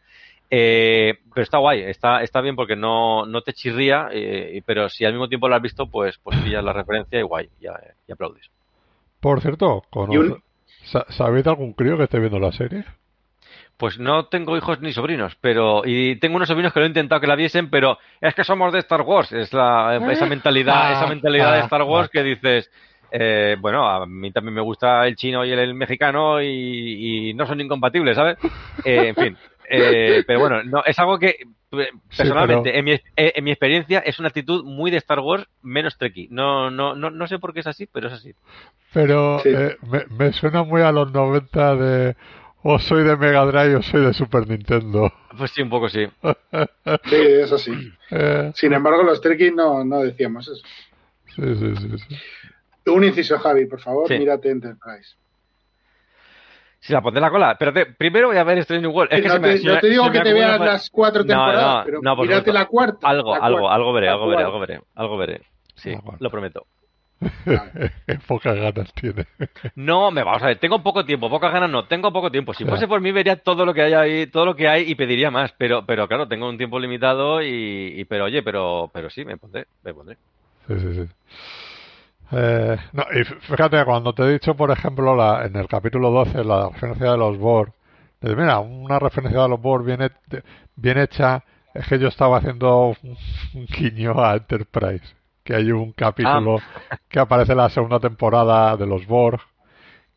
eh, 0.50 1.18
pero 1.32 1.44
está 1.44 1.58
guay, 1.58 1.82
está, 1.82 2.22
está 2.24 2.40
bien 2.40 2.56
porque 2.56 2.74
no, 2.74 3.24
no 3.26 3.42
te 3.42 3.52
chirría, 3.52 4.08
eh, 4.12 4.60
pero 4.66 4.88
si 4.88 5.04
al 5.04 5.12
mismo 5.12 5.28
tiempo 5.28 5.48
lo 5.48 5.54
has 5.54 5.62
visto, 5.62 5.86
pues, 5.86 6.18
pues 6.18 6.36
pillas 6.40 6.64
la 6.64 6.72
referencia 6.72 7.16
y 7.18 7.22
guay, 7.22 7.48
ya, 7.60 7.78
y 8.08 8.12
aplaudes. 8.12 8.50
Por 9.20 9.40
cierto, 9.40 9.84
¿conoce- 9.88 10.14
Y 10.14 10.18
un- 10.18 10.42
sa- 10.82 11.06
¿sabéis 11.10 11.44
de 11.44 11.50
algún 11.50 11.74
crío 11.74 11.96
que 11.96 12.02
esté 12.04 12.18
viendo 12.18 12.40
la 12.40 12.50
serie? 12.50 12.84
Pues 13.80 13.98
no 13.98 14.26
tengo 14.26 14.58
hijos 14.58 14.80
ni 14.80 14.92
sobrinos, 14.92 15.36
pero 15.40 15.80
y 15.86 16.16
tengo 16.16 16.36
unos 16.36 16.48
sobrinos 16.48 16.74
que 16.74 16.80
lo 16.80 16.84
he 16.84 16.88
intentado 16.90 17.18
que 17.18 17.26
la 17.26 17.34
viesen, 17.34 17.70
pero 17.70 17.96
es 18.20 18.34
que 18.34 18.44
somos 18.44 18.74
de 18.74 18.80
Star 18.80 19.00
Wars, 19.00 19.32
es 19.32 19.54
la 19.54 19.98
esa 20.10 20.26
mentalidad, 20.26 20.92
esa 20.92 21.06
mentalidad 21.06 21.54
de 21.54 21.60
Star 21.60 21.84
Wars 21.84 22.10
que 22.10 22.22
dices, 22.22 22.70
eh, 23.10 23.56
bueno, 23.58 23.88
a 23.88 24.04
mí 24.04 24.30
también 24.32 24.54
me 24.54 24.60
gusta 24.60 25.06
el 25.06 25.16
chino 25.16 25.46
y 25.46 25.52
el, 25.52 25.60
el 25.60 25.72
mexicano 25.72 26.42
y, 26.42 27.30
y 27.30 27.34
no 27.34 27.46
son 27.46 27.58
incompatibles, 27.58 28.16
¿sabes? 28.16 28.36
Eh, 28.84 29.08
en 29.08 29.14
fin, 29.14 29.36
Eh, 29.72 30.24
pero 30.26 30.40
bueno, 30.40 30.64
no, 30.64 30.82
es 30.84 30.98
algo 30.98 31.18
que 31.18 31.36
personalmente, 32.16 32.76
en, 32.76 32.84
mi, 32.84 32.92
eh, 32.92 33.00
en, 33.16 33.44
mi, 33.44 33.52
experiencia, 33.52 34.00
es 34.00 34.18
una 34.18 34.26
actitud 34.26 34.64
muy 34.64 34.90
de 34.90 34.96
Star 34.96 35.20
Wars 35.20 35.46
menos 35.62 35.96
Trekkie. 35.96 36.26
No, 36.30 36.72
no, 36.72 36.96
no, 36.96 37.10
no 37.10 37.26
sé 37.28 37.38
por 37.38 37.54
qué 37.54 37.60
es 37.60 37.68
así, 37.68 37.86
pero 37.86 38.08
es 38.08 38.14
así. 38.14 38.34
Pero 38.92 39.40
eh, 39.44 39.76
me, 39.88 40.04
me, 40.18 40.32
suena 40.32 40.64
muy 40.64 40.82
a 40.82 40.90
los 40.90 41.12
90 41.12 41.76
de 41.76 42.16
o 42.62 42.78
soy 42.78 43.04
de 43.04 43.16
Mega 43.16 43.44
Drive 43.46 43.76
o 43.76 43.82
soy 43.82 44.04
de 44.06 44.12
Super 44.12 44.48
Nintendo. 44.48 45.12
Pues 45.36 45.50
sí, 45.52 45.62
un 45.62 45.70
poco 45.70 45.88
sí. 45.88 46.06
sí, 47.04 47.16
eso 47.16 47.58
sí. 47.58 47.72
Eh. 48.10 48.52
Sin 48.54 48.72
embargo, 48.72 49.02
los 49.02 49.20
Trekkies 49.20 49.54
no, 49.54 49.84
no 49.84 50.00
decíamos 50.00 50.48
eso. 50.48 50.62
Sí, 51.36 51.54
sí, 51.54 51.76
sí, 51.76 51.98
sí. 51.98 52.16
Un 52.90 53.04
inciso, 53.04 53.38
Javi, 53.38 53.66
por 53.66 53.80
favor, 53.80 54.08
sí. 54.08 54.18
mírate 54.18 54.50
Enterprise. 54.50 55.14
Si 56.80 56.92
la 56.92 57.02
pondré 57.02 57.20
la 57.20 57.30
cola. 57.30 57.56
Pero 57.58 57.72
te, 57.72 57.86
primero 57.86 58.28
voy 58.28 58.38
a 58.38 58.44
ver 58.44 58.58
Strange 58.58 58.82
New 58.82 58.90
World. 58.90 59.12
Es 59.12 59.22
que 59.22 59.28
no, 59.28 59.40
te, 59.40 59.62
no 59.62 59.78
te 59.78 59.88
digo 59.88 60.10
que 60.10 60.20
te 60.20 60.32
veas 60.32 60.58
las 60.58 60.90
cuatro 60.90 61.24
temporadas, 61.24 61.86
no, 61.86 62.00
no, 62.02 62.16
pero 62.16 62.22
mírate 62.22 62.52
la 62.52 62.66
cuarta. 62.66 63.06
Algo, 63.06 63.36
la 63.36 63.44
algo, 63.44 63.58
cuarta, 63.60 63.74
algo 63.74 63.92
veré, 63.92 64.08
algo 64.08 64.28
veré, 64.28 64.42
algo 64.42 64.60
veré, 64.60 64.80
algo 64.94 65.16
veré. 65.18 65.42
Sí, 65.74 65.94
lo 66.18 66.30
prometo. 66.30 66.66
Pocas 68.26 68.56
ganas 68.56 68.92
tiene. 68.94 69.26
No, 69.74 70.10
me 70.10 70.22
vamos 70.22 70.42
a 70.42 70.46
ver, 70.46 70.58
tengo 70.58 70.82
poco 70.82 71.04
tiempo, 71.04 71.28
pocas 71.28 71.52
ganas 71.52 71.70
no, 71.70 71.84
tengo 71.84 72.12
poco 72.12 72.30
tiempo. 72.30 72.54
Si 72.54 72.64
fuese 72.64 72.88
por 72.88 73.00
mí 73.00 73.12
vería 73.12 73.36
todo 73.36 73.66
lo 73.66 73.74
que 73.74 73.82
hay 73.82 73.92
ahí, 73.92 74.26
todo 74.26 74.46
lo 74.46 74.56
que 74.56 74.68
hay 74.68 74.90
y 74.90 74.94
pediría 74.94 75.30
más, 75.30 75.52
pero 75.58 75.84
pero 75.84 76.08
claro, 76.08 76.28
tengo 76.28 76.48
un 76.48 76.56
tiempo 76.56 76.80
limitado 76.80 77.42
y, 77.42 77.94
y 77.96 78.04
pero 78.06 78.24
oye, 78.24 78.42
pero 78.42 78.90
pero 78.92 79.10
sí, 79.10 79.24
me 79.24 79.36
pondré, 79.36 79.66
me 79.84 79.92
pondré. 79.92 80.16
Sí, 80.66 80.74
sí, 80.78 80.94
sí. 80.94 81.08
Eh, 82.32 82.76
no, 82.92 83.04
y 83.12 83.24
fíjate, 83.24 83.84
cuando 83.84 84.14
te 84.14 84.22
he 84.22 84.32
dicho, 84.32 84.54
por 84.54 84.70
ejemplo, 84.70 85.14
la, 85.14 85.44
en 85.44 85.56
el 85.56 85.66
capítulo 85.66 86.10
12, 86.10 86.44
la 86.44 86.70
referencia 86.70 87.10
de 87.12 87.18
los 87.18 87.36
Borg, 87.38 87.72
mira, 88.22 88.60
una 88.60 88.98
referencia 88.98 89.42
de 89.42 89.48
los 89.48 89.60
Borg 89.60 89.84
bien, 89.84 90.10
bien 90.76 90.98
hecha, 90.98 91.42
es 91.74 91.86
que 91.86 91.98
yo 91.98 92.08
estaba 92.08 92.38
haciendo 92.38 92.94
un 93.02 93.66
guiño 93.66 94.22
a 94.24 94.36
Enterprise 94.36 95.19
que 95.44 95.54
hay 95.54 95.72
un 95.72 95.92
capítulo 95.92 96.58
ah. 96.58 96.98
que 97.08 97.18
aparece 97.18 97.52
en 97.52 97.58
la 97.58 97.70
segunda 97.70 98.00
temporada 98.00 98.76
de 98.76 98.86
los 98.86 99.06
Borg 99.06 99.40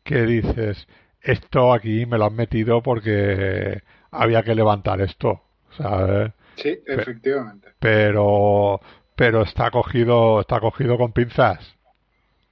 que 0.02 0.22
dices 0.22 0.86
esto 1.20 1.72
aquí 1.72 2.06
me 2.06 2.18
lo 2.18 2.26
han 2.26 2.36
metido 2.36 2.82
porque 2.82 3.82
había 4.10 4.42
que 4.42 4.54
levantar 4.54 5.00
esto 5.00 5.40
¿sabes? 5.76 6.32
sí 6.56 6.78
efectivamente 6.86 7.68
pero 7.78 8.80
pero 9.16 9.42
está 9.42 9.70
cogido 9.70 10.40
está 10.40 10.60
cogido 10.60 10.98
con 10.98 11.12
pinzas 11.12 11.74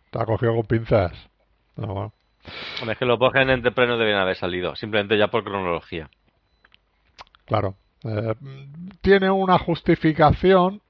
está 0.06 0.24
cogido 0.24 0.54
con 0.54 0.64
pinzas 0.64 1.12
no, 1.76 1.86
bueno. 1.86 2.12
es 2.92 2.98
que 2.98 3.04
los 3.04 3.18
Borg 3.18 3.36
en 3.36 3.50
Enterprise 3.50 3.88
no 3.88 3.98
deben 3.98 4.16
haber 4.16 4.36
salido 4.36 4.74
simplemente 4.76 5.18
ya 5.18 5.28
por 5.28 5.44
cronología 5.44 6.08
claro 7.44 7.74
eh, 8.04 8.34
tiene 9.02 9.30
una 9.30 9.58
justificación 9.58 10.80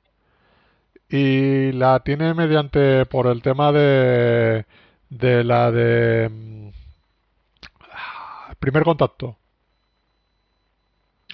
y 1.13 1.73
la 1.73 2.01
tiene 2.01 2.33
mediante 2.33 3.05
por 3.05 3.27
el 3.27 3.43
tema 3.43 3.71
de 3.71 4.65
de 5.11 5.45
la 5.45 5.71
de 5.71 6.29
mm, 6.31 6.69
primer 8.59 8.83
contacto 8.83 9.37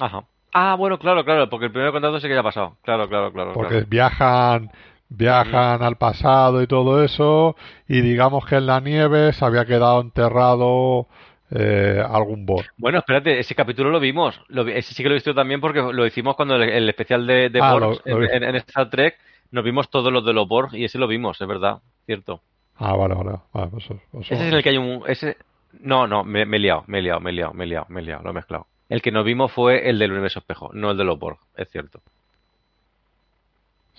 ajá 0.01 0.25
ah 0.53 0.75
bueno 0.75 0.99
claro 0.99 1.25
claro 1.25 1.49
porque 1.49 1.67
el 1.67 1.73
primer 1.73 1.93
contacto 1.93 2.19
sí 2.19 2.27
que 2.27 2.35
ya 2.35 2.41
ha 2.41 2.43
pasado 2.43 2.77
claro 2.83 3.09
claro 3.09 3.33
claro 3.33 3.53
porque 3.53 3.75
claro. 3.75 3.87
viajan 3.89 4.71
viajan 5.09 5.83
al 5.83 5.97
pasado 5.97 6.61
y 6.61 6.67
todo 6.67 7.05
eso 7.05 7.55
y 7.87 8.01
digamos 8.01 8.45
que 8.47 8.57
en 8.57 8.67
la 8.67 8.81
nieve 8.81 9.33
se 9.33 9.45
había 9.45 9.65
quedado 9.65 10.01
enterrado 10.01 11.07
eh, 11.51 12.03
algún 12.07 12.45
Borg. 12.45 12.67
Bueno, 12.77 12.99
espérate, 12.99 13.39
ese 13.39 13.55
capítulo 13.55 13.89
lo 13.89 14.01
vimos. 14.01 14.39
Lo, 14.49 14.69
ese 14.69 14.93
sí 14.93 15.03
que 15.03 15.09
lo 15.09 15.15
he 15.15 15.17
visto 15.17 15.35
también 15.35 15.63
porque 15.63 15.81
lo 15.81 16.07
hicimos 16.07 16.37
cuando 16.37 16.57
el, 16.57 16.69
el 16.69 16.89
especial 16.91 17.27
de, 17.27 17.49
de 17.49 17.61
ah, 17.63 17.75
lo, 17.75 17.99
en, 18.05 18.55
Star 18.57 18.91
Trek 18.91 19.17
nos 19.51 19.65
vimos 19.65 19.91
todos 19.91 20.12
los 20.12 20.25
de 20.25 20.33
los 20.33 20.49
Borg 20.49 20.75
y 20.75 20.85
ese 20.85 20.99
lo 20.99 21.07
vimos, 21.07 21.41
es 21.41 21.49
verdad, 21.49 21.79
cierto. 22.07 22.41
Ah, 22.77 22.95
vale, 22.95 23.15
vale. 23.15 23.39
vale 23.53 23.69
pues, 23.69 23.87
pues, 24.11 24.31
ese 24.31 24.49
es 24.49 24.53
el 24.53 24.62
que 24.62 24.70
hay 24.70 24.79
un... 24.79 25.03
Ese... 25.07 25.37
No, 25.81 26.07
no, 26.07 26.25
me, 26.25 26.47
me, 26.47 26.57
he 26.57 26.61
liado, 26.61 26.85
me 26.87 26.99
he 26.99 27.03
liado, 27.03 27.20
me 27.20 27.31
he 27.31 27.33
liado, 27.33 27.53
me 27.53 27.65
he 27.65 27.66
liado, 27.66 27.87
me 27.89 28.01
he 28.01 28.05
liado, 28.05 28.23
lo 28.23 28.31
he 28.31 28.35
mezclado. 28.35 28.66
El 28.89 29.03
que 29.03 29.12
nos 29.12 29.25
vimos 29.25 29.53
fue 29.53 29.89
el 29.89 29.99
del 29.99 30.12
universo 30.12 30.39
espejo, 30.39 30.70
no 30.73 30.91
el 30.91 30.97
de 30.97 31.05
los 31.05 31.19
Borg, 31.19 31.39
es 31.57 31.69
cierto. 31.70 32.01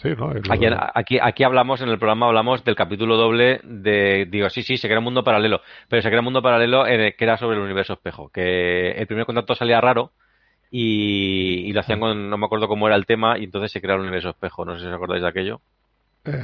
Sí, 0.02 0.10
¿no? 0.18 0.32
Aquí, 0.50 0.66
aquí, 0.94 1.20
aquí 1.22 1.44
hablamos, 1.44 1.82
en 1.82 1.90
el 1.90 2.00
programa 2.00 2.28
hablamos 2.28 2.64
del 2.64 2.76
capítulo 2.76 3.18
doble 3.18 3.60
de, 3.64 4.28
digo, 4.30 4.50
sí, 4.50 4.64
sí, 4.64 4.78
se 4.78 4.88
crea 4.88 5.00
un 5.00 5.04
mundo 5.04 5.26
paralelo, 5.26 5.62
pero 5.90 6.02
se 6.02 6.08
crea 6.08 6.22
un 6.22 6.26
mundo 6.26 6.42
paralelo 6.42 6.88
en 6.88 7.14
que 7.18 7.24
era 7.26 7.38
sobre 7.38 7.58
el 7.58 7.64
universo 7.64 7.94
espejo, 7.94 8.30
que 8.30 8.92
el 8.92 9.08
primer 9.08 9.26
contacto 9.26 9.56
salía 9.56 9.82
raro, 9.82 10.12
y, 10.72 11.64
y, 11.66 11.74
lo 11.74 11.80
hacían 11.80 12.00
con, 12.00 12.30
no 12.30 12.38
me 12.38 12.46
acuerdo 12.46 12.68
cómo 12.68 12.88
era 12.88 12.96
el 12.96 13.06
tema, 13.06 13.38
y 13.38 13.46
entonces 13.46 13.72
se 13.72 13.82
creó 13.82 13.96
el 13.96 14.02
universo 14.02 14.30
espejo. 14.30 14.66
No 14.66 14.76
sé 14.76 14.82
si 14.82 14.88
os 14.88 14.94
acordáis 14.94 15.22
de 15.22 15.28
aquello. 15.28 15.62
Eh, 16.26 16.44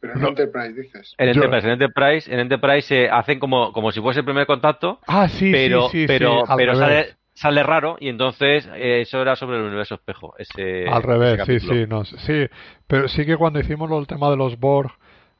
Pero 0.00 0.14
en 0.14 0.20
no. 0.20 0.28
Enterprise 0.28 0.72
dices. 0.72 1.14
En 1.18 1.28
Enterprise, 1.28 1.66
en 1.66 1.72
Enterprise, 1.72 2.32
en 2.32 2.40
Enterprise 2.40 2.82
se 2.86 3.08
hacen 3.08 3.38
como, 3.38 3.72
como 3.72 3.92
si 3.92 4.00
fuese 4.00 4.20
el 4.20 4.24
primer 4.24 4.46
contacto. 4.46 5.00
Ah, 5.06 5.28
sí, 5.28 5.50
pero, 5.52 5.88
sí, 5.88 6.02
sí, 6.02 6.06
pero, 6.06 6.46
sí, 6.46 6.52
pero 6.56 6.74
sale, 6.74 7.16
sale 7.34 7.62
raro 7.62 7.96
y 8.00 8.08
entonces 8.08 8.68
eh, 8.74 9.02
eso 9.02 9.20
era 9.20 9.36
sobre 9.36 9.58
el 9.58 9.64
universo 9.64 9.96
espejo. 9.96 10.34
Ese, 10.38 10.88
al 10.88 11.02
revés, 11.02 11.40
ese 11.40 11.60
sí, 11.60 11.68
sí, 11.68 11.86
no, 11.86 12.04
sí. 12.04 12.46
Pero 12.86 13.08
sí 13.08 13.26
que 13.26 13.36
cuando 13.36 13.60
hicimos 13.60 13.90
el 13.90 14.06
tema 14.06 14.30
de 14.30 14.36
los 14.36 14.58
Borg, 14.58 14.92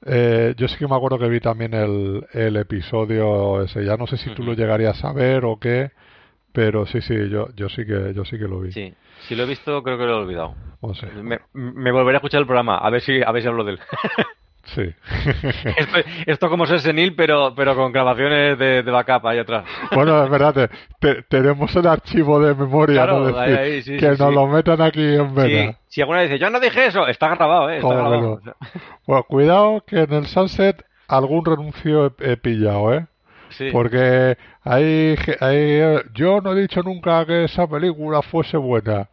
eh, 0.04 0.54
yo 0.58 0.68
sí 0.68 0.76
que 0.76 0.86
me 0.86 0.94
acuerdo 0.94 1.18
que 1.18 1.28
vi 1.28 1.40
también 1.40 1.72
el, 1.72 2.26
el 2.32 2.56
episodio 2.56 3.62
ese. 3.62 3.84
Ya 3.84 3.96
no 3.96 4.06
sé 4.06 4.18
si 4.18 4.30
tú 4.34 4.42
lo 4.42 4.52
llegarías 4.52 5.02
a 5.04 5.12
ver 5.12 5.44
o 5.44 5.58
qué. 5.58 5.90
Pero 6.56 6.86
sí, 6.86 7.02
sí, 7.02 7.14
yo, 7.28 7.48
yo 7.54 7.68
sí 7.68 7.84
que 7.84 8.14
yo 8.14 8.24
sí 8.24 8.38
que 8.38 8.48
lo 8.48 8.60
vi. 8.60 8.72
Sí, 8.72 8.94
si 9.28 9.36
lo 9.36 9.42
he 9.42 9.46
visto, 9.46 9.82
creo 9.82 9.98
que 9.98 10.04
lo 10.04 10.12
he 10.12 10.22
olvidado. 10.22 10.54
No 10.80 10.94
sé. 10.94 11.06
me, 11.22 11.38
me, 11.52 11.92
volveré 11.92 12.16
a 12.16 12.16
escuchar 12.16 12.40
el 12.40 12.46
programa, 12.46 12.78
a 12.78 12.88
ver 12.88 13.02
si, 13.02 13.20
a 13.22 13.30
ver 13.30 13.42
si 13.42 13.48
hablo 13.48 13.62
de 13.62 13.72
él. 13.72 13.80
sí. 14.64 14.82
esto, 15.76 15.98
esto 16.24 16.48
como 16.48 16.64
ser 16.64 16.80
senil, 16.80 17.14
pero, 17.14 17.54
pero 17.54 17.74
con 17.74 17.92
grabaciones 17.92 18.58
de, 18.58 18.82
de 18.82 18.90
backup 18.90 19.26
ahí 19.26 19.38
atrás. 19.38 19.66
bueno, 19.94 20.24
es 20.24 20.30
verdad, 20.30 20.54
te, 20.54 20.70
te, 20.98 21.22
tenemos 21.24 21.76
el 21.76 21.86
archivo 21.86 22.40
de 22.40 22.54
memoria, 22.54 23.02
claro, 23.02 23.18
¿no? 23.20 23.26
Decir, 23.26 23.38
ahí, 23.38 23.54
ahí, 23.54 23.82
sí, 23.82 23.92
que 23.98 24.16
sí, 24.16 24.22
nos 24.22 24.30
sí. 24.30 24.34
lo 24.34 24.46
metan 24.46 24.80
aquí 24.80 25.14
en 25.14 25.34
vena. 25.34 25.72
Sí. 25.72 25.78
Si 25.88 26.00
alguna 26.00 26.22
dice, 26.22 26.38
yo 26.38 26.48
no 26.48 26.58
dije 26.58 26.86
eso, 26.86 27.06
está 27.06 27.28
grabado, 27.34 27.68
¿eh? 27.68 27.76
Está 27.76 27.94
grabado. 27.94 28.40
Bueno, 29.06 29.22
cuidado 29.24 29.84
que 29.86 30.04
en 30.04 30.12
el 30.14 30.26
Sunset 30.26 30.86
algún 31.06 31.44
renuncio 31.44 32.14
he, 32.18 32.32
he 32.32 32.36
pillado, 32.38 32.94
¿eh? 32.94 33.06
Sí. 33.56 33.70
Porque 33.72 34.36
hay, 34.62 35.16
hay, 35.40 35.80
yo 36.12 36.40
no 36.40 36.52
he 36.52 36.60
dicho 36.60 36.82
nunca 36.82 37.24
que 37.24 37.44
esa 37.44 37.66
película 37.66 38.20
fuese 38.22 38.56
buena. 38.56 39.08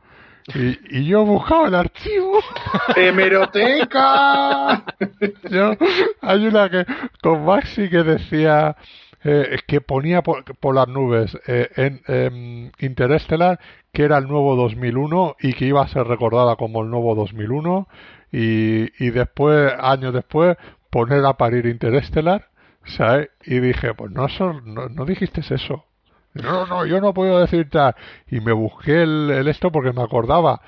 Y, 0.54 1.00
y 1.00 1.06
yo 1.06 1.22
he 1.22 1.26
buscado 1.26 1.68
el 1.68 1.76
archivo. 1.76 2.40
¡Hemeroteca! 2.96 4.84
yo, 5.50 5.78
hay 6.22 6.48
una 6.48 6.70
que 6.70 6.86
con 7.22 7.46
Maxi 7.46 7.90
que 7.90 8.04
decía 8.04 8.76
eh, 9.24 9.60
que 9.66 9.80
ponía 9.80 10.22
por, 10.22 10.44
por 10.58 10.76
las 10.76 10.90
nubes 10.90 11.38
eh, 11.48 11.70
en 11.78 12.02
eh, 12.08 12.72
Interstellar 12.80 13.58
que 13.94 14.04
era 14.04 14.18
el 14.18 14.28
nuevo 14.28 14.58
2001 14.58 15.38
y 15.40 15.54
que 15.54 15.66
iba 15.66 15.82
a 15.82 15.88
ser 15.88 16.08
recordada 16.08 16.58
como 16.58 16.82
el 16.82 16.90
nuevo 16.90 17.16
2001 17.16 17.88
y, 18.34 19.06
y 19.06 19.12
después, 19.12 19.72
años 19.80 20.14
después, 20.14 20.58
poner 20.90 21.24
a 21.26 21.38
parir 21.38 21.68
Interstellar 21.68 22.50
¿sabes? 22.86 23.30
Y 23.46 23.60
dije, 23.60 23.94
pues 23.94 24.12
no, 24.12 24.28
no, 24.66 24.90
no 24.90 25.06
dijiste 25.06 25.42
eso. 25.42 25.86
No, 26.34 26.66
no, 26.66 26.86
yo 26.86 27.00
no 27.00 27.14
puedo 27.14 27.40
decir 27.40 27.70
tal. 27.70 27.96
Y 28.30 28.40
me 28.40 28.54
busqué 28.54 29.04
el, 29.04 29.30
el, 29.32 29.48
esto 29.48 29.72
porque 29.72 29.94
me 29.94 30.02
acordaba 30.02 30.62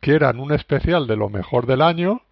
que 0.00 0.14
eran 0.14 0.38
un 0.38 0.52
especial 0.52 1.06
de 1.06 1.16
lo 1.16 1.28
mejor 1.28 1.66
del 1.66 1.80
año. 1.80 2.22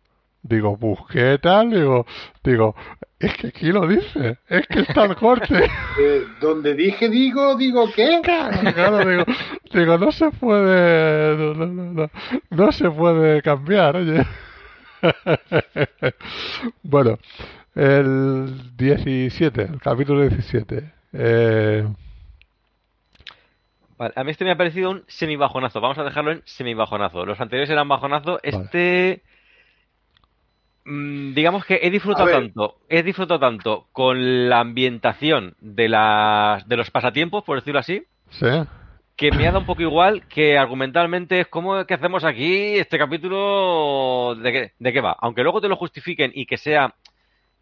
Digo, 0.43 0.77
busqué 0.77 1.39
tal, 1.39 1.71
digo, 1.71 2.07
digo, 2.43 2.75
es 3.19 3.37
que 3.37 3.49
aquí 3.49 3.71
lo 3.71 3.87
dice, 3.87 4.39
es 4.49 4.67
que 4.67 4.81
está 4.81 5.05
el 5.05 5.17
corte. 5.17 5.71
Eh, 6.01 6.25
donde 6.41 6.75
dije 6.75 7.11
digo, 7.11 7.57
digo 7.57 7.91
qué. 7.95 8.21
Claro, 8.23 8.73
claro, 8.73 9.07
digo, 9.07 9.25
digo, 9.73 9.99
no 9.99 10.11
se 10.13 10.31
puede, 10.31 11.37
no, 11.37 11.67
no, 11.67 11.93
no, 11.93 12.11
no 12.49 12.73
se 12.73 12.91
puede 12.91 13.43
cambiar, 13.43 13.97
oye. 13.97 14.25
bueno, 16.83 17.19
el 17.75 18.77
17, 18.77 19.63
el 19.63 19.81
capítulo 19.81 20.23
17. 20.23 20.93
Eh... 21.13 21.87
Vale, 23.99 24.15
a 24.17 24.25
mí 24.25 24.31
este 24.31 24.47
me 24.47 24.53
ha 24.53 24.57
parecido 24.57 24.91
un 24.91 25.05
semibajonazo. 25.09 25.81
Vamos 25.81 25.99
a 25.99 26.05
dejarlo 26.05 26.33
en 26.33 26.43
semibajonazo. 26.47 27.27
Los 27.27 27.39
anteriores 27.39 27.69
eran 27.69 27.87
bajonazo. 27.87 28.41
Este. 28.43 29.23
Vale. 29.23 29.31
Digamos 31.35 31.67
que 31.67 31.81
he 31.83 31.91
disfrutado 31.91 32.31
tanto, 32.31 32.79
he 32.89 33.03
disfrutado 33.03 33.39
tanto 33.39 33.87
con 33.93 34.49
la 34.49 34.61
ambientación 34.61 35.55
de 35.61 35.91
las 35.91 36.67
de 36.67 36.77
los 36.77 36.91
pasatiempos, 36.91 37.45
por 37.45 37.59
decirlo 37.59 37.81
así. 37.81 38.03
Sí. 38.31 38.47
Que 39.17 39.31
me 39.31 39.45
ha 39.47 39.49
dado 39.49 39.61
un 39.61 39.67
poco 39.67 39.83
igual 39.83 40.27
que 40.27 40.57
argumentalmente 40.57 41.41
es 41.41 41.49
como 41.49 41.85
que 41.85 41.93
hacemos 41.93 42.25
aquí 42.25 42.79
este 42.79 42.99
capítulo 42.99 44.35
de 44.37 44.53
qué, 44.53 44.73
de 44.79 44.93
qué 44.95 45.01
va. 45.03 45.15
Aunque 45.21 45.43
luego 45.43 45.61
te 45.61 45.69
lo 45.69 45.77
justifiquen 45.77 46.33
y 46.35 46.47
que 46.47 46.57
sea 46.57 46.95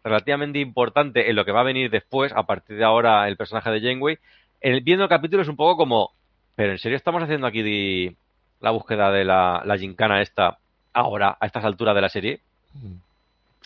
relativamente 0.03 0.59
importante 0.59 1.29
en 1.29 1.35
lo 1.35 1.45
que 1.45 1.51
va 1.51 1.61
a 1.61 1.63
venir 1.63 1.89
después, 1.91 2.31
a 2.35 2.43
partir 2.43 2.77
de 2.77 2.83
ahora 2.83 3.27
el 3.27 3.37
personaje 3.37 3.69
de 3.71 3.81
Janeway, 3.81 4.17
el, 4.61 4.81
viendo 4.81 5.03
el 5.03 5.09
capítulo 5.09 5.41
es 5.41 5.47
un 5.49 5.55
poco 5.55 5.77
como, 5.77 6.11
pero 6.55 6.71
en 6.71 6.77
serio 6.77 6.95
estamos 6.97 7.23
haciendo 7.23 7.47
aquí 7.47 7.61
di- 7.63 8.15
la 8.61 8.71
búsqueda 8.71 9.11
de 9.11 9.23
la, 9.25 9.61
la 9.65 9.77
gincana 9.77 10.21
esta 10.21 10.57
ahora, 10.93 11.37
a 11.39 11.45
estas 11.45 11.63
alturas 11.63 11.95
de 11.95 12.01
la 12.01 12.09
serie. 12.09 12.39
Mm. 12.73 12.93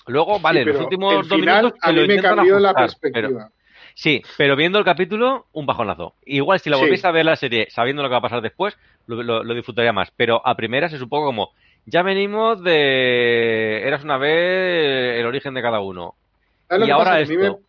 Luego, 0.08 0.40
vale, 0.40 0.64
Sí, 0.64 0.70
los 0.72 0.82
últimos 0.82 1.28
dos 1.28 1.40
final 1.40 1.64
minutos 1.66 1.80
a 1.82 1.92
lo 1.92 2.02
mí 2.02 2.08
me 2.08 2.14
intentan 2.16 2.36
cambió 2.36 2.60
la 2.60 2.74
perspectiva. 2.74 3.28
pero- 3.30 3.50
sí, 3.96 4.22
pero 4.38 4.56
viendo 4.56 4.78
el 4.80 4.86
capítulo, 4.86 5.46
un 5.54 5.66
bajonazo. 5.66 6.14
Igual 6.26 6.60
si 6.60 6.70
la 6.70 6.76
Sí. 6.78 6.82
volvéis 6.84 7.06
a 7.06 7.12
ver 7.12 7.26
la 7.26 7.36
serie 7.38 7.68
sabiendo 7.70 8.02
lo 8.04 8.10
que 8.10 8.14
va 8.14 8.18
a 8.20 8.22
pasar 8.22 8.42
después, 8.42 8.78
lo, 9.08 9.24
lo- 9.24 9.44
lo 9.44 9.54
disfrutaría 9.54 9.94
más. 9.94 10.12
Pero 10.18 10.42
a 10.46 10.56
primeras 10.56 10.92
es 10.94 11.02
un 11.02 11.10
poco 11.10 11.26
como, 11.28 11.52
ya 11.86 12.02
venimos 12.04 12.62
de... 12.64 13.82
Eras 13.88 14.04
una 14.04 14.18
vez 14.18 15.20
el 15.20 15.26
origen 15.26 15.54
de 15.54 15.62
cada 15.62 15.80
uno. 15.80 16.16
¿Sabes 16.68 16.80
lo 16.80 16.86
Y 16.86 16.88
que 16.88 16.92
ahora 16.94 17.12
pasa? 17.12 17.18
Que 17.18 17.34
a 17.34 17.38
mí 17.38 17.46
esto. 17.46 17.62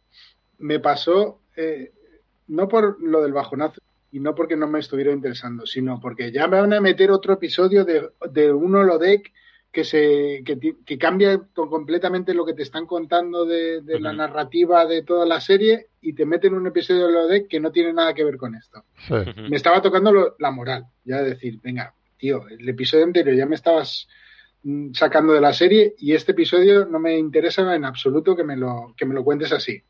me, 0.58 0.66
me 0.74 0.80
pasó, 0.80 1.40
eh, 1.56 1.92
no 2.48 2.68
por 2.68 3.02
lo 3.02 3.22
del 3.22 3.32
bajonazo 3.32 3.80
y 4.12 4.20
no 4.20 4.34
porque 4.34 4.56
no 4.56 4.66
me 4.68 4.78
estuviera 4.80 5.12
interesando, 5.12 5.66
sino 5.66 6.00
porque 6.00 6.30
ya 6.32 6.46
me 6.46 6.60
van 6.60 6.72
a 6.72 6.80
meter 6.80 7.10
otro 7.10 7.32
episodio 7.34 7.84
de, 7.84 8.08
de 8.30 8.52
un 8.52 8.74
holodeck 8.74 9.32
que 9.72 9.82
se 9.82 10.42
que, 10.44 10.56
que 10.86 10.98
cambia 10.98 11.36
to- 11.52 11.68
completamente 11.68 12.32
lo 12.32 12.44
que 12.46 12.54
te 12.54 12.62
están 12.62 12.86
contando 12.86 13.44
de, 13.44 13.80
de 13.80 13.98
la 13.98 14.12
narrativa 14.12 14.86
de 14.86 15.02
toda 15.02 15.26
la 15.26 15.40
serie 15.40 15.88
y 16.00 16.12
te 16.12 16.26
meten 16.26 16.54
un 16.54 16.64
episodio 16.68 17.08
de 17.08 17.16
holodeck 17.16 17.48
que 17.48 17.58
no 17.58 17.72
tiene 17.72 17.92
nada 17.92 18.14
que 18.14 18.22
ver 18.22 18.36
con 18.36 18.54
esto. 18.54 18.84
Sí. 19.08 19.14
Me 19.50 19.56
estaba 19.56 19.82
tocando 19.82 20.12
lo- 20.12 20.36
la 20.38 20.52
moral, 20.52 20.86
ya 21.04 21.22
de 21.22 21.30
decir, 21.30 21.58
venga, 21.60 21.92
tío, 22.16 22.46
el 22.48 22.68
episodio 22.68 23.02
anterior 23.02 23.34
ya 23.34 23.46
me 23.46 23.56
estabas 23.56 24.06
sacando 24.92 25.32
de 25.32 25.40
la 25.40 25.52
serie 25.52 25.94
y 25.98 26.14
este 26.14 26.32
episodio 26.32 26.86
no 26.86 26.98
me 26.98 27.16
interesa 27.18 27.74
en 27.74 27.84
absoluto 27.84 28.36
que 28.36 28.44
me 28.44 28.56
lo, 28.56 28.94
que 28.96 29.04
me 29.06 29.14
lo 29.14 29.24
cuentes 29.24 29.52
así. 29.52 29.82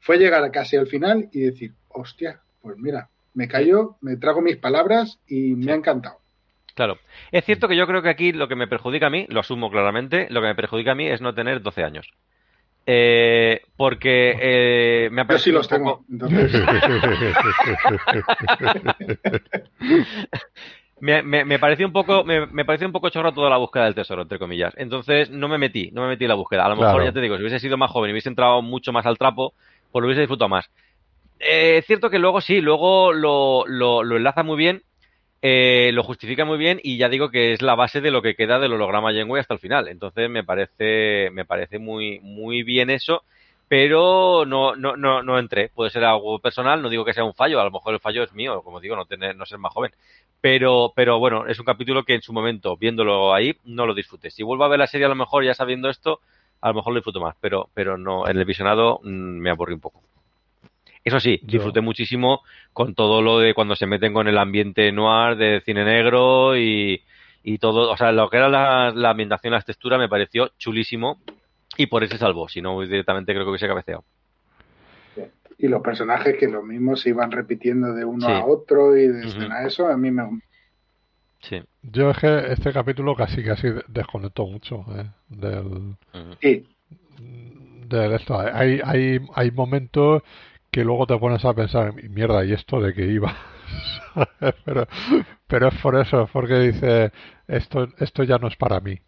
Fue 0.00 0.18
llegar 0.18 0.48
casi 0.52 0.76
al 0.76 0.86
final 0.86 1.28
y 1.32 1.40
decir, 1.40 1.72
hostia, 1.88 2.40
pues 2.62 2.76
mira, 2.78 3.08
me 3.34 3.48
callo, 3.48 3.96
me 4.00 4.16
trago 4.16 4.40
mis 4.40 4.56
palabras 4.56 5.18
y 5.26 5.54
me 5.54 5.72
ha 5.72 5.74
encantado. 5.74 6.18
Claro. 6.74 6.98
Es 7.32 7.44
cierto 7.44 7.66
que 7.66 7.76
yo 7.76 7.86
creo 7.88 8.02
que 8.02 8.08
aquí 8.08 8.32
lo 8.32 8.46
que 8.46 8.54
me 8.54 8.68
perjudica 8.68 9.08
a 9.08 9.10
mí, 9.10 9.26
lo 9.28 9.40
asumo 9.40 9.68
claramente, 9.70 10.28
lo 10.30 10.40
que 10.40 10.46
me 10.46 10.54
perjudica 10.54 10.92
a 10.92 10.94
mí 10.94 11.08
es 11.08 11.20
no 11.20 11.34
tener 11.34 11.60
12 11.60 11.82
años. 11.82 12.08
Eh, 12.86 13.62
porque 13.76 14.36
eh, 14.40 15.08
me 15.10 15.22
ha 15.22 15.26
Yo 15.28 15.38
sí 15.38 15.50
parecido 15.52 15.58
los 15.58 15.66
un 15.70 15.76
tengo. 15.76 15.98
poco- 15.98 16.04
Entonces, 16.10 16.52
me, 21.00 21.22
me, 21.22 21.44
me 21.44 21.58
pareció 21.58 21.86
un 21.86 21.92
poco 21.92 22.24
me, 22.24 22.46
me 22.46 22.64
pareció 22.64 22.86
un 22.86 22.92
poco 22.92 23.08
chorro 23.10 23.32
toda 23.32 23.50
la 23.50 23.56
búsqueda 23.56 23.84
del 23.84 23.94
tesoro 23.94 24.22
entre 24.22 24.38
comillas 24.38 24.74
entonces 24.76 25.30
no 25.30 25.48
me 25.48 25.58
metí 25.58 25.90
no 25.92 26.02
me 26.02 26.08
metí 26.08 26.24
en 26.24 26.28
la 26.28 26.34
búsqueda 26.34 26.64
a 26.66 26.68
lo 26.68 26.76
mejor 26.76 26.92
Claro. 26.94 27.04
ya 27.04 27.12
te 27.12 27.20
digo 27.20 27.36
si 27.36 27.42
hubiese 27.42 27.60
sido 27.60 27.76
más 27.76 27.90
joven 27.90 28.10
y 28.10 28.12
hubiese 28.12 28.28
entrado 28.28 28.62
mucho 28.62 28.92
más 28.92 29.06
al 29.06 29.18
trapo 29.18 29.54
pues 29.92 30.00
lo 30.02 30.06
hubiese 30.06 30.22
disfrutado 30.22 30.48
más 30.48 30.70
Eh, 31.40 31.78
es 31.78 31.86
cierto 31.86 32.10
que 32.10 32.18
luego 32.18 32.40
sí 32.40 32.60
luego 32.60 33.12
lo, 33.12 33.64
lo, 33.66 34.02
lo 34.02 34.16
enlaza 34.16 34.42
muy 34.42 34.56
bien 34.56 34.82
eh, 35.40 35.90
lo 35.94 36.02
justifica 36.02 36.44
muy 36.44 36.58
bien 36.58 36.80
y 36.82 36.96
ya 36.98 37.08
digo 37.08 37.30
que 37.30 37.52
es 37.52 37.62
la 37.62 37.76
base 37.76 38.00
de 38.00 38.10
lo 38.10 38.22
que 38.22 38.34
queda 38.34 38.58
del 38.58 38.72
holograma 38.72 39.12
Janeway 39.12 39.40
hasta 39.40 39.54
el 39.54 39.60
final 39.60 39.86
entonces 39.86 40.28
me 40.28 40.42
parece 40.42 41.30
me 41.32 41.44
parece 41.44 41.78
muy 41.78 42.18
muy 42.20 42.64
bien 42.64 42.90
eso 42.90 43.22
pero 43.68 44.44
no, 44.46 44.74
no, 44.76 44.96
no, 44.96 45.22
no 45.22 45.38
entré. 45.38 45.68
Puede 45.68 45.90
ser 45.90 46.02
algo 46.02 46.38
personal, 46.38 46.80
no 46.80 46.88
digo 46.88 47.04
que 47.04 47.12
sea 47.12 47.24
un 47.24 47.34
fallo, 47.34 47.60
a 47.60 47.64
lo 47.64 47.70
mejor 47.70 47.92
el 47.92 48.00
fallo 48.00 48.22
es 48.22 48.32
mío, 48.32 48.62
como 48.62 48.80
digo, 48.80 48.96
no 48.96 49.04
tener, 49.04 49.36
no 49.36 49.44
ser 49.44 49.58
más 49.58 49.74
joven. 49.74 49.92
Pero, 50.40 50.92
pero 50.94 51.18
bueno, 51.18 51.46
es 51.46 51.58
un 51.58 51.64
capítulo 51.64 52.04
que 52.04 52.14
en 52.14 52.22
su 52.22 52.32
momento, 52.32 52.76
viéndolo 52.76 53.34
ahí, 53.34 53.56
no 53.64 53.86
lo 53.86 53.94
disfruté. 53.94 54.30
Si 54.30 54.42
vuelvo 54.42 54.64
a 54.64 54.68
ver 54.68 54.78
la 54.78 54.86
serie, 54.86 55.06
a 55.06 55.08
lo 55.08 55.14
mejor 55.16 55.44
ya 55.44 55.54
sabiendo 55.54 55.88
esto, 55.90 56.20
a 56.60 56.68
lo 56.68 56.74
mejor 56.74 56.92
lo 56.92 56.98
disfruto 57.00 57.20
más, 57.20 57.34
pero, 57.40 57.68
pero 57.74 57.98
no, 57.98 58.28
en 58.28 58.38
el 58.38 58.44
visionado 58.44 59.00
mm, 59.02 59.08
me 59.08 59.50
aburrí 59.50 59.74
un 59.74 59.80
poco. 59.80 60.02
Eso 61.04 61.20
sí, 61.20 61.38
Yo- 61.42 61.48
disfruté 61.52 61.80
muchísimo 61.80 62.42
con 62.72 62.94
todo 62.94 63.22
lo 63.22 63.38
de 63.38 63.54
cuando 63.54 63.74
se 63.76 63.86
meten 63.86 64.12
con 64.12 64.28
el 64.28 64.38
ambiente 64.38 64.92
noir 64.92 65.36
de 65.36 65.60
cine 65.62 65.84
negro 65.84 66.56
y, 66.56 67.02
y 67.42 67.58
todo, 67.58 67.90
o 67.90 67.96
sea, 67.96 68.12
lo 68.12 68.28
que 68.28 68.36
era 68.36 68.48
la, 68.48 68.92
la 68.94 69.10
ambientación, 69.10 69.52
las 69.52 69.64
texturas 69.64 69.98
me 69.98 70.08
pareció 70.08 70.50
chulísimo 70.58 71.20
y 71.76 71.86
por 71.86 72.04
eso 72.04 72.16
salvó, 72.18 72.48
si 72.48 72.60
no 72.60 72.80
directamente 72.80 73.32
creo 73.32 73.44
que 73.44 73.50
hubiese 73.50 73.68
cabeceado. 73.68 74.04
Y 75.58 75.66
los 75.66 75.82
personajes 75.82 76.36
que 76.38 76.46
lo 76.46 76.62
mismo 76.62 76.96
se 76.96 77.08
iban 77.10 77.32
repitiendo 77.32 77.92
de 77.92 78.04
uno 78.04 78.26
Sí. 78.26 78.32
a 78.32 78.44
otro 78.44 78.96
y 78.96 79.08
de 79.08 79.26
escena 79.26 79.56
a 79.56 79.66
eso, 79.66 79.88
a 79.88 79.96
mí 79.96 80.10
me, 80.10 80.40
Sí. 81.40 81.62
Yo 81.82 82.10
es 82.10 82.18
que 82.18 82.52
este 82.52 82.72
capítulo 82.72 83.14
casi 83.14 83.44
casi 83.44 83.68
desconectó 83.86 84.46
mucho 84.46 84.84
eh, 84.96 85.04
del, 85.28 85.94
sí, 86.40 86.66
de 87.88 88.14
esto. 88.14 88.38
Hay, 88.38 88.80
hay, 88.84 89.20
hay 89.34 89.50
momentos 89.50 90.22
que 90.70 90.84
luego 90.84 91.06
te 91.06 91.16
pones 91.16 91.44
a 91.44 91.54
pensar, 91.54 91.94
mierda, 91.94 92.44
¿y 92.44 92.52
esto 92.52 92.80
de 92.80 92.92
qué 92.92 93.06
iba? 93.06 93.34
pero, 94.64 94.86
pero 95.46 95.68
es 95.68 95.74
por 95.80 95.96
eso, 95.96 96.22
es 96.22 96.30
porque 96.30 96.58
dice, 96.58 97.12
esto, 97.46 97.88
esto 97.98 98.22
ya 98.24 98.38
no 98.38 98.48
es 98.48 98.56
para 98.56 98.80
mí, 98.80 98.98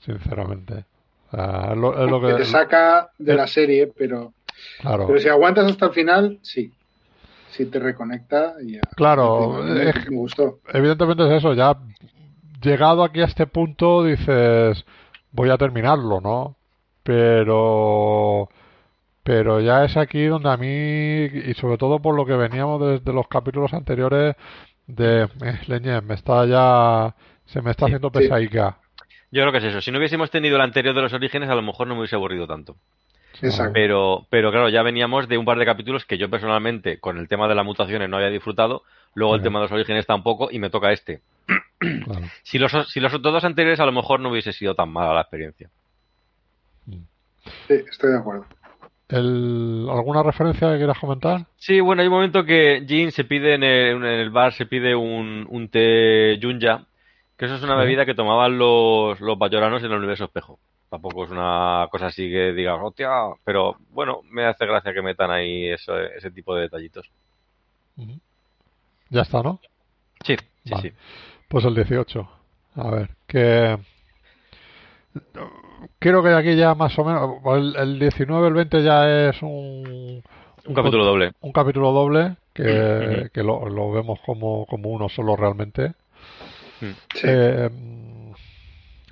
sinceramente. 0.00 0.84
O 1.28 1.36
sea, 1.36 1.70
es 1.72 1.76
lo, 1.76 2.04
es 2.04 2.10
lo 2.10 2.20
que 2.20 2.34
te 2.34 2.44
saca 2.44 3.10
de 3.18 3.34
la 3.34 3.46
serie, 3.46 3.92
pero, 3.96 4.32
claro, 4.80 5.06
pero 5.06 5.18
si 5.18 5.28
aguantas 5.28 5.66
hasta 5.70 5.86
el 5.86 5.92
final, 5.92 6.38
sí. 6.42 6.72
Si 7.52 7.66
te 7.66 7.78
reconecta 7.78 8.54
y 8.64 8.72
ya. 8.72 8.82
Claro, 8.96 9.62
me, 9.62 9.90
es- 9.90 10.10
me 10.10 10.16
gustó. 10.16 10.58
evidentemente 10.72 11.26
es 11.26 11.32
eso, 11.38 11.54
ya 11.54 11.76
llegado 12.62 13.04
aquí 13.04 13.20
a 13.20 13.26
este 13.26 13.46
punto 13.46 14.04
dices, 14.04 14.84
voy 15.32 15.50
a 15.50 15.58
terminarlo, 15.58 16.20
¿no? 16.20 16.56
Pero 17.02 18.48
pero 19.22 19.60
ya 19.60 19.84
es 19.84 19.96
aquí 19.96 20.24
donde 20.26 20.50
a 20.50 20.56
mí 20.56 20.68
y 20.68 21.54
sobre 21.54 21.78
todo 21.78 22.00
por 22.00 22.14
lo 22.14 22.26
que 22.26 22.34
veníamos 22.34 22.80
desde 22.80 23.12
los 23.12 23.28
capítulos 23.28 23.72
anteriores 23.74 24.36
de 24.86 25.22
eh, 25.22 25.60
leñe, 25.66 26.00
me 26.02 26.14
está 26.14 26.46
ya 26.46 27.14
se 27.46 27.62
me 27.62 27.70
está 27.70 27.86
Sí, 27.86 27.92
haciendo 27.92 28.10
sí. 28.10 28.18
pesaica. 28.20 28.78
Yo 29.30 29.42
creo 29.42 29.52
que 29.52 29.58
es 29.58 29.64
eso. 29.64 29.80
Si 29.80 29.90
no 29.90 29.98
hubiésemos 29.98 30.30
tenido 30.30 30.56
el 30.56 30.62
anterior 30.62 30.94
de 30.94 31.02
los 31.02 31.12
orígenes, 31.12 31.48
a 31.50 31.54
lo 31.54 31.62
mejor 31.62 31.86
no 31.86 31.94
me 31.94 32.00
hubiese 32.00 32.16
aburrido 32.16 32.46
tanto. 32.46 32.76
Exacto. 33.42 33.72
Pero, 33.72 34.26
pero 34.30 34.50
claro, 34.50 34.68
ya 34.68 34.82
veníamos 34.82 35.28
de 35.28 35.38
un 35.38 35.44
par 35.44 35.58
de 35.58 35.64
capítulos 35.64 36.04
que 36.04 36.18
yo 36.18 36.30
personalmente, 36.30 36.98
con 37.00 37.18
el 37.18 37.28
tema 37.28 37.48
de 37.48 37.54
las 37.54 37.64
mutaciones, 37.64 38.08
no 38.08 38.16
había 38.16 38.30
disfrutado. 38.30 38.82
Luego 39.14 39.34
el 39.36 39.42
tema 39.42 39.58
de 39.60 39.64
los 39.64 39.72
orígenes 39.72 40.06
tampoco, 40.06 40.48
y 40.50 40.58
me 40.58 40.70
toca 40.70 40.92
este. 40.92 41.20
Claro. 41.46 42.26
Si 42.42 42.58
los, 42.58 42.72
si 42.90 43.00
los 43.00 43.12
otros 43.12 43.32
dos 43.34 43.44
anteriores, 43.44 43.80
a 43.80 43.86
lo 43.86 43.92
mejor 43.92 44.20
no 44.20 44.30
hubiese 44.30 44.52
sido 44.52 44.74
tan 44.74 44.90
mala 44.90 45.12
la 45.14 45.20
experiencia. 45.22 45.68
Sí, 46.88 47.74
estoy 47.90 48.12
de 48.12 48.18
acuerdo. 48.18 48.46
El- 49.08 49.86
¿Alguna 49.90 50.22
referencia 50.22 50.70
que 50.72 50.78
quieras 50.78 50.98
comentar? 50.98 51.44
Sí, 51.56 51.80
bueno, 51.80 52.00
hay 52.02 52.08
un 52.08 52.14
momento 52.14 52.44
que 52.44 52.84
Jin 52.88 53.12
se 53.12 53.24
pide 53.24 53.54
en 53.54 53.62
el, 53.62 53.96
en 53.96 54.04
el 54.04 54.30
bar, 54.30 54.52
se 54.54 54.64
pide 54.66 54.94
un, 54.94 55.46
un 55.50 55.68
té 55.68 56.38
Junja, 56.40 56.84
que 57.36 57.44
eso 57.44 57.56
es 57.56 57.62
una 57.62 57.74
Sí. 57.74 57.80
bebida 57.80 58.06
que 58.06 58.14
tomaban 58.14 58.56
los, 58.58 59.20
los 59.20 59.38
bayoranos 59.38 59.82
en 59.82 59.90
el 59.92 59.98
universo 59.98 60.24
espejo. 60.24 60.58
Tampoco 60.90 61.24
es 61.24 61.30
una 61.30 61.88
cosa 61.90 62.06
así 62.06 62.30
que 62.30 62.52
digas, 62.52 62.78
hostia, 62.80 63.10
pero 63.44 63.76
bueno, 63.90 64.20
me 64.30 64.44
hace 64.44 64.64
gracia 64.66 64.92
que 64.94 65.02
metan 65.02 65.30
ahí 65.30 65.68
eso, 65.68 65.98
ese 65.98 66.30
tipo 66.30 66.54
de 66.54 66.62
detallitos. 66.62 67.10
Ya 69.10 69.22
está, 69.22 69.42
¿no? 69.42 69.60
Sí, 70.24 70.36
sí, 70.64 70.70
Vale. 70.70 70.90
sí. 70.90 70.96
Pues 71.48 71.64
el 71.64 71.74
18. 71.74 72.28
A 72.76 72.90
ver, 72.90 73.10
que. 73.26 73.78
Creo 75.98 76.22
que 76.22 76.28
de 76.30 76.36
aquí 76.36 76.56
ya 76.56 76.74
más 76.74 76.98
o 76.98 77.04
menos. 77.04 77.30
El, 77.44 77.76
el 77.76 77.98
19, 77.98 78.48
el 78.48 78.54
20 78.54 78.82
ya 78.82 79.28
es 79.28 79.42
un. 79.42 80.22
Un 80.66 80.74
capítulo 80.74 81.04
doble. 81.04 81.32
Un 81.40 81.52
capítulo 81.52 81.92
doble 81.92 82.36
que, 82.54 82.62
Ujú. 82.62 83.28
que 83.30 83.42
lo, 83.42 83.68
lo 83.68 83.92
vemos 83.92 84.18
como, 84.24 84.64
como 84.66 84.88
uno 84.90 85.08
solo 85.08 85.36
realmente. 85.36 85.92
Sí. 86.80 86.94
Eh, 87.24 87.70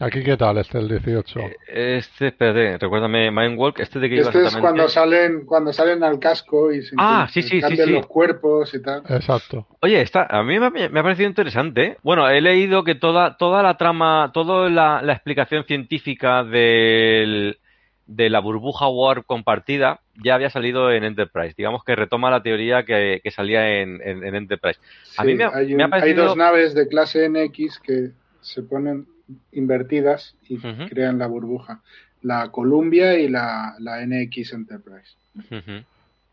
aquí, 0.02 0.22
¿qué 0.22 0.36
tal 0.36 0.58
este, 0.58 0.78
el 0.78 0.88
18? 0.88 1.40
Este, 1.68 2.28
espérate, 2.28 2.78
recuérdame, 2.78 3.30
Mindwalk, 3.30 3.78
este 3.80 3.98
de 3.98 4.08
que 4.08 4.14
iba 4.16 4.24
este 4.26 4.38
es 4.38 4.44
exactamente. 4.46 4.60
cuando 4.76 4.88
salen, 4.88 5.46
cuando 5.46 5.72
salen 5.72 6.02
al 6.04 6.18
casco 6.18 6.72
y 6.72 6.82
se, 6.82 6.94
Ah, 6.98 7.28
sí, 7.32 7.42
sí, 7.42 7.48
sí, 7.56 7.60
cambian 7.60 7.86
sí. 7.88 7.92
los 7.94 8.06
cuerpos 8.06 8.74
y 8.74 8.82
tal. 8.82 9.02
Exacto. 9.08 9.66
Oye, 9.80 10.00
está, 10.00 10.26
a 10.28 10.42
mí 10.42 10.58
me, 10.58 10.66
ha- 10.66 10.70
me 10.88 11.00
ha 11.00 11.02
parecido 11.02 11.28
interesante. 11.28 11.82
¿eh? 11.84 11.96
Bueno, 12.02 12.28
he 12.28 12.40
leído 12.40 12.84
que 12.84 12.94
toda, 12.94 13.36
toda 13.36 13.62
la 13.62 13.76
trama, 13.76 14.30
toda 14.34 14.68
la, 14.68 15.00
la 15.02 15.12
explicación 15.12 15.64
científica 15.64 16.44
del, 16.44 17.58
de 18.06 18.30
la 18.30 18.40
burbuja 18.40 18.88
warp 18.88 19.24
compartida 19.26 20.00
ya 20.22 20.34
había 20.34 20.50
salido 20.50 20.90
en 20.92 21.04
Enterprise. 21.04 21.54
Digamos 21.56 21.84
que 21.84 21.96
retoma 21.96 22.30
la 22.30 22.42
teoría 22.42 22.84
que, 22.84 23.20
que 23.24 23.30
salía 23.30 23.80
en, 23.80 24.00
en- 24.04 24.24
en 24.24 24.34
Enterprise. 24.34 24.78
A 25.16 25.24
mí 25.24 25.34
me 25.34 25.44
ha- 25.44 25.50
hay, 25.54 25.74
me 25.74 25.82
ha 25.82 25.86
un- 25.86 25.94
hay 25.94 26.00
parecido- 26.00 26.24
dos 26.26 26.36
naves 26.36 26.74
de 26.74 26.86
clase 26.86 27.28
NX 27.28 27.78
que 27.80 28.10
se 28.42 28.62
ponen 28.62 29.06
invertidas 29.52 30.36
y 30.48 30.58
crean 30.88 31.18
la 31.18 31.26
burbuja. 31.26 31.80
La 32.22 32.50
Columbia 32.50 33.18
y 33.18 33.28
la, 33.28 33.74
la 33.78 34.04
NX 34.06 34.52
Enterprise. 34.52 35.16
Ujú. 35.36 35.84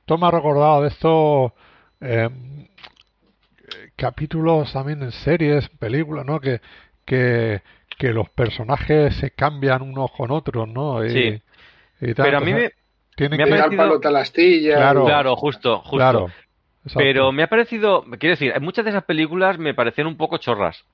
Esto 0.02 0.18
me 0.18 0.28
ha 0.28 0.32
recordado 0.32 0.82
de 0.84 0.88
estos 0.90 1.52
eh, 2.02 2.30
capítulos 3.96 4.72
también 4.74 5.02
en 5.04 5.12
series, 5.12 5.68
películas, 5.70 6.26
¿no? 6.26 6.40
Que, 6.40 6.62
que, 7.06 7.62
que 7.98 8.14
los 8.14 8.30
personajes 8.30 9.16
se 9.18 9.32
cambian 9.32 9.82
unos 9.82 10.12
con 10.12 10.32
otros, 10.32 10.68
¿no? 10.68 11.04
Y, 11.06 11.10
Sí. 11.10 11.42
y 12.02 12.14
tal, 12.14 12.26
Pero 12.26 12.38
a 12.38 12.42
mí 12.42 12.54
me, 12.54 12.72
tienen 13.16 13.38
me 13.38 13.44
ha 13.44 13.46
que- 13.46 13.52
Tirar 13.52 13.66
parecido- 13.68 13.78
palo 13.78 14.00
talastilla. 14.00 14.76
Claro. 14.76 15.06
Claro, 15.06 15.36
justo, 15.36 15.80
justo. 15.80 15.98
Claro. 15.98 16.28
Pero 16.96 17.32
me 17.32 17.44
ha 17.44 17.48
parecido, 17.48 18.04
quiero 18.20 18.34
decir, 18.34 18.54
muchas 18.62 18.86
de 18.86 18.92
esas 18.92 19.04
películas 19.04 19.58
me 19.60 19.74
parecían 19.74 20.08
un 20.08 20.16
poco 20.18 20.38
chorras. 20.38 20.86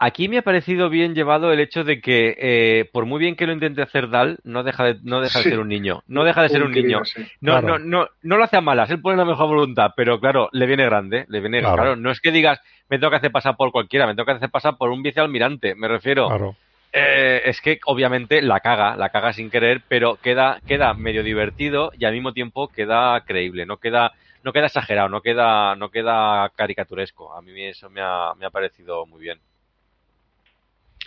Aquí 0.00 0.28
me 0.28 0.38
ha 0.38 0.42
parecido 0.42 0.88
bien 0.90 1.14
llevado 1.14 1.52
el 1.52 1.58
hecho 1.58 1.82
de 1.82 2.00
que, 2.00 2.36
eh, 2.38 2.88
por 2.92 3.04
muy 3.04 3.18
bien 3.18 3.34
que 3.34 3.46
lo 3.46 3.52
intente 3.52 3.82
hacer 3.82 4.08
Dal, 4.10 4.38
no 4.44 4.62
deja 4.62 4.84
de, 4.84 4.96
no 5.02 5.20
deja 5.20 5.38
de 5.40 5.42
Sí. 5.44 5.50
ser 5.50 5.58
un 5.58 5.68
niño. 5.68 6.04
No 6.06 6.22
deja 6.22 6.42
de 6.42 6.48
ser 6.50 6.62
un 6.62 6.70
niño. 6.70 7.04
sí. 7.04 7.22
No, 7.40 7.58
Claro. 7.60 7.78
no, 7.80 8.02
no, 8.04 8.08
no 8.22 8.36
lo 8.36 8.44
hace 8.44 8.56
a 8.56 8.60
malas, 8.60 8.90
él 8.90 9.00
pone 9.00 9.16
la 9.16 9.24
mejor 9.24 9.48
voluntad, 9.48 9.90
pero 9.96 10.20
claro, 10.20 10.48
le 10.52 10.66
viene 10.66 10.84
grande, 10.84 11.24
le 11.28 11.40
viene 11.40 11.58
Claro. 11.60 11.74
claro. 11.74 11.96
No 11.96 12.12
es 12.12 12.20
que 12.20 12.30
digas, 12.30 12.60
me 12.88 12.98
tengo 12.98 13.10
que 13.10 13.16
hacer 13.16 13.32
pasar 13.32 13.56
por 13.56 13.72
cualquiera, 13.72 14.06
me 14.06 14.14
tengo 14.14 14.26
que 14.26 14.32
hacer 14.32 14.50
pasar 14.50 14.76
por 14.78 14.90
un 14.90 15.02
vicealmirante, 15.02 15.74
me 15.74 15.88
refiero. 15.88 16.28
Claro. 16.28 16.54
Eh, 16.92 17.42
es 17.44 17.60
que 17.60 17.80
obviamente 17.84 18.40
la 18.40 18.60
caga, 18.60 18.96
la 18.96 19.08
caga 19.10 19.32
sin 19.32 19.50
querer, 19.50 19.82
pero 19.88 20.14
queda, 20.22 20.60
queda 20.64 20.94
medio 20.94 21.22
divertido 21.24 21.90
y 21.98 22.04
al 22.04 22.12
mismo 22.14 22.32
tiempo 22.32 22.68
queda 22.68 23.20
creíble, 23.26 23.66
no 23.66 23.76
queda, 23.78 24.12
no 24.44 24.52
queda 24.52 24.66
exagerado, 24.66 25.08
no 25.08 25.20
queda, 25.20 25.74
no 25.74 25.90
queda 25.90 26.50
caricaturesco. 26.54 27.34
A 27.34 27.42
mí 27.42 27.50
eso 27.64 27.90
me 27.90 28.00
ha, 28.00 28.32
me 28.38 28.46
ha 28.46 28.50
parecido 28.50 29.04
muy 29.04 29.20
bien. 29.20 29.38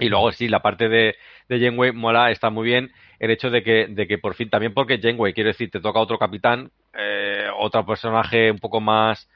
Y 0.02 0.10
luego 0.10 0.32
sí, 0.32 0.48
la 0.48 0.64
parte 0.64 0.90
de, 0.90 1.16
de 1.48 1.60
Janeway 1.60 1.92
mola, 1.92 2.32
está 2.32 2.50
muy 2.50 2.66
bien. 2.66 2.92
El 3.20 3.30
hecho 3.30 3.52
de 3.52 3.62
que, 3.62 3.86
de 3.88 4.08
que 4.08 4.18
por 4.18 4.34
fin, 4.34 4.50
también 4.50 4.74
porque 4.74 5.00
Janeway, 5.00 5.32
quiero 5.32 5.50
decir, 5.50 5.70
te 5.70 5.80
toca 5.80 6.00
otro 6.00 6.18
capitán, 6.18 6.72
eh, 6.98 7.46
otro 7.60 7.86
personaje 7.86 8.50
un 8.50 8.58
poco 8.58 8.82
más, 8.82 9.30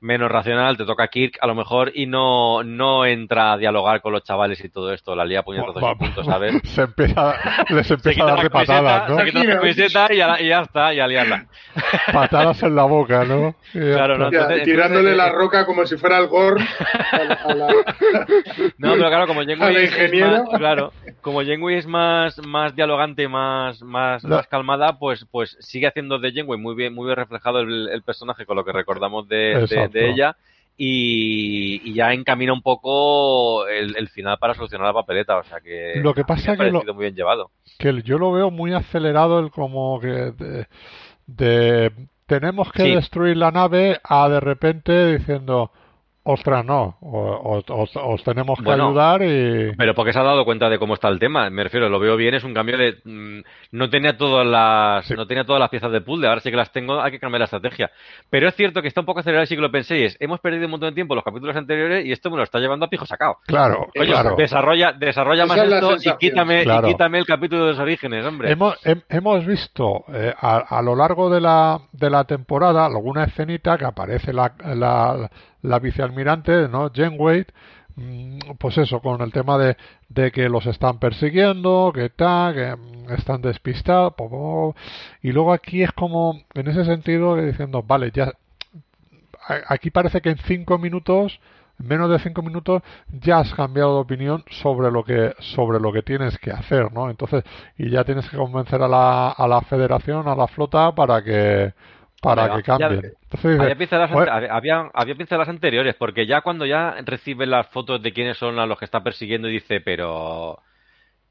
menos 0.00 0.30
racional, 0.30 0.76
te 0.76 0.84
toca 0.84 1.08
Kirk 1.08 1.38
a 1.40 1.46
lo 1.48 1.54
mejor 1.56 1.90
y 1.94 2.06
no, 2.06 2.62
no 2.62 3.04
entra 3.04 3.52
a 3.52 3.56
dialogar 3.58 4.00
con 4.00 4.12
los 4.12 4.22
chavales 4.22 4.62
y 4.64 4.68
todo 4.68 4.92
esto, 4.92 5.16
la 5.16 5.24
lía 5.24 5.42
puñetazos 5.42 5.82
y 5.82 5.94
puntos, 5.96 6.24
¿sabes? 6.26 6.54
Se 6.64 6.82
empieza, 6.82 7.34
les 7.70 7.90
empieza 7.90 8.22
a 8.22 8.26
la 8.26 8.32
dar 8.34 8.42
de 8.44 8.50
camiseta, 8.50 8.76
patadas, 8.82 9.10
¿no? 9.10 9.16
se 9.18 9.24
quita 9.26 9.44
la 9.44 9.54
camiseta 9.56 10.08
y 10.12 10.16
ya, 10.16 10.40
y 10.40 10.48
ya 10.48 10.60
está, 10.60 10.94
y 10.94 11.00
a 11.00 11.06
liarla. 11.08 11.46
Patadas 12.12 12.62
en 12.62 12.76
la 12.76 12.84
boca, 12.84 13.24
¿no? 13.24 13.56
Y 13.74 13.78
ya 13.80 13.94
Claro, 13.96 14.14
está. 14.14 14.24
no, 14.26 14.30
Ya, 14.32 14.38
Entonces- 14.42 14.64
tirándole 14.64 15.10
entonces, 15.10 15.16
la 15.16 15.26
eh, 15.28 15.32
roca 15.32 15.66
como 15.66 15.84
si 15.86 15.96
fuera 15.96 16.18
el 16.18 16.26
Gorn 16.28 16.62
a 16.62 17.24
la- 17.24 17.34
a 17.34 17.54
la- 17.54 17.66
No, 18.78 18.92
pero 18.94 19.08
claro, 19.08 19.26
como 19.26 19.42
ingeniero. 19.42 20.44
más, 20.44 20.58
claro, 20.58 20.92
como 21.20 21.42
Janeway 21.42 21.76
es 21.76 21.86
más, 21.86 22.38
más 22.46 22.74
dialogante, 22.74 23.28
más, 23.28 23.82
más, 23.82 24.24
más 24.24 24.46
calmada, 24.46 24.98
pues, 24.98 25.26
pues 25.30 25.56
sigue 25.60 25.86
haciendo 25.86 26.18
de 26.18 26.32
Janeway 26.32 26.58
muy 26.58 26.74
bien, 26.74 26.94
muy 26.94 27.06
bien 27.06 27.16
reflejado 27.16 27.60
el, 27.60 27.88
el 27.88 28.02
personaje 28.02 28.46
con 28.46 28.56
lo 28.56 28.64
que 28.64 28.72
recordamos 28.72 29.28
de, 29.28 29.36
de- 29.36 29.60
Exacto. 29.64 29.98
de 29.98 30.10
ella. 30.10 30.36
Y, 30.80 31.80
y 31.90 31.94
ya 31.94 32.12
encamina 32.12 32.52
un 32.52 32.62
poco 32.62 33.66
el, 33.66 33.96
el 33.96 34.08
final 34.08 34.38
para 34.38 34.54
solucionar 34.54 34.86
la 34.86 34.92
papeleta, 34.92 35.36
o 35.36 35.42
sea 35.42 35.60
que 35.60 35.94
Lo 35.96 36.14
que 36.14 36.22
pasa 36.24 36.52
me 36.52 36.52
ha 36.52 36.56
que 36.56 36.64
lo- 36.66 36.70
parecido 36.74 36.94
muy 36.94 37.02
bien 37.02 37.16
llevado. 37.16 37.50
que 37.78 38.00
yo 38.02 38.16
lo 38.16 38.30
veo 38.30 38.50
muy 38.52 38.72
acelerado 38.72 39.40
el 39.40 39.50
como 39.50 39.98
que 39.98 40.06
de, 40.06 40.66
de- 41.26 41.92
tenemos 42.26 42.70
que 42.72 42.84
Sí. 42.84 42.94
destruir 42.94 43.36
la 43.36 43.50
nave 43.50 43.98
a 44.04 44.28
de 44.28 44.38
repente 44.38 45.16
diciendo 45.18 45.72
ostras 46.30 46.64
no 46.64 46.96
os, 47.00 47.64
os 47.96 48.22
tenemos 48.24 48.58
que 48.58 48.64
Bueno, 48.64 48.88
ayudar 48.88 49.22
y 49.22 49.72
Pero 49.76 49.94
porque 49.94 50.12
se 50.12 50.18
ha 50.18 50.22
dado 50.22 50.44
cuenta 50.44 50.68
de 50.68 50.78
cómo 50.78 50.94
está 50.94 51.08
el 51.08 51.18
tema, 51.18 51.48
me 51.50 51.64
refiero, 51.64 51.88
lo 51.88 51.98
veo 51.98 52.16
bien, 52.16 52.34
es 52.34 52.44
un 52.44 52.54
cambio 52.54 52.76
de 52.76 52.96
mm, 53.04 53.40
no 53.72 53.88
tenía 53.90 54.16
todas 54.16 54.46
las 54.46 55.06
Sí. 55.06 55.14
no 55.14 55.26
tenía 55.26 55.44
todas 55.44 55.60
las 55.60 55.70
piezas 55.70 55.90
de 55.90 56.00
puzzle, 56.00 56.28
ahora 56.28 56.40
sí 56.40 56.50
que 56.50 56.56
las 56.56 56.70
tengo, 56.72 57.00
hay 57.00 57.10
que 57.10 57.18
cambiar 57.18 57.40
la 57.40 57.44
estrategia. 57.46 57.90
Pero 58.30 58.48
es 58.48 58.54
cierto 58.54 58.82
que 58.82 58.88
está 58.88 59.00
un 59.00 59.06
poco 59.06 59.20
acelerado 59.20 59.46
sí 59.46 59.54
que 59.54 59.62
lo 59.62 59.70
pensé, 59.70 59.98
y 59.98 60.04
es, 60.04 60.16
hemos 60.20 60.40
perdido 60.40 60.64
un 60.66 60.72
montón 60.72 60.90
de 60.90 60.94
tiempo 60.94 61.14
en 61.14 61.16
los 61.16 61.24
capítulos 61.24 61.56
anteriores 61.56 62.04
y 62.04 62.12
esto 62.12 62.30
me 62.30 62.36
lo 62.36 62.42
está 62.42 62.58
llevando 62.58 62.86
a 62.86 62.88
pijo 62.90 63.06
sacado. 63.06 63.36
claro 63.46 63.86
Oye, 63.98 64.10
claro 64.12 64.34
desarrolla, 64.36 64.92
desarrolla 64.92 65.44
Esa 65.44 65.54
más 65.56 65.64
es 65.66 65.72
esto 65.72 66.10
y 66.10 66.16
quítame, 66.18 66.62
Claro. 66.64 66.88
y 66.88 66.92
quítame 66.92 67.18
el 67.18 67.26
capítulo 67.26 67.64
de 67.64 67.70
los 67.70 67.78
orígenes, 67.80 68.24
hombre. 68.24 68.50
Hemos, 68.52 68.74
hem- 68.84 69.02
hemos 69.08 69.46
visto 69.46 70.04
eh, 70.12 70.34
a, 70.38 70.78
a 70.78 70.82
lo 70.82 70.94
largo 70.94 71.30
de 71.30 71.40
la, 71.40 71.80
de 71.92 72.10
la 72.10 72.24
temporada 72.24 72.84
alguna 72.84 73.24
escenita 73.24 73.78
que 73.78 73.84
aparece 73.86 74.32
la, 74.32 74.52
la, 74.74 75.30
la 75.62 75.78
vicealmirante, 75.78 76.68
¿no? 76.68 76.90
Janeway, 76.94 77.46
mm, 77.96 78.38
pues 78.58 78.78
eso, 78.78 79.00
con 79.00 79.20
el 79.22 79.32
tema 79.32 79.58
de, 79.58 79.76
de 80.08 80.30
que 80.32 80.48
los 80.48 80.66
están 80.66 80.98
persiguiendo, 80.98 81.92
que 81.94 82.10
tal, 82.10 82.54
que 82.54 82.76
mm, 82.76 83.12
están 83.12 83.42
despistados, 83.42 84.14
y 85.22 85.32
luego 85.32 85.52
aquí 85.52 85.82
es 85.82 85.92
como, 85.92 86.40
en 86.54 86.68
ese 86.68 86.84
sentido, 86.84 87.36
diciendo, 87.36 87.82
vale, 87.82 88.10
ya, 88.12 88.32
aquí 89.68 89.90
parece 89.90 90.20
que 90.20 90.30
en 90.30 90.38
cinco 90.38 90.78
minutos 90.78 91.40
en 91.80 91.86
menos 91.86 92.10
de 92.10 92.18
cinco 92.18 92.42
minutos 92.42 92.82
ya 93.10 93.38
has 93.38 93.54
cambiado 93.54 93.94
de 93.94 94.00
opinión 94.00 94.44
sobre 94.50 94.90
lo 94.90 95.04
que 95.04 95.34
sobre 95.38 95.80
lo 95.80 95.92
que 95.92 96.02
tienes 96.02 96.38
que 96.38 96.50
hacer 96.50 96.92
no 96.92 97.08
entonces 97.08 97.44
y 97.76 97.90
ya 97.90 98.04
tienes 98.04 98.28
que 98.28 98.36
convencer 98.36 98.82
a 98.82 98.88
la, 98.88 99.30
a 99.30 99.48
la 99.48 99.60
federación 99.62 100.28
a 100.28 100.34
la 100.34 100.48
flota 100.48 100.94
para 100.94 101.22
que 101.22 101.72
para 102.20 102.56
que 102.56 102.62
cambien 102.62 103.00
ya- 103.02 103.08
entonces 103.22 103.60
Había 103.60 103.76
pinceladas, 103.76 104.10
"Joder, 104.10 104.28
ante- 104.30 104.50
había, 104.50 104.90
había 104.94 105.14
pinceladas 105.14 105.48
anteriores, 105.48 105.94
porque 105.96 106.26
ya 106.26 106.40
cuando 106.42 106.66
ya 106.66 106.96
recibe 107.04 107.46
las 107.46 107.66
fotos 107.68 108.02
de 108.02 108.12
quiénes 108.12 108.36
son 108.38 108.58
a 108.58 108.66
los 108.66 108.78
que 108.78 108.84
está 108.84 109.02
persiguiendo, 109.02 109.48
dice, 109.48 109.80
pero 109.80 110.58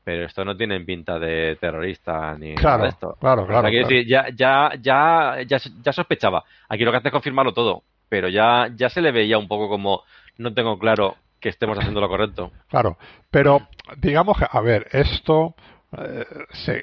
pero 0.03 0.25
esto 0.25 0.45
no 0.45 0.55
tienen 0.55 0.85
pinta 0.85 1.19
de 1.19 1.57
terrorista 1.59 2.35
ni 2.37 2.55
Claro, 2.55 2.77
nada 2.77 2.83
de 2.83 2.89
esto. 2.89 3.17
claro, 3.19 3.41
O 3.43 3.47
sea, 3.47 3.55
claro, 3.61 3.69
claro. 3.69 3.87
decir, 3.89 4.07
ya, 4.07 4.27
ya, 4.33 4.71
ya, 4.81 5.37
ya, 5.45 5.57
ya 5.83 5.93
sospechaba. 5.93 6.43
Aquí 6.69 6.85
lo 6.85 6.91
que 6.91 6.97
hace 6.97 7.09
es 7.09 7.11
confirmarlo 7.11 7.53
todo, 7.53 7.83
pero 8.07 8.29
ya, 8.29 8.69
ya 8.75 8.89
se 8.89 9.01
le 9.01 9.11
veía 9.11 9.37
un 9.37 9.49
poco 9.49 9.67
como 9.67 10.03
no 10.37 10.53
tengo 10.53 10.79
claro 10.79 11.17
que 11.41 11.49
estemos 11.49 11.77
haciendo 11.77 11.99
lo 11.99 12.07
correcto. 12.07 12.51
Claro, 12.69 12.97
pero 13.29 13.67
digamos 13.97 14.37
que, 14.37 14.45
a 14.49 14.61
ver, 14.61 14.87
esto, 14.91 15.55
eh, 15.97 16.25
sí, 16.51 16.73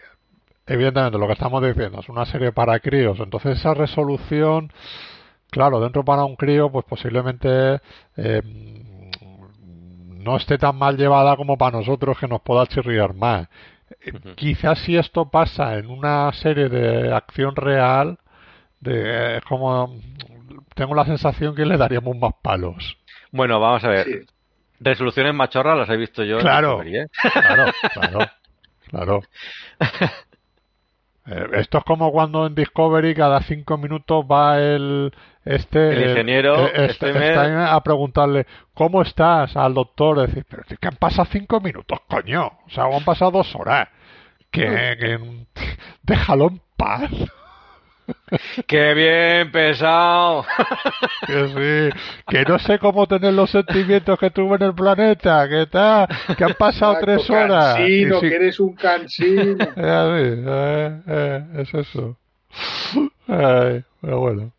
evidentemente 0.67 1.19
lo 1.19 1.27
que 1.27 1.35
estamos 1.35 1.63
diciendo 1.63 2.01
es 2.01 2.09
una 2.09 2.27
serie 2.27 2.53
para 2.53 2.79
críos, 2.81 3.19
entonces 3.21 3.59
esa 3.59 3.75
resolución, 3.75 4.73
claro, 5.51 5.81
dentro 5.81 6.05
para 6.05 6.25
un 6.25 6.37
crío, 6.37 6.71
pues 6.71 6.85
posiblemente 6.85 7.81
eh, 8.17 8.43
no 10.25 10.37
esté 10.37 10.59
tan 10.59 10.77
mal 10.77 10.97
llevada 10.97 11.37
como 11.37 11.59
para 11.59 11.79
nosotros 11.79 12.19
que 12.19 12.29
nos 12.29 12.41
pueda 12.41 12.67
chirriar 12.67 13.15
más. 13.15 13.49
Eh. 14.01 14.13
Quizás 14.37 14.79
si 14.81 14.97
esto 14.97 15.31
pasa 15.31 15.77
en 15.77 15.91
una 15.91 16.33
serie 16.33 16.69
de 16.69 17.13
acción 17.13 17.55
real, 17.55 18.19
de, 18.81 19.39
es 19.39 19.45
como 19.45 19.95
tengo 20.75 20.95
la 20.95 21.05
sensación 21.05 21.55
que 21.55 21.65
le 21.65 21.77
daríamos 21.77 22.17
más 22.17 22.33
palos. 22.43 22.97
Bueno, 23.31 23.61
vamos 23.61 23.85
a 23.85 23.89
ver. 23.89 24.07
Sí. 24.07 24.13
Resoluciones 24.81 25.35
machorras 25.35 25.79
las 25.79 25.89
he 25.89 25.97
visto 25.97 26.25
yo. 26.25 26.37
en 26.37 26.43
Claro. 26.43 26.83
¿eh? 26.83 27.07
Claro, 27.33 27.73
claro, 27.93 28.19
claro. 28.91 29.21
Eh, 31.27 31.47
Esto 31.55 31.79
es 31.79 31.85
como 31.85 32.13
cuando 32.13 32.47
en 32.47 32.55
Discovery 32.55 33.15
cada 33.15 33.41
cinco 33.43 33.79
minutos 33.79 34.25
va 34.31 34.59
el 34.61 35.11
este 35.45 35.93
El 35.93 36.11
ingeniero, 36.11 36.67
eh, 36.69 36.87
este- 36.91 37.35
a 37.37 37.81
preguntarle 37.83 38.47
¿cómo 38.75 39.01
estás? 39.03 39.57
al 39.57 39.73
doctor 39.75 40.21
decir 40.27 40.45
pero 40.49 40.63
es 40.69 40.79
que 40.79 40.89
han 40.89 40.97
pasado 40.97 41.27
cinco 41.33 41.61
minutos 41.61 41.99
coño 42.09 42.47
o 42.67 42.71
sea 42.71 42.85
han 42.85 43.05
pasado 43.05 43.31
dos 43.31 43.55
horas. 43.55 43.89
Que, 44.51 44.63
que 45.01 45.19
déjalo 46.03 46.49
en 46.49 46.61
paz 46.77 47.11
¡Qué 48.67 48.95
bien 48.95 49.51
pesado! 49.53 50.45
que 51.27 51.91
sí 51.93 51.99
que 52.29 52.43
no 52.45 52.59
sé 52.59 52.79
cómo 52.79 53.07
tener 53.07 53.33
los 53.35 53.51
sentimientos 53.51 54.19
que 54.19 54.31
tuve 54.31 54.57
en 54.57 54.63
el 54.63 54.75
planeta 54.75 55.49
que 55.49 55.67
tal 55.67 56.07
que 56.37 56.45
han 56.45 56.55
pasado 56.55 56.95
Saco 56.95 57.05
tres 57.07 57.31
horas 57.31 57.77
Cansino, 57.77 58.21
si- 58.21 58.29
que 58.29 58.35
eres 58.35 58.61
un 58.61 58.75
cansino. 58.75 59.57
Eh, 59.77 59.91
así, 59.91 60.43
eh, 60.47 61.01
eh, 61.07 61.45
es 61.63 61.75
eso. 61.75 62.17
Ay, 63.29 63.83
pero 64.01 64.21
bueno. 64.21 64.53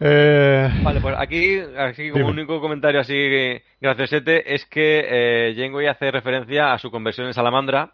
Eh, 0.00 0.70
Vale, 0.82 1.00
pues 1.00 1.16
aquí, 1.18 1.58
aquí 1.76 2.10
como 2.10 2.26
Dime. 2.26 2.30
único 2.42 2.60
comentario 2.60 3.00
así 3.00 3.60
graciosete 3.80 4.54
es 4.54 4.64
que 4.66 5.04
eh, 5.08 5.54
Janeway 5.56 5.86
hace 5.88 6.10
referencia 6.12 6.72
a 6.72 6.78
su 6.78 6.90
conversión 6.90 7.26
en 7.26 7.34
salamandra, 7.34 7.90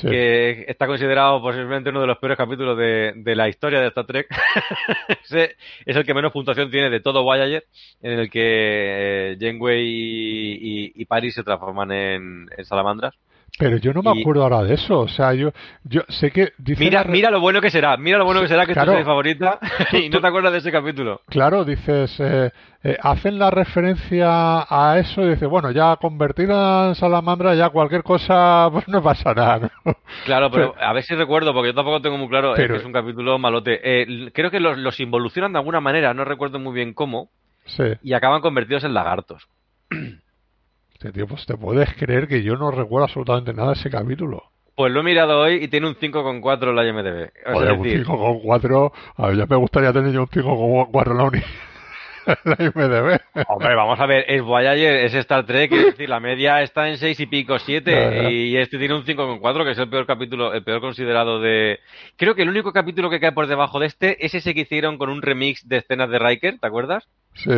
que 0.00 0.66
está 0.68 0.86
considerado 0.86 1.40
posiblemente 1.40 1.90
uno 1.90 2.02
de 2.02 2.06
los 2.06 2.18
peores 2.18 2.36
capítulos 2.36 2.76
de, 2.76 3.34
la 3.34 3.48
historia 3.48 3.80
de 3.80 3.88
Star 3.88 4.06
Trek. 4.06 4.28
Es 5.86 5.96
el 5.96 6.04
que 6.04 6.14
menos 6.14 6.32
puntuación 6.32 6.70
tiene 6.70 6.90
de 6.90 7.00
todo 7.00 7.22
Voyager, 7.22 7.64
en 8.02 8.18
el 8.20 8.30
que 8.30 9.32
eh, 9.32 9.36
Janeway 9.40 9.82
y, 9.84 10.92
y, 10.94 11.04
Paris 11.06 11.34
se 11.34 11.42
transforman 11.42 11.90
en 11.92 12.48
salamandras. 12.64 13.14
Pero 13.58 13.78
yo 13.78 13.92
no 13.94 14.02
me 14.02 14.14
y- 14.14 14.20
acuerdo 14.20 14.42
ahora 14.42 14.62
de 14.64 14.74
eso. 14.74 15.00
O 15.00 15.08
sea, 15.08 15.32
yo, 15.32 15.50
yo 15.84 16.02
sé 16.08 16.30
que. 16.30 16.52
Dice 16.58 16.84
Mira, 16.84 17.02
la 17.04 17.10
mira 17.10 17.30
lo 17.30 17.40
bueno 17.40 17.60
que 17.60 17.70
será, 17.70 17.96
mira 17.96 18.18
lo 18.18 18.24
bueno 18.26 18.42
que 18.42 18.48
será 18.48 18.66
que 18.66 18.72
Claro. 18.74 18.92
es 18.92 18.98
tu 18.98 18.98
serie 18.98 19.04
favorita 19.06 19.58
y 19.92 20.08
no 20.10 20.20
te 20.20 20.26
acuerdas 20.26 20.52
de 20.52 20.58
ese 20.58 20.70
capítulo. 20.72 21.22
Claro, 21.28 21.64
dices. 21.64 22.14
eh, 22.20 22.50
eh, 22.84 22.96
hacen 23.02 23.38
la 23.38 23.50
referencia 23.50 24.64
a 24.68 24.98
eso 24.98 25.22
y 25.22 25.30
dice, 25.30 25.46
bueno, 25.46 25.70
ya 25.72 25.96
convertida 25.96 26.88
en 26.88 26.94
salamandra, 26.94 27.54
ya 27.54 27.70
cualquier 27.70 28.02
cosa, 28.02 28.68
pues 28.72 28.86
no 28.88 29.02
pasa 29.02 29.32
nada. 29.34 29.70
¿no? 29.84 29.92
Claro, 30.24 30.50
pero 30.50 30.74
a 30.78 30.92
ver 30.92 31.02
si 31.02 31.14
recuerdo, 31.14 31.52
porque 31.52 31.70
yo 31.70 31.74
tampoco 31.74 32.00
tengo 32.00 32.16
muy 32.18 32.28
claro, 32.28 32.52
es 32.52 32.56
Pero- 32.60 32.74
que 32.74 32.80
es 32.80 32.86
un 32.86 32.92
capítulo 32.92 33.38
malote. 33.38 33.80
Eh, 33.82 34.30
creo 34.32 34.50
que 34.50 34.60
los, 34.60 34.76
los 34.78 35.00
involucionan 35.00 35.52
de 35.52 35.58
alguna 35.58 35.80
manera, 35.80 36.14
no 36.14 36.24
recuerdo 36.24 36.58
muy 36.58 36.74
bien 36.74 36.92
cómo, 36.94 37.30
Sí. 37.64 37.84
y 38.02 38.12
acaban 38.12 38.40
convertidos 38.42 38.84
en 38.84 38.94
lagartos. 38.94 39.48
Este 40.96 41.12
tío, 41.12 41.26
pues 41.26 41.44
te 41.44 41.58
puedes 41.58 41.92
creer 41.96 42.26
que 42.26 42.42
yo 42.42 42.56
no 42.56 42.70
recuerdo 42.70 43.04
absolutamente 43.04 43.52
nada 43.52 43.68
de 43.68 43.74
ese 43.74 43.90
capítulo. 43.90 44.44
Pues 44.74 44.90
lo 44.90 45.00
he 45.00 45.02
mirado 45.02 45.40
hoy 45.40 45.56
y 45.62 45.68
tiene 45.68 45.88
un 45.88 45.94
5,4 45.94 46.70
en 46.70 46.74
la 46.74 46.86
IMDB. 46.86 47.22
Es 47.44 47.52
Joder, 47.52 47.72
un 47.72 47.82
decir, 47.82 48.06
5,4. 48.06 48.92
A 49.16 49.26
ver, 49.26 49.36
ya 49.36 49.44
me 49.44 49.56
gustaría 49.56 49.92
tener 49.92 50.12
yo 50.12 50.22
un 50.22 50.28
5,4 50.28 51.10
en 51.10 51.16
la 51.18 51.24
uni. 51.24 51.40
la 52.44 52.56
IMDB. 52.58 53.20
Hombre, 53.46 53.74
vamos 53.74 54.00
a 54.00 54.06
ver, 54.06 54.24
es 54.26 54.40
Voyager, 54.40 55.04
es 55.04 55.12
Star 55.12 55.44
Trek, 55.44 55.70
es 55.70 55.84
decir, 55.84 56.08
la 56.08 56.18
media 56.18 56.62
está 56.62 56.88
en 56.88 56.96
6 56.96 57.20
y 57.20 57.26
pico, 57.26 57.58
7, 57.58 57.90
Ya, 57.90 58.22
ya. 58.22 58.30
y 58.30 58.56
este 58.56 58.78
tiene 58.78 58.94
un 58.94 59.04
5,4, 59.04 59.64
que 59.64 59.70
es 59.72 59.78
el 59.78 59.90
peor 59.90 60.06
capítulo, 60.06 60.54
el 60.54 60.64
peor 60.64 60.80
considerado 60.80 61.40
de... 61.40 61.78
Creo 62.16 62.34
que 62.34 62.40
el 62.40 62.48
único 62.48 62.72
capítulo 62.72 63.10
que 63.10 63.20
cae 63.20 63.32
por 63.32 63.48
debajo 63.48 63.80
de 63.80 63.86
este 63.86 64.24
es 64.24 64.34
ese 64.34 64.54
que 64.54 64.62
hicieron 64.62 64.96
con 64.96 65.10
un 65.10 65.20
remix 65.20 65.68
de 65.68 65.76
escenas 65.76 66.08
de 66.08 66.18
Riker, 66.18 66.58
¿te 66.58 66.66
acuerdas? 66.66 67.06
Sí. 67.34 67.50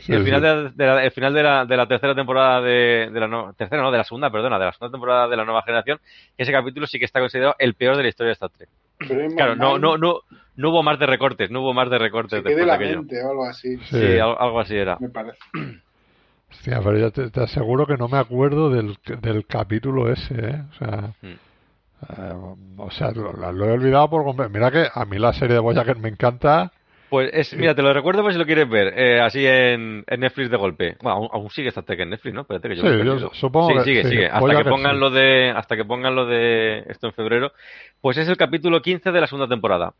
Sí, 0.00 0.06
sí, 0.06 0.12
el 0.14 0.24
final, 0.24 0.42
de, 0.42 0.70
de 0.70 0.86
la, 0.86 1.04
el 1.04 1.10
final 1.10 1.34
de, 1.34 1.42
la, 1.42 1.64
de 1.64 1.76
la 1.76 1.86
tercera 1.86 2.14
temporada 2.14 2.60
de, 2.60 3.10
de 3.12 3.20
la 3.20 3.28
no- 3.28 3.52
tercera 3.54 3.82
no 3.82 3.90
de 3.90 3.98
la 3.98 4.04
segunda 4.04 4.30
perdona 4.30 4.58
de 4.58 4.64
la 4.66 4.72
segunda 4.72 4.92
temporada 4.92 5.28
de 5.28 5.36
la 5.36 5.44
nueva 5.44 5.62
generación 5.62 5.98
ese 6.36 6.52
capítulo 6.52 6.86
sí 6.86 6.98
que 6.98 7.04
está 7.04 7.20
considerado 7.20 7.54
el 7.58 7.74
peor 7.74 7.96
de 7.96 8.02
la 8.04 8.08
historia 8.08 8.28
de 8.28 8.32
Star 8.34 8.50
Trek 8.50 8.68
claro 9.34 9.56
no 9.56 9.78
no 9.78 9.96
no 9.98 10.20
no 10.56 10.70
hubo 10.70 10.82
más 10.82 10.98
de 10.98 11.06
recortes 11.06 11.50
no 11.50 11.60
hubo 11.60 11.74
más 11.74 11.90
de 11.90 11.98
recortes 11.98 12.42
Se 12.42 12.54
de 12.54 12.66
la 12.66 12.78
mente 12.78 13.22
o 13.22 13.30
algo 13.30 13.44
así, 13.44 13.76
Sí. 13.78 13.98
sí, 14.00 14.18
al- 14.18 14.36
algo 14.38 14.60
así 14.60 14.76
era 14.76 14.96
me 15.00 15.08
parece. 15.10 15.38
Hostia, 16.50 16.80
pero 16.82 16.96
yo 16.98 17.10
te, 17.10 17.30
te 17.30 17.40
aseguro 17.42 17.86
que 17.86 17.96
no 17.96 18.08
me 18.08 18.18
acuerdo 18.18 18.70
del, 18.70 18.96
del 19.20 19.46
capítulo 19.46 20.10
ese, 20.10 20.34
¿eh? 20.34 20.62
O 20.70 20.74
sea, 20.74 21.12
Mm. 21.20 21.26
eh, 21.26 22.32
o 22.78 22.90
sea, 22.90 23.10
lo, 23.10 23.32
lo 23.32 23.64
he 23.66 23.72
olvidado 23.72 24.08
por 24.10 24.24
completo. 24.24 24.50
Mira 24.50 24.70
que 24.70 24.86
a 24.92 25.04
mí 25.06 25.18
la 25.18 25.32
serie 25.32 25.54
de 25.54 25.60
Voyager 25.60 25.96
me 25.98 26.08
encanta. 26.08 26.70
Pues 27.08 27.30
es 27.32 27.54
mira 27.56 27.74
te 27.74 27.82
lo 27.82 27.92
recuerdo 27.92 28.22
por 28.22 28.32
si 28.32 28.38
lo 28.38 28.46
quieres 28.46 28.68
ver 28.68 28.92
eh, 28.98 29.20
así 29.20 29.46
en, 29.46 30.04
en 30.06 30.20
Netflix 30.20 30.50
de 30.50 30.56
golpe 30.56 30.96
bueno 31.00 31.16
aún, 31.16 31.28
aún 31.32 31.50
sigue 31.50 31.68
Star 31.68 31.84
Trek 31.84 32.00
en 32.00 32.10
Netflix 32.10 32.34
no 32.34 32.40
espérate 32.42 32.68
que 32.68 32.76
yo 32.76 32.82
Sí, 32.82 33.04
yo 33.04 33.30
supongo 33.34 33.68
sí, 33.70 33.74
que 33.76 33.84
sigue 33.84 34.02
sí, 34.04 34.08
sigue 34.10 34.26
hasta 34.26 34.56
que 34.62 34.64
pongan 34.70 34.94
sí. 34.94 35.00
lo 35.00 35.10
de 35.10 35.50
hasta 35.50 35.76
que 35.76 35.84
pongan 35.84 36.14
lo 36.14 36.26
de 36.26 36.84
esto 36.88 37.06
en 37.08 37.12
febrero 37.12 37.52
pues 38.00 38.16
es 38.18 38.28
el 38.28 38.36
capítulo 38.36 38.80
15 38.82 39.10
de 39.12 39.20
la 39.20 39.26
segunda 39.26 39.48
temporada 39.48 39.92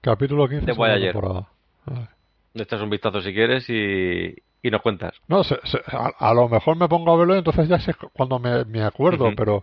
Capítulo 0.00 0.46
15 0.48 0.66
De 0.66 0.72
segunda 0.72 0.92
Voyager. 0.92 1.12
temporada. 1.12 1.48
Vale. 1.86 2.08
le 2.54 2.62
echas 2.62 2.80
un 2.82 2.90
vistazo 2.90 3.20
si 3.22 3.32
quieres 3.32 3.68
y, 3.70 4.34
y 4.64 4.70
nos 4.70 4.80
cuentas 4.82 5.12
No, 5.28 5.44
se- 5.44 5.60
se- 5.64 5.82
a, 5.86 6.10
a 6.18 6.34
lo 6.34 6.48
mejor 6.48 6.76
me 6.76 6.88
pongo 6.88 7.12
a 7.12 7.16
verlo 7.18 7.34
y 7.34 7.38
entonces 7.38 7.68
ya 7.68 7.78
sé 7.78 7.94
cuando 8.14 8.38
me, 8.38 8.64
me 8.64 8.82
acuerdo, 8.82 9.30
pero 9.36 9.62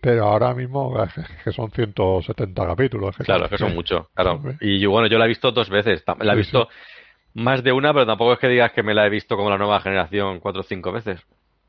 pero 0.00 0.24
ahora 0.26 0.54
mismo 0.54 1.02
es 1.02 1.12
que- 1.12 1.22
que 1.44 1.52
son 1.52 1.70
170 1.72 2.64
capítulos. 2.66 3.16
Claro, 3.18 3.48
que 3.48 3.58
son 3.58 3.74
muchos, 3.74 4.08
claro. 4.14 4.40
Y 4.60 4.78
yo, 4.78 4.90
bueno, 4.90 5.08
yo 5.08 5.18
la 5.18 5.24
he 5.24 5.28
visto 5.28 5.50
dos 5.50 5.68
veces. 5.68 6.04
La 6.20 6.32
he 6.32 6.36
Sí, 6.36 6.38
visto 6.42 6.68
más 7.34 7.62
de 7.64 7.72
una, 7.72 7.92
pero 7.92 8.06
tampoco 8.06 8.34
es 8.34 8.38
que 8.38 8.48
digas 8.48 8.70
que 8.72 8.82
me 8.84 8.94
la 8.94 9.04
he 9.06 9.10
visto 9.10 9.36
como 9.36 9.50
la 9.50 9.58
nueva 9.58 9.80
generación 9.80 10.38
cuatro 10.38 10.60
o 10.60 10.64
cinco 10.64 10.92
veces. 10.92 11.20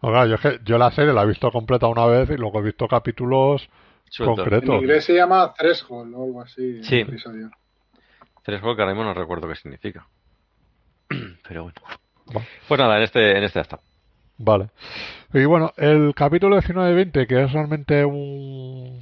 No, 0.04 0.10
claro, 0.10 0.28
yo, 0.30 0.36
es 0.36 0.42
que- 0.42 0.60
yo 0.64 0.78
la 0.78 0.92
serie 0.92 1.14
la 1.14 1.24
he 1.24 1.28
visto 1.28 1.52
completa 1.52 1.88
una 1.88 2.06
vez 2.06 2.30
y 2.30 2.38
luego 2.38 2.60
he 2.60 2.64
visto 2.64 2.88
capítulos 2.88 3.68
Sueltos. 4.10 4.38
En 4.38 4.44
concretos. 4.52 4.76
inglés 4.76 5.04
se 5.06 5.16
llama 5.16 5.52
Threshold 5.58 6.14
o 6.16 6.24
algo 6.26 6.42
así. 6.42 6.84
Sí. 6.84 7.04
juegos 7.04 8.76
que 8.76 8.82
ahora 8.82 8.94
mismo 8.94 9.04
no 9.04 9.14
recuerdo 9.16 9.48
qué 9.48 9.56
significa. 9.56 10.08
Pero 11.48 11.64
bueno. 11.64 11.82
Pues 12.68 12.80
nada, 12.80 12.98
en 12.98 13.04
este, 13.04 13.38
en 13.38 13.44
este 13.44 13.60
ya 13.60 13.62
está. 13.62 13.80
Vale. 14.38 14.70
Y 15.34 15.46
bueno, 15.46 15.74
el 15.78 16.14
capítulo 16.16 16.56
19 16.56 16.92
y 16.92 16.96
20, 16.96 17.28
que 17.28 17.44
es 17.44 17.52
realmente 17.52 18.06
un, 18.06 19.02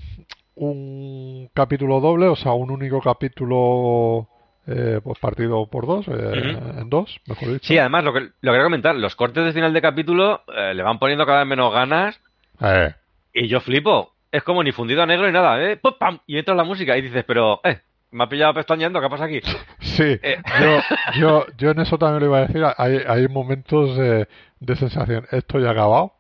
un 0.55 1.49
capítulo 1.53 1.99
doble, 1.99 2.27
o 2.27 2.35
sea, 2.35 2.53
un 2.53 2.71
único 2.71 3.01
capítulo 3.01 4.27
eh, 4.67 4.99
pues 5.03 5.19
partido 5.19 5.67
por 5.67 5.85
dos, 5.85 6.07
eh, 6.07 6.57
en 6.77 6.89
dos, 6.89 7.19
mejor 7.27 7.49
dicho. 7.49 7.67
Sí, 7.67 7.77
además, 7.77 8.03
lo 8.03 8.13
que, 8.13 8.21
lo 8.41 8.51
quería 8.51 8.63
comentar, 8.63 8.95
los 8.95 9.15
cortes 9.15 9.45
de 9.45 9.53
final 9.53 9.73
de 9.73 9.81
capítulo 9.81 10.41
eh, 10.55 10.73
le 10.73 10.83
van 10.83 10.99
poniendo 10.99 11.25
cada 11.25 11.39
vez 11.39 11.47
menos 11.47 11.71
ganas 11.73 12.19
Eh, 12.61 12.93
y 13.33 13.47
yo 13.47 13.59
flipo. 13.59 14.13
Es 14.31 14.43
como 14.43 14.63
ni 14.63 14.71
fundido 14.71 15.03
a 15.03 15.05
negro 15.05 15.27
ni 15.27 15.33
nada, 15.33 15.61
¿eh? 15.61 15.77
¡Pum, 15.77 15.93
pam! 15.99 16.19
Y 16.27 16.37
entra 16.37 16.55
la 16.55 16.63
música 16.63 16.97
y 16.97 17.01
dices, 17.01 17.23
pero, 17.25 17.61
eh, 17.63 17.79
me 18.15 18.23
ha 18.23 18.29
pillado 18.29 18.53
pestañeando, 18.53 19.01
¿qué 19.01 19.09
pasa 19.09 19.25
aquí? 19.25 19.41
sí, 19.79 20.17
Eh. 20.23 20.37
yo, 20.61 20.79
yo, 21.19 21.45
yo 21.57 21.71
en 21.71 21.79
eso 21.81 21.97
también 21.97 22.21
lo 22.21 22.25
iba 22.27 22.37
a 22.39 22.47
decir, 22.47 22.63
hay, 22.77 22.99
hay 23.07 23.27
momentos 23.27 23.95
de, 23.97 24.27
de 24.59 24.75
sensación, 24.75 25.25
esto 25.31 25.59
ya 25.59 25.69
ha 25.69 25.71
acabado, 25.71 26.13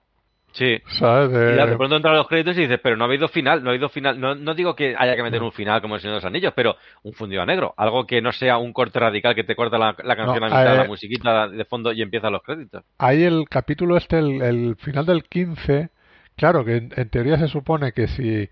Sí. 0.51 0.81
¿sabes? 0.87 1.31
De- 1.31 1.61
Y 1.61 1.67
de 1.69 1.75
pronto 1.75 1.97
entran 1.97 2.15
los 2.15 2.29
créditos 2.29 2.57
y 2.57 2.61
dices, 2.61 2.79
pero 2.81 2.95
no 2.95 3.03
ha 3.03 3.07
habido 3.07 3.27
final, 3.27 3.61
no 3.61 3.69
ha 3.69 3.73
habido 3.73 3.89
final. 3.89 4.17
No, 4.17 4.35
no 4.35 4.53
digo 4.53 4.73
que 4.73 4.95
haya 4.97 5.13
que 5.17 5.21
meter 5.21 5.43
un 5.43 5.51
final 5.51 5.81
como 5.81 5.95
el 5.95 6.01
Señor 6.01 6.13
de 6.13 6.17
los 6.19 6.25
Anillos, 6.25 6.53
pero 6.55 6.77
un 7.03 7.11
fundido 7.11 7.41
a 7.41 7.45
negro. 7.45 7.73
Algo 7.75 8.07
que 8.07 8.21
no 8.21 8.31
sea 8.31 8.57
un 8.57 8.71
corte 8.71 8.97
radical 8.97 9.35
que 9.35 9.43
te 9.43 9.53
corta 9.53 9.77
la, 9.77 9.93
la 10.01 10.15
canción 10.15 10.39
No, 10.39 10.45
a 10.45 10.47
mitad, 10.49 10.75
eh, 10.75 10.77
la 10.77 10.83
musiquita 10.85 11.49
de 11.49 11.65
fondo 11.65 11.91
y 11.91 12.01
empiezan 12.01 12.31
los 12.31 12.41
créditos. 12.41 12.85
Hay 12.99 13.23
el 13.23 13.49
capítulo 13.49 13.97
este, 13.97 14.17
el, 14.19 14.41
el 14.41 14.75
final 14.77 15.05
del 15.05 15.25
15, 15.25 15.89
claro 16.37 16.63
que 16.63 16.77
en, 16.77 16.89
en 16.95 17.09
teoría 17.09 17.37
se 17.37 17.49
supone 17.49 17.91
que 17.91 18.07
si 18.07 18.49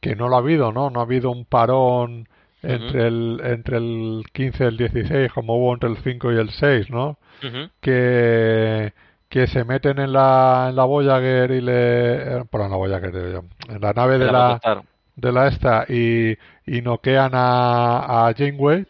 que 0.00 0.14
no 0.14 0.28
lo 0.28 0.36
ha 0.36 0.38
habido, 0.38 0.70
¿no? 0.70 0.88
No 0.90 1.00
ha 1.00 1.02
habido 1.02 1.32
un 1.32 1.46
parón 1.46 2.28
entre 2.62 3.06
el 3.06 3.40
entre 3.44 3.76
el 3.78 4.24
15 4.32 4.64
y 4.64 4.66
el 4.66 4.76
16 4.76 5.32
como 5.32 5.56
hubo 5.56 5.72
entre 5.72 5.90
el 5.90 5.96
5 5.96 6.32
y 6.32 6.36
el 6.36 6.50
6, 6.50 6.90
¿no? 6.90 7.18
Que 7.80 8.92
que 9.28 9.46
se 9.46 9.64
meten 9.64 9.98
en 9.98 10.12
la 10.12 10.66
en 10.70 10.76
la 10.76 10.84
Voyager 10.84 11.50
y 11.52 11.60
le 11.60 12.38
eh, 12.38 12.44
perdón, 12.50 12.66
en 12.66 12.70
la 12.72 12.76
Voyager 12.76 13.12
digo 13.12 13.28
yo, 13.28 13.74
en 13.74 13.80
la 13.80 13.92
nave 13.92 14.18
de 14.18 14.30
la 14.30 14.60
de 15.16 15.32
la 15.32 15.48
esta 15.48 15.86
y 15.88 16.36
y 16.66 16.82
noquean 16.82 17.30
a, 17.34 18.26
a 18.26 18.34
Janeway 18.34 18.86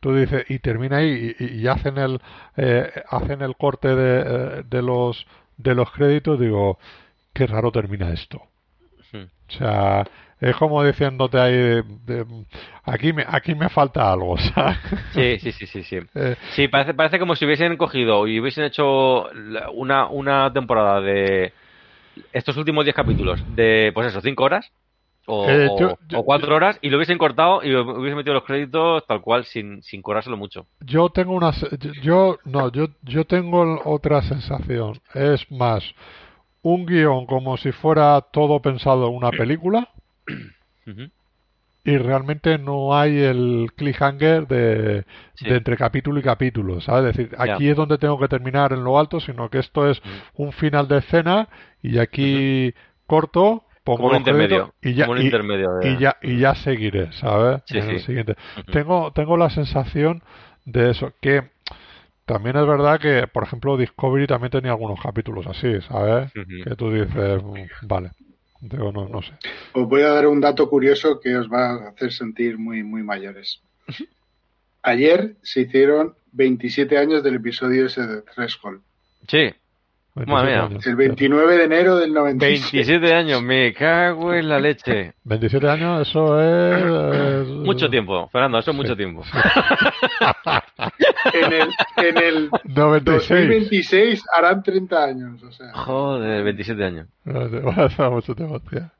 tú 0.00 0.14
dices 0.14 0.44
y 0.48 0.60
termina 0.60 0.98
ahí 0.98 1.34
y, 1.38 1.66
hacen 1.66 1.98
el 1.98 2.20
eh, 2.56 2.90
hacen 3.10 3.42
el 3.42 3.54
corte 3.56 3.94
de, 3.94 4.22
eh, 4.26 4.62
de 4.68 4.82
los 4.82 5.26
de 5.58 5.74
los 5.74 5.90
créditos 5.90 6.40
digo 6.40 6.78
qué 7.34 7.46
raro 7.46 7.70
termina 7.70 8.12
esto. 8.12 8.42
O 9.14 9.50
sea 9.50 10.04
es 10.40 10.56
como 10.56 10.84
diciéndote 10.84 11.38
ahí 11.38 11.52
de- 11.56 11.82
de- 12.06 12.26
aquí 12.84 13.12
me 13.12 13.24
aquí 13.28 13.54
me 13.54 13.68
falta 13.68 14.10
algo 14.12 14.36
¿sabes? 14.54 14.78
Sí, 15.10 15.38
sí, 15.38 15.52
sí, 15.52 15.66
sí, 15.66 15.82
sí. 15.84 15.98
Eh, 16.14 16.36
Sí, 16.48 16.68
parece, 16.68 16.94
parece 16.94 17.18
como 17.18 17.34
si 17.34 17.44
hubiesen 17.46 17.76
cogido 17.76 18.26
y 18.26 18.38
hubiesen 18.40 18.64
hecho 18.64 19.24
una, 19.72 20.06
una 20.08 20.52
temporada 20.52 21.00
de 21.00 21.54
estos 22.32 22.56
últimos 22.58 22.84
10 22.84 22.96
capítulos 22.96 23.42
de, 23.46 23.92
pues 23.94 24.08
eso, 24.08 24.20
5 24.20 24.44
horas 24.44 24.72
o, 25.26 25.34
Eh, 25.48 25.68
o- 25.68 25.78
yo- 25.80 25.96
yo- 26.08 26.20
o 26.20 26.24
4 26.24 26.56
horas 26.56 26.78
y 26.82 26.90
lo 26.90 26.98
hubiesen 26.98 27.18
cortado 27.18 27.62
y 27.64 27.74
hubiesen 27.74 28.16
metido 28.18 28.34
los 28.34 28.44
créditos 28.44 29.06
tal 29.06 29.22
cual 29.22 29.44
sin, 29.44 29.82
sin 29.82 30.02
corárselo 30.02 30.36
mucho. 30.36 30.68
yo 30.80 31.08
tengo 31.10 31.32
una 31.34 31.52
yo 32.02 32.38
no 32.44 32.70
yo 32.72 32.88
yo 33.02 33.24
tengo 33.24 33.80
otra 33.84 34.22
sensación 34.22 35.00
es 35.14 35.50
más 35.50 35.82
un 36.62 36.86
guion 36.86 37.26
como 37.26 37.56
si 37.56 37.72
fuera 37.72 38.20
todo 38.32 38.60
pensado 38.62 39.08
en 39.08 39.14
una 39.16 39.32
película 39.32 39.88
Y 41.84 41.96
realmente 41.96 42.58
no 42.58 42.94
hay 42.96 43.18
el 43.18 43.70
cliffhanger 43.76 44.46
de, 44.46 45.04
Sí. 45.34 45.48
de 45.48 45.56
entre 45.56 45.76
capítulo 45.76 46.18
y 46.18 46.22
capítulo, 46.22 46.80
¿sabes? 46.80 47.10
Es 47.12 47.16
decir, 47.16 47.36
aquí 47.38 47.68
es 47.68 47.76
donde 47.76 47.96
tengo 47.98 48.18
que 48.18 48.28
terminar 48.28 48.72
en 48.72 48.84
lo 48.84 48.98
alto, 48.98 49.20
sino 49.20 49.48
que 49.48 49.58
esto 49.58 49.88
es 49.88 49.98
Ujú. 50.00 50.44
un 50.46 50.52
final 50.52 50.86
de 50.88 50.98
escena 50.98 51.48
y 51.82 51.98
aquí 51.98 52.74
corto, 53.06 53.64
pongo 53.84 54.08
un 54.10 54.16
intermedio. 54.16 54.74
y 54.82 54.94
ya, 54.94 55.08
un 55.08 55.18
y- 55.18 55.22
intermedio 55.22 55.70
de- 55.74 55.92
y 55.92 55.98
ya, 55.98 56.16
y 56.20 56.38
ya 56.38 56.54
seguiré, 56.56 57.10
¿sabes? 57.12 57.62
Sí, 57.66 57.80
sí. 57.80 57.98
siguiente. 58.00 58.36
Tengo, 58.70 59.12
tengo 59.12 59.36
la 59.38 59.48
sensación 59.48 60.22
de 60.66 60.90
eso, 60.90 61.12
que 61.22 61.44
también 62.26 62.56
es 62.56 62.66
verdad 62.66 63.00
que, 63.00 63.26
por 63.28 63.44
ejemplo, 63.44 63.78
Discovery 63.78 64.26
también 64.26 64.50
tenía 64.50 64.72
algunos 64.72 65.00
capítulos 65.00 65.46
así, 65.46 65.80
¿sabes? 65.82 66.30
Que 66.64 66.76
tú 66.76 66.92
dices, 66.92 67.42
mm, 67.42 67.86
vale, 67.86 68.10
digo, 68.60 68.92
no, 68.92 69.08
no 69.08 69.22
sé. 69.22 69.32
Os 69.72 69.88
voy 69.88 70.02
a 70.02 70.08
dar 70.08 70.26
un 70.26 70.40
dato 70.40 70.68
curioso 70.68 71.20
que 71.20 71.36
os 71.36 71.48
va 71.48 71.70
a 71.70 71.88
hacer 71.90 72.12
sentir 72.12 72.58
muy, 72.58 72.82
muy 72.82 73.02
mayores. 73.02 73.60
Ayer 74.82 75.36
se 75.42 75.62
hicieron 75.62 76.14
27 76.32 76.98
años 76.98 77.22
del 77.22 77.36
episodio 77.36 77.86
ese 77.86 78.06
de 78.06 78.22
Threshold. 78.22 78.80
Sí, 79.28 79.38
27 79.38 79.67
Madre 80.26 80.50
mía. 80.68 80.68
El 80.84 80.96
29 80.96 81.56
de 81.56 81.64
enero 81.64 81.96
del 81.96 82.12
96. 82.12 82.72
27 82.72 83.14
años, 83.14 83.42
me 83.42 83.72
cago 83.72 84.32
en 84.34 84.48
la 84.48 84.58
leche. 84.58 85.12
27 85.24 85.68
años, 85.68 86.08
eso 86.08 86.40
es... 86.40 86.82
es- 87.42 87.48
Mucho 87.48 87.88
tiempo, 87.88 88.28
Fernando, 88.30 88.58
eso 88.58 88.70
es 88.72 88.76
mucho 88.76 88.96
tiempo. 88.96 89.22
En 91.32 91.52
el, 91.52 91.68
en 91.96 92.16
el 92.22 92.50
96. 92.64 93.28
2026 93.28 94.24
harán 94.36 94.62
30 94.62 95.04
años. 95.04 95.42
O 95.42 95.50
sea, 95.52 95.72
Joder, 95.74 96.44
27 96.44 96.84
años. 96.84 97.06
Mucho 97.24 98.34
tiempo, 98.34 98.60
tía. 98.60 98.90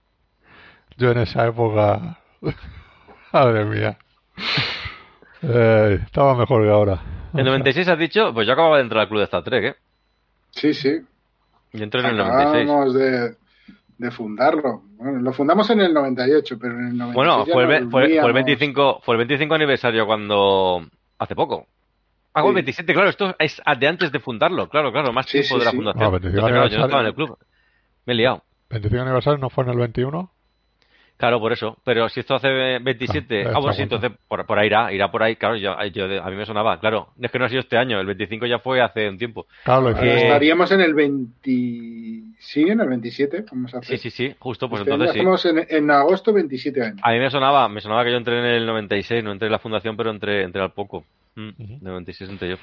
Yo 0.96 1.10
en 1.12 1.18
esa 1.18 1.46
época... 1.46 2.18
Madre 3.32 3.64
mía. 3.64 3.96
Eh, 5.42 6.00
estaba 6.04 6.34
mejor 6.34 6.64
que 6.64 6.70
ahora. 6.70 7.00
En 7.34 7.44
96 7.44 7.88
has 7.88 7.98
dicho, 7.98 8.32
pues 8.34 8.46
yo 8.46 8.52
acababa 8.54 8.76
de 8.78 8.82
entrar 8.82 9.02
al 9.02 9.08
club 9.08 9.18
de 9.20 9.24
Star 9.24 9.42
Trek, 9.44 9.64
¿eh? 9.64 9.76
Sí, 10.60 10.74
sí. 10.74 11.00
Yo 11.72 11.84
entré 11.84 12.00
en 12.00 12.06
el 12.06 12.16
96. 12.16 12.64
Acabábamos 12.64 12.94
de, 12.94 13.34
de 13.98 14.10
fundarlo. 14.10 14.82
Bueno, 14.96 15.20
lo 15.20 15.32
fundamos 15.32 15.68
en 15.70 15.80
el 15.80 15.92
98, 15.94 16.58
pero 16.60 16.74
en 16.74 16.88
el 16.88 16.96
96 16.96 17.14
Bueno, 17.14 17.46
ya 17.46 17.52
fue 17.52 17.62
el, 17.62 17.68
fue, 17.68 17.90
fue 17.90 18.00
el 18.04 18.08
volvíamos. 18.08 18.32
25, 18.34 19.00
fue 19.04 19.14
el 19.14 19.18
25 19.18 19.54
aniversario 19.54 20.06
cuando... 20.06 20.86
Hace 21.18 21.34
poco. 21.34 21.66
Ah, 22.32 22.42
Sí. 22.42 22.48
el 22.50 22.54
27, 22.54 22.92
claro, 22.94 23.08
esto 23.08 23.34
es 23.38 23.60
de 23.80 23.88
antes 23.88 24.12
de 24.12 24.20
fundarlo, 24.20 24.68
claro, 24.68 24.92
claro, 24.92 25.12
más 25.12 25.26
Sí, 25.26 25.40
tiempo 25.40 25.54
sí, 25.54 25.58
de 25.58 25.64
la 25.64 25.70
sí. 25.72 25.76
fundación. 25.76 26.10
25 26.12 26.28
Entonces, 26.28 26.52
claro, 26.52 26.68
yo 26.68 26.78
no 26.78 26.84
estaba 26.84 27.02
en 27.02 27.08
el 27.08 27.14
club. 27.14 27.38
Me 28.06 28.12
he 28.12 28.16
liado. 28.16 28.44
25 28.70 29.02
aniversario 29.02 29.38
no 29.38 29.50
fue 29.50 29.64
en 29.64 29.70
el 29.70 29.78
21. 29.78 30.30
Claro, 31.18 31.40
por 31.40 31.52
eso. 31.52 31.76
Pero 31.84 32.08
si 32.08 32.20
esto 32.20 32.36
hace 32.36 32.48
27, 32.78 33.42
Ah, 33.46 33.50
ah, 33.54 33.58
bueno, 33.58 33.72
sí, 33.74 33.82
entonces 33.82 34.12
por, 34.28 34.46
por 34.46 34.58
ahí 34.58 34.68
irá, 34.68 34.92
irá 34.92 35.10
por 35.10 35.22
ahí. 35.22 35.34
Claro, 35.36 35.56
yo, 35.56 35.76
yo- 35.92 36.22
a 36.22 36.30
mí 36.30 36.36
me 36.36 36.46
sonaba, 36.46 36.78
claro. 36.78 37.08
Es 37.20 37.30
que 37.32 37.38
no 37.40 37.44
ha 37.44 37.48
sido 37.48 37.60
este 37.60 37.76
año, 37.76 37.98
el 38.00 38.06
25 38.06 38.46
ya 38.46 38.60
fue 38.60 38.80
hace 38.80 39.08
un 39.08 39.18
tiempo. 39.18 39.46
Claro, 39.64 39.90
hicimos. 39.90 40.14
estaríamos 40.14 40.70
en 40.70 40.80
el 40.80 40.94
20. 40.94 41.40
Sí, 42.38 42.62
en 42.62 42.80
el 42.80 42.88
27. 42.88 43.44
Vamos 43.50 43.74
a 43.74 43.80
Sí, 43.82 43.94
hacer. 43.94 43.98
sí, 43.98 44.10
sí, 44.10 44.34
justo, 44.38 44.68
pues 44.68 44.82
Este 44.82 44.92
entonces 44.92 45.12
sí. 45.12 45.18
hacemos 45.18 45.44
en, 45.44 45.66
en 45.68 45.90
agosto 45.90 46.32
27 46.32 46.82
años. 46.82 47.00
A 47.02 47.10
mí 47.12 47.18
me 47.18 47.30
sonaba, 47.30 47.68
me 47.68 47.80
sonaba 47.80 48.04
que 48.04 48.12
yo 48.12 48.16
entré 48.16 48.38
en 48.38 48.44
el 48.46 48.66
96, 48.66 49.24
no 49.24 49.32
entré 49.32 49.46
en 49.46 49.52
la 49.52 49.58
fundación, 49.58 49.96
pero 49.96 50.10
entré, 50.10 50.44
entré 50.44 50.62
al 50.62 50.72
poco. 50.72 51.04
Mm, 51.34 51.48
Ujú. 51.48 51.78
de 51.80 51.90
96 51.90 52.30
entré 52.30 52.50
yo. 52.50 52.56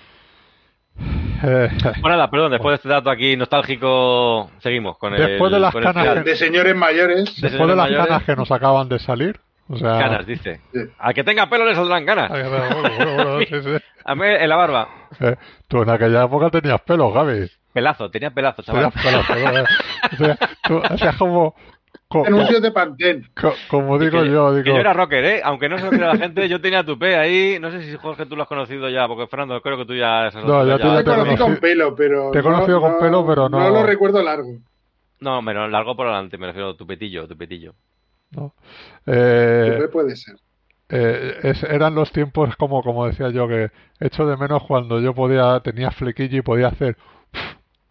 Eh, 0.97 1.69
Bueno, 2.01 2.15
nada, 2.17 2.29
perdón, 2.29 2.51
después 2.51 2.71
de 2.71 2.75
este 2.75 2.89
dato 2.89 3.09
aquí 3.09 3.35
nostálgico, 3.35 4.49
seguimos 4.59 4.97
con 4.97 5.13
el. 5.13 5.25
Después 5.25 5.51
de 5.51 5.59
las 5.59 5.73
canas. 5.73 6.23
De 6.23 6.35
señores 6.35 6.75
mayores. 6.75 7.35
De 7.41 7.49
después 7.49 7.51
de 7.51 7.57
señores 7.57 7.75
las 7.77 7.85
mayores. 7.85 8.07
canas 8.07 8.23
que 8.23 8.35
nos 8.35 8.51
acaban 8.51 8.89
de 8.89 8.99
salir. 8.99 9.39
O 9.67 9.77
sea, 9.77 9.97
Canas, 9.97 10.27
dice. 10.27 10.61
Sí. 10.71 10.79
Al 10.99 11.13
que 11.13 11.23
tenga 11.23 11.49
pelo 11.49 11.65
le 11.65 11.73
saldrán 11.73 12.05
sí, 13.49 13.61
sí. 13.63 13.77
A 14.05 14.13
mí 14.13 14.21
en 14.27 14.47
la 14.47 14.55
barba. 14.55 14.87
Eh, 15.19 15.35
tú 15.67 15.81
en 15.81 15.89
aquella 15.89 16.25
época 16.25 16.51
tenías 16.51 16.81
pelo, 16.81 17.11
Gaby. 17.11 17.49
Pelazo, 17.73 18.09
tenía 18.11 18.29
pelazo, 18.29 18.61
chaval. 18.61 18.91
Tenías 18.93 19.29
eh. 19.31 19.63
O 20.13 20.15
sea, 20.17 20.37
tú 20.63 20.81
hacías 20.83 21.15
como, 21.15 21.55
co- 22.07 22.25
Anuncios 22.25 22.61
de 22.61 22.71
Pantene. 22.71 23.23
co- 23.39 23.53
como 23.69 23.97
digo 23.99 24.21
que, 24.21 24.29
yo, 24.31 24.51
que 24.51 24.63
digo, 24.63 24.75
yo 24.75 24.79
era 24.81 24.93
rocker, 24.93 25.25
¿eh? 25.25 25.41
Aunque 25.43 25.67
no 25.69 25.77
se 25.77 25.85
lo 25.85 25.89
crea 25.91 26.13
la 26.13 26.17
gente, 26.17 26.47
yo 26.47 26.61
tenía 26.61 26.83
tupé 26.83 27.15
ahí. 27.17 27.57
No 27.59 27.71
sé 27.71 27.81
si 27.83 27.95
Jorge 27.97 28.25
tú 28.25 28.35
lo 28.35 28.43
has 28.43 28.47
conocido 28.49 28.89
ya, 28.89 29.07
porque 29.07 29.27
Fernando, 29.27 29.59
creo 29.61 29.77
que 29.77 29.85
tú 29.85 29.93
ya 29.95 30.27
has 30.27 30.35
No, 30.35 30.65
ya 30.65 30.77
tú 30.77 30.87
ya 30.87 30.97
Te 30.97 31.03
te 31.03 31.09
conocí 31.11 31.37
con 31.37 31.57
pelo, 31.57 31.95
pero. 31.95 32.31
te 32.31 32.39
he 32.39 32.43
conocido 32.43 32.79
con 32.81 32.99
pelo, 32.99 33.25
pero 33.25 33.49
no- 33.49 33.59
No 33.59 33.69
lo 33.69 33.83
recuerdo 33.83 34.21
largo. 34.21 34.49
No, 35.19 35.41
menos 35.41 35.71
largo 35.71 35.95
por 35.95 36.07
delante, 36.07 36.37
me 36.37 36.47
refiero 36.47 36.69
a 36.71 36.77
tupetillo, 36.77 37.27
tupetillo. 37.27 37.73
¿no? 38.31 38.53
Eh, 39.05 39.73
Tupe 39.75 39.87
puede 39.87 40.15
ser. 40.15 40.35
eh, 40.89 41.39
es- 41.43 41.63
eran 41.63 41.95
los 41.95 42.11
tiempos 42.11 42.55
como 42.57 42.81
como 42.83 43.07
decía 43.07 43.29
yo 43.29 43.47
que 43.47 43.71
echo 43.99 44.25
de 44.25 44.35
menos 44.35 44.63
cuando 44.67 44.99
yo 44.99 45.13
podía 45.13 45.59
tenía 45.61 45.89
flequillo 45.91 46.39
y 46.39 46.41
podía 46.41 46.67
hacer 46.67 46.97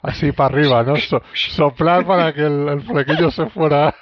así 0.02 0.32
para 0.32 0.54
arriba 0.54 0.82
no 0.82 0.96
So- 0.96 1.22
soplar 1.34 2.04
para 2.06 2.32
que 2.34 2.42
el, 2.42 2.68
el 2.68 2.82
flequillo 2.82 3.30
se 3.30 3.46
fuera 3.46 3.94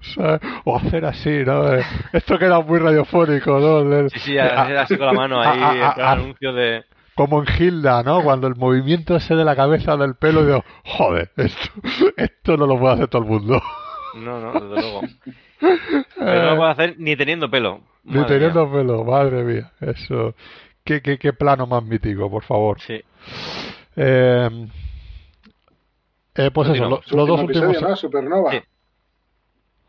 O 0.00 0.04
sea, 0.14 0.40
o 0.64 0.76
hacer 0.76 1.04
así 1.04 1.44
no 1.44 1.64
esto 2.12 2.38
que 2.38 2.44
era 2.44 2.60
muy 2.60 2.78
radiofónico 2.78 3.58
no 3.58 4.08
Sí, 4.10 4.18
sí, 4.20 4.38
así 4.38 4.96
con 4.96 5.06
la 5.06 5.12
mano 5.12 5.40
ahí, 5.40 5.58
a- 5.60 5.68
a- 5.70 5.92
el 5.94 6.02
a- 6.02 6.12
anuncio 6.12 6.52
de. 6.52 6.84
como 7.14 7.42
en 7.42 7.46
Hilda 7.58 8.02
no 8.02 8.22
cuando 8.22 8.46
el 8.46 8.56
movimiento 8.56 9.16
ese 9.16 9.34
de 9.34 9.44
la 9.44 9.56
cabeza 9.56 9.96
del 9.96 10.14
pelo 10.14 10.44
digo 10.44 10.64
joder 10.84 11.30
esto 11.36 11.70
esto 12.16 12.56
no 12.56 12.66
lo 12.66 12.78
puede 12.78 12.94
hacer 12.94 13.08
todo 13.08 13.22
el 13.22 13.28
mundo 13.28 13.62
No, 14.14 14.40
no, 14.40 14.52
desde 14.52 14.68
luego. 14.80 15.00
Pero 15.60 16.42
no 16.42 16.50
lo 16.50 16.56
puedo 16.56 16.70
hacer 16.70 16.94
ni 16.98 17.14
teniendo 17.14 17.50
pelo. 17.50 17.80
Ni 18.04 18.24
teniendo 18.24 18.70
pelo, 18.72 19.04
madre 19.04 19.44
mía, 19.44 19.70
eso. 19.80 20.34
¿Qué, 20.82 21.02
qué, 21.02 21.18
qué 21.18 21.32
plano 21.34 21.66
más 21.66 21.84
mítico, 21.84 22.30
por 22.30 22.42
favor. 22.42 22.78
mía. 22.78 22.86
Sí. 22.86 23.04
Eh, 23.96 24.48
eh, 26.38 26.50
pues 26.52 26.70
eso, 26.70 26.84
los 26.88 27.04
dos 27.28 27.40
Último 27.42 27.68
últimos. 27.68 28.00
Supernova. 28.00 28.52
Sí. 28.52 28.58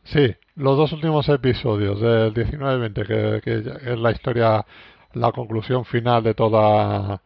Sí, 0.04 0.36
los 0.56 0.76
dos 0.76 0.92
últimos 0.94 1.30
episodios 1.30 2.02
del 2.02 2.34
19 2.34 2.76
y 2.76 2.80
20, 2.80 3.42
que, 3.44 3.58
es 3.92 4.00
la 4.00 4.12
historia, 4.12 4.66
la 5.14 5.32
conclusión 5.32 5.86
final 5.86 6.24
de 6.24 6.34
toda 6.34 7.22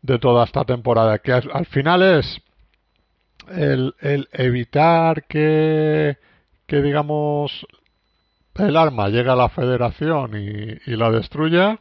de 0.00 0.18
toda 0.18 0.44
esta 0.44 0.64
temporada, 0.64 1.18
que 1.18 1.32
al, 1.32 1.50
al 1.52 1.66
final 1.66 2.02
es 2.02 2.40
el, 3.50 3.94
el 4.00 4.28
evitar 4.32 5.24
que, 5.24 6.16
que 6.66 6.80
digamos 6.80 7.66
el 8.56 8.76
arma 8.76 9.08
llegue 9.08 9.30
a 9.30 9.36
la 9.36 9.48
Federación 9.48 10.36
y, 10.36 10.90
y 10.90 10.96
la 10.96 11.10
destruya, 11.10 11.78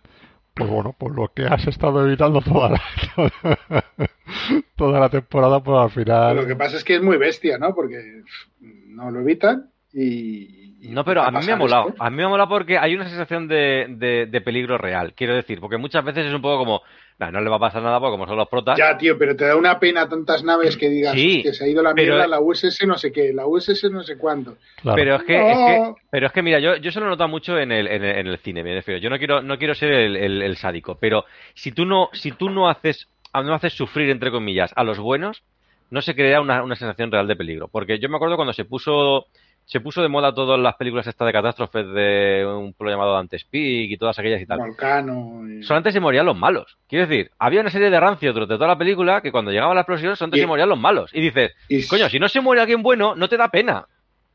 pues 0.58 0.70
bueno, 0.70 0.96
pues 0.98 1.14
lo 1.14 1.32
que 1.34 1.44
has 1.46 1.68
estado 1.68 2.06
evitando 2.06 2.42
toda 2.42 2.72
la, 2.72 2.82
toda 4.76 5.00
la 5.00 5.10
temporada, 5.10 5.62
pues 5.62 5.78
al 5.78 5.90
final 5.92 6.36
Lo 6.36 6.48
que 6.48 6.56
pasa 6.56 6.78
es 6.78 6.84
que 6.84 6.96
es 6.96 7.02
muy 7.02 7.18
bestia, 7.18 7.58
¿no? 7.58 7.76
Porque 7.76 8.24
no 8.60 9.12
lo 9.12 9.22
evitan 9.22 9.70
y. 9.94 10.78
y 10.82 10.90
No, 10.90 11.06
pero 11.06 11.22
a 11.22 11.32
mí 11.32 11.40
me 11.46 11.52
ha 11.52 11.56
molado. 11.56 11.90
esto. 11.90 12.04
A 12.04 12.10
mí 12.10 12.18
me 12.18 12.24
ha 12.24 12.30
molado 12.30 12.50
porque 12.50 12.78
hay 12.78 12.96
una 12.96 13.08
sensación 13.08 13.48
de, 13.48 13.88
de, 13.90 14.26
de 14.26 14.42
peligro 14.42 14.78
real, 14.78 15.14
quiero 15.14 15.36
decir, 15.36 15.60
porque 15.60 15.78
muchas 15.78 16.04
veces 16.04 16.26
es 16.26 16.34
un 16.34 16.42
poco 16.42 16.58
como, 16.58 16.82
"Nah, 17.20 17.32
no 17.32 17.42
le 17.42 17.50
va 17.50 17.56
a 17.56 17.60
pasar 17.60 17.82
nada 17.82 18.00
porque 18.00 18.12
como 18.12 18.28
son 18.28 18.38
los 18.38 18.48
protas. 18.48 18.78
Ya, 18.78 18.96
tío, 18.98 19.18
pero 19.18 19.36
te 19.36 19.46
da 19.46 19.56
una 19.56 19.80
pena 19.80 20.08
tantas 20.08 20.44
naves 20.44 20.78
que 20.78 20.88
digas 20.90 21.14
Sí, 21.14 21.42
que 21.42 21.52
se 21.54 21.64
ha 21.64 21.68
ido 21.68 21.82
la 21.82 21.94
pero- 21.96 22.14
mierda 22.14 22.28
la 22.28 22.40
USS 22.40 22.86
no 22.86 22.98
sé 22.98 23.12
qué, 23.12 23.34
la 23.34 23.48
USS 23.48 23.90
no 23.90 24.04
sé 24.04 24.18
cuándo. 24.18 24.58
claro, 24.82 24.96
Pero 24.96 25.16
es 25.16 25.24
que, 25.24 25.38
No. 25.38 25.48
es 25.50 25.58
que, 25.58 26.02
pero 26.12 26.28
es 26.28 26.32
que 26.32 26.42
mira, 26.44 26.60
yo, 26.60 26.76
yo 26.76 26.92
se 26.92 27.00
lo 27.00 27.08
he 27.08 27.10
notado 27.10 27.28
mucho 27.30 27.58
en 27.58 27.72
el, 27.72 27.88
en 27.88 28.04
el, 28.04 28.18
en 28.20 28.28
el 28.28 28.38
cine, 28.38 28.64
me 28.64 28.74
refiero. 28.76 29.00
Yo 29.02 29.10
no 29.10 29.18
quiero, 29.18 29.42
no 29.42 29.58
quiero 29.58 29.74
ser 29.74 29.92
el, 29.92 30.16
el- 30.16 30.42
el 30.44 30.58
sádico, 30.58 30.98
pero 31.00 31.26
si 31.56 31.72
tú 31.72 31.86
no, 31.86 32.10
si 32.14 32.32
tú 32.32 32.50
no 32.50 32.70
haces, 32.70 33.08
no 33.34 33.54
haces 33.54 33.74
sufrir 33.74 34.10
entre 34.10 34.30
comillas 34.32 34.72
a 34.76 34.84
los 34.84 35.00
buenos, 35.00 35.44
no 35.90 36.02
se 36.02 36.16
crea 36.16 36.42
una, 36.42 36.64
una 36.64 36.76
sensación 36.76 37.12
real 37.12 37.28
de 37.28 37.36
peligro. 37.36 37.68
Porque 37.68 37.98
yo 37.98 38.10
me 38.10 38.18
acuerdo 38.18 38.36
cuando 38.36 38.54
se 38.54 38.66
puso, 38.66 39.26
se 39.70 39.82
puso 39.82 40.02
de 40.02 40.08
moda 40.08 40.34
todas 40.34 40.58
las 40.60 40.76
películas 40.76 41.06
estas 41.08 41.26
de 41.26 41.34
catástrofes 41.34 41.86
de 41.94 42.46
un 42.48 42.74
pueblo 42.74 42.92
llamado 42.94 43.14
Dante's 43.14 43.44
Peak 43.44 43.92
y 43.92 43.98
todas 43.98 44.18
aquellas 44.18 44.42
y 44.42 44.46
tal. 44.46 44.60
Volcano. 44.60 45.42
y- 45.48 45.62
Solamente 45.62 45.92
se 45.92 46.00
morían 46.00 46.26
los 46.26 46.38
malos. 46.38 46.78
Quiero 46.88 47.06
decir, 47.06 47.32
había 47.38 47.60
una 47.62 47.70
serie 47.70 47.90
de 47.90 48.00
rancios 48.00 48.34
durante 48.34 48.56
toda 48.56 48.68
la 48.70 48.78
película 48.78 49.20
que 49.22 49.32
cuando 49.32 49.52
llegaba 49.52 49.74
la 49.76 49.82
explosión 49.82 50.16
solamente 50.16 50.38
Y- 50.38 50.42
se 50.42 50.48
morían 50.48 50.70
los 50.70 50.80
malos. 50.80 51.12
Y 51.14 51.20
dices, 51.20 51.52
y, 51.68 51.86
coño, 51.86 52.08
si 52.10 52.18
no 52.18 52.30
se 52.30 52.40
muere 52.40 52.62
alguien 52.62 52.82
bueno, 52.82 53.14
no 53.16 53.28
te 53.28 53.36
da 53.38 53.50
pena. 53.50 53.86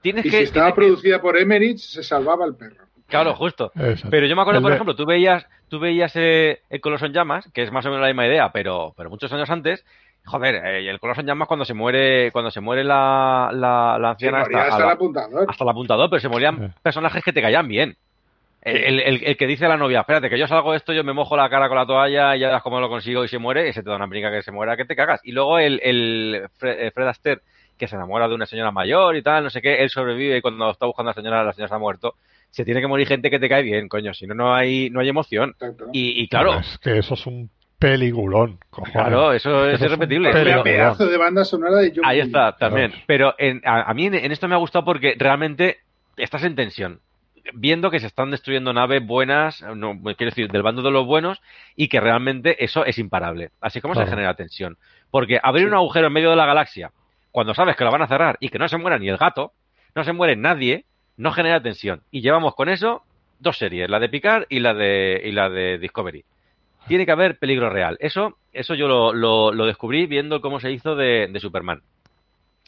Tienes 0.02 0.26
y 0.26 0.30
que, 0.30 0.36
si 0.38 0.42
estaba 0.44 0.66
tienes 0.66 0.74
que- 0.74 0.80
producida 0.92 1.20
por 1.22 1.38
Emmerich, 1.38 1.78
se 1.78 2.02
salvaba 2.02 2.44
el 2.44 2.54
perro. 2.54 2.84
Claro, 3.06 3.34
justo. 3.34 3.72
Exacto. 3.74 4.09
Pero 4.10 4.26
yo 4.26 4.36
me 4.36 4.42
acuerdo, 4.42 4.59
El 4.59 4.62
por 4.62 4.70
de- 4.70 4.76
ejemplo, 4.76 4.96
tú 4.96 5.06
veías, 5.06 5.46
tú 5.68 5.78
veías 5.80 6.12
eh, 6.16 6.60
el 6.70 6.80
Coloso 6.80 7.06
en 7.06 7.12
llamas, 7.12 7.50
que 7.54 7.62
es 7.62 7.70
más 7.72 7.84
o 7.86 7.88
menos 7.88 8.00
la 8.02 8.09
misma 8.09 8.26
idea, 8.26 8.50
pero, 8.52 8.92
pero 8.96 9.09
muchos 9.10 9.32
años 9.32 9.48
antes. 9.50 9.84
Joder, 10.24 10.55
eh, 10.65 10.89
el 10.89 11.01
Coloso 11.01 11.20
en 11.20 11.27
llamas 11.27 11.49
cuando 11.49 11.65
se 11.65 11.74
muere, 11.74 12.31
cuando 12.31 12.51
se 12.51 12.61
muere 12.61 12.85
la, 12.85 13.51
la, 13.53 13.99
la 13.99 14.09
Se 14.19 14.28
anciana 14.28 14.43
hasta, 14.43 14.77
el 14.78 14.86
la- 14.86 14.93
apuntador. 14.93 15.47
hasta 15.51 15.65
el 15.65 15.70
apuntador, 15.70 16.11
pero 16.11 16.20
se 16.20 16.28
morían 16.28 16.74
personajes 16.82 17.24
que 17.24 17.32
te 17.32 17.43
caían 17.43 17.66
bien. 17.66 17.97
El, 18.65 19.01
el- 19.01 19.36
que 19.36 19.47
dice 19.49 19.66
a 19.66 19.69
la 19.70 19.77
novia, 19.77 20.01
espérate, 20.01 20.31
que 20.31 20.39
yo 20.39 20.47
salgo 20.47 20.73
esto, 20.74 20.93
yo 20.93 21.03
me 21.03 21.12
mojo 21.12 21.36
la 21.36 21.51
cara 21.51 21.66
con 21.69 21.77
la 21.77 21.85
toalla 21.86 22.36
y 22.36 22.40
ya 22.40 22.47
verás 22.47 22.62
cómo 22.62 22.78
lo 22.78 22.89
consigo 22.89 23.24
y 23.24 23.28
se 23.28 23.39
muere, 23.39 23.69
ese 23.69 23.82
te 23.82 23.90
da 23.90 23.97
una 23.97 24.07
brinca 24.07 24.31
que 24.31 24.43
se 24.43 24.53
muera, 24.53 24.77
que 24.77 24.85
te 24.85 24.94
cagas. 24.94 25.20
Y 25.24 25.32
luego 25.32 25.59
el, 25.59 25.81
el 25.82 26.47
Fred, 26.57 26.78
eh, 26.86 26.90
Fred 26.93 27.09
Astaire, 27.09 27.40
que 27.77 27.89
se 27.89 27.97
enamora 27.97 28.28
de 28.28 28.36
una 28.36 28.47
señora 28.47 28.70
mayor 28.70 29.16
y 29.16 29.23
tal, 29.23 29.43
no 29.43 29.51
sé 29.51 29.61
qué, 29.61 29.82
él 29.82 29.90
sobrevive 29.90 30.36
y 30.36 30.40
cuando 30.40 30.70
está 30.70 30.86
buscando 30.86 31.11
a 31.11 31.15
la 31.15 31.20
señora, 31.20 31.43
la 31.43 31.53
señora 31.53 31.69
se 31.70 31.74
ha 31.74 31.78
muerto. 31.78 32.15
Se 32.51 32.65
tiene 32.65 32.81
que 32.81 32.86
morir 32.86 33.09
gente 33.09 33.31
que 33.31 33.40
te 33.40 33.49
cae 33.49 33.65
bien, 33.65 33.89
coño, 33.89 34.15
si 34.15 34.28
no, 34.28 34.35
no 34.35 34.55
hay, 34.55 34.90
no 34.90 35.01
hay 35.01 35.09
emoción. 35.09 35.51
Exacto. 35.51 35.86
Y, 35.93 36.23
y 36.23 36.28
claro, 36.28 36.61
Es 36.61 36.78
que 36.78 36.99
eso 36.99 37.15
es 37.15 37.27
un 37.27 37.51
peliculón, 37.82 38.59
cojones. 38.70 38.92
claro, 38.92 39.32
eso 39.32 39.66
es 39.68 39.74
Eso 39.74 39.84
es 39.86 39.90
un 39.92 39.98
irrepetible. 40.02 40.62
pedazo 40.62 41.06
de 41.06 41.16
banda 41.18 41.44
sonora 41.44 41.76
de 41.76 41.90
John 41.94 42.04
ahí 42.04 42.18
Williams. 42.20 42.28
está, 42.28 42.56
también. 42.56 42.92
Pero 43.06 43.34
en- 43.38 43.60
a, 43.64 43.82
a 43.90 43.94
mí 43.94 44.06
en, 44.06 44.14
en 44.14 44.32
esto 44.32 44.48
me 44.48 44.54
ha 44.54 44.59
gustado 44.59 44.84
porque 44.84 45.14
realmente 45.18 45.78
estás 46.16 46.44
en 46.44 46.54
tensión. 46.54 47.00
Viendo 47.54 47.90
que 47.90 47.98
se 47.98 48.06
están 48.06 48.30
destruyendo 48.30 48.72
naves 48.72 49.04
buenas, 49.04 49.62
no, 49.74 50.00
quiero 50.16 50.30
decir, 50.30 50.48
del 50.50 50.62
bando 50.62 50.80
de 50.82 50.92
los 50.92 51.04
buenos, 51.06 51.42
y 51.74 51.88
que 51.88 52.00
realmente 52.00 52.64
eso 52.64 52.84
es 52.84 52.98
imparable. 52.98 53.50
Así 53.60 53.80
como 53.80 53.94
Claro. 53.94 54.06
se 54.06 54.10
genera 54.14 54.34
tensión. 54.34 54.76
Porque 55.10 55.40
abrir 55.42 55.66
un 55.66 55.74
agujero 55.74 56.06
en 56.06 56.12
medio 56.12 56.30
de 56.30 56.36
la 56.36 56.46
galaxia, 56.46 56.92
cuando 57.32 57.52
sabes 57.54 57.74
que 57.76 57.82
lo 57.84 57.90
van 57.90 58.02
a 58.02 58.06
cerrar 58.06 58.36
y 58.40 58.48
que 58.48 58.59
no 58.59 58.68
se 58.68 58.76
muera 58.78 58.98
ni 58.98 59.09
el 59.09 59.16
gato, 59.16 59.52
no 59.96 60.04
se 60.04 60.12
muere 60.12 60.36
nadie, 60.36 60.84
no 61.16 61.32
genera 61.32 61.60
tensión. 61.60 62.02
Y 62.12 62.20
llevamos 62.20 62.54
con 62.54 62.68
eso 62.68 63.02
dos 63.40 63.59
series, 63.59 63.90
la 63.90 63.98
de 63.98 64.09
Picard 64.09 64.44
y 64.48 64.60
la 64.60 64.72
de, 64.72 65.20
y 65.24 65.32
la 65.32 65.50
de 65.50 65.78
Discovery. 65.78 66.24
Tiene 66.88 67.06
que 67.06 67.12
haber 67.12 67.38
peligro 67.38 67.70
real. 67.70 67.96
Eso, 68.00 68.38
eso 68.52 68.74
yo 68.74 68.88
lo, 68.88 69.12
lo- 69.12 69.52
lo 69.52 69.66
descubrí 69.66 70.06
viendo 70.06 70.40
cómo 70.40 70.60
se 70.60 70.72
hizo 70.72 70.94
de, 70.96 71.28
de 71.28 71.40
Superman. 71.40 71.80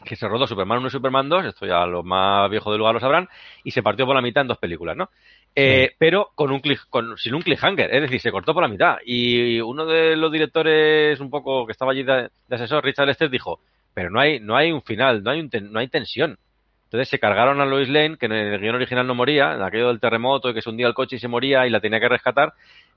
Que 0.04 0.16
se 0.16 0.28
rodó 0.28 0.46
Superman 0.46 0.78
1 0.78 0.88
y 0.88 0.90
Superman 0.90 1.28
2, 1.28 1.46
esto 1.46 1.66
ya 1.66 1.86
los 1.86 2.04
más 2.04 2.50
viejos 2.50 2.72
del 2.72 2.78
lugar 2.78 2.94
lo 2.94 3.00
sabrán, 3.00 3.28
y 3.62 3.70
se 3.70 3.82
partió 3.82 4.04
por 4.06 4.14
la 4.14 4.20
mitad 4.22 4.42
en 4.42 4.48
dos 4.48 4.58
películas, 4.58 4.96
¿no? 4.96 5.08
Eh, 5.54 5.92
Pero 5.98 6.30
con 6.34 6.50
un 6.50 6.60
cliff- 6.60 6.84
con, 6.90 7.16
sin 7.16 7.34
un 7.34 7.42
cliffhanger, 7.42 7.94
es 7.94 8.02
decir, 8.02 8.20
se 8.20 8.32
cortó 8.32 8.52
por 8.52 8.62
la 8.62 8.68
mitad. 8.68 8.96
Y 9.06 9.60
uno 9.60 9.86
de 9.86 10.16
los 10.16 10.30
directores, 10.32 11.20
un 11.20 11.30
poco 11.30 11.64
que 11.64 11.72
estaba 11.72 11.92
allí 11.92 12.02
de, 12.02 12.28
de 12.48 12.54
asesor, 12.56 12.84
Richard 12.84 13.06
Lester, 13.06 13.30
dijo: 13.30 13.60
Pero 13.94 14.10
no 14.10 14.18
hay, 14.20 14.40
no 14.40 14.56
hay 14.56 14.72
un 14.72 14.82
final, 14.82 15.22
no 15.22 15.30
hay, 15.30 15.40
un 15.40 15.48
ten- 15.48 15.72
no 15.72 15.78
hay 15.78 15.88
tensión. 15.88 16.38
Entonces 16.84 17.08
se 17.08 17.18
cargaron 17.20 17.60
a 17.60 17.64
Lois 17.64 17.88
Lane, 17.88 18.16
que 18.18 18.26
en 18.26 18.32
el 18.32 18.60
guion 18.60 18.74
original 18.74 19.06
no 19.06 19.14
moría, 19.14 19.54
en 19.54 19.62
aquello 19.62 19.88
del 19.88 20.00
terremoto, 20.00 20.50
y 20.50 20.54
que 20.54 20.62
se 20.62 20.70
hundía 20.70 20.88
el 20.88 20.94
coche 20.94 21.16
y 21.16 21.18
se 21.20 21.28
moría 21.28 21.66
y 21.66 21.70
la 21.70 21.80
tenía 21.80 22.00
que 22.00 22.08
rescatar, 22.08 22.52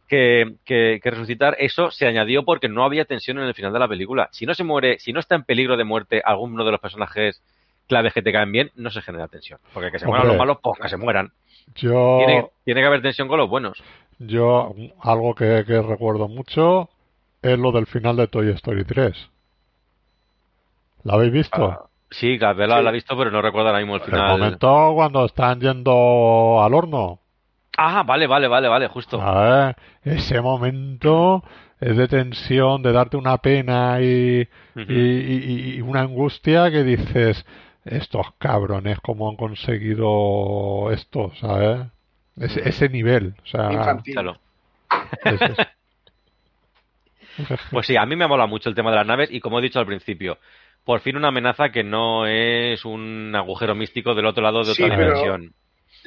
que, 0.08 0.56
que, 0.66 1.00
que 1.04 1.12
resucitar. 1.12 1.56
Eso 1.60 1.92
se 1.92 2.08
añadió 2.08 2.44
porque 2.46 2.70
no 2.70 2.84
había 2.84 3.06
tensión 3.06 3.38
en 3.40 3.46
el 3.46 3.54
final 3.54 3.74
de 3.74 3.80
la 3.80 3.88
película. 3.88 4.30
Si 4.32 4.46
no 4.46 4.54
se 4.54 4.64
muere, 4.64 5.00
si 5.00 5.12
no 5.14 5.20
está 5.20 5.36
en 5.36 5.44
peligro 5.44 5.76
de 5.78 5.84
muerte 5.84 6.22
alguno 6.24 6.64
de 6.64 6.72
los 6.72 6.80
personajes 6.80 7.42
claves 7.88 8.14
que 8.14 8.22
te 8.22 8.32
caen 8.34 8.52
bien, 8.52 8.72
no 8.76 8.90
se 8.90 9.02
genera 9.02 9.28
tensión. 9.28 9.60
Porque 9.74 9.92
que 9.92 10.00
se 10.00 10.06
mueran 10.06 10.24
Hombre. 10.28 10.38
los 10.38 10.46
malos, 10.46 10.58
pues 10.62 10.80
que 10.82 10.90
se 10.90 10.98
mueran. 10.98 11.32
Yo, 11.76 12.18
Tiene, 12.26 12.48
tiene 12.66 12.82
que 12.82 12.88
haber 12.88 13.02
tensión 13.02 13.28
con 13.28 13.38
los 13.38 13.50
buenos. 13.50 13.82
yo 14.20 14.74
algo 15.02 15.36
que, 15.36 15.64
que 15.68 15.82
recuerdo 15.82 16.28
mucho 16.28 16.90
es 17.42 17.58
lo 17.60 17.72
del 17.72 17.86
final 17.88 18.16
de 18.16 18.28
Toy 18.28 18.50
Story 18.52 18.84
3. 18.86 19.30
¿La 21.04 21.14
habéis 21.14 21.32
visto? 21.34 21.66
Ah, 21.66 21.84
Sí, 22.10 22.38
Gabriela 22.38 22.78
Sí. 22.78 22.84
la 22.84 22.90
ha 22.90 22.94
visto, 22.94 23.18
pero 23.18 23.32
no 23.32 23.42
recuerdo 23.42 23.68
ahora 23.68 23.80
mismo 23.80 23.96
el 23.98 24.02
El 24.02 24.06
final. 24.06 24.32
momento 24.40 24.92
cuando 24.96 25.26
están 25.26 25.60
yendo 25.60 26.62
al 26.64 26.74
horno. 26.74 27.20
Ah, 27.78 28.04
vale, 28.04 28.26
vale, 28.28 28.48
vale, 28.48 28.68
vale, 28.68 28.88
justo. 28.88 29.22
Ese 30.04 30.42
momento 30.42 31.44
es 31.80 31.96
de 31.96 32.08
tensión, 32.08 32.82
de 32.82 32.92
darte 32.92 33.18
una 33.18 33.38
pena 33.38 34.02
y, 34.02 34.42
Ujú. 34.76 34.92
y, 34.92 34.96
y- 35.00 35.76
y 35.76 35.82
una 35.82 36.02
angustia 36.02 36.72
que 36.72 36.84
dices, 36.84 37.46
estos 37.86 38.26
cabrones, 38.40 39.00
¿cómo 39.02 39.30
han 39.30 39.36
conseguido 39.36 40.92
esto? 40.92 41.32
¿Sabes? 41.40 41.82
Ese, 42.36 42.68
ese 42.68 42.90
nivel. 42.90 43.36
O 43.44 43.46
sea, 43.48 43.72
Infantil. 43.72 44.14
Claro. 44.14 44.38
es- 45.24 45.42
es- 45.42 45.68
Pues 47.70 47.86
sí, 47.86 47.96
a 47.96 48.06
mí 48.08 48.16
me 48.16 48.28
mola 48.28 48.48
mucho 48.48 48.70
el 48.70 48.76
tema 48.76 48.90
de 48.90 48.96
las 48.98 49.06
naves 49.06 49.30
y 49.32 49.40
como 49.40 49.60
he 49.60 49.62
dicho 49.62 49.80
al 49.80 49.86
principio, 49.86 50.40
por 50.84 51.00
fin 51.02 51.16
una 51.18 51.28
amenaza 51.28 51.70
que 51.70 51.84
no 51.84 52.26
es 52.26 52.84
un 52.86 53.34
agujero 53.36 53.76
místico 53.76 54.16
del 54.16 54.26
otro 54.26 54.42
lado 54.42 54.64
de 54.64 54.74
Sí, 54.74 54.82
otra 54.84 54.96
pero- 54.98 55.10
dimensión. 55.14 55.54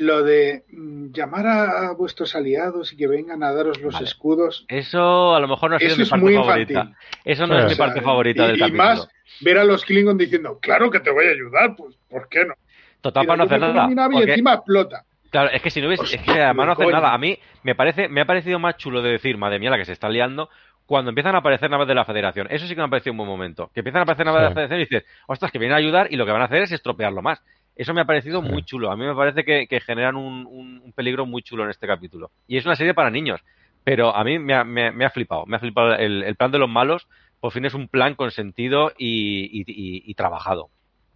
Lo 0.03 0.23
de 0.23 0.65
mm, 0.73 1.13
llamar 1.13 1.47
a 1.47 1.93
vuestros 1.93 2.35
aliados 2.35 2.93
y 2.93 2.97
que 2.97 3.07
vengan 3.07 3.43
a 3.43 3.53
daros 3.53 3.81
los 3.81 3.93
Vale. 3.95 4.07
escudos. 4.07 4.65
Eso 4.69 5.35
a 5.35 5.41
lo 5.41 5.47
mejor 5.47 5.71
no 5.71 5.77
ha 5.77 5.79
sido 5.79 5.97
mi 5.97 6.05
parte 6.07 6.35
favorita. 6.35 6.73
infantil. 6.73 6.97
Eso 7.25 7.47
no 7.47 7.59
es 7.59 7.65
O 7.65 7.69
mi 7.69 7.75
sea, 7.75 7.87
parte 7.87 8.01
favorita 8.01 8.45
y, 8.45 8.47
del 8.47 8.57
y 8.57 8.59
capítulo. 8.61 8.83
más 8.83 9.09
ver 9.43 9.59
a 9.59 9.65
los 9.65 9.85
Klingon 9.85 10.17
diciendo, 10.17 10.59
claro 10.61 10.91
que 10.91 11.01
te 11.01 11.11
voy 11.11 11.27
a 11.27 11.31
ayudar, 11.31 11.77
pues 11.77 11.97
¿por 12.09 12.29
qué 12.29 12.45
no? 12.47 12.55
Total, 13.03 13.23
Mira, 13.25 13.33
para 13.33 13.37
no 13.37 13.45
hacer 13.45 13.61
nada. 13.61 13.87
mi 13.89 13.95
nave 13.95 14.15
y 14.15 14.19
porque- 14.19 14.31
encima 14.33 14.55
explota. 14.55 15.05
Claro, 15.31 15.51
es 15.53 15.63
que 15.63 15.71
si 15.71 15.81
no 15.81 15.87
hubiese, 15.89 16.17
es 16.17 16.23
que 16.23 16.31
además 16.43 16.67
no 16.67 16.75
coño. 16.77 16.91
nada. 16.91 17.13
A 17.15 17.19
mí 17.19 17.39
me 17.63 17.75
parece, 17.75 18.09
me 18.09 18.21
ha 18.23 18.25
parecido 18.25 18.59
más 18.59 18.77
chulo 18.79 19.01
de 19.03 19.11
decir, 19.13 19.37
madre 19.39 19.59
mía, 19.61 19.71
la 19.71 19.79
que 19.79 19.85
se 19.85 19.93
está 19.93 20.09
liando, 20.09 20.49
cuando 20.87 21.11
empiezan 21.11 21.35
a 21.37 21.39
aparecer 21.39 21.71
naves 21.71 21.87
de 21.87 21.95
la 21.95 22.05
Federación. 22.05 22.49
Eso 22.51 22.67
sí 22.67 22.75
que 22.75 22.81
me 22.81 22.87
ha 22.87 22.91
parecido 22.91 23.13
un 23.13 23.19
buen 23.19 23.29
momento. 23.29 23.71
Que 23.73 23.81
empiezan 23.81 24.01
a 24.01 24.03
aparecer 24.03 24.27
naves 24.27 24.41
de 24.41 24.49
la 24.49 24.55
Federación 24.55 24.81
y 24.81 24.85
dices, 24.85 25.05
ostras, 25.29 25.53
que 25.53 25.59
vienen 25.59 25.75
a 25.75 25.79
ayudar 25.79 26.09
y 26.11 26.17
lo 26.17 26.27
que 26.27 26.33
van 26.33 26.43
a 26.43 26.47
hacer 26.47 26.63
es 26.63 26.73
estropearlo 26.73 27.23
más. 27.23 27.41
Eso 27.81 27.95
me 27.95 28.01
ha 28.03 28.05
parecido 28.05 28.43
Sí. 28.43 28.49
muy 28.49 28.63
chulo. 28.65 28.91
A 28.91 28.97
mí 28.97 29.05
me 29.07 29.15
parece 29.15 29.45
que, 29.45 29.67
que 29.67 29.81
generan 29.81 30.17
un, 30.17 30.47
un- 30.47 30.81
un 30.85 30.93
peligro 30.93 31.25
muy 31.27 31.43
chulo 31.43 31.65
en 31.65 31.71
este 31.71 31.87
capítulo. 31.87 32.31
Y 32.47 32.57
es 32.59 32.67
una 32.67 32.77
serie 32.77 32.93
para 32.95 33.11
niños. 33.11 33.41
Pero 33.85 34.15
a 34.15 34.23
mí 34.25 34.39
me 34.39 34.53
ha, 34.55 34.65
me- 34.65 34.91
me 34.93 35.05
ha 35.07 35.11
flipado. 35.11 35.47
Me 35.47 35.57
ha 35.57 35.61
flipado 35.61 35.95
el, 35.95 36.23
el 36.23 36.37
plan 36.37 36.51
de 36.53 36.59
los 36.59 36.69
malos. 36.69 37.07
Por 37.41 37.53
fin 37.53 37.65
es 37.65 37.73
un 37.73 37.89
plan 37.89 38.15
con 38.17 38.31
sentido 38.31 38.93
y, 38.99 39.61
y- 39.61 39.65
y- 39.67 40.03
y 40.05 40.15
trabajado. 40.15 40.69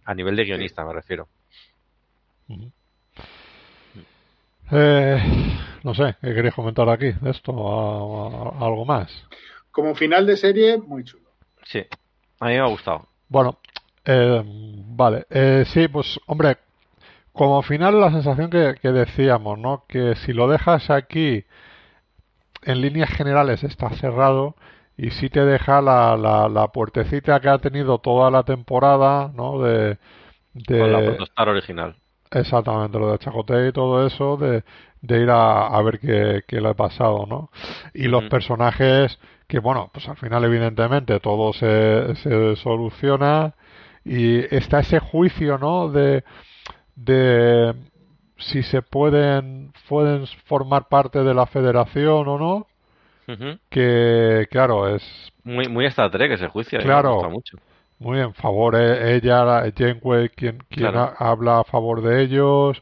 A 0.05 0.15
nivel 0.15 0.35
de 0.35 0.45
guionista, 0.45 0.83
me 0.85 0.93
refiero. 0.93 1.27
Eh, 4.71 5.17
no 5.83 5.93
sé, 5.93 6.15
¿qué 6.21 6.33
queréis 6.33 6.55
comentar 6.55 6.89
aquí 6.89 7.11
de 7.21 7.29
esto? 7.29 7.51
¿A- 7.51 8.49
a- 8.63 8.65
¿Algo 8.65 8.85
más? 8.85 9.11
Como 9.71 9.93
final 9.95 10.25
de 10.25 10.37
serie, 10.37 10.77
muy 10.77 11.03
chulo. 11.03 11.29
Sí. 11.65 11.85
A 12.39 12.45
mí 12.47 12.53
me 12.53 12.59
ha 12.59 12.65
gustado. 12.67 13.07
Bueno, 13.29 13.59
eh, 14.05 14.43
vale. 14.45 15.25
Eh, 15.29 15.63
sí, 15.67 15.87
pues 15.87 16.19
hombre, 16.27 16.57
como 17.33 17.61
final 17.63 17.99
la 18.01 18.11
sensación 18.11 18.49
que, 18.51 18.75
que 18.81 18.91
decíamos, 18.91 19.59
¿no? 19.59 19.85
Que 19.87 20.15
si 20.17 20.33
lo 20.33 20.47
dejas 20.49 20.89
aquí, 20.91 21.45
en 22.63 22.81
líneas 22.81 23.09
generales 23.11 23.63
está 23.63 23.89
cerrado 23.91 24.55
y 24.97 25.11
si 25.11 25.29
te 25.29 25.45
deja 25.45 25.81
la, 25.81 26.15
la, 26.17 26.47
la 26.49 26.67
puertecita 26.69 27.39
que 27.39 27.49
ha 27.49 27.57
tenido 27.59 27.99
toda 27.99 28.31
la 28.31 28.43
temporada, 28.43 29.31
¿no? 29.35 29.61
De, 29.61 29.97
de- 30.53 30.79
Con 30.79 30.91
la 30.91 31.03
protostar 31.03 31.49
original. 31.49 31.95
Exactamente, 32.31 32.99
lo 32.99 33.11
de 33.11 33.19
Chacote 33.19 33.67
y 33.67 33.71
todo 33.71 34.05
eso, 34.05 34.35
de, 34.37 34.63
de 35.01 35.21
ir 35.21 35.29
a, 35.29 35.67
a 35.67 35.81
ver 35.81 35.99
qué, 35.99 36.43
qué 36.47 36.59
le 36.59 36.69
ha 36.69 36.73
pasado, 36.73 37.25
¿no? 37.27 37.49
Y 37.93 38.05
los 38.07 38.23
personajes 38.25 39.19
que, 39.47 39.59
bueno, 39.59 39.89
pues 39.93 40.07
al 40.09 40.17
final 40.17 40.43
evidentemente 40.43 41.19
todo 41.19 41.53
se, 41.53 42.15
se 42.17 42.55
soluciona 42.57 43.53
y 44.05 44.39
está 44.55 44.79
ese 44.79 44.99
juicio, 44.99 45.57
¿no? 45.57 45.89
De, 45.89 46.23
de 46.95 47.73
si 48.37 48.63
se 48.63 48.81
pueden, 48.81 49.73
pueden 49.89 50.27
formar 50.45 50.87
parte 50.87 51.23
de 51.23 51.33
la 51.33 51.45
federación 51.47 52.27
o 52.27 52.37
no, 52.37 52.67
que 53.69 54.47
claro, 54.51 54.87
es 54.95 55.03
Muy, 55.43 55.67
muy 55.67 55.85
Star 55.85 56.11
Trek 56.11 56.31
ese 56.31 56.47
juicio. 56.47 56.79
mí 56.79 56.85
Claro. 56.85 57.09
Me 57.09 57.15
gusta 57.15 57.29
mucho. 57.29 57.57
Muy 57.97 58.19
en 58.19 58.33
favor, 58.33 58.75
eh, 58.75 59.15
ella, 59.15 59.43
la- 59.45 59.71
Janeway, 59.75 60.29
quien, 60.29 60.57
quien 60.69 60.91
Claro. 60.91 60.99
ha- 61.17 61.29
habla 61.31 61.59
a 61.59 61.63
favor 61.63 62.01
de 62.01 62.21
ellos, 62.23 62.81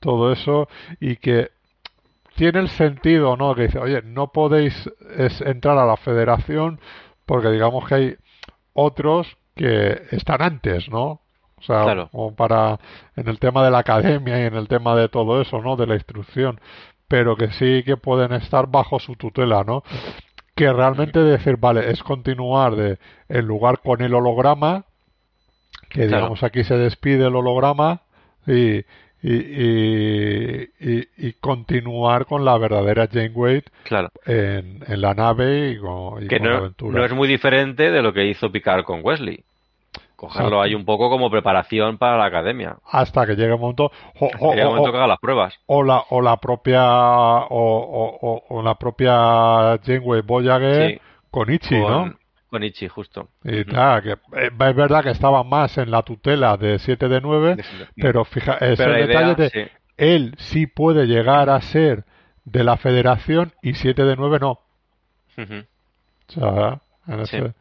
todo 0.00 0.32
eso, 0.32 0.68
y 1.00 1.16
que 1.16 1.50
tiene 2.36 2.60
el 2.60 2.68
sentido, 2.70 3.36
¿no? 3.36 3.54
Que 3.54 3.62
dice, 3.64 3.78
oye, 3.78 4.02
no 4.02 4.32
podéis 4.32 4.90
es, 5.16 5.40
entrar 5.42 5.78
a 5.78 5.86
la 5.86 5.96
federación 5.96 6.80
porque 7.26 7.50
digamos 7.50 7.86
que 7.86 7.94
hay 7.94 8.16
otros 8.72 9.36
que 9.54 10.02
están 10.10 10.42
antes, 10.42 10.88
¿no? 10.88 11.20
O 11.56 11.62
sea, 11.62 11.82
Claro. 11.84 12.08
como 12.12 12.34
para, 12.34 12.78
en 13.16 13.28
el 13.28 13.38
tema 13.38 13.64
de 13.64 13.70
la 13.70 13.78
academia 13.78 14.38
y 14.42 14.46
en 14.46 14.54
el 14.54 14.68
tema 14.68 14.94
de 14.96 15.08
todo 15.08 15.40
eso, 15.40 15.60
¿no? 15.62 15.76
De 15.76 15.86
la 15.86 15.94
instrucción, 15.94 16.60
pero 17.08 17.36
que 17.36 17.50
sí 17.52 17.82
que 17.84 17.96
pueden 17.96 18.32
estar 18.32 18.66
bajo 18.68 18.98
su 18.98 19.14
tutela, 19.16 19.64
¿no? 19.64 19.82
que 20.56 20.72
realmente 20.72 21.18
decir, 21.18 21.56
vale, 21.56 21.90
es 21.90 22.00
continuar 22.04 22.76
de 22.76 22.98
en 23.28 23.44
lugar 23.44 23.80
con 23.80 24.02
el 24.02 24.14
holograma, 24.14 24.84
que 25.90 26.06
Claro. 26.06 26.16
digamos 26.22 26.42
aquí 26.44 26.62
se 26.62 26.76
despide 26.76 27.26
el 27.26 27.34
holograma 27.34 28.02
y, 28.46 28.84
y, 29.26 29.32
y, 29.32 30.70
y- 30.80 31.08
y 31.16 31.32
continuar 31.40 32.26
con 32.26 32.44
la 32.44 32.58
verdadera 32.58 33.08
Janeway 33.10 33.62
Claro. 33.84 34.10
en, 34.26 34.80
en 34.86 35.00
la 35.00 35.14
nave 35.14 35.70
y 35.70 35.78
con, 35.78 36.22
y 36.22 36.28
Que 36.28 36.38
con 36.38 36.48
la 36.50 36.56
aventura. 36.58 36.98
no 36.98 37.04
es 37.06 37.12
muy 37.14 37.26
diferente 37.26 37.90
de 37.90 38.02
lo 38.02 38.12
que 38.12 38.26
hizo 38.26 38.52
Picard 38.52 38.84
con 38.84 39.00
Wesley. 39.02 39.42
Cogerlo 40.16 40.46
Exacto. 40.48 40.62
ahí 40.62 40.74
un 40.74 40.84
poco 40.84 41.08
como 41.10 41.30
preparación 41.30 41.98
para 41.98 42.16
la 42.18 42.26
academia. 42.26 42.76
Hasta 42.90 43.26
que 43.26 43.34
llegue 43.34 43.52
un 43.54 43.60
momento 43.60 43.90
o, 44.20 44.30
o- 44.40 44.54
momento 44.54 44.90
que 44.92 44.98
haga 44.98 45.06
las 45.06 45.18
pruebas. 45.18 45.54
o 45.66 45.82
la 45.82 46.02
o 46.10 46.20
la 46.20 46.36
propia 46.36 46.82
o, 47.48 48.62
la 48.62 48.74
propia 48.76 49.78
Janeway 49.84 50.20
Voyager 50.22 50.90
Sí, 50.92 51.00
con 51.30 51.52
Ichi, 51.52 51.78
¿no? 51.80 51.86
con, 51.86 52.18
Ichi, 52.62 52.88
justo. 52.88 53.28
Y 53.42 53.62
Ujú. 53.62 53.72
tal, 53.72 54.02
que 54.02 54.10
eh, 54.12 54.50
es 54.52 54.76
verdad 54.76 55.02
que 55.02 55.10
estaba 55.10 55.42
más 55.42 55.76
en 55.78 55.90
la 55.90 56.02
tutela 56.02 56.56
de 56.56 56.78
7 56.78 57.08
de 57.08 57.20
9, 57.20 57.56
pero 57.96 58.24
fija, 58.24 58.54
es 58.58 58.78
Pero 58.78 58.92
detalle 58.94 59.32
idea, 59.32 59.34
de 59.34 59.50
sí. 59.50 59.62
él 59.96 60.34
sí 60.38 60.66
puede 60.66 61.06
llegar 61.06 61.50
a 61.50 61.60
ser 61.60 62.04
de 62.44 62.62
la 62.64 62.76
federación 62.76 63.52
y 63.62 63.74
7 63.74 64.04
de 64.04 64.16
9 64.16 64.38
no. 64.40 64.60
Ujú. 65.36 65.64
O 66.28 66.32
sea, 66.32 66.80
en 67.08 67.26
Sí. 67.26 67.36
ese, 67.36 67.54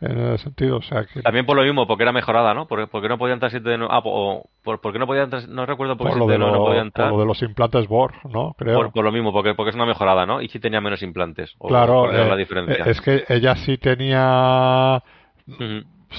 en 0.00 0.18
ese 0.34 0.44
sentido, 0.44 0.76
o 0.76 0.82
sea 0.82 1.04
que 1.06 1.22
También 1.22 1.46
por 1.46 1.56
lo 1.56 1.62
mismo, 1.62 1.86
porque 1.86 2.02
era 2.02 2.12
mejorada, 2.12 2.52
¿no? 2.52 2.66
Porque, 2.66 2.86
porque 2.86 3.08
no 3.08 3.16
podía 3.18 3.34
entrar 3.34 3.50
7 3.50 3.68
de 3.70 3.78
9. 3.78 3.92
Ah, 3.94 4.02
o, 4.04 4.44
por, 4.62 4.80
porque 4.80 4.98
no 4.98 5.06
podía 5.06 5.22
entrar. 5.22 5.48
No 5.48 5.64
recuerdo 5.64 5.96
por 5.96 6.06
qué 6.08 6.10
por 6.12 6.18
lo, 6.18 6.26
7 6.26 6.32
de 6.32 6.44
de 6.44 6.50
9 6.50 6.58
no 6.58 6.64
podía 6.64 6.80
por 6.80 6.86
entrar. 6.86 7.10
lo 7.12 7.18
de 7.20 7.26
los 7.26 7.42
implantes 7.42 7.88
Borg, 7.88 8.14
¿no? 8.30 8.54
Creo. 8.58 8.76
Por, 8.76 8.92
por 8.92 9.04
lo 9.04 9.12
mismo, 9.12 9.32
porque, 9.32 9.54
porque 9.54 9.70
es 9.70 9.76
una 9.76 9.86
mejorada, 9.86 10.26
¿no? 10.26 10.42
Ichi 10.42 10.58
tenía 10.60 10.80
menos 10.80 11.02
implantes. 11.02 11.54
O 11.58 11.68
claro, 11.68 12.02
por 12.02 12.14
la 12.14 12.34
eh, 12.34 12.36
diferencia. 12.36 12.84
es 12.84 13.00
que 13.00 13.24
ella 13.28 13.56
sí 13.56 13.78
tenía 13.78 15.02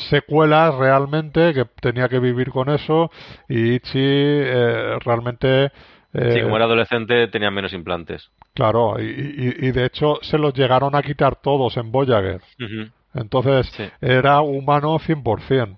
secuelas 0.10 0.76
realmente, 0.76 1.54
que 1.54 1.66
tenía 1.82 2.10
que 2.10 2.20
vivir 2.20 2.50
con 2.52 2.70
eso, 2.70 3.10
y 3.48 3.76
Ichi 3.76 4.00
eh, 4.00 4.98
realmente... 5.04 5.72
eh, 6.14 6.32
Sí, 6.34 6.42
como 6.42 6.56
era 6.56 6.66
adolescente 6.66 7.28
tenía 7.28 7.52
menos 7.52 7.74
implantes. 7.74 8.30
Claro, 8.54 9.00
y, 9.00 9.06
y- 9.06 9.68
y 9.68 9.72
de 9.72 9.86
hecho 9.86 10.16
se 10.22 10.38
los 10.38 10.54
llegaron 10.54 10.96
a 10.96 11.02
quitar 11.04 11.36
todos 11.42 11.78
en 11.78 11.92
Voyager. 11.92 12.42
Ujú. 12.60 12.90
Entonces 13.14 13.68
Sí. 13.68 13.90
era 14.02 14.42
humano 14.42 14.98
100% 15.00 15.78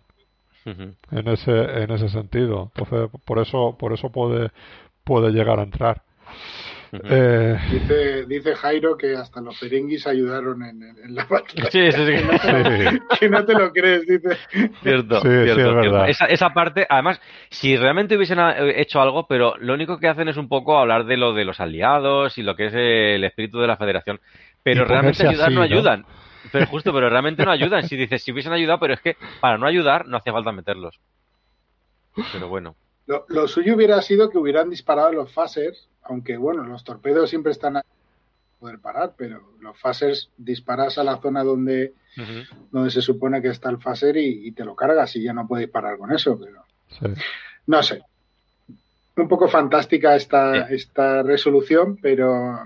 Ujú. 0.66 0.94
en 1.12 1.28
ese 1.28 1.52
en 1.84 1.92
ese 1.92 2.10
sentido. 2.10 2.72
Entonces 2.76 3.10
por 3.26 3.40
eso 3.40 3.76
por 3.80 3.94
eso 3.94 4.12
puede 4.12 4.52
puede 5.04 5.32
llegar 5.32 5.60
a 5.60 5.64
entrar. 5.64 6.02
Eh, 6.92 7.56
Dice, 7.72 8.26
dice 8.26 8.56
Jairo 8.56 8.98
que 8.98 9.14
hasta 9.16 9.42
los 9.42 9.60
perenguis 9.60 10.08
ayudaron 10.08 10.64
en, 10.64 10.82
en- 10.82 10.96
en 11.04 11.14
la 11.16 11.24
batalla. 11.26 11.70
Sí, 11.70 11.92
sí, 11.92 12.06
sí. 12.06 12.14
sí, 12.92 13.00
que 13.20 13.30
no 13.30 13.46
te 13.46 13.54
lo 13.54 13.72
crees, 13.72 14.08
dice. 14.08 14.38
Cierto, 14.82 15.22
Sí, 15.22 15.28
sí, 15.28 15.44
cierto, 15.44 15.50
es 15.52 15.56
cierto. 15.56 15.82
verdad. 15.82 16.10
Esa, 16.10 16.26
esa 16.26 16.50
parte, 16.52 16.88
además, 16.90 17.22
si 17.52 17.78
realmente 17.78 18.16
hubiesen 18.18 18.40
eh, 18.40 18.82
hecho 18.82 19.00
algo, 19.02 19.28
pero 19.28 19.56
lo 19.60 19.76
único 19.76 20.00
que 20.00 20.08
hacen 20.08 20.30
es 20.30 20.38
un 20.38 20.50
poco 20.50 20.80
hablar 20.80 21.06
de 21.06 21.18
lo 21.18 21.34
de 21.34 21.46
los 21.46 21.60
aliados 21.60 22.40
y 22.40 22.42
lo 22.44 22.56
que 22.56 22.66
es 22.66 22.74
el 22.74 23.24
espíritu 23.24 23.60
de 23.60 23.68
la 23.68 23.78
federación. 23.78 24.20
Pero 24.64 24.84
realmente 24.86 25.28
ayudar 25.28 25.48
así, 25.50 25.54
no 25.56 25.62
¿no? 25.62 25.68
Pero 26.52 26.66
justo, 26.68 26.94
pero 26.94 27.10
realmente 27.10 27.44
no 27.46 27.52
ayudan. 27.52 27.88
Si 27.88 27.96
dices, 27.96 28.24
si 28.24 28.32
hubiesen 28.32 28.54
ayudado, 28.54 28.80
pero 28.80 28.94
es 28.94 29.02
que 29.02 29.18
para 29.42 29.58
no 29.58 29.68
ayudar 29.68 30.08
no 30.08 30.18
hacía 30.18 30.34
falta 30.34 30.52
meterlos. 30.52 31.00
Pero 32.34 32.48
bueno. 32.50 32.76
Lo, 33.08 33.26
lo 33.30 33.48
suyo 33.48 33.76
hubiera 33.76 34.02
sido 34.02 34.30
que 34.30 34.38
hubieran 34.38 34.70
disparado 34.70 35.12
los 35.12 35.32
phasers, 35.34 35.88
aunque 36.04 36.38
bueno, 36.38 36.64
los 36.64 36.84
torpedos 36.84 37.30
siempre 37.30 37.52
están 37.52 37.78
a 37.78 37.86
poder 38.60 38.80
parar, 38.80 39.14
pero 39.18 39.54
los 39.62 39.80
phasers 39.80 40.30
disparas 40.38 40.98
a 40.98 41.04
la 41.04 41.18
zona 41.18 41.44
donde, 41.44 41.94
donde 42.72 42.92
se 42.92 43.02
supone 43.02 43.42
que 43.42 43.48
está 43.50 43.70
el 43.70 43.78
phaser 43.80 44.18
y, 44.18 44.48
y 44.48 44.52
te 44.52 44.66
lo 44.66 44.76
cargas 44.76 45.16
y 45.16 45.24
ya 45.24 45.34
no 45.34 45.48
puedes 45.48 45.70
parar 45.70 45.98
con 45.98 46.12
eso, 46.12 46.38
pero 46.38 46.64
sí. 46.90 47.22
no 47.68 47.82
sé. 47.82 48.02
Un 49.16 49.28
poco 49.28 49.48
fantástica 49.48 50.16
esta, 50.16 50.68
Sí. 50.68 50.76
esta 50.76 51.24
resolución, 51.24 51.98
pero 52.02 52.60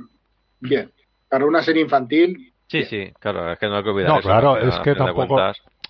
bien. 0.60 0.92
Para 1.30 1.46
una 1.46 1.64
serie 1.64 1.82
infantil, 1.82 2.53
Sí, 2.80 2.84
sí, 2.86 3.14
claro, 3.20 3.52
es 3.52 3.60
que 3.60 3.68
no 3.68 3.78
hay 3.78 3.84
que 3.84 3.90
olvidar 3.90 4.10
No, 4.10 4.20
eso, 4.20 4.28
claro, 4.28 4.58
es 4.58 4.80
que 4.80 4.96
tampoco- 4.96 5.36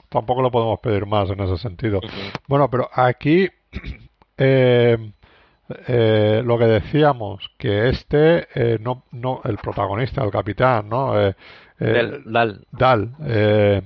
tampoco 0.10 0.42
lo 0.42 0.52
podemos 0.52 0.80
pedir 0.80 1.06
más 1.06 1.30
en 1.30 1.40
ese 1.40 1.58
sentido. 1.58 2.02
Bueno, 2.48 2.70
pero 2.70 2.90
aquí 2.94 3.48
eh, 4.38 4.98
eh, 5.88 6.42
lo 6.46 6.58
que 6.58 6.66
decíamos, 6.66 7.50
que 7.58 7.90
este, 7.90 8.48
eh, 8.54 8.78
no, 8.82 9.04
no, 9.12 9.42
el 9.46 9.58
protagonista, 9.58 10.24
el 10.24 10.32
capitán, 10.32 10.90
¿no? 10.90 11.20
Eh, 11.20 11.36
eh, 11.80 12.20
Dal. 12.26 12.66
Dal, 12.72 13.16
eh, 13.26 13.82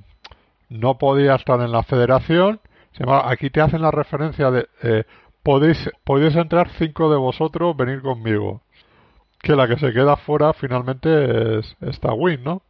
no 0.69 0.97
podía 0.97 1.35
estar 1.35 1.59
en 1.61 1.71
la 1.71 1.83
federación. 1.83 2.59
Se 2.93 3.03
llama- 3.05 3.29
aquí 3.29 3.49
te 3.49 3.61
hacen 3.61 3.81
la 3.81 3.91
referencia 3.91 4.49
de 4.51 4.67
eh, 4.83 5.03
podéis, 5.43 5.89
podéis 6.03 6.35
entrar 6.35 6.69
cinco 6.77 7.09
de 7.11 7.17
vosotros, 7.17 7.77
venir 7.77 8.01
conmigo. 8.01 8.61
Que 9.39 9.55
la 9.55 9.67
que 9.67 9.77
se 9.77 9.93
queda 9.93 10.17
fuera 10.17 10.51
finalmente 10.53 11.59
es 11.59 11.77
esta 11.81 12.11
Win, 12.13 12.43
¿no? 12.43 12.63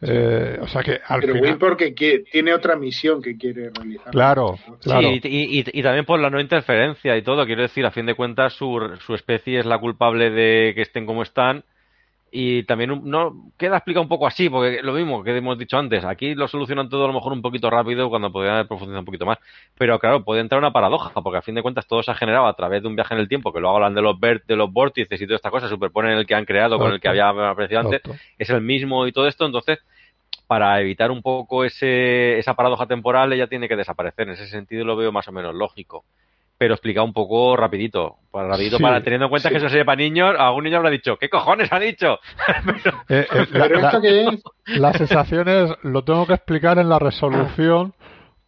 Eh, 0.00 0.58
o 0.60 0.68
sea 0.68 0.82
que 0.82 1.00
al 1.04 1.20
Pero 1.20 1.34
final. 1.34 1.50
Win 1.50 1.58
porque 1.58 1.92
qui- 1.94 2.24
tiene 2.30 2.54
otra 2.54 2.76
misión 2.76 3.20
que 3.20 3.36
quiere 3.36 3.70
realizar. 3.70 4.12
Claro, 4.12 4.56
claro. 4.80 5.08
Sí, 5.08 5.20
y, 5.24 5.58
y- 5.60 5.64
y 5.72 5.82
también 5.82 6.04
por 6.04 6.20
la 6.20 6.30
no 6.30 6.40
interferencia 6.40 7.16
y 7.16 7.22
todo. 7.22 7.44
Quiero 7.46 7.62
decir, 7.62 7.84
a 7.84 7.90
fin 7.90 8.06
de 8.06 8.14
cuentas, 8.14 8.52
su, 8.52 8.96
su 9.04 9.14
especie 9.14 9.58
es 9.58 9.66
la 9.66 9.78
culpable 9.78 10.30
de 10.30 10.72
que 10.76 10.82
estén 10.82 11.04
como 11.04 11.22
están. 11.24 11.64
Y 12.30 12.64
también 12.64 13.00
no 13.04 13.52
queda 13.56 13.78
explicado 13.78 14.02
un 14.02 14.08
poco 14.08 14.26
así, 14.26 14.50
porque 14.50 14.82
lo 14.82 14.92
mismo 14.92 15.24
que 15.24 15.34
hemos 15.34 15.58
dicho 15.58 15.78
antes, 15.78 16.04
aquí 16.04 16.34
lo 16.34 16.46
solucionan 16.46 16.88
todo 16.90 17.04
a 17.04 17.06
lo 17.08 17.14
mejor 17.14 17.32
un 17.32 17.40
poquito 17.40 17.70
rápido 17.70 18.10
cuando 18.10 18.30
podrían 18.30 18.56
haber 18.56 18.68
profundizado 18.68 19.00
un 19.00 19.06
poquito 19.06 19.24
más. 19.24 19.38
Pero 19.78 19.98
claro, 19.98 20.22
puede 20.24 20.42
entrar 20.42 20.58
una 20.58 20.70
paradoja, 20.72 21.10
porque 21.22 21.38
a 21.38 21.42
fin 21.42 21.54
de 21.54 21.62
cuentas 21.62 21.86
todo 21.86 22.02
se 22.02 22.10
ha 22.10 22.14
generado 22.14 22.46
a 22.46 22.52
través 22.54 22.82
de 22.82 22.88
un 22.88 22.96
viaje 22.96 23.14
en 23.14 23.20
el 23.20 23.28
tiempo, 23.28 23.50
que 23.52 23.60
luego 23.60 23.76
hablan 23.76 23.94
de 23.94 24.02
los 24.02 24.20
ver- 24.20 24.44
de 24.46 24.56
los 24.56 24.70
vórtices 24.70 25.18
y 25.20 25.26
todas 25.26 25.38
estas 25.38 25.52
cosas, 25.52 25.70
superponen 25.70 26.18
el 26.18 26.26
que 26.26 26.34
han 26.34 26.44
creado 26.44 26.78
con 26.78 26.92
el 26.92 27.00
que 27.00 27.08
había 27.08 27.28
aparecido 27.30 27.80
antes, 27.80 28.00
Exacto. 28.00 28.20
es 28.36 28.50
el 28.50 28.60
mismo 28.60 29.06
y 29.06 29.12
todo 29.12 29.26
esto, 29.26 29.46
entonces 29.46 29.78
para 30.46 30.80
evitar 30.80 31.10
un 31.10 31.22
poco 31.22 31.64
ese, 31.64 32.38
esa 32.38 32.54
paradoja 32.54 32.86
temporal 32.86 33.32
ella 33.32 33.46
tiene 33.46 33.68
que 33.68 33.76
desaparecer. 33.76 34.28
En 34.28 34.34
ese 34.34 34.48
sentido 34.48 34.84
lo 34.84 34.96
veo 34.96 35.12
más 35.12 35.28
o 35.28 35.32
menos 35.32 35.54
lógico. 35.54 36.04
Pero 36.58 36.74
explicado 36.74 37.06
un 37.06 37.12
poco 37.12 37.56
rapidito. 37.56 38.16
Para, 38.32 38.48
rapidito 38.48 38.76
Sí, 38.78 38.82
para 38.82 39.00
teniendo 39.02 39.26
en 39.26 39.30
cuenta 39.30 39.48
sí. 39.48 39.52
que 39.54 39.58
eso 39.58 39.68
sería 39.68 39.84
para 39.84 39.96
niños, 39.96 40.34
algún 40.38 40.64
niño 40.64 40.78
habrá 40.78 40.90
dicho, 40.90 41.16
¿qué 41.16 41.28
cojones 41.30 41.72
ha 41.72 41.78
dicho? 41.78 42.18
Eh, 43.08 43.26
eh, 43.32 43.46
la- 43.52 43.68
Pero 43.68 43.80
la- 43.80 43.88
esto 43.88 44.00
que 44.00 44.20
es, 44.24 44.42
las 44.78 44.96
sensaciones 44.96 45.70
lo 45.82 46.02
tengo 46.04 46.26
que 46.26 46.34
explicar 46.34 46.78
en 46.78 46.88
la 46.88 46.98
resolución 46.98 47.94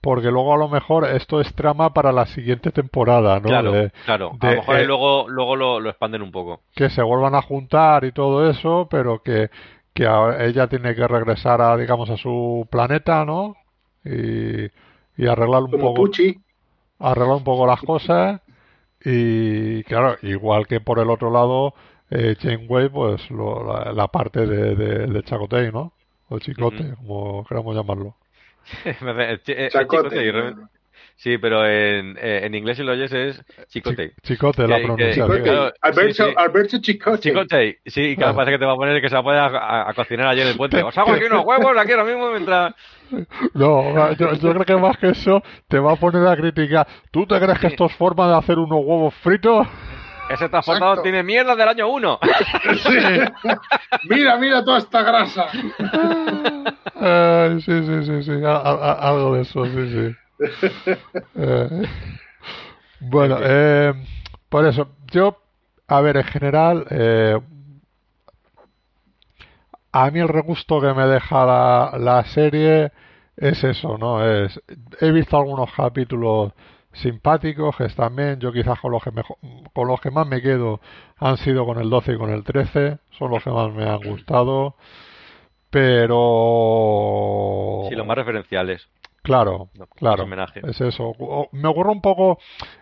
porque 0.02 0.30
luego 0.30 0.54
a 0.54 0.58
lo 0.58 0.68
mejor 0.68 1.04
esto 1.06 1.40
es 1.40 1.54
trama 1.54 1.92
para 1.92 2.10
la 2.10 2.26
siguiente 2.26 2.70
temporada, 2.72 3.36
¿no? 3.38 3.48
claro, 3.48 3.72
De- 3.72 3.90
claro. 4.06 4.32
a 4.40 4.46
de, 4.46 4.54
lo 4.54 4.60
mejor 4.60 4.76
ahí 4.76 4.82
eh, 4.82 4.86
luego, 4.86 5.28
luego 5.28 5.56
lo, 5.56 5.78
lo 5.80 5.90
expanden 5.90 6.22
un 6.22 6.32
poco. 6.32 6.62
que 6.74 6.88
se 6.90 7.02
vuelvan 7.02 7.34
a 7.34 7.42
juntar 7.42 8.04
y 8.04 8.12
todo 8.12 8.48
eso, 8.50 8.88
pero 8.90 9.22
que, 9.22 9.50
que 9.94 10.06
a- 10.06 10.44
ella 10.44 10.66
tiene 10.68 10.94
que 10.94 11.06
regresar 11.06 11.60
a, 11.60 11.76
digamos, 11.76 12.08
a 12.10 12.16
su 12.16 12.66
planeta, 12.70 13.24
¿no? 13.24 13.56
Y, 14.04 14.64
y 15.22 15.26
arreglar 15.28 15.62
un 15.64 15.70
como 15.70 15.88
poco, 15.94 16.02
Pucci, 16.06 16.34
arreglar 17.00 17.38
un 17.38 17.44
poco 17.44 17.66
las 17.66 17.80
cosas 17.82 18.40
y 19.04 19.82
claro, 19.84 20.16
igual 20.22 20.66
que 20.66 20.80
por 20.80 20.98
el 21.00 21.10
otro 21.10 21.30
lado, 21.30 21.74
eh, 22.10 22.36
Janeway, 22.40 22.88
pues 22.90 23.30
lo- 23.30 23.64
la, 23.66 23.92
la 23.92 24.08
parte 24.08 24.46
de, 24.46 24.74
de, 24.76 25.06
de 25.08 25.22
¿no? 25.72 25.92
O 26.28 26.38
Chicote, 26.40 26.94
como 26.96 27.44
queramos 27.46 27.76
llamarlo. 27.76 28.16
Eh, 28.84 29.40
eh, 29.46 29.68
Chacote. 29.68 30.08
chicote 30.10 30.79
Sí, 31.22 31.36
pero 31.36 31.66
en, 31.66 32.16
eh, 32.18 32.40
en 32.46 32.54
inglés 32.54 32.78
si 32.78 32.82
lo 32.82 32.92
oyes 32.92 33.12
es 33.12 33.42
chicote. 33.68 34.14
Chi- 34.22 34.34
Chicote, 34.34 34.66
la 34.66 34.78
pronunciación. 34.78 35.26
Chicote, 35.26 35.42
claro, 35.42 35.72
Alberto, 35.82 36.14
sí, 36.14 36.22
sí. 36.30 36.34
Alberto 36.34 36.78
Chicote. 36.80 37.18
Chicote, 37.20 37.78
sí, 37.84 38.16
claro, 38.16 38.32
Ah. 38.32 38.36
parece 38.36 38.52
que 38.52 38.58
te 38.58 38.64
va 38.64 38.72
a 38.72 38.76
poner 38.76 39.02
que 39.02 39.08
se 39.10 39.14
va 39.16 39.20
a 39.20 39.24
poner 39.24 39.40
a, 39.40 39.46
a- 39.48 39.90
a 39.90 39.92
cocinar 39.92 40.28
ayer 40.28 40.44
en 40.46 40.52
el 40.52 40.56
puente. 40.56 40.82
Os 40.82 40.96
hago 40.96 41.12
aquí 41.12 41.24
unos 41.24 41.44
huevos 41.44 41.76
aquí 41.76 41.92
ahora 41.92 42.04
mismo 42.04 42.30
mientras... 42.30 42.72
No, 43.52 44.14
yo, 44.14 44.32
yo 44.32 44.50
creo 44.54 44.64
que 44.64 44.76
más 44.76 44.96
que 44.96 45.08
eso 45.10 45.42
te 45.68 45.78
va 45.78 45.92
a 45.92 45.96
poner 45.96 46.26
a 46.26 46.34
criticar. 46.36 46.86
¿Tú 47.10 47.26
te 47.26 47.38
crees 47.38 47.58
que 47.58 47.66
esto 47.66 47.84
es 47.84 47.92
forma 47.96 48.26
de 48.30 48.38
hacer 48.38 48.56
unos 48.58 48.80
huevos 48.82 49.12
fritos? 49.16 49.66
Ese 50.30 50.48
transportador 50.48 50.92
Exacto. 50.94 51.02
tiene 51.02 51.22
mierda 51.22 51.54
del 51.54 51.68
año 51.68 51.88
1. 51.88 52.18
Sí. 52.82 52.96
Mira, 54.08 54.38
mira 54.38 54.64
toda 54.64 54.78
esta 54.78 55.02
grasa. 55.02 55.48
Ay, 56.94 57.60
sí, 57.60 57.82
sí, 57.84 58.04
sí, 58.04 58.22
sí, 58.22 58.32
a- 58.44 58.56
a- 58.56 58.92
a- 58.92 59.08
algo 59.10 59.34
de 59.34 59.42
eso, 59.42 59.64
sí, 59.66 59.88
sí. 59.90 60.16
Eh, 61.36 61.68
bueno, 63.00 63.36
eh, 63.40 63.92
por 64.48 64.66
eso, 64.66 64.88
yo, 65.12 65.36
a 65.88 66.00
ver, 66.00 66.16
en 66.18 66.24
general, 66.24 66.86
eh, 66.90 67.38
a 69.92 70.10
mí 70.10 70.20
el 70.20 70.28
regusto 70.28 70.80
que 70.80 70.92
me 70.94 71.06
deja 71.06 71.44
la, 71.46 71.92
la 71.98 72.24
serie 72.24 72.92
es 73.36 73.64
eso, 73.64 73.98
¿no? 73.98 74.24
Es, 74.24 74.60
he 75.00 75.10
visto 75.10 75.36
algunos 75.36 75.72
capítulos 75.72 76.52
simpáticos 76.92 77.76
que 77.76 77.84
están 77.84 78.14
bien, 78.16 78.38
yo 78.40 78.52
quizás 78.52 78.78
con 78.80 78.92
los 78.92 79.02
que 79.02 79.10
mejo- 79.12 79.38
con 79.72 79.88
los 79.88 80.00
que 80.00 80.10
más 80.10 80.26
me 80.26 80.42
quedo 80.42 80.80
han 81.18 81.36
sido 81.38 81.64
con 81.64 81.78
el 81.78 81.88
12 81.90 82.12
y 82.12 82.18
con 82.18 82.30
el 82.30 82.44
13, 82.44 82.98
son 83.18 83.30
los 83.30 83.42
que 83.42 83.50
más 83.50 83.72
me 83.72 83.88
han 83.88 84.02
gustado, 84.02 84.74
pero 85.70 87.86
Sí, 87.88 87.94
los 87.94 88.06
más 88.06 88.16
referenciales. 88.16 88.88
Claro, 89.22 89.68
Los 89.74 89.88
claro. 89.90 90.26
Es 90.62 90.80
eso. 90.80 91.14
O- 91.18 91.48
Me 91.52 91.68
ocurre 91.68 91.90
un 91.90 92.00
poco 92.00 92.38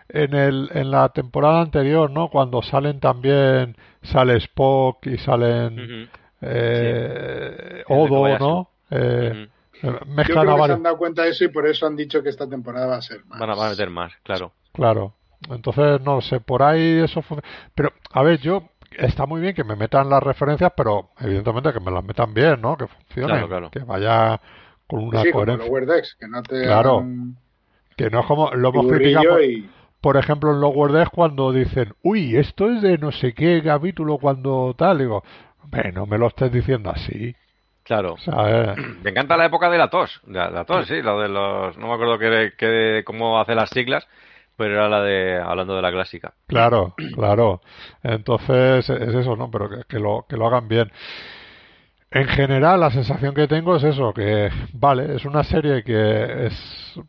en 0.07 0.33
el 0.33 0.69
en 0.73 0.89
la 0.89 1.09
temporada 1.09 1.61
anterior, 1.61 2.09
¿no? 2.09 2.29
Cuando 2.29 2.61
salen 2.61 2.99
también 2.99 3.75
sale 4.03 4.37
Spock 4.37 5.05
y 5.07 5.17
salen 5.17 6.09
eh, 6.41 7.83
Odo. 7.87 8.37
¿no? 8.39 8.69
Eh, 8.91 9.31
ujú. 9.31 9.51
Yo 9.81 9.91
mezclan 10.07 10.45
creo 10.45 10.55
a 10.55 10.57
que 10.57 10.65
se 10.67 10.73
han 10.73 10.83
dado 10.83 10.97
cuenta 10.97 11.23
de 11.23 11.29
eso 11.29 11.43
y 11.45 11.47
por 11.49 11.65
eso 11.67 11.87
han 11.87 11.95
dicho 11.95 12.21
que 12.21 12.29
esta 12.29 12.47
temporada 12.49 12.87
va 12.87 12.95
a 12.97 13.01
ser 13.01 13.23
más. 13.25 13.39
Van 13.39 13.49
a, 13.49 13.55
van 13.55 13.67
a 13.67 13.69
meter 13.69 13.89
más, 13.89 14.11
claro. 14.23 14.51
Claro. 14.73 15.13
Entonces, 15.49 16.01
no 16.01 16.19
sé, 16.19 16.41
por 16.41 16.63
ahí 16.63 16.99
eso 16.99 17.21
fun- 17.21 17.41
Pero, 17.75 17.93
a 18.11 18.21
ver, 18.23 18.39
yo 18.41 18.63
está 18.97 19.25
muy 19.25 19.39
bien 19.39 19.53
que 19.55 19.63
me 19.63 19.77
metan 19.77 20.09
las 20.09 20.21
referencias, 20.21 20.73
pero 20.75 21.11
evidentemente 21.19 21.71
que 21.71 21.79
me 21.79 21.91
las 21.91 22.03
metan 22.03 22.33
bien, 22.33 22.59
¿no? 22.59 22.75
Que 22.75 22.87
funcione, 22.87 23.27
Claro, 23.33 23.47
claro. 23.47 23.71
que 23.71 23.79
vaya 23.79 24.41
con 24.89 25.03
una 25.05 25.21
sí, 25.21 25.31
como 25.31 25.45
coherencia. 25.45 25.65
los 25.65 25.69
Wordex, 25.71 26.15
que 26.19 26.27
no 26.27 26.43
te 26.43 26.63
Claro. 26.63 27.05
Que 27.95 28.09
no 28.09 28.19
es 28.21 28.25
como 28.25 28.51
lo 28.51 28.69
hemos 28.69 28.87
criticado. 28.87 29.29
por- 29.29 29.43
y 29.43 29.69
por 30.01 30.15
ejemplo, 30.17 30.51
en 30.53 30.61
Lower 30.61 30.91
Decks 30.93 31.09
cuando 31.09 31.51
dicen, 31.51 31.93
uy, 32.03 32.37
esto 32.37 32.71
es 32.71 32.81
de 32.81 32.97
no 32.97 33.11
sé 33.11 33.33
qué 33.33 33.61
capítulo 33.61 34.17
cuando 34.17 34.73
tal, 34.77 34.97
digo, 34.99 35.23
hombre, 35.63 35.91
no 35.91 36.05
me 36.05 36.17
lo 36.17 36.27
estés 36.27 36.51
diciendo 36.51 36.89
así, 36.89 37.35
Claro. 37.83 38.15
¿sabes? 38.19 38.77
Me 39.03 39.09
encanta 39.09 39.35
la 39.35 39.45
época 39.47 39.69
de 39.69 39.77
la 39.77 39.89
tos. 39.89 40.21
La, 40.27 40.49
la 40.51 40.63
tos, 40.63 40.87
sí, 40.87 41.01
lo 41.01 41.19
de 41.19 41.27
los... 41.27 41.75
No 41.77 41.87
me 41.87 41.93
acuerdo 41.95 42.17
qué, 42.19 42.53
qué- 42.57 43.03
cómo 43.05 43.39
hace 43.41 43.55
las 43.55 43.71
siglas, 43.71 44.07
pero 44.55 44.75
era 44.75 44.87
la 44.89 45.01
de... 45.01 45.37
Hablando 45.41 45.75
de 45.75 45.81
la 45.81 45.91
clásica. 45.91 46.33
Claro, 46.47 46.93
claro. 47.15 47.61
Entonces 48.03 48.89
es 48.89 49.15
eso, 49.15 49.35
¿no? 49.35 49.49
Pero 49.51 49.69
que, 49.69 49.77
que 49.87 49.99
lo, 49.99 50.25
que 50.29 50.37
lo 50.37 50.45
hagan 50.47 50.67
bien. 50.67 50.91
En 52.11 52.27
general, 52.27 52.79
la 52.79 52.89
sensación 52.91 53.35
que 53.35 53.47
tengo 53.47 53.75
es 53.75 53.83
eso, 53.83 54.13
que 54.13 54.49
vale, 54.73 55.15
es 55.15 55.25
una 55.25 55.43
serie 55.43 55.83
que 55.83 56.47
es 56.47 56.99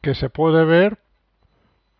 que 0.00 0.14
se 0.14 0.30
puede 0.30 0.64
ver, 0.64 0.98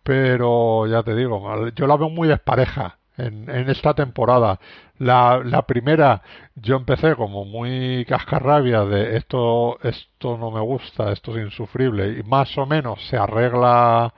pero 0.03 0.87
ya 0.87 1.03
te 1.03 1.13
digo, 1.13 1.69
yo 1.75 1.87
la 1.87 1.97
veo 1.97 2.09
muy 2.09 2.27
despareja 2.27 2.97
en, 3.17 3.49
en 3.49 3.69
esta 3.69 3.93
temporada. 3.93 4.59
La, 4.97 5.41
la 5.43 5.63
primera, 5.63 6.21
yo 6.55 6.77
empecé 6.77 7.15
como 7.15 7.45
muy 7.45 8.05
cascarrabia 8.05 8.83
de 8.85 9.17
esto, 9.17 9.77
esto 9.83 10.37
no 10.37 10.49
me 10.49 10.61
gusta, 10.61 11.11
esto 11.11 11.37
es 11.37 11.45
insufrible, 11.45 12.17
y 12.19 12.23
más 12.23 12.57
o 12.57 12.65
menos 12.65 13.05
se 13.07 13.17
arregla 13.17 14.13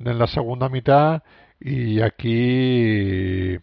en 0.00 0.18
la 0.18 0.26
segunda 0.26 0.68
mitad, 0.68 1.22
y 1.60 2.00
aquí, 2.00 3.56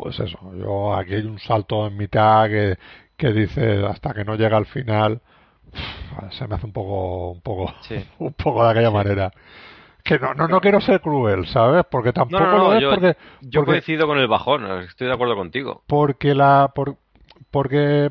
pues 0.00 0.18
eso, 0.20 0.38
yo 0.56 0.94
aquí 0.94 1.14
hay 1.14 1.22
un 1.26 1.38
salto 1.38 1.86
en 1.86 1.96
mitad 1.96 2.48
que, 2.48 2.76
que 3.16 3.32
dice 3.32 3.84
hasta 3.86 4.12
que 4.14 4.24
no 4.24 4.34
llega 4.36 4.56
al 4.56 4.66
final, 4.66 5.20
se 6.30 6.46
me 6.48 6.54
hace 6.54 6.66
un 6.66 6.72
poco, 6.72 7.30
un 7.30 7.40
poco, 7.40 7.72
Sí. 7.82 7.96
un 8.18 8.32
poco 8.32 8.64
de 8.64 8.70
aquella 8.70 8.90
manera. 8.90 9.30
Que 10.02 10.18
no, 10.18 10.32
no, 10.34 10.48
no 10.48 10.60
quiero 10.60 10.80
ser 10.80 11.00
cruel, 11.02 11.46
¿sabes? 11.46 11.84
Porque 11.90 12.12
tampoco 12.12 12.42
No, 12.42 12.50
no, 12.52 12.58
no, 12.58 12.68
lo 12.70 12.74
es 12.74 12.80
yo- 12.82 12.90
porque, 12.90 13.16
Yo 13.42 13.60
porque, 13.60 13.72
coincido 13.72 14.06
con 14.06 14.18
el 14.18 14.28
bajón, 14.28 14.64
estoy 14.82 15.06
de 15.08 15.12
acuerdo 15.12 15.36
contigo. 15.36 15.82
porque 15.86 16.34
la, 16.34 16.72
por- 16.74 16.96
porque 17.50 18.10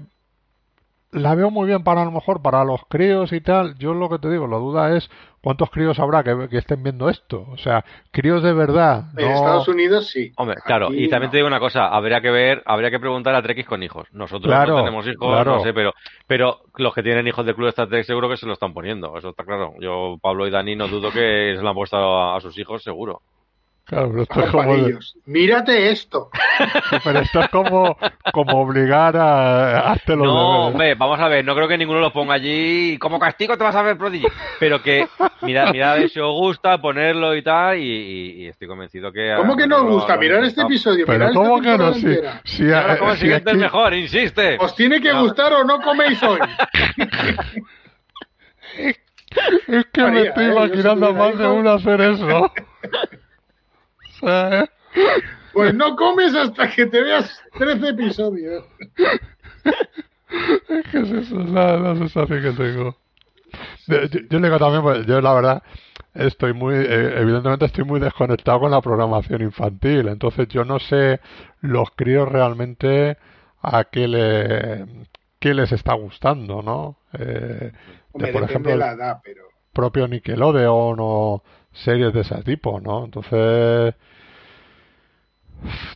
la 1.11 1.33
veo 1.35 1.49
muy 1.49 1.67
bien 1.67 1.83
para 1.83 2.03
a 2.03 2.05
lo 2.05 2.11
mejor 2.11 2.41
para 2.41 2.63
los 2.63 2.81
críos 2.87 3.31
y 3.33 3.41
tal. 3.41 3.75
Yo 3.79 3.93
lo 3.93 4.09
que 4.09 4.19
te 4.19 4.29
digo, 4.29 4.47
la 4.47 4.57
duda 4.57 4.95
es 4.95 5.09
cuántos 5.41 5.69
críos 5.71 5.97
habrá 5.99 6.23
que, 6.23 6.47
que 6.49 6.57
estén 6.59 6.83
viendo 6.83 7.09
esto. 7.09 7.45
O 7.51 7.57
sea, 7.57 7.83
críos 8.11 8.43
de 8.43 8.53
verdad. 8.53 9.05
en 9.17 9.27
no- 9.27 9.35
Estados 9.35 9.67
Unidos 9.67 10.07
sí. 10.09 10.31
Hombre, 10.37 10.57
claro, 10.63 10.87
Aquí 10.87 11.05
y 11.05 11.09
también 11.09 11.29
no. 11.29 11.31
te 11.31 11.37
digo 11.37 11.47
una 11.47 11.59
cosa, 11.59 11.87
habría 11.87 12.21
que 12.21 12.29
ver, 12.29 12.61
habría 12.65 12.91
que 12.91 12.99
preguntar 12.99 13.33
a 13.33 13.41
Trekkies 13.41 13.65
con 13.67 13.81
hijos. 13.81 14.07
Nosotros 14.11 14.51
Claro, 14.53 14.73
no 14.77 14.83
tenemos 14.83 15.07
hijos, 15.07 15.27
claro. 15.27 15.55
no 15.55 15.63
sé, 15.63 15.73
pero, 15.73 15.93
pero 16.27 16.59
los 16.77 16.93
que 16.93 17.01
tienen 17.03 17.27
hijos 17.27 17.45
del 17.45 17.55
club 17.55 17.65
de 17.65 17.69
Star 17.69 17.87
Trek 17.89 18.03
seguro 18.05 18.29
que 18.29 18.37
se 18.37 18.45
lo 18.45 18.53
están 18.53 18.73
poniendo, 18.73 19.17
eso 19.17 19.29
está 19.29 19.43
claro. 19.43 19.73
Yo, 19.79 20.17
Pablo 20.21 20.45
y 20.47 20.51
Dani, 20.51 20.75
no 20.75 20.87
dudo 20.87 21.11
que 21.11 21.53
se 21.55 21.61
lo 21.63 21.69
han 21.69 21.75
puesto 21.75 21.97
a, 21.97 22.35
a 22.37 22.39
sus 22.41 22.57
hijos, 22.59 22.83
seguro. 22.83 23.21
Claro, 23.89 24.09
pero 24.11 24.21
esto 24.21 24.39
es 24.43 24.51
como, 24.51 24.75
de-. 24.77 24.99
Mírate 25.25 25.89
esto. 25.91 26.29
pero 27.03 27.19
esto 27.21 27.39
es 27.39 27.49
como, 27.49 27.97
como 28.31 28.61
obligar 28.61 29.17
a 29.17 29.91
hazte 29.91 30.15
los 30.15 30.27
No, 30.27 30.33
deberes. 30.33 30.67
hombre, 30.67 30.93
vamos 30.95 31.19
a 31.19 31.27
ver, 31.27 31.43
no 31.43 31.55
creo 31.55 31.67
que 31.67 31.77
ninguno 31.77 31.99
lo 31.99 32.13
ponga 32.13 32.35
allí. 32.35 32.99
Como 32.99 33.17
castigo 33.17 33.57
te 33.57 33.63
vas 33.63 33.75
a 33.75 33.81
ver 33.81 33.97
Prodigy. 33.97 34.27
Pero 34.59 34.79
que, 34.83 35.07
mira, 35.41 35.71
mira 35.71 35.93
a 35.93 35.95
ver 35.95 36.09
si 36.09 36.19
os 36.19 36.31
gusta 36.33 36.77
ponerlo 36.79 37.35
y 37.35 37.41
tal. 37.41 37.77
Y, 37.79 37.81
y- 37.81 38.43
y 38.43 38.47
estoy 38.47 38.67
convencido 38.67 39.11
que. 39.11 39.33
¿Cómo 39.37 39.57
que 39.57 39.65
no 39.65 39.77
os 39.77 39.83
gusta? 39.85 40.17
Mirar 40.17 40.43
este 40.43 40.61
gustado. 40.61 40.67
episodio. 40.67 41.05
Pero 41.07 41.33
¿cómo 41.33 41.57
esta 41.57 41.71
que 41.71 41.77
no? 41.83 41.93
Si, 41.95 42.15
si, 42.57 42.63
Claro, 42.65 42.97
como 42.99 43.11
el 43.11 43.17
si 43.17 43.21
siguiente 43.23 43.49
aquí- 43.49 43.57
es 43.57 43.63
mejor, 43.63 43.93
insiste. 43.95 44.57
Os 44.59 44.75
tiene 44.75 45.01
que 45.01 45.11
No. 45.11 45.21
gustar 45.23 45.51
o 45.53 45.63
no 45.63 45.81
coméis 45.81 46.21
hoy. 46.21 46.39
Es 49.67 49.85
que 49.93 50.01
me 50.03 50.23
estoy 50.23 50.45
¿eh? 50.45 50.51
Imaginando 50.51 51.07
a 51.07 51.13
más 51.13 51.37
de 51.37 51.47
uno 51.47 51.71
hacer 51.71 52.01
eso. 52.01 52.51
Pues 55.51 55.73
no 55.73 55.95
comes 55.95 56.35
hasta 56.35 56.69
que 56.69 56.85
te 56.85 57.01
veas 57.01 57.41
13 57.57 57.89
episodios. 57.89 58.63
Es 60.69 60.85
que 60.91 60.99
es 60.99 61.09
eso, 61.11 61.41
es 61.41 61.49
la, 61.49 61.75
la 61.77 61.95
sensación 61.95 62.41
que 62.41 62.51
tengo. 62.51 62.95
Yo, 63.87 64.03
yo- 64.05 64.19
yo 64.29 64.39
le 64.39 64.47
digo 64.47 64.59
también, 64.59 64.83
pues, 64.83 65.05
yo 65.07 65.19
la 65.21 65.33
verdad 65.33 65.63
estoy 66.13 66.53
muy, 66.53 66.75
eh, 66.75 67.19
evidentemente 67.19 67.65
estoy 67.65 67.83
muy 67.83 67.99
desconectado 67.99 68.59
con 68.59 68.71
la 68.71 68.81
programación 68.81 69.41
infantil, 69.41 70.07
entonces 70.07 70.47
yo 70.49 70.65
no 70.65 70.79
sé 70.79 71.19
los 71.61 71.89
críos 71.95 72.29
realmente 72.29 73.17
a 73.61 73.85
qué 73.85 74.07
le, 74.07 74.85
qué 75.39 75.53
les 75.55 75.71
está 75.71 75.93
gustando, 75.93 76.61
¿no? 76.61 76.97
Eh, 77.13 77.71
de, 78.13 78.27
por 78.27 78.43
ejemplo, 78.43 78.69
de 78.69 78.73
el 78.75 78.79
la 78.79 78.91
edad, 78.91 79.21
pero... 79.23 79.43
propio 79.73 80.07
Nickelodeon 80.07 80.97
o 80.99 81.43
series 81.71 82.13
de 82.13 82.21
ese 82.21 82.35
tipo, 82.43 82.79
¿no? 82.79 83.05
Entonces, 83.05 83.95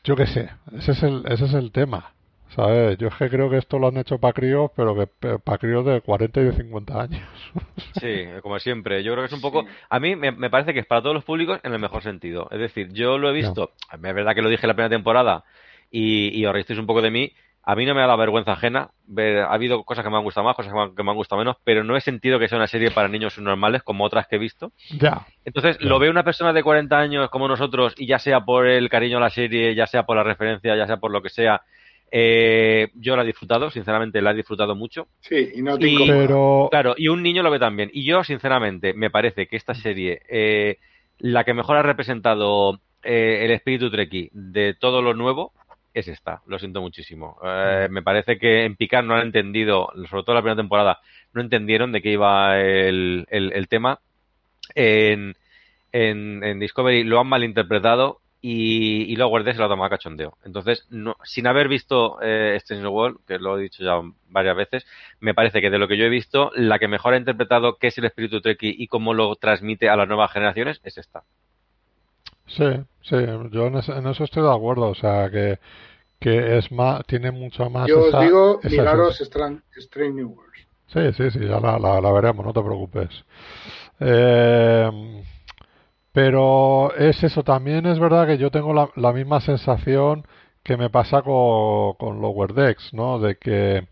yo 0.03 0.15
qué 0.15 0.27
sé, 0.27 0.49
ese 0.77 0.91
es 0.91 1.03
el, 1.03 1.23
ese 1.27 1.45
es 1.45 1.53
el 1.53 1.71
tema. 1.71 2.13
¿Sabes? 2.55 2.99
Yo 2.99 3.07
es 3.07 3.15
que 3.15 3.29
creo 3.29 3.49
que 3.49 3.57
esto 3.57 3.79
lo 3.79 3.87
han 3.87 3.97
hecho 3.97 4.19
para 4.19 4.33
críos, 4.33 4.69
pero 4.75 4.95
que 4.95 5.07
para 5.39 5.57
críos 5.57 5.83
de 5.85 6.01
40 6.01 6.39
y 6.39 6.43
de 6.43 6.53
50 6.53 7.01
años. 7.01 7.21
Sí, 7.99 8.25
como 8.41 8.59
siempre. 8.59 9.03
Yo 9.03 9.13
creo 9.13 9.23
que 9.23 9.27
es 9.27 9.33
un 9.33 9.41
poco. 9.41 9.65
A 9.89 9.99
mí 9.99 10.15
me, 10.15 10.31
me 10.31 10.49
parece 10.49 10.73
que 10.73 10.79
es 10.79 10.85
para 10.85 11.01
todos 11.01 11.15
los 11.15 11.23
públicos 11.23 11.59
en 11.63 11.73
el 11.73 11.79
mejor 11.79 12.03
sentido. 12.03 12.47
Es 12.51 12.59
decir, 12.59 12.91
yo 12.91 13.17
lo 13.17 13.29
he 13.29 13.33
visto. 13.33 13.71
Es 13.91 14.01
verdad 14.01 14.35
que 14.35 14.41
lo 14.41 14.49
dije 14.49 14.67
la 14.67 14.73
primera 14.73 14.89
temporada 14.89 15.43
y, 15.89 16.37
y 16.37 16.45
os 16.45 16.69
un 16.71 16.85
poco 16.87 17.01
de 17.01 17.11
mí. 17.11 17.33
A 17.65 17.75
mí 17.75 17.85
no 17.85 17.95
me 17.95 18.01
ha 18.01 18.07
dado 18.07 18.17
vergüenza 18.17 18.51
ajena. 18.53 18.89
Ver- 19.07 19.39
ha 19.43 19.53
habido 19.53 19.83
cosas 19.83 20.03
que 20.03 20.09
me 20.11 20.17
han 20.17 20.23
gustado 20.23 20.45
más, 20.45 20.55
cosas 20.55 20.71
que 20.71 20.77
me 20.77 20.83
han, 20.83 20.95
que 20.95 21.03
me 21.03 21.11
han 21.11 21.15
gustado 21.15 21.39
menos, 21.39 21.55
pero 21.63 21.83
no 21.83 21.95
he 21.95 22.01
sentido 22.01 22.37
que 22.39 22.47
sea 22.49 22.57
una 22.57 22.67
serie 22.67 22.91
para 22.91 23.07
niños 23.07 23.37
normales 23.39 23.83
como 23.83 24.03
otras 24.03 24.27
que 24.27 24.35
he 24.35 24.39
visto. 24.39 24.73
ya, 24.99 25.25
Entonces, 25.45 25.77
Ya. 25.79 25.87
lo 25.87 25.97
ve 25.99 26.09
una 26.09 26.23
persona 26.23 26.51
de 26.53 26.61
40 26.63 26.99
años 26.99 27.29
como 27.29 27.47
nosotros, 27.47 27.93
y 27.97 28.05
ya 28.05 28.19
sea 28.19 28.41
por 28.41 28.67
el 28.67 28.89
cariño 28.89 29.17
a 29.17 29.21
la 29.21 29.29
serie, 29.29 29.75
ya 29.75 29.87
sea 29.87 30.03
por 30.03 30.17
la 30.17 30.23
referencia, 30.23 30.75
ya 30.75 30.87
sea 30.87 30.97
por 30.97 31.11
lo 31.11 31.21
que 31.21 31.29
sea, 31.29 31.61
eh, 32.11 32.89
yo 32.95 33.15
la 33.15 33.23
he 33.23 33.27
disfrutado, 33.27 33.69
sinceramente 33.71 34.21
la 34.21 34.31
he 34.31 34.35
disfrutado 34.35 34.75
mucho. 34.75 35.07
Sí, 35.21 35.51
y 35.55 35.61
no 35.61 35.77
te 35.79 35.87
Y- 35.87 36.07
pero 36.07 36.67
Claro, 36.69 36.95
y 36.97 37.07
un 37.07 37.23
niño 37.23 37.43
lo 37.43 37.49
ve 37.51 37.59
también. 37.59 37.89
Y 37.93 38.03
yo, 38.05 38.23
sinceramente, 38.23 38.93
me 38.93 39.09
parece 39.09 39.47
que 39.47 39.55
esta 39.57 39.73
serie, 39.73 40.21
eh, 40.29 40.77
la 41.19 41.43
que 41.43 41.53
mejor 41.53 41.77
ha 41.77 41.81
representado 41.83 42.79
eh, 43.05 43.41
el 43.45 43.51
espíritu 43.51 43.91
Treki 43.91 44.29
de 44.31 44.75
todo 44.75 45.01
lo 45.01 45.13
nuevo, 45.13 45.51
es 45.93 46.07
esta. 46.07 46.41
Lo 46.47 46.59
siento 46.59 46.81
muchísimo. 46.81 47.37
Eh, 47.43 47.87
me 47.91 48.01
parece 48.03 48.37
que 48.39 48.65
en 48.65 48.75
Picard 48.75 49.05
no 49.05 49.15
han 49.15 49.27
entendido, 49.27 49.89
sobre 50.09 50.23
todo 50.23 50.35
la 50.35 50.41
primera 50.41 50.55
temporada, 50.61 50.99
no 51.33 51.41
entendieron 51.41 51.91
de 51.91 52.01
qué 52.01 52.11
iba 52.11 52.59
el, 52.59 53.25
el- 53.29 53.53
el 53.53 53.67
tema. 53.67 53.99
En, 54.75 55.35
en, 55.91 56.43
en 56.43 56.59
Discovery 56.59 57.03
lo 57.03 57.19
han 57.19 57.27
malinterpretado 57.27 58.21
y, 58.41 59.03
y 59.11 59.15
luego 59.15 59.41
se 59.43 59.53
lo 59.55 59.65
ha 59.65 59.69
tomado 59.69 59.85
a 59.85 59.89
cachondeo. 59.89 60.37
Entonces, 60.43 60.87
no, 60.89 61.15
sin 61.23 61.47
haber 61.47 61.67
visto 61.69 62.19
eh, 62.21 62.55
Strange 62.57 62.87
World, 62.87 63.19
que 63.27 63.39
lo 63.39 63.57
he 63.57 63.63
dicho 63.63 63.83
ya 63.83 64.01
varias 64.29 64.55
veces, 64.57 64.85
me 65.19 65.33
parece 65.33 65.61
que 65.61 65.69
de 65.69 65.77
lo 65.79 65.87
que 65.87 65.97
yo 65.97 66.05
he 66.05 66.09
visto, 66.09 66.51
la 66.55 66.79
que 66.79 66.87
mejor 66.87 67.13
ha 67.13 67.17
interpretado 67.17 67.77
qué 67.77 67.87
es 67.87 67.97
el 67.97 68.05
espíritu 68.05 68.41
Trekkie 68.41 68.75
y 68.77 68.87
cómo 68.87 69.13
lo 69.13 69.35
transmite 69.37 69.89
a 69.89 69.95
las 69.95 70.07
nuevas 70.07 70.31
generaciones 70.31 70.81
es 70.83 70.97
esta. 70.97 71.23
Sí, 72.47 72.63
sí, 73.01 73.15
yo 73.51 73.67
en, 73.67 73.75
eso- 73.77 73.95
en 73.97 74.07
eso 74.07 74.23
estoy 74.23 74.43
de 74.43 74.51
acuerdo. 74.53 74.89
O 74.89 74.95
sea, 74.95 75.29
que, 75.29 75.59
que 76.19 76.57
es 76.57 76.71
más, 76.71 77.05
tiene 77.07 77.31
mucho 77.31 77.69
más. 77.69 77.89
Yo 77.89 77.99
esa- 77.99 78.19
os 78.19 78.25
digo, 78.25 78.59
esa 78.63 78.71
miraros 78.71 79.21
Strange, 79.21 80.13
New 80.13 80.29
Worlds. 80.29 80.67
Sí, 80.87 80.99
sí, 81.13 81.31
sí, 81.31 81.39
ya 81.39 81.59
la, 81.59 81.79
la- 81.79 81.99
la 82.01 82.11
veremos, 82.11 82.45
no 82.45 82.53
te 82.53 82.61
preocupes. 82.61 83.09
Eh, 83.99 85.23
pero 86.11 86.93
es 86.95 87.23
eso, 87.23 87.43
también 87.43 87.85
es 87.87 87.99
verdad 87.99 88.27
que 88.27 88.37
yo 88.37 88.51
tengo 88.51 88.73
la, 88.73 88.89
la 88.95 89.13
misma 89.13 89.41
sensación 89.41 90.25
que 90.63 90.77
me 90.77 90.89
pasa 90.89 91.21
con, 91.23 91.93
con 91.95 92.21
Lower 92.21 92.53
Decks, 92.53 92.93
¿no? 92.93 93.19
De 93.19 93.37
que 93.37 93.87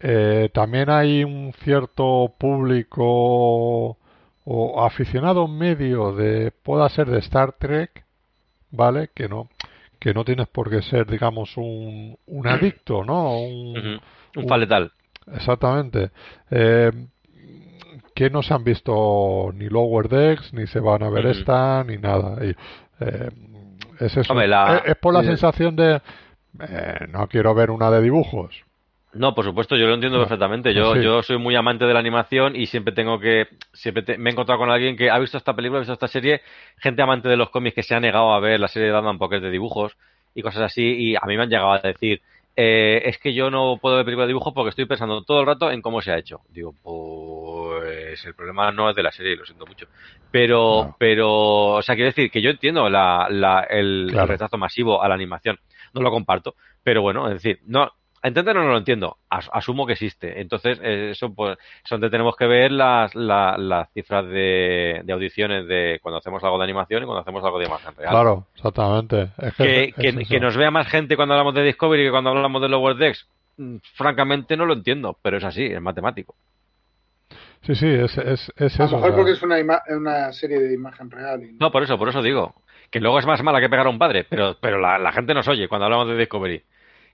eh, 0.00 0.50
también 0.52 0.90
hay 0.90 1.24
un 1.24 1.52
cierto 1.64 2.34
público 2.38 3.98
o 4.44 4.84
aficionado 4.84 5.46
medio 5.48 6.12
de, 6.12 6.50
pueda 6.50 6.88
ser 6.88 7.08
de 7.08 7.18
Star 7.20 7.52
Trek, 7.52 8.04
¿vale? 8.70 9.10
Que 9.14 9.28
no, 9.28 9.48
que 9.98 10.12
no 10.14 10.24
tienes 10.24 10.48
por 10.48 10.68
qué 10.70 10.82
ser, 10.82 11.06
digamos, 11.06 11.56
un, 11.56 12.16
un 12.26 12.46
adicto, 12.48 13.04
¿no? 13.04 13.38
Un. 13.40 13.76
Un 13.76 14.00
un- 14.36 14.48
faletal. 14.48 14.90
Exactamente. 15.32 16.10
Eh, 16.50 16.90
que 18.14 18.28
no 18.30 18.42
se 18.42 18.52
han 18.54 18.64
visto 18.64 19.50
ni 19.54 19.68
Lower 19.68 20.08
Decks, 20.08 20.52
ni 20.52 20.66
se 20.66 20.80
van 20.80 21.02
a 21.02 21.08
ver 21.10 21.26
esta, 21.26 21.84
ni 21.84 21.96
nada. 21.98 22.44
Y, 22.44 22.50
eh, 23.00 23.30
es 24.00 24.16
eso. 24.16 24.32
Hombre, 24.32 24.48
la- 24.48 24.78
es, 24.84 24.90
es 24.90 24.96
por 24.96 25.14
la 25.14 25.20
eh, 25.20 25.24
sensación 25.26 25.76
de 25.76 26.00
eh, 26.60 27.06
no 27.10 27.26
quiero 27.28 27.54
ver 27.54 27.70
una 27.70 27.90
de 27.90 28.02
dibujos. 28.02 28.64
No, 29.14 29.34
por 29.34 29.44
supuesto, 29.44 29.76
yo 29.76 29.86
lo 29.86 29.94
entiendo 29.94 30.18
No, 30.18 30.24
perfectamente. 30.24 30.72
Yo, 30.72 30.94
sí. 30.94 31.02
yo 31.02 31.22
soy 31.22 31.36
muy 31.38 31.54
amante 31.54 31.84
de 31.84 31.92
la 31.92 32.00
animación 32.00 32.56
y 32.56 32.66
siempre 32.66 32.94
tengo 32.94 33.18
que, 33.20 33.46
siempre 33.72 34.02
te- 34.02 34.16
me 34.16 34.30
he 34.30 34.32
encontrado 34.32 34.58
con 34.58 34.70
alguien 34.70 34.96
que 34.96 35.10
ha 35.10 35.18
visto 35.18 35.36
esta 35.36 35.54
película, 35.54 35.78
ha 35.78 35.82
visto 35.82 35.92
esta 35.92 36.08
serie, 36.08 36.40
gente 36.78 37.02
amante 37.02 37.28
de 37.28 37.36
los 37.36 37.50
cómics 37.50 37.74
que 37.74 37.82
se 37.82 37.94
ha 37.94 38.00
negado 38.00 38.32
a 38.32 38.40
ver 38.40 38.58
la 38.58 38.68
serie 38.68 38.86
de 38.88 38.92
Batman 38.94 39.18
porque 39.18 39.36
es 39.36 39.42
de 39.42 39.50
dibujos 39.50 39.96
y 40.34 40.40
cosas 40.40 40.62
así, 40.62 40.82
y 40.82 41.14
a 41.14 41.20
mí 41.26 41.36
me 41.36 41.42
han 41.42 41.50
llegado 41.50 41.72
a 41.72 41.78
decir, 41.80 42.22
eh, 42.56 43.02
es 43.04 43.18
que 43.18 43.34
yo 43.34 43.50
no 43.50 43.78
puedo 43.80 43.96
ver 43.96 44.04
películas 44.06 44.26
de 44.28 44.32
dibujos 44.32 44.54
porque 44.54 44.70
estoy 44.70 44.86
pensando 44.86 45.22
todo 45.24 45.40
el 45.40 45.46
rato 45.46 45.70
en 45.70 45.82
cómo 45.82 46.00
se 46.00 46.10
ha 46.10 46.16
hecho. 46.18 46.40
Digo, 46.48 46.74
pues 46.82 48.24
el 48.24 48.34
problema 48.34 48.70
no 48.72 48.88
es 48.90 48.96
de 48.96 49.02
la 49.02 49.12
serie, 49.12 49.36
lo 49.36 49.44
siento 49.44 49.66
mucho. 49.66 49.86
Pero, 50.30 50.96
pero, 50.98 51.30
o 51.74 51.82
sea, 51.82 51.94
quiero 51.94 52.08
decir 52.08 52.30
que 52.30 52.40
yo 52.40 52.50
entiendo 52.50 52.88
la, 52.88 53.26
la, 53.30 53.60
el, 53.68 54.06
Claro. 54.10 54.24
el 54.24 54.28
rechazo 54.30 54.56
masivo 54.56 55.02
a 55.02 55.08
la 55.08 55.14
animación. 55.14 55.58
No 55.92 56.00
lo 56.00 56.10
comparto, 56.10 56.54
pero 56.82 57.02
bueno, 57.02 57.26
es 57.28 57.34
decir, 57.34 57.60
no, 57.66 57.90
entenderlo 58.22 58.62
no 58.62 58.70
lo 58.70 58.78
entiendo, 58.78 59.16
As- 59.28 59.50
asumo 59.52 59.86
que 59.86 59.94
existe. 59.94 60.40
Entonces, 60.40 60.78
eh, 60.82 61.10
eso 61.10 61.34
pues, 61.34 61.58
es 61.84 61.90
donde 61.90 62.10
tenemos 62.10 62.36
que 62.36 62.46
ver 62.46 62.70
las, 62.72 63.14
la- 63.14 63.56
las 63.58 63.90
cifras 63.92 64.26
de, 64.26 65.02
de 65.04 65.12
audiciones 65.12 65.66
de 65.66 65.98
cuando 66.02 66.18
hacemos 66.18 66.42
algo 66.44 66.58
de 66.58 66.64
animación 66.64 67.02
y 67.02 67.06
cuando 67.06 67.22
hacemos 67.22 67.44
algo 67.44 67.58
de 67.58 67.66
imagen 67.66 67.94
real. 67.96 68.10
Claro, 68.10 68.46
exactamente. 68.54 69.30
Es 69.38 69.54
que, 69.54 69.64
Que, 69.64 69.84
es 69.88 69.94
que, 69.94 70.08
eso. 70.22 70.28
que 70.30 70.40
nos 70.40 70.56
vea 70.56 70.70
más 70.70 70.88
gente 70.88 71.16
cuando 71.16 71.34
hablamos 71.34 71.54
de 71.54 71.62
Discovery 71.64 72.04
que 72.04 72.10
cuando 72.10 72.30
hablamos 72.30 72.62
de 72.62 72.68
Lower 72.68 72.96
Decks, 72.96 73.28
mm, 73.58 73.76
francamente 73.94 74.56
no 74.56 74.66
lo 74.66 74.74
entiendo, 74.74 75.16
pero 75.22 75.36
es 75.38 75.44
así, 75.44 75.64
es 75.64 75.80
matemático. 75.80 76.34
Sí, 77.62 77.76
sí, 77.76 77.86
es, 77.86 78.18
es, 78.18 78.52
es 78.56 78.80
A 78.80 78.84
eso. 78.84 78.96
lo 78.96 79.02
mejor 79.02 79.10
o 79.10 79.12
sea, 79.12 79.16
porque 79.16 79.30
es 79.32 79.42
una, 79.42 79.60
ima- 79.60 79.82
una 79.88 80.32
serie 80.32 80.58
de 80.58 80.74
imagen 80.74 81.10
real. 81.10 81.42
y 81.44 81.52
no- 81.52 81.58
No, 81.60 81.70
por 81.72 81.82
eso, 81.84 81.96
por 81.96 82.08
eso 82.08 82.20
digo. 82.20 82.54
Que 82.90 83.00
luego 83.00 83.18
es 83.20 83.24
más 83.24 83.42
mala 83.42 83.60
que 83.60 83.68
pegar 83.70 83.86
a 83.86 83.90
un 83.90 83.98
padre, 83.98 84.26
pero, 84.28 84.56
pero 84.60 84.78
la, 84.78 84.98
la 84.98 85.12
gente 85.12 85.32
nos 85.32 85.46
oye 85.48 85.68
cuando 85.68 85.84
hablamos 85.86 86.08
de 86.08 86.16
Discovery. 86.16 86.62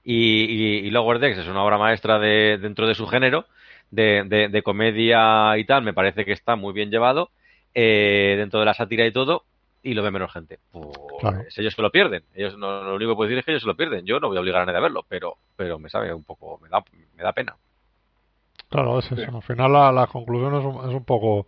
Y, 0.05 0.45
y, 0.45 0.77
y 0.87 0.91
Lower 0.91 1.19
Decks 1.19 1.39
es 1.39 1.49
una 1.49 1.63
obra 1.63 1.79
maestra 1.79 2.19
de, 2.19 2.59
dentro 2.59 2.87
de 2.87 2.95
su 2.95 3.07
género, 3.07 3.47
de, 3.91 4.25
de, 4.27 4.49
de 4.49 4.63
comedia 4.63 5.57
y 5.59 5.65
tal, 5.65 5.83
me 5.83 5.93
parece 5.95 6.25
que 6.25 6.33
está 6.33 6.57
muy 6.57 6.73
bien 6.73 6.91
llevado, 6.91 7.31
eh, 7.75 8.35
dentro 8.39 8.61
de 8.61 8.67
la 8.67 8.75
sátira 8.75 9.07
y 9.07 9.13
todo, 9.13 9.45
y 9.83 9.95
lo 9.95 10.03
ve 10.03 10.11
menos 10.11 10.33
gente. 10.33 10.59
Pues 10.73 10.87
Claro. 11.21 11.43
ellos 11.57 11.75
se 11.75 11.83
lo 11.83 11.91
pierden. 11.91 12.23
Ellos 12.35 12.57
no, 12.57 12.83
lo 12.85 12.95
único 12.95 13.13
que 13.13 13.17
puedo 13.17 13.29
decir 13.29 13.39
es 13.39 13.45
que 13.45 13.51
ellos 13.53 13.63
se 13.63 13.69
lo 13.69 13.77
pierden. 13.77 14.05
Yo 14.07 14.21
no 14.21 14.29
voy 14.29 14.37
a 14.37 14.41
obligar 14.41 14.63
a 14.63 14.67
nadie 14.67 14.79
a 14.79 14.83
verlo, 14.83 15.05
pero, 15.09 15.37
pero 15.57 15.79
me 15.79 15.89
sabe 15.89 16.13
un 16.15 16.25
poco, 16.25 16.59
me 16.63 16.69
da, 16.69 16.83
me 17.17 17.23
da 17.23 17.33
pena. 17.33 17.57
Claro, 18.69 18.99
es 18.99 19.11
eso. 19.13 19.35
Al 19.37 19.43
final 19.43 19.73
la, 19.73 19.91
la 19.93 20.07
conclusión 20.07 20.55
es 20.57 20.65
un, 20.65 20.89
es 20.91 20.95
un 20.95 21.05
poco 21.05 21.47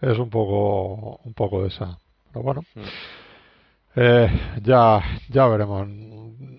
es 0.00 0.18
un 0.18 0.30
poco 0.30 1.20
un 1.24 1.34
poco 1.34 1.62
de 1.62 1.68
esa. 1.68 1.98
Pero 2.32 2.42
bueno, 2.42 2.62
Mm. 2.74 2.80
eh, 3.96 4.28
ya 4.62 5.00
ya 5.28 5.46
veremos. 5.48 5.86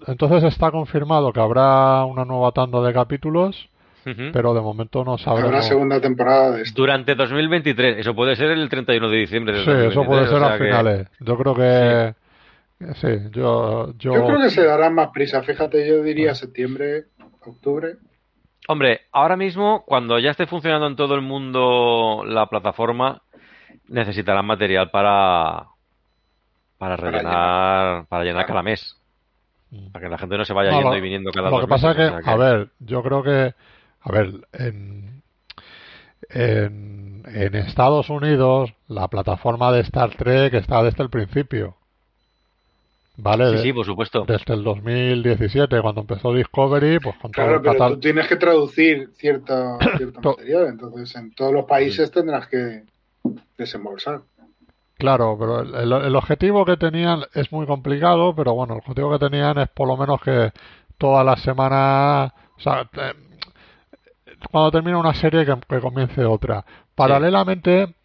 Entonces 0.07 0.43
está 0.43 0.71
confirmado 0.71 1.31
que 1.31 1.39
habrá 1.39 2.03
una 2.05 2.25
nueva 2.25 2.51
tanda 2.51 2.81
de 2.81 2.93
capítulos, 2.93 3.69
pero 4.34 4.53
de 4.53 4.59
momento 4.61 5.03
no 5.05 5.13
Habrá 5.13 5.23
sabremos. 5.23 5.65
segunda 5.65 6.01
temporada 6.01 6.51
de 6.51 6.63
esto. 6.63 6.81
Durante 6.81 7.15
2023, 7.15 7.99
eso 7.99 8.13
puede 8.13 8.35
ser 8.35 8.51
el 8.51 8.67
31 8.69 9.07
de 9.09 9.17
diciembre 9.17 9.53
de 9.57 9.63
Sí, 9.63 9.71
eso 9.71 10.03
2023, 10.03 10.07
puede 10.07 10.27
ser 10.27 10.35
o 10.35 10.39
sea 10.39 10.47
a 10.53 10.57
que- 10.57 10.63
finales. 10.65 11.07
Yo 11.21 11.38
creo 11.38 11.55
que 11.55 12.15
sí, 12.95 13.30
yo 13.31 13.93
yo, 13.97 14.13
Yo 14.15 14.25
creo 14.25 14.41
que 14.41 14.49
se 14.49 14.63
darán 14.65 14.93
más 14.95 15.09
prisa. 15.13 15.41
Fíjate, 15.43 15.88
yo 15.88 16.03
diría 16.03 16.35
septiembre, 16.35 17.05
octubre. 17.45 17.95
Hombre, 18.67 19.01
ahora 19.13 19.38
mismo, 19.38 19.84
cuando 19.85 20.19
ya 20.19 20.31
esté 20.31 20.47
funcionando 20.47 20.88
en 20.88 20.95
todo 20.97 21.15
el 21.15 21.21
mundo 21.21 22.23
la 22.25 22.47
plataforma, 22.47 23.21
necesitarán 23.88 24.45
material 24.45 24.89
para, 24.91 25.67
para 26.77 26.95
Para 26.97 27.11
rellenar, 27.11 28.05
para 28.07 28.23
llenar 28.25 28.45
cada 28.45 28.63
mes. 28.63 28.97
Mm. 29.74 29.91
Para 29.91 30.06
que 30.06 30.10
la 30.12 30.18
gente 30.20 30.38
no 30.38 30.45
se 30.45 30.54
vaya 30.54 30.70
No, 30.72 30.78
yendo 30.78 30.91
lo- 30.91 30.98
y 30.98 31.02
viniendo 31.02 31.32
cada 31.32 31.50
Lo 31.50 31.56
dos 31.58 31.66
que 31.66 31.70
pasa 31.70 31.91
es 31.91 31.98
que, 31.98 32.04
o 32.06 32.22
sea 32.22 32.34
a 32.34 32.38
ver, 32.38 32.70
yo 32.80 33.02
creo 33.02 33.24
que, 33.24 33.56
a 34.02 34.12
ver, 34.12 34.32
en, 34.54 35.24
en, 36.30 37.24
en 37.26 37.56
Estados 37.56 38.10
Unidos 38.10 38.74
la 38.88 39.08
plataforma 39.08 39.72
de 39.72 39.82
Star 39.82 40.16
Trek 40.16 40.54
está 40.54 40.84
desde 40.84 41.04
el 41.04 41.10
principio. 41.10 41.76
¿Vale? 43.16 43.58
Sí, 43.58 43.64
sí, 43.64 43.74
por 43.74 43.86
supuesto. 43.86 44.26
Desde 44.28 44.54
el 44.56 44.64
2017, 44.64 45.82
cuando 45.82 46.02
empezó 46.02 46.34
Discovery, 46.34 47.00
pues 47.00 47.16
con 47.18 47.32
Claro, 47.32 47.62
pero 47.62 47.74
catálogo. 47.74 47.95
tú 47.95 48.00
tienes 48.02 48.28
que 48.28 48.36
traducir 48.38 49.10
cierto, 49.16 49.78
cierto 49.98 50.20
To- 50.22 50.30
material, 50.38 50.68
entonces 50.68 51.16
en 51.16 51.32
todos 51.36 51.54
los 51.54 51.66
países 51.66 52.10
tendrás 52.12 52.48
que 52.48 52.84
desembolsar. 53.58 54.22
Claro, 55.03 55.35
pero 55.39 55.59
el, 55.61 55.91
el- 55.91 56.15
objetivo 56.15 56.63
que 56.65 56.77
tenían 56.77 57.23
es 57.34 57.51
muy 57.51 57.65
complicado, 57.67 58.34
pero 58.35 58.53
bueno, 58.53 58.73
el 58.73 58.80
objetivo 58.80 59.11
que 59.11 59.19
tenían 59.19 59.57
es 59.57 59.67
por 59.69 59.88
lo 59.88 59.97
menos 59.97 60.21
que 60.21 60.51
todas 60.97 61.25
las 61.25 61.41
semanas, 61.41 62.31
o 62.57 62.59
sea, 62.61 62.89
cuando 64.51 64.71
termina 64.71 64.97
una 64.97 65.13
serie 65.13 65.45
que, 65.45 65.55
que 65.67 65.80
comience 65.80 66.23
otra. 66.25 66.65
Paralelamente 66.95 67.95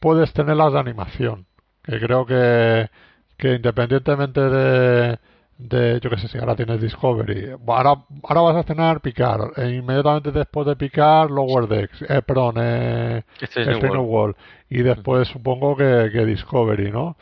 puedes 0.00 0.32
tener 0.32 0.56
las 0.56 0.72
de 0.72 0.78
animación, 0.80 1.46
que 1.82 1.98
creo 1.98 2.24
que, 2.26 2.88
que 3.36 3.54
independientemente 3.56 4.40
de, 4.40 5.18
de, 5.58 5.98
yo 6.00 6.08
qué 6.08 6.18
sé, 6.18 6.28
si 6.28 6.38
ahora 6.38 6.54
tienes 6.54 6.80
Discovery, 6.80 7.56
ahora, 7.66 7.94
ahora 8.22 8.40
vas 8.40 8.56
a 8.56 8.62
tener 8.62 9.00
Picard, 9.00 9.58
e 9.58 9.74
inmediatamente 9.74 10.30
después 10.30 10.66
de 10.66 10.76
Picard, 10.76 11.30
Lower 11.30 11.66
Decks, 11.66 12.02
eh, 12.08 12.22
perdón, 12.22 12.54
eh, 12.58 13.22
Este 13.40 13.62
es 13.62 13.66
New 13.66 13.90
World. 13.90 14.08
World. 14.08 14.36
Y 14.70 14.82
después 14.82 15.26
supongo 15.28 15.76
que, 15.76 16.10
que 16.12 16.24
Discovery, 16.24 16.92
¿no? 16.92 17.16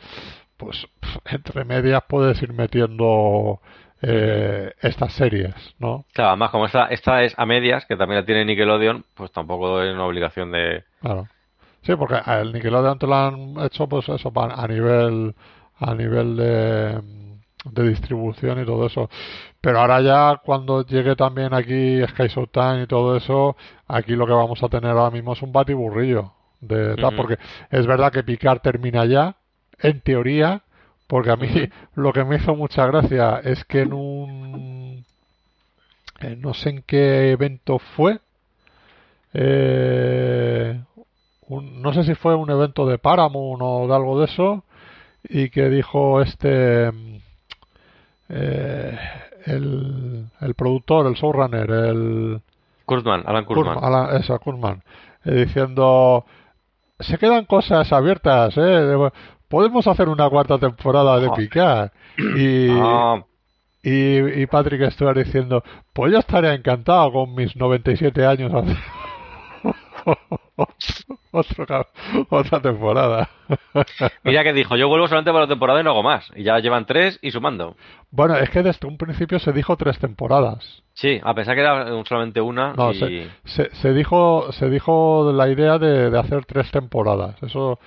Pues 0.55 0.87
entre 1.25 1.65
medias 1.65 2.03
puedes 2.07 2.41
ir 2.43 2.53
metiendo 2.53 3.59
eh, 4.03 4.71
estas 4.81 5.13
series, 5.13 5.55
¿no? 5.79 6.05
Claro, 6.13 6.29
además 6.29 6.51
como 6.51 6.67
esta, 6.67 6.87
esta 6.87 7.23
es 7.23 7.33
a 7.37 7.45
medias, 7.47 7.85
que 7.87 7.95
también 7.95 8.21
la 8.21 8.25
tiene 8.25 8.45
Nickelodeon, 8.45 9.03
pues 9.15 9.31
tampoco 9.31 9.81
es 9.81 9.93
una 9.93 10.05
obligación 10.05 10.51
de... 10.51 10.83
Claro. 11.01 11.27
Sí, 11.81 11.95
porque 11.95 12.17
el 12.27 12.53
Nickelodeon 12.53 12.99
te 12.99 13.07
lo 13.07 13.15
han 13.15 13.55
hecho, 13.61 13.87
pues 13.87 14.07
eso, 14.09 14.31
a 14.35 14.67
nivel, 14.67 15.33
a 15.79 15.95
nivel 15.95 16.35
de, 16.35 17.01
de 17.65 17.89
distribución 17.89 18.61
y 18.61 18.65
todo 18.65 18.85
eso. 18.87 19.09
Pero 19.61 19.79
ahora 19.79 20.01
ya 20.01 20.41
cuando 20.45 20.85
llegue 20.85 21.15
también 21.15 21.53
aquí 21.53 22.01
Sky 22.07 22.27
Showtime 22.27 22.83
y 22.83 22.87
todo 22.87 23.17
eso, 23.17 23.55
aquí 23.87 24.15
lo 24.15 24.25
que 24.25 24.33
vamos 24.33 24.61
a 24.63 24.69
tener 24.69 24.91
ahora 24.91 25.11
mismo 25.11 25.33
es 25.33 25.41
un 25.41 25.51
batiburrillo 25.51 26.31
de 26.61 26.95
tal, 26.95 27.07
Ujú. 27.13 27.15
porque 27.17 27.37
es 27.71 27.85
verdad 27.85 28.11
que 28.11 28.23
Picard 28.23 28.61
termina 28.61 29.05
ya, 29.05 29.35
en 29.79 30.01
teoría, 30.01 30.61
porque 31.07 31.31
a 31.31 31.35
mí 31.35 31.47
lo 31.95 32.13
que 32.13 32.23
me 32.23 32.37
hizo 32.37 32.55
mucha 32.55 32.85
gracia 32.87 33.39
es 33.43 33.63
que 33.65 33.81
en 33.81 33.93
un 33.93 35.05
eh, 36.21 36.35
no 36.39 36.53
sé 36.53 36.69
en 36.69 36.81
qué 36.83 37.31
evento 37.31 37.79
fue 37.79 38.19
eh, 39.33 40.79
un- 41.47 41.81
no 41.81 41.93
sé 41.93 42.03
si 42.03 42.15
fue 42.15 42.35
un 42.35 42.49
evento 42.49 42.85
de 42.87 42.97
Paramount 42.97 43.61
o 43.63 43.87
de 43.87 43.95
algo 43.95 44.19
de 44.19 44.25
eso 44.25 44.63
y 45.23 45.49
que 45.49 45.69
dijo 45.69 46.21
este 46.21 46.91
eh, 48.29 48.97
el, 49.45 50.25
el 50.41 50.53
productor 50.55 51.07
el 51.07 51.13
showrunner 51.13 51.69
el 51.69 52.41
Kurtzman, 53.45 53.83
Alan 53.83 54.15
eso, 54.21 54.39
Kurtzman, 54.39 54.83
eh, 55.25 55.45
diciendo 55.45 56.25
se 56.99 57.17
quedan 57.17 57.45
cosas 57.45 57.91
abiertas, 57.93 58.57
¿eh? 58.57 58.61
De- 58.61 59.11
podemos 59.47 59.87
hacer 59.87 60.09
una 60.09 60.29
cuarta 60.29 60.57
temporada 60.57 61.19
de 61.19 61.27
Joder. 61.27 61.43
Picard 61.47 61.89
y, 62.37 62.69
Ah, 62.71 63.23
y, 63.83 64.41
y 64.41 64.45
Patrick 64.47 64.89
Stewart 64.91 65.17
diciendo 65.17 65.63
pues 65.93 66.11
yo 66.11 66.19
estaría 66.19 66.53
encantado 66.53 67.11
con 67.13 67.33
mis 67.35 67.55
97 67.55 68.25
años 68.25 68.51
otro 71.31 71.85
otra 72.29 72.59
temporada 72.61 73.29
mira 74.23 74.43
que 74.43 74.53
dijo, 74.53 74.75
yo 74.75 74.87
vuelvo 74.87 75.07
solamente 75.07 75.31
para 75.31 75.43
la 75.45 75.49
temporada 75.49 75.79
y 75.79 75.83
no 75.83 75.91
hago 75.91 76.03
más. 76.03 76.29
Y 76.35 76.43
ya 76.43 76.57
llevan 76.59 76.85
tres 76.85 77.19
y 77.21 77.31
sumando. 77.31 77.75
bueno 78.11 78.35
es 78.37 78.49
que 78.49 78.63
desde 78.63 78.87
un 78.87 78.97
principio 78.97 79.39
se 79.39 79.51
dijo 79.53 79.77
tres 79.77 79.99
temporadas 79.99 80.83
Sí, 80.93 81.21
a 81.23 81.33
pesar 81.35 81.53
que 81.55 81.61
era 81.61 81.93
un- 81.95 82.05
solamente 82.05 82.41
una 82.41 82.73
No, 82.73 82.91
y... 82.91 82.95
se, 82.95 83.29
se, 83.45 83.75
se 83.75 83.93
dijo 83.93 84.51
se 84.51 84.69
dijo 84.69 85.31
la 85.31 85.47
idea 85.47 85.77
de, 85.77 86.09
de 86.09 86.19
hacer 86.19 86.43
tres 86.45 86.71
temporadas. 86.71 87.35
Eso 87.43 87.79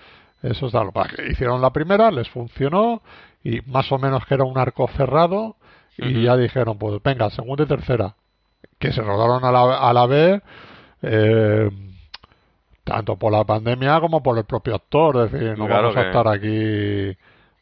eso 0.43 0.69
es 0.69 0.75
algo. 0.75 0.93
Hicieron 1.29 1.61
la 1.61 1.71
primera, 1.71 2.11
les 2.11 2.29
funcionó 2.31 3.03
y 3.45 3.61
más 3.67 3.91
o 3.93 3.99
menos 3.99 4.25
que 4.27 4.35
era 4.35 4.45
un 4.45 4.57
arco 4.57 4.89
cerrado 4.97 5.57
y 5.99 6.23
ya 6.23 6.37
dijeron 6.37 6.79
pues 6.79 7.03
venga 7.03 7.29
segunda 7.31 7.65
y 7.65 7.67
tercera 7.67 8.15
que 8.79 8.93
se 8.93 9.03
rodaron 9.03 9.45
a 9.45 9.51
la, 9.53 9.77
a 9.89 9.93
la 9.93 10.07
vez 10.07 10.41
eh, 11.03 11.69
tanto 12.85 13.17
por 13.17 13.33
la 13.33 13.45
pandemia 13.45 14.01
como 14.01 14.23
por 14.23 14.37
el 14.39 14.45
propio 14.45 14.75
actor. 14.75 15.25
Es 15.27 15.33
decir, 15.33 15.59
no 15.59 15.67
Claro 15.67 15.83
vamos 15.93 15.97
a 15.97 16.03
estar 16.07 16.29
aquí 16.29 17.17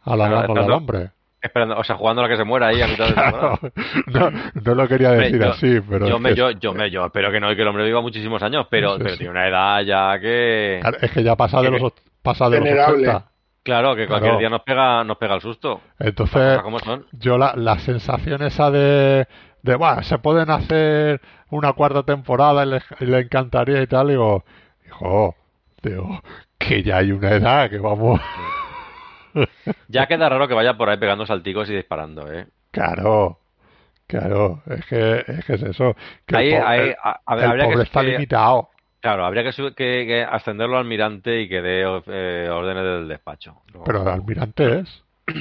halagándole 0.05 0.61
al 0.61 0.66
Claro, 0.66 0.77
hombre. 0.77 1.11
Esperando, 1.40 1.77
o 1.78 1.85
sea, 1.85 1.95
jugando 1.97 2.20
a 2.23 2.24
la 2.24 2.31
que 2.31 2.36
se 2.36 2.45
muera 2.45 2.66
ahí 2.69 2.82
a 2.82 2.89
mitad 2.89 3.07
de 3.09 3.12
temporada. 3.15 3.59
no, 4.09 4.31
no 4.65 4.74
lo 4.74 4.89
quería 4.89 5.11
Hombre, 5.11 5.24
decir 5.27 5.40
yo- 5.40 5.51
así, 5.53 5.81
pero 5.89 6.09
yo, 6.09 6.19
me, 6.19 6.31
que- 6.31 6.35
yo, 6.35 6.51
yo, 6.51 6.74
me, 6.74 6.90
yo 6.90 7.07
espero 7.07 7.31
que 7.31 7.39
no, 7.39 7.53
y 7.53 7.55
que 7.57 7.62
el 7.62 7.69
hombre 7.69 7.85
viva 7.85 8.01
muchísimos 8.01 8.43
años, 8.43 8.66
pero, 8.69 8.95
Sí, 8.95 8.99
pero 8.99 9.11
sí. 9.11 9.19
tiene 9.19 9.31
una 9.31 9.47
edad 9.47 9.82
ya 9.82 10.19
que... 10.20 10.78
Claro, 10.81 10.97
es 11.01 11.11
que 11.12 11.23
ya 11.23 11.36
pasa 11.36 11.62
de 11.62 11.70
los, 11.70 11.93
pasa 12.23 12.49
de 12.51 12.57
los 12.59 12.65
Venerable. 12.65 13.09
80. 13.09 13.24
Claro, 13.62 13.95
que 13.95 14.07
cualquier 14.09 14.31
Claro. 14.32 14.39
día 14.40 14.49
nos 14.51 14.62
pega, 14.62 15.05
nos 15.05 15.16
pega 15.19 15.35
el 15.36 15.40
susto. 15.43 15.81
Entonces, 16.01 16.59
son. 16.85 17.07
yo 17.12 17.36
la, 17.39 17.53
la 17.55 17.78
sensación 17.81 18.43
esa 18.43 18.70
de, 18.73 19.27
de 19.62 19.74
"Buah, 19.77 20.03
se 20.03 20.19
pueden 20.19 20.51
hacer 20.51 21.20
una 21.51 21.73
cuarta 21.74 22.03
temporada 22.03 22.65
y 22.65 22.69
le, 22.70 22.82
y 23.01 23.05
le 23.05 23.20
encantaría 23.20 23.81
y 23.82 23.86
tal, 23.86 24.09
digo, 24.09 24.43
hijo, 24.89 25.35
digo, 25.82 26.20
que 26.59 26.82
ya 26.82 26.98
hay 26.98 27.12
una 27.12 27.31
edad 27.32 27.70
que 27.70 27.78
vamos, 27.78 28.20
Ya 29.89 30.06
queda 30.06 30.28
raro 30.28 30.48
que 30.48 30.55
vaya 30.55 30.77
por 30.77 30.89
ahí 30.89 30.97
pegando 30.98 31.27
salticos 31.27 31.69
y 31.70 31.74
disparando, 31.77 32.32
¿eh? 32.32 32.47
claro, 32.70 33.39
claro, 34.06 34.62
es 34.66 34.85
que 34.86 35.24
es, 35.27 35.44
que 35.44 35.52
es 35.55 35.62
eso, 35.62 35.94
que 36.27 36.36
Ahí, 36.36 36.48
el, 36.52 36.62
ahí, 36.66 36.93
a- 37.02 37.20
a 37.24 37.35
ver, 37.36 37.44
el 37.44 37.51
habría 37.51 37.65
pobre 37.66 37.77
que, 37.78 37.82
está 37.85 38.01
que- 38.01 38.06
limitado. 38.12 38.70
claro, 39.01 39.24
habría 39.27 39.44
que, 39.44 39.51
que- 39.74 40.06
que 40.06 40.27
ascenderlo 40.28 40.77
al 40.77 40.82
almirante 40.82 41.43
y 41.43 41.48
que 41.48 41.60
dé 41.62 41.82
eh, 42.06 42.48
órdenes 42.51 42.82
del 42.85 43.09
despacho. 43.09 43.56
No. 43.74 43.85
Pero 43.85 44.02
el 44.02 44.09
almirante 44.09 44.81
es, 44.81 45.05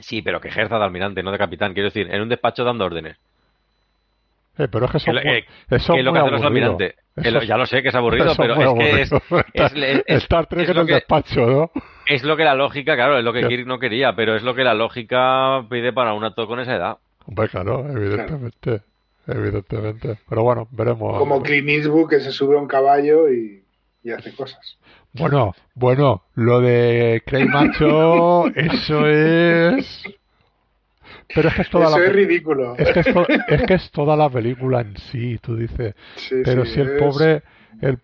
Sí, 0.00 0.22
pero 0.22 0.40
que 0.40 0.48
ejerza 0.48 0.78
de 0.78 0.84
almirante, 0.84 1.22
no 1.22 1.32
de 1.32 1.38
capitán. 1.38 1.74
Quiero 1.74 1.88
decir, 1.88 2.08
en 2.14 2.22
un 2.22 2.28
despacho 2.28 2.62
dando 2.64 2.84
órdenes. 2.84 3.16
eh, 4.56 4.68
pero 4.70 4.84
es 4.86 4.92
que 4.92 4.98
Que 4.98 5.04
son 5.04 5.14
lo, 5.16 5.22
muy- 5.22 5.30
eh, 5.32 5.44
eso 5.70 5.92
que 5.94 5.98
es 5.98 6.04
lo 6.04 6.12
muy 6.12 6.20
que 6.20 6.22
hacen 6.26 6.32
los 6.34 6.42
almirantes. 6.44 6.94
Que 7.20 7.28
Eso 7.28 7.42
ya 7.42 7.56
lo 7.56 7.66
sé 7.66 7.82
que 7.82 7.88
es 7.88 7.94
aburrido, 7.94 8.32
pero 8.36 8.52
es 8.54 8.58
que 8.58 8.62
es, 9.02 9.12
aburrido. 9.12 9.44
es- 9.52 9.72
es- 9.74 10.02
es- 10.06 10.22
Star 10.24 10.46
Trek 10.46 10.62
es 10.62 10.68
en 10.70 10.74
lo 10.76 10.80
el 10.82 10.86
que- 10.86 10.94
despacho, 10.94 11.46
¿no? 11.46 11.70
es 12.06 12.22
lo 12.24 12.36
que 12.36 12.44
la 12.44 12.54
lógica, 12.54 12.94
claro, 12.94 13.18
es 13.18 13.24
lo 13.24 13.32
que. 13.32 13.46
Kirk 13.46 13.66
no 13.66 13.78
quería, 13.78 14.14
pero 14.14 14.34
es 14.36 14.42
lo 14.42 14.54
que 14.54 14.64
la 14.64 14.74
lógica 14.74 15.64
pide 15.68 15.92
para 15.92 16.12
un 16.14 16.24
actor 16.24 16.46
con 16.46 16.60
esa 16.60 16.74
edad. 16.76 16.98
Hombre, 17.26 17.48
claro, 17.48 17.86
evidentemente. 17.88 18.82
Evidentemente. 19.26 20.18
Pero 20.28 20.42
bueno, 20.42 20.66
veremos. 20.72 21.18
Como 21.18 21.42
Clint 21.42 21.68
Eastwood 21.68 22.08
que 22.08 22.20
se 22.20 22.32
sube 22.32 22.56
a 22.56 22.60
un 22.60 22.66
caballo 22.66 23.30
y, 23.30 23.62
y 24.02 24.10
hace 24.10 24.34
cosas. 24.34 24.78
Bueno, 25.12 25.54
bueno, 25.74 26.22
lo 26.34 26.60
de 26.60 27.22
Craig 27.26 27.48
Macho, 27.48 28.46
eso 28.54 29.06
es. 29.06 30.02
Pero 31.34 31.48
es 31.48 31.54
que 31.54 31.62
es 31.62 31.70
toda 31.70 31.86
Eso 31.88 31.98
la 31.98 32.04
es 32.06 32.12
ridículo. 32.12 32.74
es 32.76 32.92
que 32.92 33.00
es, 33.00 33.12
to- 33.14 33.26
es 33.28 33.62
que 33.62 33.74
es 33.74 33.90
toda 33.90 34.16
la 34.16 34.28
película 34.30 34.80
en 34.80 34.96
sí, 34.96 35.38
tú 35.42 35.56
dices. 35.56 35.94
Sí, 36.16 36.36
Pero 36.44 36.64
sí, 36.64 36.74
si 36.74 36.80
el 36.80 36.88
es- 36.90 37.02
pobre, 37.02 37.42
el, 37.80 37.98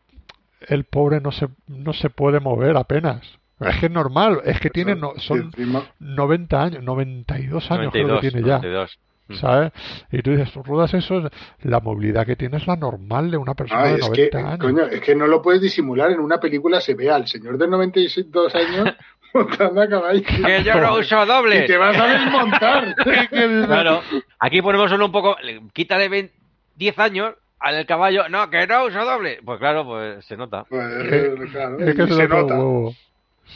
el 0.68 0.84
pobre 0.84 1.20
no 1.20 1.32
se, 1.32 1.48
no 1.68 1.92
se 1.92 2.10
puede 2.10 2.40
mover 2.40 2.76
apenas. 2.76 3.22
Es 3.60 3.76
que 3.80 3.86
es 3.86 3.92
normal, 3.92 4.42
es 4.44 4.60
que 4.60 4.68
tiene, 4.70 4.94
no, 4.94 5.12
y 5.16 5.20
son 5.20 5.38
encima- 5.52 5.84
90 5.98 6.62
años, 6.62 6.82
92 6.84 7.70
años 7.70 7.84
92, 7.94 8.08
creo 8.08 8.20
que 8.20 8.30
tiene 8.30 8.46
ya. 8.46 8.56
92. 8.56 8.98
Mm. 9.28 9.34
¿Sabes? 9.34 9.72
Y 10.12 10.22
tú 10.22 10.30
dices, 10.30 10.52
tú 10.52 10.62
ruedas 10.62 10.94
eso, 10.94 11.28
la 11.62 11.80
movilidad 11.80 12.24
que 12.24 12.36
tiene 12.36 12.58
es 12.58 12.66
la 12.68 12.76
normal 12.76 13.28
de 13.32 13.36
una 13.36 13.54
persona 13.54 13.82
Ah, 13.82 13.88
de 13.88 13.94
es 13.94 14.00
90 14.08 14.38
que, 14.38 14.44
años. 14.46 14.58
coño, 14.60 14.84
es 14.86 15.00
que 15.00 15.16
no 15.16 15.26
lo 15.26 15.42
puedes 15.42 15.60
disimular. 15.60 16.12
En 16.12 16.20
una 16.20 16.38
película 16.38 16.80
se 16.80 16.94
ve 16.94 17.10
al 17.10 17.26
señor 17.26 17.58
de 17.58 17.66
92 17.66 18.54
años 18.54 18.88
montando 19.36 19.80
a 19.82 19.88
caballo. 19.88 20.22
Que 20.22 20.62
yo 20.64 20.74
no 20.80 20.94
uso 20.98 21.22
Y 21.22 21.26
doble. 21.26 21.62
te 21.62 21.76
vas 21.76 21.96
a 21.98 22.06
desmontar. 22.06 22.94
Claro, 23.66 24.02
aquí 24.38 24.62
ponemos 24.62 24.90
solo 24.90 25.06
un 25.06 25.12
poco, 25.12 25.36
le- 25.42 25.62
quítale 25.72 26.08
20 26.08 26.32
10 26.76 26.98
años 26.98 27.34
al 27.58 27.86
caballo, 27.86 28.28
no, 28.28 28.48
que 28.50 28.66
no 28.66 28.84
uso 28.84 29.04
doble. 29.04 29.38
Pues 29.44 29.58
claro, 29.58 29.84
pues 29.84 30.24
se 30.26 30.36
nota. 30.36 30.64
Pues, 30.68 30.84
Eh, 31.12 31.34
claro, 31.52 31.78
es 31.80 31.94
que 31.94 32.02
y 32.02 32.06
se, 32.08 32.14
se 32.14 32.28
nota 32.28 32.54
huevo, 32.54 32.94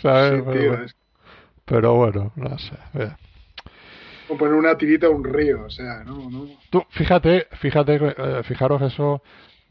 ¿sabes? 0.03 0.33
Sí, 0.39 0.43
pero, 0.47 0.53
tío, 0.61 0.69
bueno, 0.71 0.85
es 0.85 0.97
pero 1.67 1.95
bueno, 1.95 2.33
no 2.37 2.59
sé. 2.59 2.73
eh. 2.95 3.11
como 4.27 4.39
poner 4.39 4.55
una 4.55 4.77
tirita 4.77 5.07
a 5.07 5.11
un 5.11 5.23
río. 5.25 5.65
O 5.65 5.71
sea, 5.71 6.03
no, 6.05 6.31
no. 6.31 6.47
Tú, 6.71 6.85
fíjate, 6.91 7.47
fíjate, 7.61 7.97
eh, 8.03 8.43
fijaros 8.45 8.81
eso, 8.83 9.23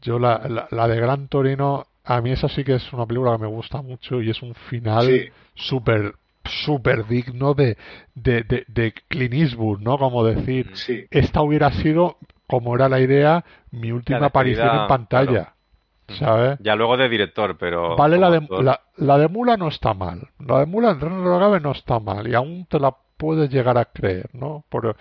yo 0.02 0.18
la, 0.18 0.38
la, 0.48 0.68
la 0.70 0.88
de 0.88 0.96
Gran 1.00 1.28
Torino, 1.28 1.86
a 2.04 2.20
mí 2.20 2.30
esa 2.32 2.48
sí 2.48 2.62
que 2.64 2.74
es 2.76 2.92
una 2.92 3.06
película 3.06 3.32
que 3.36 3.42
me 3.42 3.48
gusta 3.48 3.82
mucho 3.82 4.22
y 4.22 4.30
es 4.30 4.40
un 4.42 4.54
final 4.54 5.06
Sí. 5.06 5.28
Súper 5.60 6.14
súper 6.44 7.06
digno 7.06 7.54
de, 7.54 7.76
de, 8.14 8.42
de, 8.42 8.64
de 8.66 8.92
Clint 9.08 9.34
Eastwood, 9.34 9.80
¿no? 9.80 9.98
Como 9.98 10.24
decir, 10.24 10.70
Sí. 10.74 11.04
esta 11.10 11.42
hubiera 11.42 11.70
sido, 11.70 12.16
como 12.46 12.74
era 12.74 12.88
la 12.88 12.98
idea, 13.00 13.44
mi 13.70 13.92
última 13.92 14.26
aparición 14.26 14.80
en 14.80 14.86
pantalla. 14.88 15.54
¿Sabes? 16.18 16.58
Ya 16.60 16.74
luego 16.74 16.96
de 16.96 17.08
director, 17.08 17.56
pero. 17.56 17.94
Vale, 17.94 18.18
la 18.18 18.30
de, 18.30 18.44
la, 18.62 18.80
la 18.96 19.16
de 19.18 19.28
Mula 19.28 19.56
no 19.56 19.68
está 19.68 19.94
mal. 19.94 20.28
La 20.40 20.58
de 20.58 20.66
Mula 20.66 20.98
en 21.00 21.62
no 21.62 21.70
está 21.70 22.00
mal. 22.00 22.26
Y 22.26 22.34
aún 22.34 22.66
te 22.68 22.80
la 22.80 22.92
puedes 23.16 23.48
llegar 23.48 23.78
a 23.78 23.84
creer, 23.84 24.28
¿no? 24.32 24.64
Por- 24.68 24.96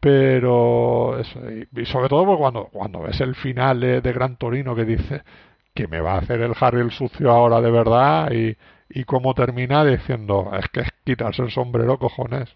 pero. 0.00 1.18
Eso, 1.18 1.40
y, 1.50 1.80
y 1.80 1.86
sobre 1.86 2.08
todo 2.08 2.36
cuando, 2.36 2.64
cuando 2.66 3.00
ves 3.00 3.20
el 3.20 3.34
final 3.34 3.80
de, 3.80 4.00
de 4.00 4.12
Gran 4.12 4.36
Torino 4.36 4.74
que 4.74 4.84
dice 4.84 5.22
que 5.74 5.88
me 5.88 6.00
va 6.00 6.14
a 6.14 6.18
hacer 6.18 6.40
el 6.42 6.52
Harry 6.60 6.80
el 6.80 6.90
sucio 6.90 7.30
ahora 7.30 7.60
de 7.60 7.70
verdad. 7.70 8.30
Y, 8.32 8.56
y 8.90 9.04
cómo 9.04 9.34
termina 9.34 9.84
diciendo: 9.84 10.50
es 10.58 10.68
que 10.68 10.80
es 10.80 10.88
quitarse 11.04 11.42
el 11.42 11.50
sombrero, 11.50 11.98
cojones. 11.98 12.48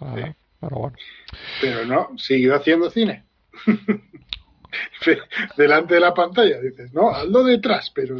Ah, 0.00 0.14
Sí. 0.16 0.22
Pero 0.60 0.76
bueno. 0.76 0.96
Pero 1.60 1.84
no, 1.86 2.16
siguió 2.18 2.54
haciendo 2.54 2.88
cine. 2.90 3.24
Delante 5.56 5.94
de 5.94 6.00
la 6.00 6.14
pantalla, 6.14 6.60
dices, 6.60 6.92
no, 6.94 7.10
hazlo 7.10 7.44
detrás, 7.44 7.90
pero 7.94 8.16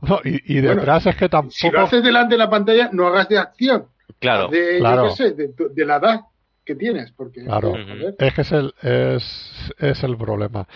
No, 0.00 0.20
y, 0.24 0.56
y 0.56 0.60
Bueno, 0.60 0.76
detrás 0.80 1.06
es 1.06 1.16
que 1.16 1.28
tampoco. 1.28 1.54
si 1.54 1.70
lo 1.70 1.80
haces 1.82 2.02
delante 2.02 2.34
de 2.34 2.38
la 2.38 2.50
pantalla, 2.50 2.90
no 2.92 3.06
hagas 3.06 3.28
de 3.28 3.38
acción, 3.38 3.86
Claro. 4.18 4.48
de, 4.48 4.74
yo 4.74 4.78
Claro. 4.80 5.04
qué 5.04 5.10
sé, 5.16 5.30
de, 5.32 5.48
tu- 5.48 5.72
de 5.72 5.84
la 5.86 5.96
edad 5.96 6.20
que 6.64 6.74
tienes, 6.76 7.10
porque 7.12 7.42
Claro. 7.44 7.72
joder, 7.72 8.14
Es 8.18 8.34
que 8.34 8.40
es 8.42 8.52
el, 8.52 8.74
es, 8.82 9.72
es 9.78 10.02
el 10.04 10.16
problema. 10.16 10.66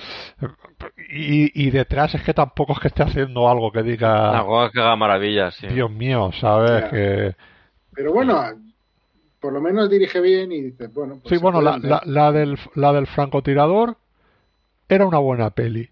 Y, 1.11 1.67
y 1.67 1.71
detrás 1.71 2.15
es 2.15 2.23
que 2.23 2.35
tampoco 2.35 2.73
es 2.73 2.81
que 2.81 2.89
esté 2.89 3.03
haciendo 3.05 3.49
algo 3.49 3.71
que 3.71 3.83
diga, 3.83 4.39
Algo 4.39 4.71
que 4.71 4.81
haga 4.81 4.97
maravillas, 4.97 5.55
sí. 5.55 5.69
Dios 5.69 5.91
mío, 5.91 6.31
¿sabes? 6.41 6.85
Que, 6.91 7.37
pero 7.95 8.13
bueno, 8.13 8.43
por 9.41 9.53
lo 9.53 9.61
menos 9.61 9.89
dirige 9.89 10.21
bien 10.21 10.51
y 10.53 10.61
dices, 10.63 10.93
bueno, 10.93 11.19
pues 11.23 11.35
sí, 11.35 11.43
bueno, 11.43 11.61
la, 11.63 11.79
la 12.05 12.33
del, 12.33 12.59
la 12.75 12.93
del 12.93 13.07
francotirador 13.07 13.97
era 14.89 15.07
una 15.07 15.19
buena 15.19 15.51
peli, 15.51 15.89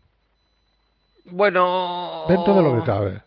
Bueno. 1.26 2.24
dentro 2.28 2.54
de 2.54 2.62
lo 2.62 2.80
que 2.80 2.86
cabe. 2.86 3.22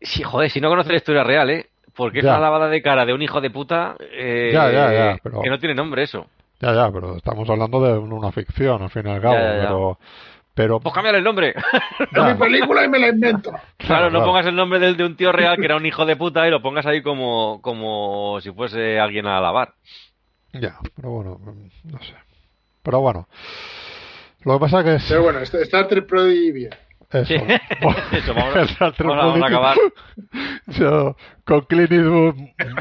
Sí, 0.00 0.22
joder, 0.22 0.50
si 0.50 0.60
no 0.60 0.68
conoces 0.68 0.90
la 0.92 0.98
historia 0.98 1.24
real, 1.24 1.50
¿eh? 1.50 1.66
Porque 1.94 2.18
es 2.20 2.24
Ya. 2.24 2.30
una 2.32 2.40
lavada 2.40 2.68
de 2.68 2.80
cara 2.82 3.04
de 3.06 3.12
un 3.14 3.22
hijo 3.22 3.40
de 3.40 3.50
puta. 3.50 3.96
eh, 4.00 4.50
Ya, 4.52 4.70
ya, 4.70 4.92
ya, 4.92 5.18
pero- 5.22 5.42
Que 5.42 5.50
no 5.50 5.58
tiene 5.58 5.74
nombre 5.74 6.02
eso. 6.02 6.26
Ya, 6.60 6.72
ya, 6.74 6.90
pero 6.92 7.16
estamos 7.16 7.48
hablando 7.50 7.80
de 7.82 7.98
una 7.98 8.30
ficción, 8.32 8.82
al 8.82 8.90
fin 8.90 9.06
y 9.06 9.10
al 9.10 9.20
cabo, 9.20 9.34
Ya, 9.34 9.40
ya, 9.40 9.56
ya. 9.56 9.62
pero... 9.62 9.98
pero 10.54 10.80
Pues 10.80 10.94
cámbiale 10.94 11.18
el 11.18 11.24
nombre. 11.24 11.48
Es 11.50 12.08
ya, 12.14 12.22
mi 12.32 12.34
película 12.38 12.84
y 12.84 12.88
me 12.88 12.98
la 13.00 13.08
invento. 13.08 13.50
Claro, 13.78 14.04
no 14.06 14.10
claro. 14.18 14.26
pongas 14.26 14.46
el 14.46 14.54
nombre 14.54 14.78
del, 14.78 14.96
de 14.96 15.04
un 15.04 15.16
tío 15.16 15.32
real 15.32 15.56
que 15.56 15.64
era 15.64 15.76
un 15.76 15.84
hijo 15.86 16.06
de 16.06 16.14
puta 16.16 16.46
y 16.46 16.50
lo 16.50 16.62
pongas 16.62 16.86
ahí 16.86 17.02
como, 17.02 17.60
como 17.62 18.40
si 18.40 18.52
fuese 18.52 19.00
alguien 19.00 19.26
a 19.26 19.40
lavar. 19.40 19.74
Ya, 20.52 20.76
pero 20.94 21.10
bueno, 21.10 21.38
mm, 21.40 21.90
no 21.92 21.98
sé. 21.98 22.14
Pero 22.84 23.00
bueno, 23.00 23.26
lo 24.44 24.54
que 24.54 24.60
pasa 24.60 24.78
es 24.80 24.84
que 24.84 24.94
es... 24.96 25.04
Pero 25.08 25.22
bueno, 25.24 25.38
Star 25.40 25.62
Star 25.62 25.88
Trek 25.88 26.06
Prodigy 26.06 26.52
bien. 26.52 26.70
Eso. 27.12 27.24
Sí. 27.26 27.34
Eso, 28.16 28.34
vamos, 28.34 28.56
a- 28.56 28.58
vamos 28.80 28.80
a- 28.80 28.84
vamos 28.84 28.96
a 28.96 28.96
Prodigy. 28.96 29.44
acabar. 29.44 29.76
Yo 30.66 31.16
con 31.44 31.60
Clint 31.62 31.92
Eastwood 31.92 32.34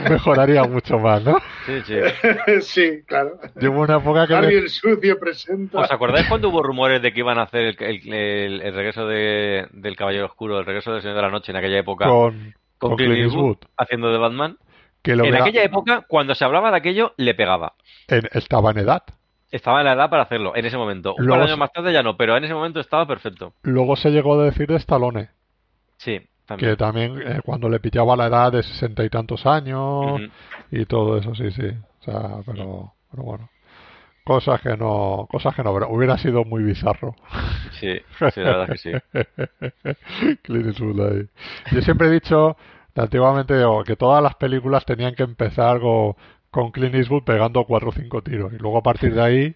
mejoraría 0.10 0.64
mucho 0.64 0.98
más, 1.00 1.24
¿no? 1.24 1.38
Sí, 1.66 1.82
sí. 1.86 1.96
sí, 2.62 3.04
claro. 3.08 3.40
Llevo 3.60 3.82
una 3.82 3.98
época 3.98 4.28
que 4.28 4.36
Harry 4.36 4.56
le- 4.56 4.60
el 4.62 4.70
sucio 4.70 5.20
presenta. 5.20 5.80
¿Os 5.80 5.92
acordáis 5.92 6.28
cuando 6.28 6.50
hubo 6.50 6.62
rumores 6.64 7.02
de 7.02 7.12
que 7.12 7.20
iban 7.20 7.40
a 7.40 7.44
hacer 7.44 7.62
el, 7.62 7.78
el- 7.84 8.14
el- 8.14 8.62
el 8.62 8.74
regreso 8.74 9.06
de, 9.08 9.68
del 9.72 9.96
Caballero 9.96 10.26
Oscuro, 10.28 10.60
el 10.60 10.66
regreso 10.66 10.92
del 10.94 11.02
Señor 11.02 11.16
de 11.18 11.22
la 11.24 11.30
Noche 11.30 11.52
en 11.52 11.58
aquella 11.58 11.80
época 11.80 12.06
con, 12.06 12.54
con 12.78 12.90
con 12.92 12.96
Clint 12.98 13.14
Clint 13.14 13.26
Eastwood 13.28 13.50
Eastwood, 13.50 13.70
haciendo 13.78 14.12
de 14.12 14.18
Batman? 14.18 14.58
que 15.02 15.16
lo 15.16 15.26
En 15.26 15.34
aquella 15.36 15.64
época, 15.64 16.06
cuando 16.08 16.36
se 16.36 16.46
hablaba 16.46 16.70
de 16.70 16.78
aquello, 16.78 17.14
le 17.18 17.34
pegaba. 17.34 17.74
en- 18.08 18.30
estaba 18.34 18.70
en 18.72 18.78
edad. 18.78 19.02
Estaba 19.52 19.80
en 19.82 19.86
la 19.86 19.94
edad 19.94 20.10
para 20.10 20.24
hacerlo, 20.24 20.56
en 20.56 20.66
ese 20.66 20.78
momento. 20.78 21.14
Un 21.16 21.26
Luego 21.26 21.40
par 21.42 21.42
de 21.42 21.46
se- 21.48 21.52
años 21.52 21.60
más 21.60 21.72
tarde 21.74 21.94
ya 21.94 22.04
no, 22.04 22.16
pero 22.18 22.38
en 22.38 22.44
ese 22.46 22.54
momento 22.54 22.80
estaba 22.80 23.06
perfecto. 23.06 23.54
Luego 23.64 23.96
se 23.96 24.10
llegó 24.10 24.40
a 24.40 24.46
decir 24.46 24.68
de 24.68 24.78
Stallone, 24.78 25.30
Sí, 25.98 26.20
también. 26.48 26.72
que 26.72 26.78
también 26.78 27.22
eh, 27.22 27.42
cuando 27.44 27.70
le 27.70 27.80
pillaba 27.80 28.16
la 28.16 28.28
edad 28.28 28.52
de 28.52 28.64
sesenta 28.64 29.04
y 29.04 29.10
tantos 29.10 29.46
años 29.46 30.22
Ujú. 30.22 30.32
y 30.72 30.86
todo 30.86 31.18
eso, 31.18 31.36
sí, 31.36 31.52
sí. 31.52 31.68
O 31.68 32.04
sea, 32.04 32.38
pero, 32.46 32.94
pero 33.12 33.24
bueno. 33.24 33.50
Cosas 34.24 34.62
que 34.62 34.78
no, 34.78 35.28
cosas 35.32 35.56
que 35.56 35.64
no, 35.64 35.74
pero 35.74 35.90
hubiera 35.90 36.18
sido 36.18 36.46
muy 36.46 36.64
bizarro. 36.64 37.16
Sí, 37.72 38.00
sí, 38.34 38.40
la 38.42 38.58
verdad 38.58 38.68
que 38.70 38.78
sí. 38.78 38.92
Ahí. 40.50 41.28
Yo 41.72 41.82
siempre 41.82 42.08
he 42.08 42.12
dicho, 42.12 42.56
antiguamente 42.96 43.58
digo, 43.58 43.84
que 43.84 43.96
todas 43.96 44.22
las 44.22 44.36
películas 44.36 44.86
tenían 44.86 45.16
que 45.16 45.24
empezar 45.24 45.80
con, 45.80 46.16
con 46.52 46.72
Clint 46.72 46.94
Eastwood 46.96 47.24
pegando 47.24 47.64
cuatro 47.64 47.90
o 47.90 47.92
cinco 47.94 48.22
tiros. 48.22 48.52
Y 48.54 48.58
luego 48.58 48.78
a 48.78 48.84
partir 48.84 49.14
de 49.16 49.22
ahí, 49.22 49.56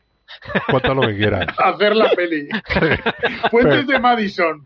cuenta 0.72 0.94
lo 0.94 1.02
que 1.02 1.16
quieras. 1.18 1.46
Hacer 1.58 1.96
la 1.96 2.10
peli. 2.12 2.48
Puentes 3.52 3.86
de 3.88 4.00
Madison. 4.00 4.66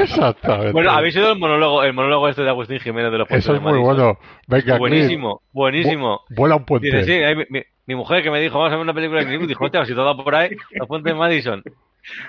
Exactamente. 0.00 0.72
Bueno, 0.72 0.90
habéis 0.90 1.16
oído 1.16 1.32
el 1.32 1.38
monólogo, 1.38 1.82
el 1.82 1.92
monólogo 1.92 2.28
este 2.28 2.42
de 2.42 2.48
Agustín 2.50 2.78
Jiménez 2.80 3.10
de 3.12 3.18
los 3.18 3.28
Puentes 3.28 3.44
Eso 3.44 3.54
es 3.54 3.60
de 3.60 3.64
muy 3.64 3.72
Madison? 3.80 3.96
bueno. 3.96 4.18
Venga, 4.46 4.62
Clint, 4.64 4.78
Buenísimo, 4.78 5.42
buenísimo. 5.52 6.20
vu- 6.30 6.34
vuela 6.36 6.56
un 6.56 6.64
puente. 6.64 6.86
Dice, 6.86 7.04
sí, 7.04 7.62
mi, 7.86 7.94
mujer 7.94 8.22
que 8.22 8.30
me 8.30 8.40
dijo, 8.40 8.58
vamos 8.58 8.72
a 8.72 8.76
ver 8.76 8.82
una 8.84 8.94
película 8.94 9.20
de 9.20 9.26
Clint 9.26 9.40
Eastwood, 9.42 9.48
dijo, 9.48 9.64
hostia, 9.64 9.84
si 9.84 9.94
todo 9.94 10.16
por 10.24 10.34
ahí, 10.34 10.50
los 10.72 10.86
puentes 10.88 11.12
de 11.12 11.18
Madison. 11.18 11.62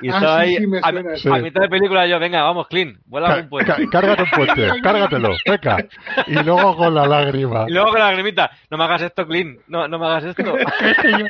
Y 0.01 0.09
Ah, 0.09 0.15
estaba 0.17 0.35
sí, 0.43 0.49
ahí, 0.49 0.55
sí, 0.57 0.67
me 0.67 0.77
a, 0.79 0.81
suena. 0.81 1.15
Sí. 1.17 1.29
a 1.29 1.37
mitad 1.37 1.61
de 1.61 1.69
película 1.69 2.07
yo, 2.07 2.19
venga, 2.19 2.43
vamos, 2.43 2.67
Clint, 2.67 2.97
vuela 3.05 3.27
Ca- 3.27 3.35
un 3.41 3.49
puente. 3.49 3.89
cárgate 3.91 4.23
un 4.23 4.29
puente, 4.31 4.69
cárgatelo, 4.83 5.29
venga. 5.45 5.85
Y 6.27 6.33
luego 6.43 6.75
con 6.77 6.93
la 6.95 7.05
lágrima. 7.05 7.65
Y 7.67 7.71
luego 7.73 7.89
con 7.91 7.99
la 7.99 8.05
lagrimita, 8.07 8.51
no 8.69 8.77
me 8.77 8.83
hagas 8.85 9.01
esto, 9.03 9.25
Clint, 9.27 9.59
no, 9.67 9.87
no 9.87 9.99
me 9.99 10.05
hagas 10.07 10.23
esto. 10.25 10.55
Es 10.81 10.97
que 10.97 11.11
yo, 11.11 11.25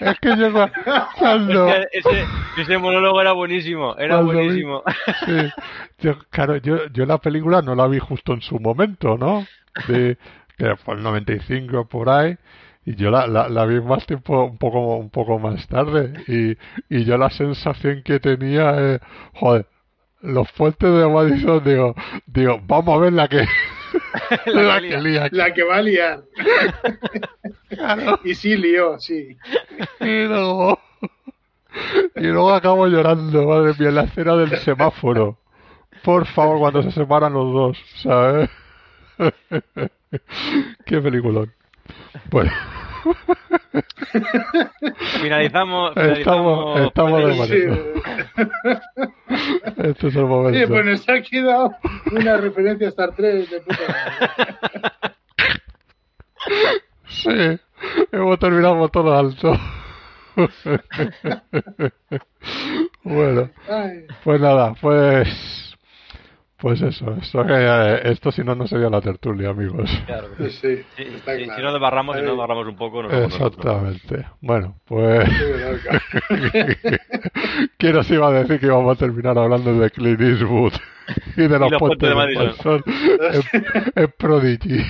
es 0.00 0.18
que 0.20 0.36
yo 0.36 0.52
cuando, 1.18 1.66
Hostia, 1.66 1.88
ese, 1.92 2.24
ese 2.58 2.78
monólogo 2.78 3.20
era 3.20 3.32
buenísimo, 3.32 3.94
era 3.96 4.16
Cuando 4.16 4.32
vi- 4.32 4.36
buenísimo. 4.38 4.82
Sí. 5.26 5.50
Yo, 5.98 6.18
claro, 6.30 6.56
yo, 6.56 6.86
yo 6.92 7.06
la 7.06 7.18
película 7.18 7.62
no 7.62 7.74
la 7.74 7.86
vi 7.86 7.98
justo 7.98 8.32
en 8.32 8.40
su 8.42 8.58
momento, 8.58 9.16
¿no? 9.16 9.46
De, 9.88 10.16
que 10.58 10.76
fue 10.76 10.94
el 10.96 11.02
95 11.02 11.86
por 11.88 12.08
ahí. 12.10 12.36
Y 12.84 12.96
yo 12.96 13.10
la, 13.10 13.26
la, 13.26 13.48
la 13.48 13.64
vi 13.64 13.80
más 13.80 14.06
tiempo, 14.06 14.44
un 14.44 14.58
poco, 14.58 14.96
un 14.96 15.10
poco 15.10 15.38
más 15.38 15.66
tarde. 15.68 16.12
Y, 16.26 16.56
y 16.94 17.04
yo 17.04 17.16
la 17.16 17.30
sensación 17.30 18.02
que 18.02 18.18
tenía 18.18 18.94
es, 18.94 19.00
joder, 19.34 19.66
los 20.20 20.50
puentes 20.52 20.92
de 20.92 21.08
Madison, 21.08 21.62
digo, 21.64 21.94
digo, 22.26 22.60
vamos 22.66 22.96
a 22.96 22.98
ver 23.00 23.12
la 23.12 23.28
que, 23.28 23.44
La 24.46 24.62
la 24.62 24.80
que 24.80 24.98
lía. 25.00 25.28
La 25.30 25.52
que 25.52 25.62
va 25.62 25.76
a 25.76 25.82
liar. 25.82 26.22
Claro. 27.68 28.20
Y 28.24 28.34
sí 28.34 28.56
lió, 28.56 28.98
sí. 28.98 29.36
Y 30.00 30.24
luego, 30.26 30.78
y 32.16 32.26
luego 32.26 32.52
acabo 32.52 32.86
llorando, 32.86 33.46
madre 33.46 33.74
mía, 33.78 33.88
en 33.88 33.94
la 33.94 34.02
escena 34.04 34.36
del 34.36 34.56
semáforo. 34.58 35.38
Por 36.02 36.26
favor, 36.26 36.58
cuando 36.58 36.82
se 36.82 36.90
separan 36.90 37.32
los 37.32 37.52
dos, 37.52 37.78
¿sabes? 38.02 38.50
Qué 40.86 41.00
peliculón. 41.00 41.52
Bueno, 42.30 42.50
Finalizamos, 45.20 45.90
Estamos- 45.96 46.74
finalizamos 46.74 46.86
estamos 46.86 47.24
de 47.24 47.34
pues, 47.34 47.48
Sí. 47.52 47.62
este 49.88 50.06
es 50.08 50.16
el 50.16 50.24
momento. 50.26 50.68
pues 50.68 50.84
nos 50.84 51.08
ha 51.08 51.20
quedado 51.22 51.74
una 52.12 52.36
referencia 52.36 52.86
a 52.86 52.90
Star 52.90 53.12
Trek 53.14 53.48
de 53.48 53.60
puta 53.60 53.78
madre. 53.88 54.12
Sí, 57.08 57.58
hemos 58.12 58.38
terminado 58.38 58.88
todo 58.88 59.18
alto. 59.18 59.52
bueno, 63.04 63.50
Ay, 63.68 64.06
pues 64.24 64.40
nada, 64.40 64.74
pues. 64.80 65.71
Pues 66.62 66.80
eso, 66.80 67.16
esto, 67.20 67.44
que, 67.44 67.54
eh, 67.54 68.00
esto 68.04 68.30
si 68.30 68.44
no, 68.44 68.54
no 68.54 68.68
sería 68.68 68.88
la 68.88 69.00
tertulia, 69.00 69.50
amigos. 69.50 69.90
Claro 70.06 70.28
que 70.36 70.48
sí. 70.50 70.76
sí, 70.96 71.02
está 71.16 71.36
sí, 71.36 71.42
claro. 71.42 71.56
Si 71.56 71.62
nos 71.62 71.72
desbarramos, 71.72 72.14
si 72.14 72.22
nos 72.22 72.30
desbarramos 72.30 72.68
un 72.68 72.76
poco, 72.76 73.02
nos 73.02 73.12
nosotros. 73.12 73.50
Exactamente. 73.56 74.26
Bueno, 74.40 74.76
pues. 74.84 75.28
¿Quién 77.78 77.96
os 77.96 78.08
iba 78.12 78.28
a 78.28 78.30
decir 78.30 78.60
que 78.60 78.66
íbamos 78.66 78.96
a 78.96 78.98
terminar 79.00 79.36
hablando 79.36 79.74
de 79.74 79.90
Clint 79.90 80.20
Eastwood 80.20 80.74
y 81.36 81.48
de 81.48 81.58
los, 81.58 81.68
los 81.68 81.80
puentes 81.80 82.08
puentes 82.08 82.08
de 82.08 82.14
Madison? 82.14 82.84
En 83.96 84.14
Prodigy? 84.16 84.84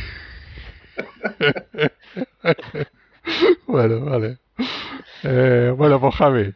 bueno, 3.66 4.00
vale. 4.04 4.36
Eh, 5.22 5.72
bueno, 5.74 5.98
pues 5.98 6.14
Javi, 6.16 6.52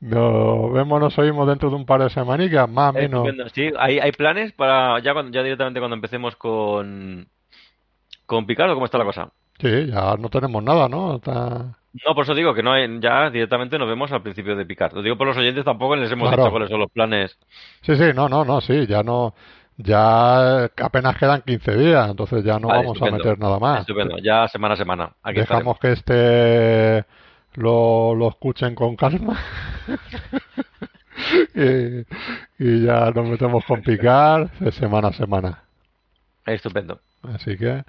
nos 0.00 0.72
vemos, 0.72 1.00
nos 1.00 1.18
oímos 1.18 1.46
dentro 1.46 1.68
de 1.70 1.76
un 1.76 1.84
par 1.86 2.02
de 2.02 2.10
semanicas, 2.10 2.68
más 2.68 2.90
o 2.90 2.92
menos. 2.94 3.28
Sí, 3.54 3.70
hay, 3.78 3.98
hay 3.98 4.12
planes 4.12 4.52
para 4.52 4.98
ya, 5.00 5.12
cuando, 5.12 5.30
ya 5.32 5.42
directamente 5.42 5.80
cuando 5.80 5.94
empecemos 5.94 6.36
con 6.36 7.28
con 8.26 8.46
Picardo, 8.46 8.74
¿cómo 8.74 8.86
está 8.86 8.96
la 8.98 9.04
cosa? 9.04 9.30
Sí, 9.58 9.86
ya 9.86 10.16
no 10.16 10.28
tenemos 10.30 10.62
nada, 10.62 10.88
¿no? 10.88 11.16
Está- 11.16 11.76
No, 12.06 12.14
por 12.14 12.22
eso 12.24 12.34
digo 12.34 12.54
que 12.54 12.62
no 12.62 12.72
hay- 12.72 13.00
ya 13.00 13.28
directamente 13.30 13.76
nos 13.78 13.88
vemos 13.88 14.10
al 14.12 14.22
principio 14.22 14.54
de 14.56 14.64
Picar. 14.64 14.92
Lo 14.92 15.02
digo 15.02 15.16
por 15.18 15.26
los 15.26 15.36
oyentes, 15.36 15.64
tampoco 15.64 15.96
les 15.96 16.10
hemos 16.12 16.28
Claro. 16.28 16.44
dicho 16.44 16.50
cuáles 16.52 16.70
son 16.70 16.78
los 16.80 16.90
planes. 16.92 17.36
Sí, 17.82 17.96
sí, 17.96 18.04
no, 18.14 18.28
no, 18.28 18.44
no, 18.44 18.60
sí, 18.60 18.86
ya 18.86 19.02
no, 19.02 19.34
ya 19.76 20.64
apenas 20.64 21.16
quedan 21.18 21.42
15 21.42 21.76
días, 21.76 22.08
entonces 22.08 22.44
ya 22.44 22.58
no 22.60 22.68
Vale, 22.68 22.84
vamos 22.86 23.02
a 23.02 23.10
meter 23.10 23.38
nada 23.38 23.58
más. 23.58 23.80
Estupendo, 23.80 24.16
ya 24.22 24.46
semana 24.48 24.74
a 24.74 24.76
semana. 24.76 25.12
Aquí 25.22 25.40
Dejamos 25.40 25.78
que 25.80 25.92
este 25.92 27.04
lo, 27.54 28.14
lo 28.14 28.28
escuchen 28.28 28.74
con 28.74 28.96
calma 28.96 29.38
y, 31.54 32.00
y 32.58 32.84
ya 32.84 33.10
nos 33.10 33.28
metemos 33.28 33.64
con 33.64 33.82
picar 33.82 34.50
de 34.58 34.72
semana 34.72 35.08
a 35.08 35.12
semana. 35.12 35.64
Estupendo. 36.46 37.00
Así 37.22 37.56
que, 37.56 37.84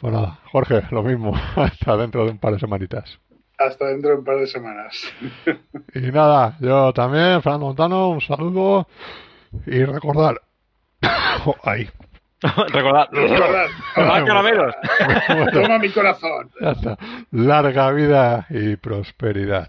pues 0.00 0.12
nada, 0.12 0.38
Jorge, 0.52 0.82
lo 0.90 1.02
mismo, 1.02 1.32
hasta 1.56 1.96
dentro 1.96 2.24
de 2.24 2.32
un 2.32 2.38
par 2.38 2.52
de 2.52 2.60
semanitas. 2.60 3.18
Hasta 3.58 3.88
dentro 3.88 4.10
de 4.10 4.16
un 4.16 4.24
par 4.24 4.36
de 4.38 4.46
semanas. 4.46 5.02
Y 5.94 6.12
nada, 6.12 6.56
yo 6.60 6.92
también, 6.92 7.42
Fernando 7.42 7.66
Montano, 7.66 8.08
un 8.10 8.20
saludo 8.20 8.86
y 9.66 9.84
recordar. 9.84 10.40
Oh, 11.46 11.56
ahí. 11.64 11.88
Recordad. 12.72 13.08
Recordad, 13.12 13.66
¡Ah, 13.96 14.24
caramelos! 14.26 14.74
Toma 15.52 15.78
mi 15.78 15.90
corazón. 15.90 16.50
Ya 16.60 16.70
está. 16.70 16.98
Larga 17.32 17.90
vida 17.92 18.46
y 18.48 18.76
prosperidad. 18.76 19.68